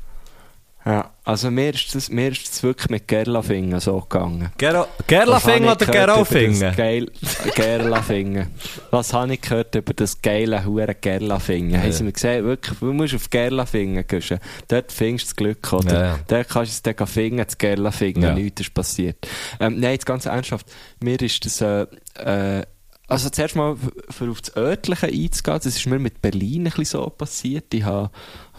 Ja, 0.85 1.11
also 1.25 1.51
mir 1.51 1.75
ist 1.75 1.95
das, 1.95 2.09
mir 2.09 2.33
ist 2.33 2.49
das 2.49 2.63
wirklich 2.63 2.89
mit 2.89 3.07
Gerlafingen 3.07 3.79
so 3.81 4.01
gegangen. 4.01 4.51
Gero, 4.57 4.87
Was 4.97 5.07
Gerlafing 5.07 5.69
habe 5.69 5.85
ich 5.85 5.89
oder 5.89 6.75
Geil, 6.75 7.07
Gerlafingen. 7.55 8.47
Was 8.91 9.13
habe 9.13 9.35
ich 9.35 9.43
gehört 9.43 9.75
über 9.75 9.93
das 9.93 10.23
geile 10.23 10.65
Hure 10.65 10.95
Gerlafingen? 10.95 11.83
Haben 11.83 11.93
sie 11.93 12.05
mir 12.05 12.13
gesagt, 12.13 12.45
wirklich, 12.45 12.79
du 12.79 12.93
musst 12.95 13.15
auf 13.15 13.29
Gerlafingen 13.29 14.07
gehen. 14.07 14.41
Dort 14.69 14.91
findest 14.91 15.27
du 15.27 15.29
das 15.29 15.37
Glück, 15.37 15.73
oder? 15.73 15.93
Ja, 15.93 16.03
ja. 16.03 16.19
Dort 16.27 16.49
kannst 16.49 16.85
du 16.85 16.91
es 16.91 16.97
dann 16.97 17.07
finden, 17.07 17.45
das 17.45 17.59
Gerlafingen. 17.59 18.23
Ja. 18.23 18.35
Nichts 18.35 18.63
ist 18.63 18.73
passiert. 18.73 19.29
Ähm, 19.61 19.79
nein, 19.81 19.93
jetzt 19.93 20.07
ganz 20.07 20.25
ernsthaft. 20.25 20.67
Mir 21.03 21.21
ist 21.21 21.45
das, 21.45 21.61
äh, 21.61 21.87
äh, 22.17 22.63
also 23.11 23.29
zuerst 23.29 23.57
mal 23.57 23.77
für 24.09 24.31
auf 24.31 24.41
das 24.41 24.57
Örtliche 24.57 25.07
einzugehen, 25.07 25.61
das 25.63 25.67
ist 25.67 25.87
mir 25.87 25.99
mit 25.99 26.23
Berlin 26.23 26.61
ein 26.61 26.65
bisschen 26.65 27.01
so 27.01 27.11
passiert. 27.11 27.75
Ich 27.75 27.83
habe 27.83 28.11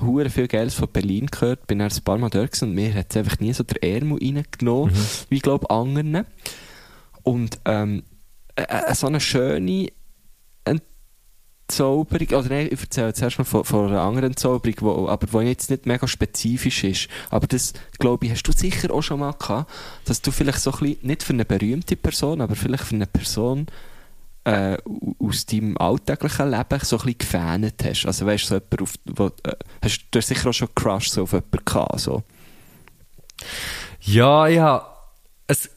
hure 0.02 0.30
viel 0.30 0.48
Geld 0.50 0.74
von 0.74 0.90
Berlin 0.90 1.28
gehört, 1.28 1.68
bin 1.68 1.80
dann 1.80 1.90
ein 1.90 2.04
paar 2.04 2.18
Mal 2.18 2.30
dort 2.30 2.62
und 2.62 2.74
mir 2.74 2.94
hat 2.94 3.08
es 3.10 3.18
einfach 3.18 3.40
nie 3.40 3.54
so 3.54 3.64
der 3.64 3.82
Ärmel 3.82 4.20
reingenommen, 4.22 4.94
wie 5.30 5.38
ich 5.38 5.42
glaube 5.42 5.70
anderen. 5.70 6.26
Und 7.24 7.60
ähm, 7.64 8.04
äh, 8.56 8.64
äh, 8.64 8.94
so 8.94 9.08
eine 9.08 9.22
schöne 9.22 9.88
Entzauberung, 10.66 12.28
oder 12.28 12.50
nein, 12.50 12.68
ich 12.70 12.82
erzähle 12.82 13.14
zuerst 13.14 13.38
mal 13.38 13.46
von, 13.46 13.64
von 13.64 13.88
einer 13.88 14.02
anderen 14.02 14.32
Entzauberung, 14.32 14.76
wo, 14.82 15.08
aber 15.08 15.28
die 15.28 15.48
jetzt 15.48 15.70
nicht 15.70 15.86
mega 15.86 16.06
spezifisch 16.10 16.84
ist. 16.84 17.08
Aber 17.30 17.48
das, 17.48 17.74
glaube 18.00 18.26
ich, 18.26 18.34
hast 18.34 18.44
du 18.44 18.52
sicher 18.52 18.94
auch 18.94 19.02
schon 19.02 19.22
mal 19.22 19.32
gehabt, 19.32 19.72
dass 20.04 20.22
du 20.22 20.32
vielleicht 20.32 20.60
so 20.60 20.74
ein 20.74 20.80
bisschen, 20.80 21.08
nicht 21.08 21.24
für 21.24 21.34
eine 21.34 21.46
berühmte 21.46 21.96
Person, 21.96 22.42
aber 22.42 22.56
vielleicht 22.56 22.84
für 22.84 22.96
eine 22.96 23.08
Person 23.08 23.68
äh, 24.44 24.78
aus 25.20 25.46
deinem 25.46 25.78
alltäglichen 25.78 26.52
Leben 26.52 26.80
so 26.82 26.98
ein 26.98 27.06
bisschen 27.06 27.18
gefähnet 27.18 27.84
hast. 27.84 28.06
Also 28.06 28.26
weißt 28.26 28.46
so 28.46 28.56
jemand 28.56 28.82
auf, 28.82 28.94
wo, 29.06 29.28
äh, 29.44 29.56
hast, 29.84 30.06
du 30.12 30.20
hast 30.20 30.28
sicher 30.28 30.50
auch 30.50 30.54
schon 30.54 30.74
Crush 30.76 31.10
so 31.10 31.24
auf 31.24 31.34
jemanden 31.34 31.66
gehabt, 31.66 32.00
so. 32.00 32.24
Ja, 34.02 34.48
ja. 34.48 34.88
Es, 35.48 35.70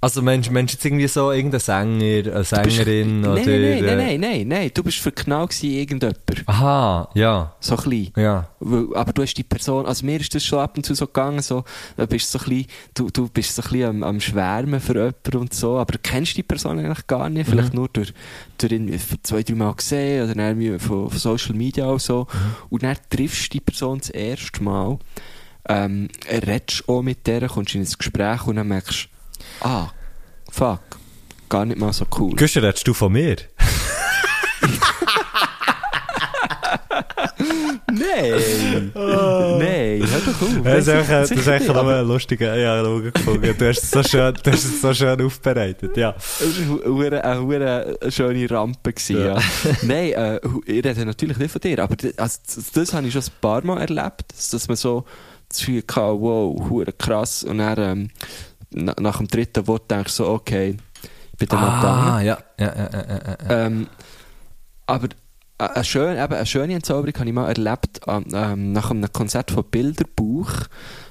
also, 0.00 0.22
Mensch, 0.22 0.48
Mensch, 0.50 0.74
jetzt 0.74 0.84
irgendwie 0.84 1.08
so 1.08 1.32
irgendein 1.32 1.58
Sänger, 1.58 2.32
eine 2.32 2.44
Sängerin 2.44 3.20
nein, 3.22 3.32
oder. 3.32 3.40
nein, 3.40 3.60
nein, 3.60 3.84
äh, 3.84 3.96
nein, 3.96 4.20
nein, 4.20 4.48
nein, 4.48 4.70
du 4.72 4.84
bist 4.84 4.98
verknallt 4.98 5.50
gewesen 5.50 5.72
in 5.72 5.78
irgendjemand. 5.78 6.18
Aha, 6.46 7.10
ja, 7.14 7.52
So 7.58 7.76
ein 7.76 7.82
bisschen. 7.82 8.12
ja. 8.16 8.48
Aber 8.60 9.12
du 9.12 9.22
hast 9.22 9.34
die 9.34 9.42
Person, 9.42 9.86
also 9.86 10.06
mir 10.06 10.20
ist 10.20 10.32
das 10.32 10.44
schon 10.44 10.60
ab 10.60 10.76
und 10.76 10.86
zu 10.86 10.94
so 10.94 11.06
gegangen, 11.06 11.42
so, 11.42 11.64
du 11.96 12.06
bist 12.06 12.30
so 12.30 12.38
ein 12.38 12.44
bisschen, 12.44 12.66
du, 12.94 13.10
du 13.10 13.28
bist 13.28 13.56
so 13.56 13.62
ein 13.62 13.68
bisschen 13.70 13.88
am, 13.88 14.02
am 14.04 14.20
Schwärmen 14.20 14.78
für 14.78 14.94
jemanden 14.94 15.36
und 15.36 15.52
so, 15.52 15.78
aber 15.78 15.92
du 15.94 15.98
kennst 15.98 16.36
die 16.36 16.44
Person 16.44 16.78
eigentlich 16.78 17.06
gar 17.08 17.28
nicht, 17.28 17.50
vielleicht 17.50 17.74
nur 17.74 17.88
durch, 17.88 18.14
durch 18.56 18.72
irgendwie 18.72 19.00
zwei, 19.24 19.42
drei 19.42 19.54
Mal 19.54 19.74
gesehen 19.74 20.24
oder 20.24 20.34
dann 20.34 20.60
irgendwie 20.60 20.78
von, 20.78 21.10
von 21.10 21.18
Social 21.18 21.56
Media 21.56 21.88
oder 21.88 21.98
so. 21.98 22.28
Und 22.70 22.84
dann 22.84 22.96
triffst 23.10 23.46
du 23.46 23.58
die 23.58 23.60
Person 23.60 23.98
das 23.98 24.10
erste 24.10 24.62
Mal, 24.62 24.98
ähm, 25.68 26.08
redest 26.30 26.88
auch 26.88 27.02
mit 27.02 27.26
der, 27.26 27.48
kommst 27.48 27.74
in 27.74 27.82
ein 27.82 27.92
Gespräch 27.98 28.46
und 28.46 28.56
dann 28.56 28.68
merkst 28.68 29.04
du, 29.04 29.17
ah, 29.60 29.88
fuck, 30.50 30.80
gar 31.48 31.64
nicht 31.64 31.78
mal 31.78 31.92
so 31.92 32.06
cool. 32.18 32.34
Güscher, 32.34 32.62
redest 32.62 32.86
du 32.86 32.94
von 32.94 33.12
mir? 33.12 33.36
Nein! 37.90 38.92
Nein, 38.94 40.02
hör 40.06 40.20
doch 40.20 40.42
auf. 40.42 40.62
Das 40.62 40.78
ist 40.78 40.88
einfach, 40.88 41.20
das 41.20 41.30
ist 41.30 41.48
einfach 41.48 41.86
ein 41.86 42.06
lustiger, 42.06 42.56
ja, 42.56 42.82
gefunden. 42.82 43.54
Du 43.56 43.68
hast 43.68 43.82
es 43.82 43.90
so 43.90 44.02
schön, 44.02 44.34
du 44.42 44.50
hast 44.50 44.64
es 44.64 44.80
so 44.80 44.92
schön 44.94 45.20
aufbereitet, 45.22 45.96
ja. 45.96 46.14
Es 46.18 46.68
war 46.68 47.12
eine, 47.12 47.96
eine, 48.00 48.12
schöne 48.12 48.50
Rampe. 48.50 48.92
Gewesen, 48.92 49.24
ja. 49.24 49.38
Nein, 49.82 50.12
äh, 50.12 50.40
ich 50.66 50.84
rede 50.84 51.04
natürlich 51.04 51.38
nicht 51.38 51.50
von 51.50 51.60
dir, 51.60 51.82
aber 51.82 51.96
das, 51.96 52.18
also, 52.18 52.38
das, 52.46 52.72
das 52.72 52.92
habe 52.92 53.06
ich 53.06 53.12
schon 53.12 53.22
ein 53.22 53.30
paar 53.40 53.64
Mal 53.64 53.80
erlebt, 53.80 54.24
dass, 54.52 54.68
man 54.68 54.76
so 54.76 55.04
das 55.48 55.58
Gefühl 55.58 55.82
hatte, 55.90 56.20
wow, 56.20 56.84
krass. 56.98 57.42
Und 57.44 57.58
dann 57.58 57.78
ähm, 57.78 58.10
na, 58.84 58.94
nach 59.00 59.18
dem 59.18 59.28
dritten 59.28 59.66
Wort 59.66 59.90
denkst 59.90 60.16
du 60.16 60.24
so, 60.24 60.30
okay, 60.30 60.76
ich 61.32 61.38
bin 61.38 61.48
dann 61.48 61.60
gegangen. 61.60 62.08
Ah, 62.08 62.20
ja, 62.20 62.38
ja, 62.58 62.66
ja, 62.76 62.90
ja, 62.92 63.18
ja. 63.48 63.66
Ähm, 63.66 63.86
aber 64.86 65.08
äh, 65.58 65.64
eine 65.74 65.84
schöne, 65.84 66.22
eben, 66.24 66.34
eine 66.34 66.46
schöne 66.46 66.74
Entzauberung 66.74 67.14
habe 67.18 67.28
ich 67.28 67.34
mal 67.34 67.48
erlebt 67.48 68.00
ähm, 68.06 68.72
nach 68.72 68.90
einem 68.90 69.12
Konzert 69.12 69.50
von 69.50 69.64
Bilderbuch, 69.64 70.50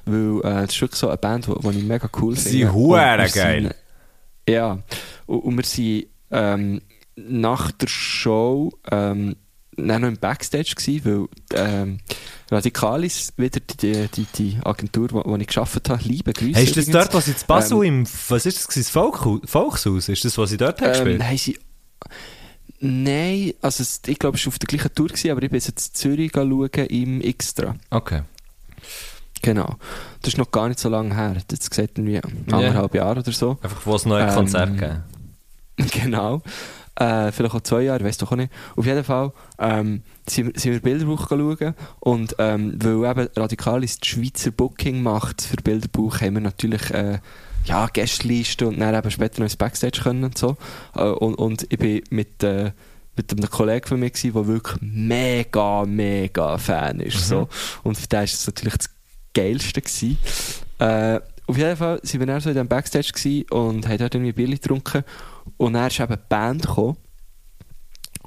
weil 0.06 0.40
äh, 0.40 0.62
das 0.66 0.74
ist 0.74 0.82
wirklich 0.82 1.00
so 1.00 1.08
eine 1.10 1.18
Band, 1.18 1.48
die 1.48 1.78
ich 1.78 1.84
mega 1.84 2.10
cool 2.22 2.36
Sie 2.36 2.50
finde. 2.50 2.66
Und 2.74 3.36
wir 3.36 3.44
geil. 3.44 3.62
sind- 3.64 3.76
Ja, 4.54 4.80
und, 5.26 5.40
und 5.40 5.58
wir 5.58 5.64
sind 5.66 6.08
ähm, 6.32 6.82
nach 7.16 7.72
der 7.72 7.88
Show 7.88 8.72
ähm, 8.92 9.36
dann 9.78 10.02
noch 10.02 10.08
im 10.08 10.18
Backstage 10.18 10.74
gewesen, 10.76 11.06
weil 11.06 11.28
ähm, 11.54 12.00
Radikalis, 12.50 13.34
wieder 13.38 13.60
die, 13.60 14.08
die, 14.08 14.26
die 14.36 14.58
Agentur, 14.64 15.10
wo, 15.12 15.24
wo 15.26 15.36
ich 15.38 15.48
gearbeitet 15.48 15.90
habe, 15.90 16.04
liebe 16.04 16.34
Grüße. 16.34 16.60
Hast 16.60 16.72
du 16.72 16.76
das 16.76 16.88
übrigens. 16.88 16.92
dort, 16.92 17.14
was 17.14 17.28
jetzt 17.28 17.48
Basel 17.48 17.84
im, 17.86 18.06
was 18.30 18.46
ist 18.46 18.58
das, 18.58 18.76
das 18.76 18.90
Volk, 18.90 19.20
Volkshaus? 19.46 20.10
Ist 20.10 20.26
das, 20.26 20.38
was 20.38 20.50
sie 20.50 20.58
dort 20.58 20.82
haben 20.82 20.92
gespielt? 20.92 21.22
Ähm, 21.22 21.28
haben 21.28 21.38
sie... 21.38 21.60
Nein, 22.80 23.54
also 23.62 23.84
ich 24.06 24.20
glaube, 24.20 24.38
es 24.38 24.46
war 24.46 24.52
auf 24.52 24.60
der 24.60 24.68
gleichen 24.68 24.94
Tour, 24.94 25.08
gewesen, 25.08 25.32
aber 25.32 25.42
ich 25.42 25.50
bin 25.50 25.60
jetzt 25.60 25.70
in 25.70 25.94
Zürich 25.94 26.32
schauen 26.34 26.70
im 26.70 27.22
Extra. 27.22 27.76
Okay. 27.90 28.22
Genau. 29.42 29.76
Das 30.22 30.34
ist 30.34 30.38
noch 30.38 30.52
gar 30.52 30.68
nicht 30.68 30.80
so 30.80 30.90
lange 30.90 31.16
her. 31.16 31.38
Das 31.48 31.70
gesagt 31.70 31.98
irgendwie 31.98 32.22
anderthalb 32.52 32.94
Jahre 32.96 33.20
oder 33.20 33.32
so. 33.32 33.58
Einfach, 33.62 33.86
wo 33.86 33.96
es 33.96 34.06
ein 34.06 34.12
Ähm, 34.12 34.34
Konzert 34.34 34.74
gegeben 34.74 35.04
genau. 35.92 36.42
Äh, 37.00 37.32
vielleicht 37.32 37.54
auch 37.54 37.62
zwei 37.62 37.84
Jahre, 37.84 38.00
ich 38.00 38.06
weiß 38.06 38.18
doch 38.18 38.32
auch 38.32 38.36
nicht. 38.36 38.52
Auf 38.76 38.86
jeden 38.86 39.04
Fall 39.04 39.32
ähm, 39.60 40.02
sind, 40.28 40.48
wir- 40.48 40.60
sind 40.60 40.74
wir 40.74 40.80
Bilderbuch 40.82 41.28
schauen 41.30 41.76
und 42.00 42.36
ähm, 42.40 42.78
weil 42.82 43.12
eben 43.12 43.30
Radikalis 43.36 44.00
die 44.00 44.10
Schweizer 44.10 44.50
Booking 44.52 45.04
macht 45.04 45.44
für 45.44 45.58
Bilderbuch, 45.58 46.22
haben 46.22 46.34
wir 46.34 46.42
natürlich 46.42 46.90
äh, 46.92 47.20
ja, 47.66 47.86
Gästeliste 47.88 48.68
und 48.68 48.80
dann 48.80 48.96
eben 48.96 49.12
später 49.12 49.40
noch 49.42 49.46
ins 49.46 49.58
Backstage 49.58 50.02
können 50.02 50.24
und 50.24 50.38
so. 50.38 50.58
Äh, 50.96 51.04
und, 51.04 51.36
und 51.36 51.68
ich 51.70 51.78
bin 51.78 52.02
mit, 52.10 52.42
äh, 52.44 52.72
mit 53.16 53.32
einem 53.32 53.48
Kollegen 53.50 53.86
von 53.88 54.00
mir 54.00 54.10
gewesen, 54.10 54.34
der 54.34 54.48
wirklich 54.48 54.78
mega, 54.82 55.86
mega 55.86 56.58
Fan 56.58 57.00
ist. 57.00 57.28
So. 57.28 57.48
Und 57.84 57.96
für 57.98 58.08
den 58.08 58.18
war 58.20 58.24
es 58.24 58.48
natürlich 58.48 58.76
das 58.78 58.90
Geilste. 59.36 59.82
Gewesen. 59.82 60.18
Äh, 60.80 61.20
auf 61.46 61.58
jeden 61.58 61.78
Fall 61.78 62.00
sind 62.04 62.20
wir 62.22 62.28
dann 62.28 62.42
so 62.42 62.50
in 62.50 62.56
diesem 62.56 62.68
Backstage 62.68 63.46
und 63.52 63.88
haben 63.88 63.98
dort 64.00 64.16
irgendwie 64.16 64.32
Bier 64.34 64.48
getrunken. 64.48 65.04
Und 65.58 65.74
dann 65.74 65.88
ist 65.88 66.00
eben 66.00 66.14
die 66.14 66.20
Band 66.30 66.62
gekommen. 66.68 66.98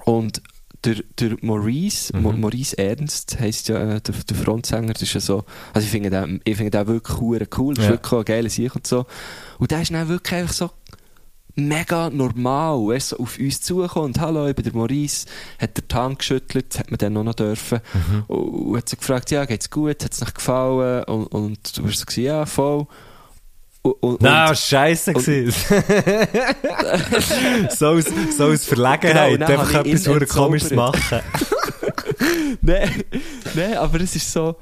Und 0.05 0.43
der, 0.85 0.97
der 1.19 1.37
Maurice, 1.43 2.17
Mo- 2.17 2.33
Maurice 2.33 2.77
Ernst 2.79 3.39
heisst 3.39 3.69
ja 3.69 3.77
äh, 3.97 4.01
der, 4.01 4.15
der 4.15 4.37
Frontsänger, 4.37 4.95
das 4.95 5.03
ist 5.03 5.13
ja 5.13 5.21
so, 5.21 5.45
also 5.75 5.85
ich 5.85 5.91
finde 5.91 6.09
den, 6.09 6.41
ich 6.45 6.57
finde 6.57 6.71
den 6.71 6.87
wirklich 6.87 7.19
cool, 7.59 7.75
das 7.75 7.85
ist 7.85 7.89
Ja. 7.91 7.95
wirklich 7.97 8.13
ein 8.19 8.25
geiler 8.25 8.49
Sieg 8.49 8.75
und 8.75 8.87
so. 8.87 9.05
Und 9.59 9.71
der 9.71 9.83
ist 9.83 9.93
dann 9.93 10.09
wirklich 10.09 10.41
einfach 10.41 10.55
so 10.55 10.71
mega 11.55 12.09
normal, 12.09 12.79
du, 12.95 12.99
so 12.99 13.19
auf 13.19 13.39
uns 13.39 13.61
und 14.05 14.19
hallo, 14.21 14.47
ich 14.49 14.55
bin 14.57 14.65
der 14.65 14.73
Maurice, 14.75 15.27
hat 15.59 15.77
der 15.93 15.99
Hand 16.03 16.21
geschüttelt, 16.21 16.79
hat 16.79 16.91
man 16.91 16.97
dann 16.97 17.13
noch, 17.13 17.25
noch 17.25 17.35
dürfen 17.35 17.81
und 18.29 18.77
hat 18.79 18.89
so 18.89 18.97
gefragt, 18.97 19.31
ja, 19.33 19.45
geht's 19.45 19.69
gut, 19.69 20.03
hat's 20.03 20.21
nicht 20.21 20.35
gefallen 20.35 21.05
und, 21.05 21.27
und 21.27 21.77
du 21.77 21.89
so 21.91 22.05
gewesen, 22.07 22.25
ja, 22.25 22.47
voll. 22.47 22.87
Und, 23.83 24.23
was 24.23 24.67
scheiße 24.69 25.15
gewesen. 25.15 25.53
so, 27.71 27.87
aus, 27.89 28.05
so 28.37 28.45
aus 28.45 28.65
Verlegenheit, 28.67 29.33
Genau, 29.39 29.47
einfach 29.47 29.75
etwas 29.75 30.07
hure 30.07 30.27
komisches 30.27 30.73
machen. 30.73 31.21
Nein, 32.63 33.05
nein, 33.55 33.75
aber 33.79 34.01
es 34.01 34.15
ist 34.17 34.31
so. 34.31 34.57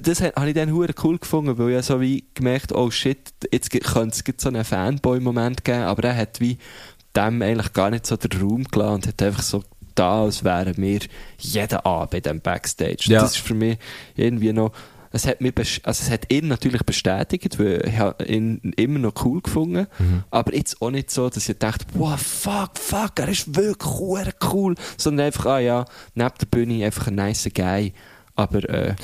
Das 0.00 0.22
ha- 0.22 0.32
habe 0.34 0.48
ich 0.48 0.54
dann 0.54 0.72
hure 0.72 0.94
cool 1.02 1.18
gefunden, 1.18 1.58
weil 1.58 1.78
ich 1.78 1.84
so 1.84 2.00
wie 2.00 2.24
gemerkt, 2.32 2.72
oh 2.72 2.90
shit, 2.90 3.18
jetzt 3.52 3.70
könnte 3.70 4.22
es 4.26 4.42
so 4.42 4.48
einen 4.48 4.64
Fanboy-Moment 4.64 5.62
geben, 5.62 5.82
aber 5.82 6.04
er 6.08 6.16
hat 6.16 6.40
wie 6.40 6.56
dem 7.14 7.42
eigentlich 7.42 7.72
gar 7.74 7.90
nicht 7.90 8.06
so 8.06 8.16
den 8.16 8.40
Raum 8.40 8.64
gelassen 8.64 8.94
und 8.94 9.06
hat 9.08 9.22
einfach 9.22 9.42
so 9.42 9.62
da, 9.94 10.22
als 10.22 10.42
wären 10.42 10.74
wir 10.78 11.00
jeden 11.38 11.78
Abend 11.80 12.24
diesem 12.24 12.40
Backstage. 12.40 13.04
Ja. 13.04 13.20
Das 13.20 13.32
ist 13.36 13.42
für 13.46 13.54
mich 13.54 13.76
irgendwie 14.16 14.52
noch, 14.54 14.72
es 15.14 15.26
hat, 15.26 15.40
mich 15.40 15.54
also 15.56 16.02
es 16.04 16.10
hat 16.10 16.32
ihn 16.32 16.48
natürlich 16.48 16.82
bestätigt, 16.82 17.58
weil 17.58 17.82
ich 17.88 18.28
ihn 18.30 18.58
immer 18.76 18.98
noch 18.98 19.14
cool 19.24 19.40
gefunden, 19.40 19.86
Mhm. 19.98 20.24
aber 20.30 20.54
jetzt 20.54 20.82
auch 20.82 20.90
nicht 20.90 21.10
so, 21.10 21.28
dass 21.30 21.48
ich 21.48 21.58
dachte, 21.58 21.86
wow, 21.94 22.20
fuck, 22.20 22.70
fuck, 22.78 23.12
er 23.18 23.28
ist 23.28 23.54
wirklich 23.56 24.34
cool, 24.52 24.74
sondern 24.96 25.26
einfach, 25.26 25.46
ah 25.46 25.58
ja, 25.60 25.84
neben 26.14 26.32
der 26.40 26.46
Bühne 26.46 26.84
einfach 26.84 27.06
ein 27.06 27.14
nice 27.14 27.48
Guy. 27.54 27.92
Aber, 28.36 28.68
äh, 28.68 28.96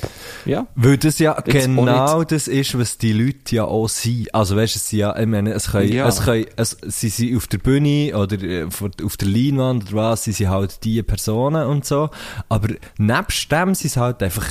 ja. 0.43 0.67
Weil 0.75 0.97
das 0.97 1.17
ja 1.19 1.41
Jetzt 1.45 1.63
genau 1.67 2.25
das 2.25 2.49
ist, 2.49 2.77
was 2.77 2.97
die 2.97 3.13
Leute 3.13 3.55
ja 3.55 3.63
auch 3.63 3.87
sind. 3.87 4.35
Also 4.35 4.57
weißt 4.57 4.75
du, 4.75 4.77
es 4.77 4.89
sind 4.89 4.99
ja, 4.99 5.17
ich 5.17 5.25
meine, 5.25 5.53
es 5.53 5.71
können, 5.71 5.89
Ja. 5.93 6.05
es 6.09 6.19
können, 6.25 6.47
es, 6.57 6.75
sie 6.85 7.07
sind 7.07 7.37
auf 7.37 7.47
der 7.47 7.59
Bühne 7.59 8.11
oder 8.17 8.37
äh, 8.43 8.65
auf 8.65 9.15
der 9.15 9.27
Leinwand 9.29 9.85
oder 9.85 9.93
was, 9.93 10.25
sie 10.25 10.33
sind 10.33 10.49
halt 10.49 10.83
die 10.83 11.01
Personen 11.01 11.65
und 11.65 11.85
so. 11.85 12.09
Aber 12.49 12.73
nebst 12.97 13.49
dem 13.49 13.73
sind 13.73 13.91
es 13.91 13.95
halt 13.95 14.21
einfach, 14.21 14.47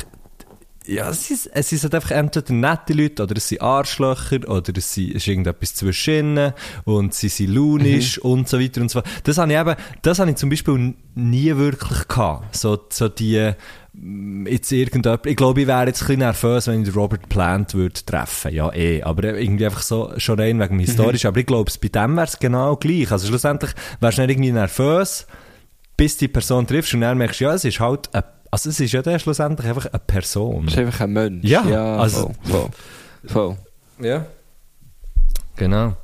ja, 0.86 1.10
es 1.10 1.30
ist, 1.30 1.46
es 1.52 1.68
sind 1.68 1.82
halt 1.82 1.94
einfach 1.94 2.12
entweder 2.12 2.52
nette 2.52 2.94
Leute 2.94 3.22
oder 3.22 3.36
es 3.36 3.48
sind 3.48 3.60
Arschlöcher 3.60 4.48
oder 4.48 4.72
es, 4.76 4.96
ist 4.96 5.26
irgendetwas 5.26 5.74
zwischen 5.74 6.14
ihnen 6.14 6.52
und 6.84 7.14
sie 7.14 7.28
sind 7.28 7.54
launisch 7.54 8.18
und 8.18 8.48
so 8.48 8.58
weiter 8.58 8.80
und 8.80 8.90
so 8.90 9.00
fort. 9.00 9.12
Das 9.24 9.38
habe 9.38 9.52
ich 9.52 9.58
eben, 9.58 9.74
das 10.02 10.18
habe 10.18 10.30
ich 10.30 10.36
zum 10.36 10.48
Beispiel 10.48 10.94
nie 11.14 11.56
wirklich 11.56 12.08
gehabt. 12.08 12.56
So, 12.56 12.78
so 12.88 13.08
die, 13.08 13.52
mm, 13.92 14.46
jetzt 14.46 14.72
irgendjemand, 14.72 15.26
ich 15.26 15.36
glaube, 15.36 15.60
ich 15.60 15.66
wäre 15.66 15.86
jetzt 15.86 16.02
ein 16.02 16.06
bisschen 16.06 16.20
nervös, 16.20 16.66
wenn 16.66 16.82
ich 16.82 16.96
Robert 16.96 17.28
Plant 17.28 17.74
würde 17.74 18.00
treffen. 18.04 18.54
Ja, 18.54 18.72
eh. 18.72 19.02
Aber 19.02 19.24
irgendwie 19.24 19.66
einfach 19.66 19.82
so, 19.82 20.12
schon 20.16 20.40
rein 20.40 20.58
wegen 20.60 20.78
dem 20.78 20.80
Historischen. 20.80 21.28
Aber 21.28 21.38
ich 21.38 21.46
glaube, 21.46 21.70
bei 21.80 21.88
dem 21.88 22.16
wäre 22.16 22.26
es 22.26 22.38
genau 22.38 22.76
gleich. 22.76 23.12
Also 23.12 23.28
schlussendlich 23.28 23.72
wärst 24.00 24.18
du 24.18 24.22
nicht 24.22 24.30
irgendwie 24.30 24.52
nervös, 24.52 25.26
bis 25.96 26.16
die 26.16 26.28
Person 26.28 26.66
triffst 26.66 26.94
und 26.94 27.02
dann 27.02 27.18
merkst 27.18 27.40
du, 27.40 27.44
ja, 27.44 27.54
es 27.54 27.64
ist 27.64 27.80
halt 27.80 28.12
eine, 28.14 28.24
also 28.50 28.70
es 28.70 28.80
ist 28.80 28.92
ja 28.92 29.02
dann 29.02 29.18
schlussendlich 29.18 29.66
einfach 29.68 29.86
eine 29.86 29.98
Person. 30.00 30.64
Das 30.66 30.74
ist 30.74 30.80
einfach 30.80 31.00
ein 31.00 31.12
Mensch. 31.12 31.44
Ja, 31.44 31.96
also- 31.96 32.32
voll. 32.42 32.68
voll. 33.24 33.56
voll. 33.98 34.04
Ja. 34.06 34.26
Genau. 35.56 35.96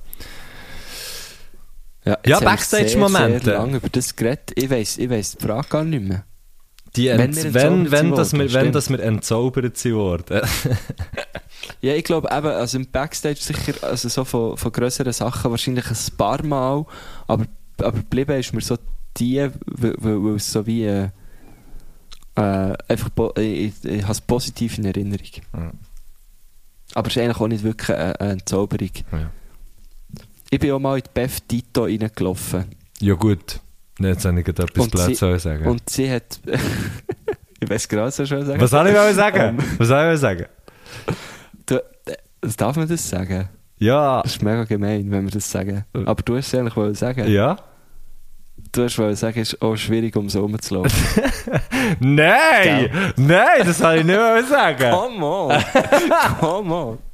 Ja, 2.05 2.19
Ja, 2.25 2.41
Backstage-Momente. 2.41 3.31
sehr, 3.33 3.41
sehr 3.41 3.55
lange 3.59 3.77
über 3.79 3.89
das 3.89 4.15
geredet. 4.15 4.53
Ich 4.55 4.71
weiss, 4.71 4.97
ich 4.99 5.11
weiss 5.11 5.37
die 5.37 5.45
Frage 5.45 5.69
gar 5.69 5.85
nicht 5.85 6.05
mehr. 6.05 6.25
Die 6.95 7.09
Wenn 7.09 7.35
wir 7.35 7.53
wenn, 7.55 7.91
wenn, 7.91 8.15
dass 8.15 8.33
wir, 8.33 8.53
wenn 8.53 8.73
dass 8.73 8.89
wir 8.91 9.01
entzaubert 9.01 9.77
sind 9.77 9.95
worden. 9.95 10.41
Ja, 11.81 11.95
ich 11.95 12.05
glaube 12.05 12.29
eben, 12.33 12.47
also 12.47 12.79
im 12.79 12.87
Backstage 12.91 13.41
sicher, 13.41 13.73
also 13.83 14.09
so 14.09 14.25
von, 14.25 14.57
von 14.57 14.71
grösseren 14.73 15.13
Sachen 15.13 15.51
wahrscheinlich 15.51 15.85
ein 15.91 16.17
paar 16.17 16.43
Mal, 16.45 16.87
aber, 17.27 17.45
aber 17.79 17.99
geblieben 17.99 18.39
ist 18.39 18.53
mir 18.55 18.61
so 18.61 18.77
die, 19.17 19.49
weil 19.67 20.37
es 20.37 20.53
so 20.53 20.65
wie, 20.67 20.85
äh, 20.85 21.09
äh, 22.37 22.75
einfach, 22.89 23.11
ich, 23.39 23.75
ich, 23.83 23.85
ich 23.85 24.03
habe 24.03 24.13
es 24.13 24.21
positiv 24.21 24.79
in 24.79 24.85
Erinnerung. 24.85 25.27
Ja. 25.55 25.73
Aber 26.95 27.09
es 27.09 27.17
ist 27.17 27.23
eigentlich 27.23 27.41
auch 27.41 27.49
nicht 27.49 27.65
wirklich 27.65 27.97
eine, 27.97 28.21
eine 28.21 28.33
Entzauberung. 28.33 28.91
Ja. 29.13 29.31
Ich 30.51 30.61
bin 30.61 30.71
auch 30.73 30.79
mal 30.79 30.97
in 30.97 31.03
die 31.05 31.11
Beth 31.13 31.49
Tito 31.49 31.85
reingelaufen. 31.85 32.65
ja 33.01 33.15
gut. 33.15 33.61
Jetzt 33.99 34.25
habe 34.27 34.41
ich 34.41 34.47
etwas 34.47 34.71
Und 34.79 34.99
sie- 34.99 35.39
sagen. 35.39 35.67
Und 35.67 35.89
sie 35.89 36.11
hat, 36.11 36.39
ich 37.61 37.71
weiß 37.71 37.89
gerade, 37.89 38.09
was 38.09 38.19
ich 38.19 38.29
sagen 38.29 38.61
Was 38.61 38.71
soll 38.71 38.87
ich 38.89 38.95
sagen? 39.15 39.59
Was 39.79 39.89
soll 39.89 39.99
ich 40.01 40.07
wollen 40.07 40.17
sagen? 40.19 40.47
Du, 41.65 41.77
äh, 41.77 42.17
darf 42.59 42.77
man 42.77 42.87
das 42.87 43.09
sagen? 43.09 43.49
Ja. 43.79 44.21
Das 44.23 44.33
ist 44.33 44.43
mega 44.43 44.65
gemein, 44.65 45.11
wenn 45.11 45.25
wir 45.25 45.31
das 45.31 45.51
sagen. 45.51 45.85
Aber 45.95 46.23
du 46.23 46.37
hast 46.37 46.49
es 46.49 46.55
eigentlich 46.55 46.77
wollen 46.77 46.95
sagen. 46.95 47.27
Ja? 47.31 47.57
Du 48.73 48.83
hast 48.85 48.99
wollen 48.99 49.17
sagen, 49.17 49.41
es 49.41 49.53
ist 49.55 49.63
auch 49.63 49.77
schwierig, 49.77 50.15
um 50.17 50.29
so 50.29 50.41
rumzulaufen. 50.41 50.93
Nein! 52.01 52.91
Nein, 53.17 53.63
das 53.65 53.79
soll 53.79 53.97
ich 53.99 54.05
nicht 54.05 54.19
wollen 54.19 54.47
sagen. 54.47 54.91
Come 54.91 55.25
on! 55.25 55.65
Come 56.41 56.75
on! 56.75 56.99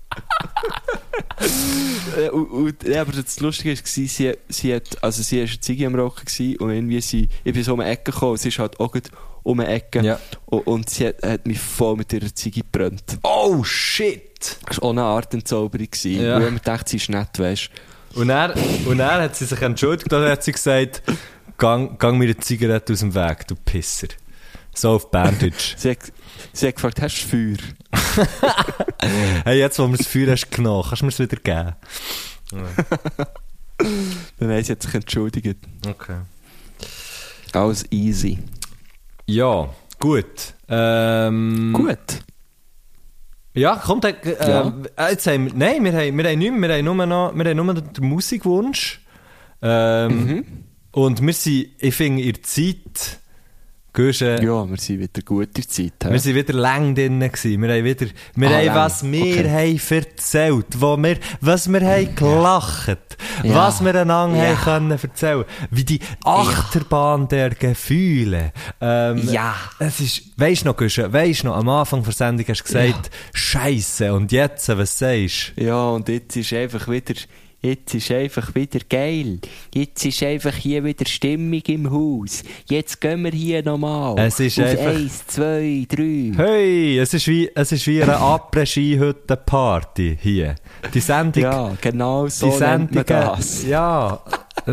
Äh, 2.16 2.28
und, 2.28 2.44
und, 2.50 2.82
ja, 2.84 3.00
aber 3.00 3.12
das 3.12 3.40
Lustige 3.40 3.70
war, 3.76 3.82
sie, 3.84 4.06
sie 4.06 4.74
hat, 4.74 5.02
also 5.02 5.22
sie 5.22 5.38
war 5.40 5.48
eine 5.48 5.60
Ziege 5.60 5.86
am 5.86 5.94
Rocken 5.94 6.56
und 6.58 6.70
irgendwie 6.70 7.00
sie, 7.00 7.28
ich 7.42 7.52
bin 7.52 7.64
so 7.64 7.72
um 7.74 7.80
eine 7.80 7.90
Ecke 7.90 8.12
gekommen, 8.12 8.36
sie 8.36 8.48
ist 8.48 8.58
halt 8.58 8.78
auch 8.78 8.94
um 9.42 9.58
eine 9.60 9.68
Ecke 9.70 10.00
Ja. 10.02 10.18
und, 10.46 10.66
und 10.66 10.90
sie 10.90 11.08
hat, 11.08 11.22
hat 11.24 11.46
mich 11.46 11.58
voll 11.58 11.96
mit 11.96 12.12
ihrer 12.12 12.32
Ziege 12.34 12.60
gebrannt. 12.60 13.18
Oh 13.22 13.64
shit! 13.64 14.56
Das 14.68 14.80
war 14.80 14.84
auch 14.88 14.90
eine 14.90 15.02
Art 15.02 15.34
Entzauberung. 15.34 15.88
Ja. 16.04 16.36
Und 16.36 16.42
ich 16.48 16.54
gedacht, 16.54 16.88
sie 16.88 16.98
ist 16.98 17.08
nett, 17.08 17.38
weißt 17.38 17.70
Und 18.14 18.30
er, 18.30 18.54
und 18.86 19.00
er 19.00 19.22
hat 19.22 19.34
sie 19.36 19.46
sich 19.46 19.60
entschuldigt 19.62 20.12
und 20.12 20.24
hat 20.24 20.44
sie 20.44 20.52
gesagt, 20.52 21.02
gang, 21.62 21.96
gang 21.98 22.18
mir 22.18 22.24
eine 22.24 22.36
Zigarette 22.38 22.92
aus 22.92 23.00
dem 23.00 23.14
Weg, 23.14 23.46
du 23.46 23.54
Pisser. 23.54 24.08
So 24.74 24.90
auf 24.90 25.10
Bandage. 25.12 25.74
Sie 25.76 25.90
hat, 25.90 25.98
sie 26.52 26.66
hat 26.66 26.74
gefragt, 26.76 27.00
hast 27.00 27.22
du 27.22 27.28
Feuer? 27.28 28.26
hey, 29.44 29.58
jetzt, 29.58 29.78
wo 29.78 29.86
wir 29.86 29.96
das 29.96 30.06
Feuer 30.06 30.32
hast 30.32 30.50
genommen, 30.50 30.82
kannst 30.88 31.02
du 31.02 31.06
mir 31.06 31.10
es 31.12 31.18
wieder 31.20 31.36
geben? 31.36 31.76
Nein, 34.40 34.64
sie 34.64 34.72
hat 34.72 34.82
sich 34.82 34.94
entschuldigt. 34.94 35.56
Okay. 35.86 36.16
Alles 37.52 37.84
easy. 37.92 38.38
Ja, 39.26 39.68
gut. 39.98 40.54
Ähm, 40.68 41.72
Gut. 41.74 42.22
Ja, 43.54 43.76
kommt, 43.76 44.04
äh, 44.06 44.14
Ja. 44.40 44.72
äh, 44.96 45.10
jetzt 45.10 45.26
haben 45.26 45.46
wir, 45.46 45.52
nein, 45.54 45.84
wir 45.84 45.92
haben, 45.92 46.16
wir 46.16 46.24
haben 46.30 46.38
nichts, 46.38 46.56
wir 46.60 46.74
haben 46.74 46.84
nur 46.84 47.06
noch, 47.06 47.32
wir 47.34 47.44
haben 47.44 47.56
nur 47.66 47.74
den 47.74 48.04
Musikwunsch. 48.08 49.00
Ähm, 49.60 50.24
Mhm. 50.26 50.61
Und 50.92 51.20
wir 51.24 51.32
sind, 51.32 51.68
ich 51.78 51.94
finde, 51.94 52.22
in 52.22 52.32
der 52.34 52.42
Zeit, 52.42 53.18
Guschen, 53.94 54.42
Ja, 54.42 54.66
wir 54.70 54.78
sind 54.78 55.00
wieder 55.00 55.20
gut 55.22 55.48
in 55.48 55.52
der 55.54 55.68
Zeit. 55.68 55.92
hä? 56.02 56.10
wir 56.12 56.18
sind 56.18 56.34
wieder 56.34 56.54
lang 56.54 56.94
drin 56.94 57.20
gewesen. 57.20 57.60
Wir 57.60 57.74
haben 57.74 57.84
wieder, 57.84 58.06
wir 58.36 58.48
Ah, 58.48 58.52
haben, 58.54 58.66
lang. 58.66 58.74
was 58.76 59.02
wir 59.04 59.20
Okay. 59.22 59.78
haben 59.78 59.96
erzählt, 59.98 60.66
wo 60.78 60.96
wir, 60.96 61.18
was 61.42 61.70
wir 61.70 61.80
haben 61.82 62.14
gelacht, 62.14 63.18
Ja. 63.42 63.54
was 63.54 63.84
wir 63.84 63.94
einander 63.94 64.38
Ja. 64.38 64.56
haben 64.64 64.88
können 64.88 64.90
erzählen. 64.92 65.44
Wie 65.70 65.84
die 65.84 66.00
Achterbahn 66.24 67.28
der 67.28 67.50
Gefühle. 67.50 68.52
Ähm, 68.80 69.28
Ja. 69.30 69.54
Es 69.78 70.00
ist, 70.00 70.22
weisst 70.38 70.64
noch, 70.64 70.74
Guschen, 70.76 71.12
weisst 71.12 71.44
noch, 71.44 71.54
am 71.54 71.68
Anfang 71.68 72.02
der 72.02 72.14
Sendung 72.14 72.46
hast 72.48 72.60
du 72.60 72.64
gesagt, 72.64 73.10
Scheisse, 73.34 74.14
und 74.14 74.32
jetzt, 74.32 74.68
was 74.70 74.98
sagst 74.98 75.52
du? 75.56 75.64
Ja, 75.64 75.90
und 75.90 76.08
jetzt 76.08 76.34
ist 76.34 76.50
einfach 76.54 76.88
wieder, 76.88 77.12
jetzt 77.62 77.94
ist 77.94 78.10
einfach 78.10 78.54
wieder 78.54 78.80
geil. 78.88 79.38
Jetzt 79.74 80.04
ist 80.04 80.22
einfach 80.22 80.54
hier 80.54 80.84
wieder 80.84 81.06
Stimmung 81.06 81.62
im 81.66 81.90
Haus. 81.90 82.42
Jetzt 82.68 83.00
gehen 83.00 83.24
wir 83.24 83.30
hier 83.30 83.62
nochmal. 83.64 84.14
Es 84.18 84.38
ist 84.40 84.58
Auf 84.60 84.66
einfach- 84.66 84.86
eins, 84.86 85.26
zwei, 85.28 85.86
drei. 85.88 86.32
Hey, 86.36 86.98
es 86.98 87.14
ist 87.14 87.26
wie, 87.28 87.50
es 87.54 87.72
ist 87.72 87.86
wie 87.86 88.02
eine 88.02 88.16
Après-Ski-Hütte-Party 88.16 90.18
hier. 90.20 90.56
Die 90.92 91.00
Sendung, 91.00 91.42
Ja, 91.44 91.72
genau 91.80 92.26
so 92.28 92.50
die 92.50 92.56
Sendung, 92.58 93.04
das. 93.06 93.64
ja. 93.66 94.20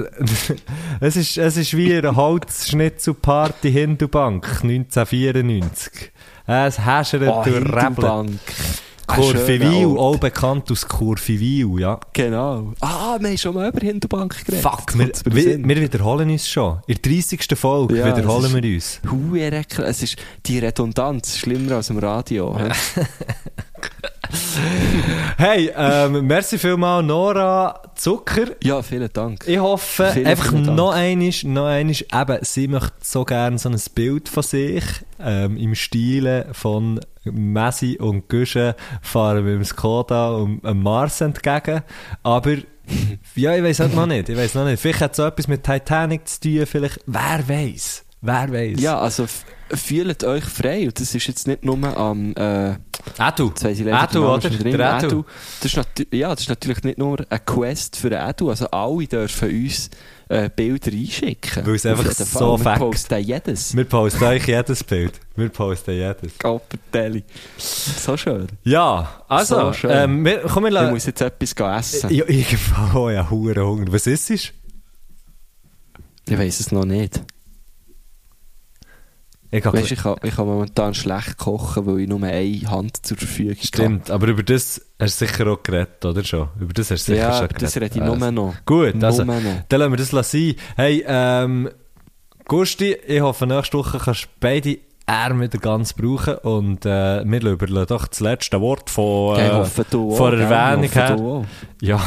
es 0.99 1.15
ist, 1.15 1.37
es 1.37 1.57
ist 1.57 1.75
wie 1.75 1.95
eine 1.95 2.15
Holzschnitzelparty 2.15 3.71
Hindubank 3.71 4.45
1994. 4.63 6.11
Es 6.45 6.79
häschert 6.85 7.23
Oh, 7.27 7.41
durch 7.43 7.55
Rebel. 7.57 8.39
Kurvivil, 9.15 9.97
auch 9.97 10.17
bekannt 10.17 10.71
aus 10.71 10.87
Kurvivil, 10.87 11.79
ja. 11.79 11.99
Genau. 12.13 12.73
Ah, 12.79 13.17
wir 13.19 13.29
haben 13.29 13.37
schon 13.37 13.55
mal 13.55 13.69
über 13.69 13.79
Hinterbank 13.79 14.45
geredet. 14.45 14.61
Fuck, 14.63 14.97
wir, 14.97 15.11
wir, 15.25 15.67
wir 15.67 15.81
wiederholen 15.81 16.29
uns 16.29 16.47
schon. 16.47 16.79
In 16.87 16.95
der 17.01 17.11
30. 17.13 17.47
Folge 17.57 17.97
Ja, 17.97 18.05
wiederholen 18.15 18.45
es 18.45 18.53
ist- 18.53 18.63
wir 18.63 18.75
uns. 18.75 19.01
Hure 19.11 19.61
kr- 19.61 19.83
Es 19.83 20.03
ist 20.03 20.15
die 20.45 20.59
Redundanz 20.59 21.37
schlimmer 21.37 21.77
als 21.77 21.89
im 21.89 21.97
Radio. 21.99 22.57
hä? 22.57 22.69
Hey, 25.37 25.71
ähm, 25.75 26.27
merci 26.27 26.57
vielmal 26.57 27.01
Nora 27.01 27.81
Zucker. 27.95 28.47
Ja, 28.61 28.81
vielen 28.81 29.09
Dank. 29.11 29.47
Ich 29.47 29.57
hoffe, 29.57 30.09
Vielen, 30.13 30.27
einfach 30.27 30.49
vielen 30.49 30.75
noch 30.75 30.91
einiges, 30.91 31.43
noch 31.43 31.65
einiges, 31.65 32.01
eben, 32.01 32.37
sie 32.41 32.67
möchte 32.67 32.91
so 33.01 33.23
gerne 33.23 33.57
so 33.57 33.69
ein 33.69 33.79
Bild 33.95 34.27
von 34.27 34.43
sich, 34.43 34.83
ähm, 35.19 35.55
im 35.55 35.75
Stile 35.75 36.47
von 36.51 36.99
Messi 37.23 37.97
und 37.99 38.27
Güsche 38.27 38.75
fahren 39.01 39.45
mit 39.45 39.53
dem 39.53 39.63
Skoda 39.63 40.31
und 40.31 40.61
dem 40.61 40.83
Mars 40.83 41.21
entgegen, 41.21 41.83
aber 42.23 42.57
ja, 43.35 43.55
ich 43.55 43.63
weiß 43.63 43.79
halt 43.79 43.95
noch 43.95 44.07
nicht, 44.07 44.29
ich 44.29 44.37
weiß 44.37 44.55
noch 44.55 44.65
nicht, 44.65 44.81
vielleicht 44.81 45.01
hat 45.01 45.11
es 45.11 45.17
so 45.17 45.25
etwas 45.25 45.47
mit 45.47 45.63
Titanic 45.63 46.27
zu 46.27 46.41
tun, 46.41 46.65
vielleicht, 46.65 46.99
wer 47.05 47.47
weiß, 47.47 48.03
wer 48.21 48.51
weiß. 48.51 48.81
Ja, 48.81 48.99
also 48.99 49.25
fühlt 49.71 50.23
euch 50.23 50.43
frei. 50.43 50.85
Und 50.85 50.99
das 50.99 51.13
ist 51.15 51.27
jetzt 51.27 51.47
nicht 51.47 51.63
nur 51.63 51.77
am, 51.97 52.33
äh, 52.35 52.71
Edu, 53.17 53.47
jetzt 53.49 53.63
weiss 53.63 53.79
ich 53.79 53.85
leider 53.85 54.07
den 54.07 54.21
Edu, 54.21 54.27
oder? 54.27 54.49
drin, 54.49 54.77
Der 54.77 54.97
Edu. 54.97 55.07
Edu. 55.07 55.25
Das 55.61 55.73
ist, 55.73 55.89
ja, 56.11 56.29
das 56.29 56.41
ist 56.41 56.49
natürlich 56.49 56.83
nicht 56.83 56.97
nur 56.97 57.25
eine 57.29 57.39
Quest 57.39 57.95
für 57.95 58.11
Edu. 58.11 58.49
Also 58.49 58.67
alle 58.71 59.07
dürfen 59.07 59.49
uns 59.49 59.89
äh, 60.29 60.49
Bilder 60.55 60.91
einschicken. 60.91 61.65
Weil 61.65 61.75
es 61.75 61.85
einfach 61.85 62.11
so 62.11 62.63
Wir 62.63 62.75
posten 62.75 63.23
jedes. 63.23 63.75
Wir 63.75 63.85
posten 63.85 64.23
euch 64.23 64.47
jedes 64.47 64.83
Bild, 64.83 65.19
wir 65.35 65.49
posten 65.49 65.91
jedes. 65.91 66.37
Goppertelli. 66.37 67.23
So 67.57 68.15
schön. 68.15 68.47
Ja, 68.63 69.23
also, 69.27 69.55
So 69.59 69.73
schön. 69.73 69.91
ähm, 69.91 70.25
wir, 70.25 70.41
komm, 70.41 70.65
wir 70.65 70.83
Ich 70.85 70.91
muss 70.91 71.05
jetzt 71.05 71.21
etwas 71.21 71.53
essen. 71.93 72.13
Ja, 72.13 72.25
irgendwann, 72.27 72.95
oh 72.95 73.09
ja, 73.09 73.29
Hunger. 73.29 73.85
Was 73.91 74.05
ist 74.07 74.29
es? 74.29 74.51
Ich 76.27 76.37
weiß 76.37 76.59
es 76.59 76.71
noch 76.71 76.85
nicht. 76.85 77.23
Ich 79.51 79.65
hab, 79.65 79.73
Weißt, 79.73 79.91
ich, 79.91 79.99
kann, 80.03 80.15
ich 80.21 80.35
kann 80.35 80.45
momentan 80.45 80.93
schlecht 80.93 81.37
kochen, 81.37 81.87
weil 81.87 82.01
ich 82.01 82.07
nur 82.07 82.21
eine 82.21 82.69
Hand 82.69 83.03
zur 83.03 83.17
Verfügung 83.17 83.55
Stimmt, 83.59 84.11
aber 84.11 84.27
über 84.27 84.43
das 84.43 84.79
hast 84.99 85.19
du 85.21 85.25
sicher 85.25 85.47
auch 85.47 85.63
geredet, 85.63 86.05
oder 86.05 86.23
schon? 86.23 86.49
Über 86.59 86.71
das 86.73 86.91
hast 86.91 87.07
du 87.07 87.13
sicher 87.13 87.23
Ja, 87.29 87.31
schon 87.33 87.47
geredet. 87.47 87.61
das 87.63 87.75
rede 87.77 87.95
ich 87.95 88.01
Also, 88.01 88.15
nur 88.15 88.31
noch. 88.31 88.53
Gut, 88.65 89.03
also, 89.03 89.23
noch. 89.23 89.33
dann 89.67 89.79
lassen 89.79 89.91
wir 89.91 89.97
das 89.97 90.31
sein. 90.31 90.53
Hey, 90.75 91.03
ähm, 91.07 91.69
Gusti, 92.47 92.93
ich 93.07 93.21
hoffe, 93.21 93.47
nächste 93.47 93.77
Woche 93.79 93.97
kannst 93.97 94.25
du 94.25 94.27
beide 94.39 94.77
Arme 95.07 95.45
wieder 95.45 95.57
ganz 95.57 95.93
brauchen 95.93 96.35
und 96.37 96.85
äh, 96.85 97.23
wir 97.25 97.43
überlassen 97.43 97.87
doch 97.87 98.07
das 98.07 98.19
letzte 98.19 98.61
Wort 98.61 98.91
von, 98.91 99.35
Ja, 99.39 99.47
äh, 99.47 99.51
hoffe, 99.53 99.83
du 99.89 100.11
auch, 100.11 100.17
von 100.17 100.39
Erwähnung 100.39 100.83
hoffe, 100.85 100.99
her. 100.99 101.45
Ja. 101.81 102.01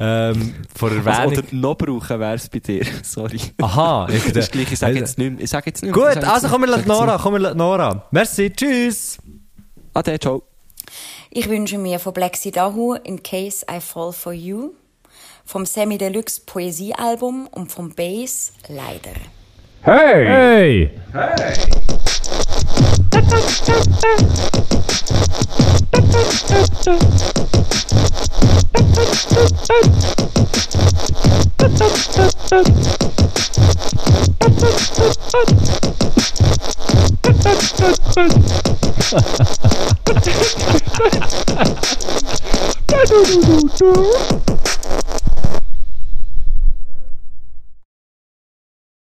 Ähm, 0.00 0.54
von 0.74 0.90
Also, 0.90 1.10
Erwähnung. 1.10 1.32
oder 1.38 1.42
noch 1.52 1.74
brauchen 1.76 2.20
wäre 2.20 2.34
es 2.34 2.48
bei 2.48 2.58
dir. 2.58 2.84
Sorry. 3.02 3.40
Aha, 3.60 4.08
ich, 4.10 4.24
Das 4.32 4.46
ist 4.46 4.52
gleich, 4.52 4.72
ich 4.72 4.78
sage 4.78 4.98
jetzt 4.98 5.18
nicht 5.18 5.32
mehr. 5.32 5.40
Ich 5.44 5.50
sage 5.50 5.66
jetzt 5.70 5.82
nicht 5.82 5.94
mehr. 5.94 6.14
Gut, 6.14 6.24
also 6.24 6.48
komm, 6.48 6.62
wir 6.62 6.68
lassen 6.68 6.88
Nora, 6.88 7.18
komm, 7.22 7.34
wir 7.34 7.40
lassen 7.40 7.58
Nora. 7.58 8.06
Merci, 8.10 8.50
tschüss. 8.50 9.18
Ade, 9.94 10.18
ciao. 10.18 10.42
Ich 11.30 11.48
wünsche 11.48 11.76
mir 11.78 11.98
von 11.98 12.12
Black 12.14 12.36
Sidahu 12.36 12.94
In 12.94 13.22
Case 13.22 13.64
I 13.70 13.80
Fall 13.80 14.12
For 14.12 14.32
You, 14.32 14.72
vom 15.44 15.66
Semi 15.66 15.98
Deluxe 15.98 16.40
Poesiealbum 16.46 17.46
und 17.48 17.70
vom 17.70 17.94
Bass 17.94 18.52
Leider. 18.68 19.12
Hey! 19.82 20.90
Hey! 21.12 22.56
do 23.28 23.36
do 23.66 23.80
do 23.90 24.16
do 24.16 24.46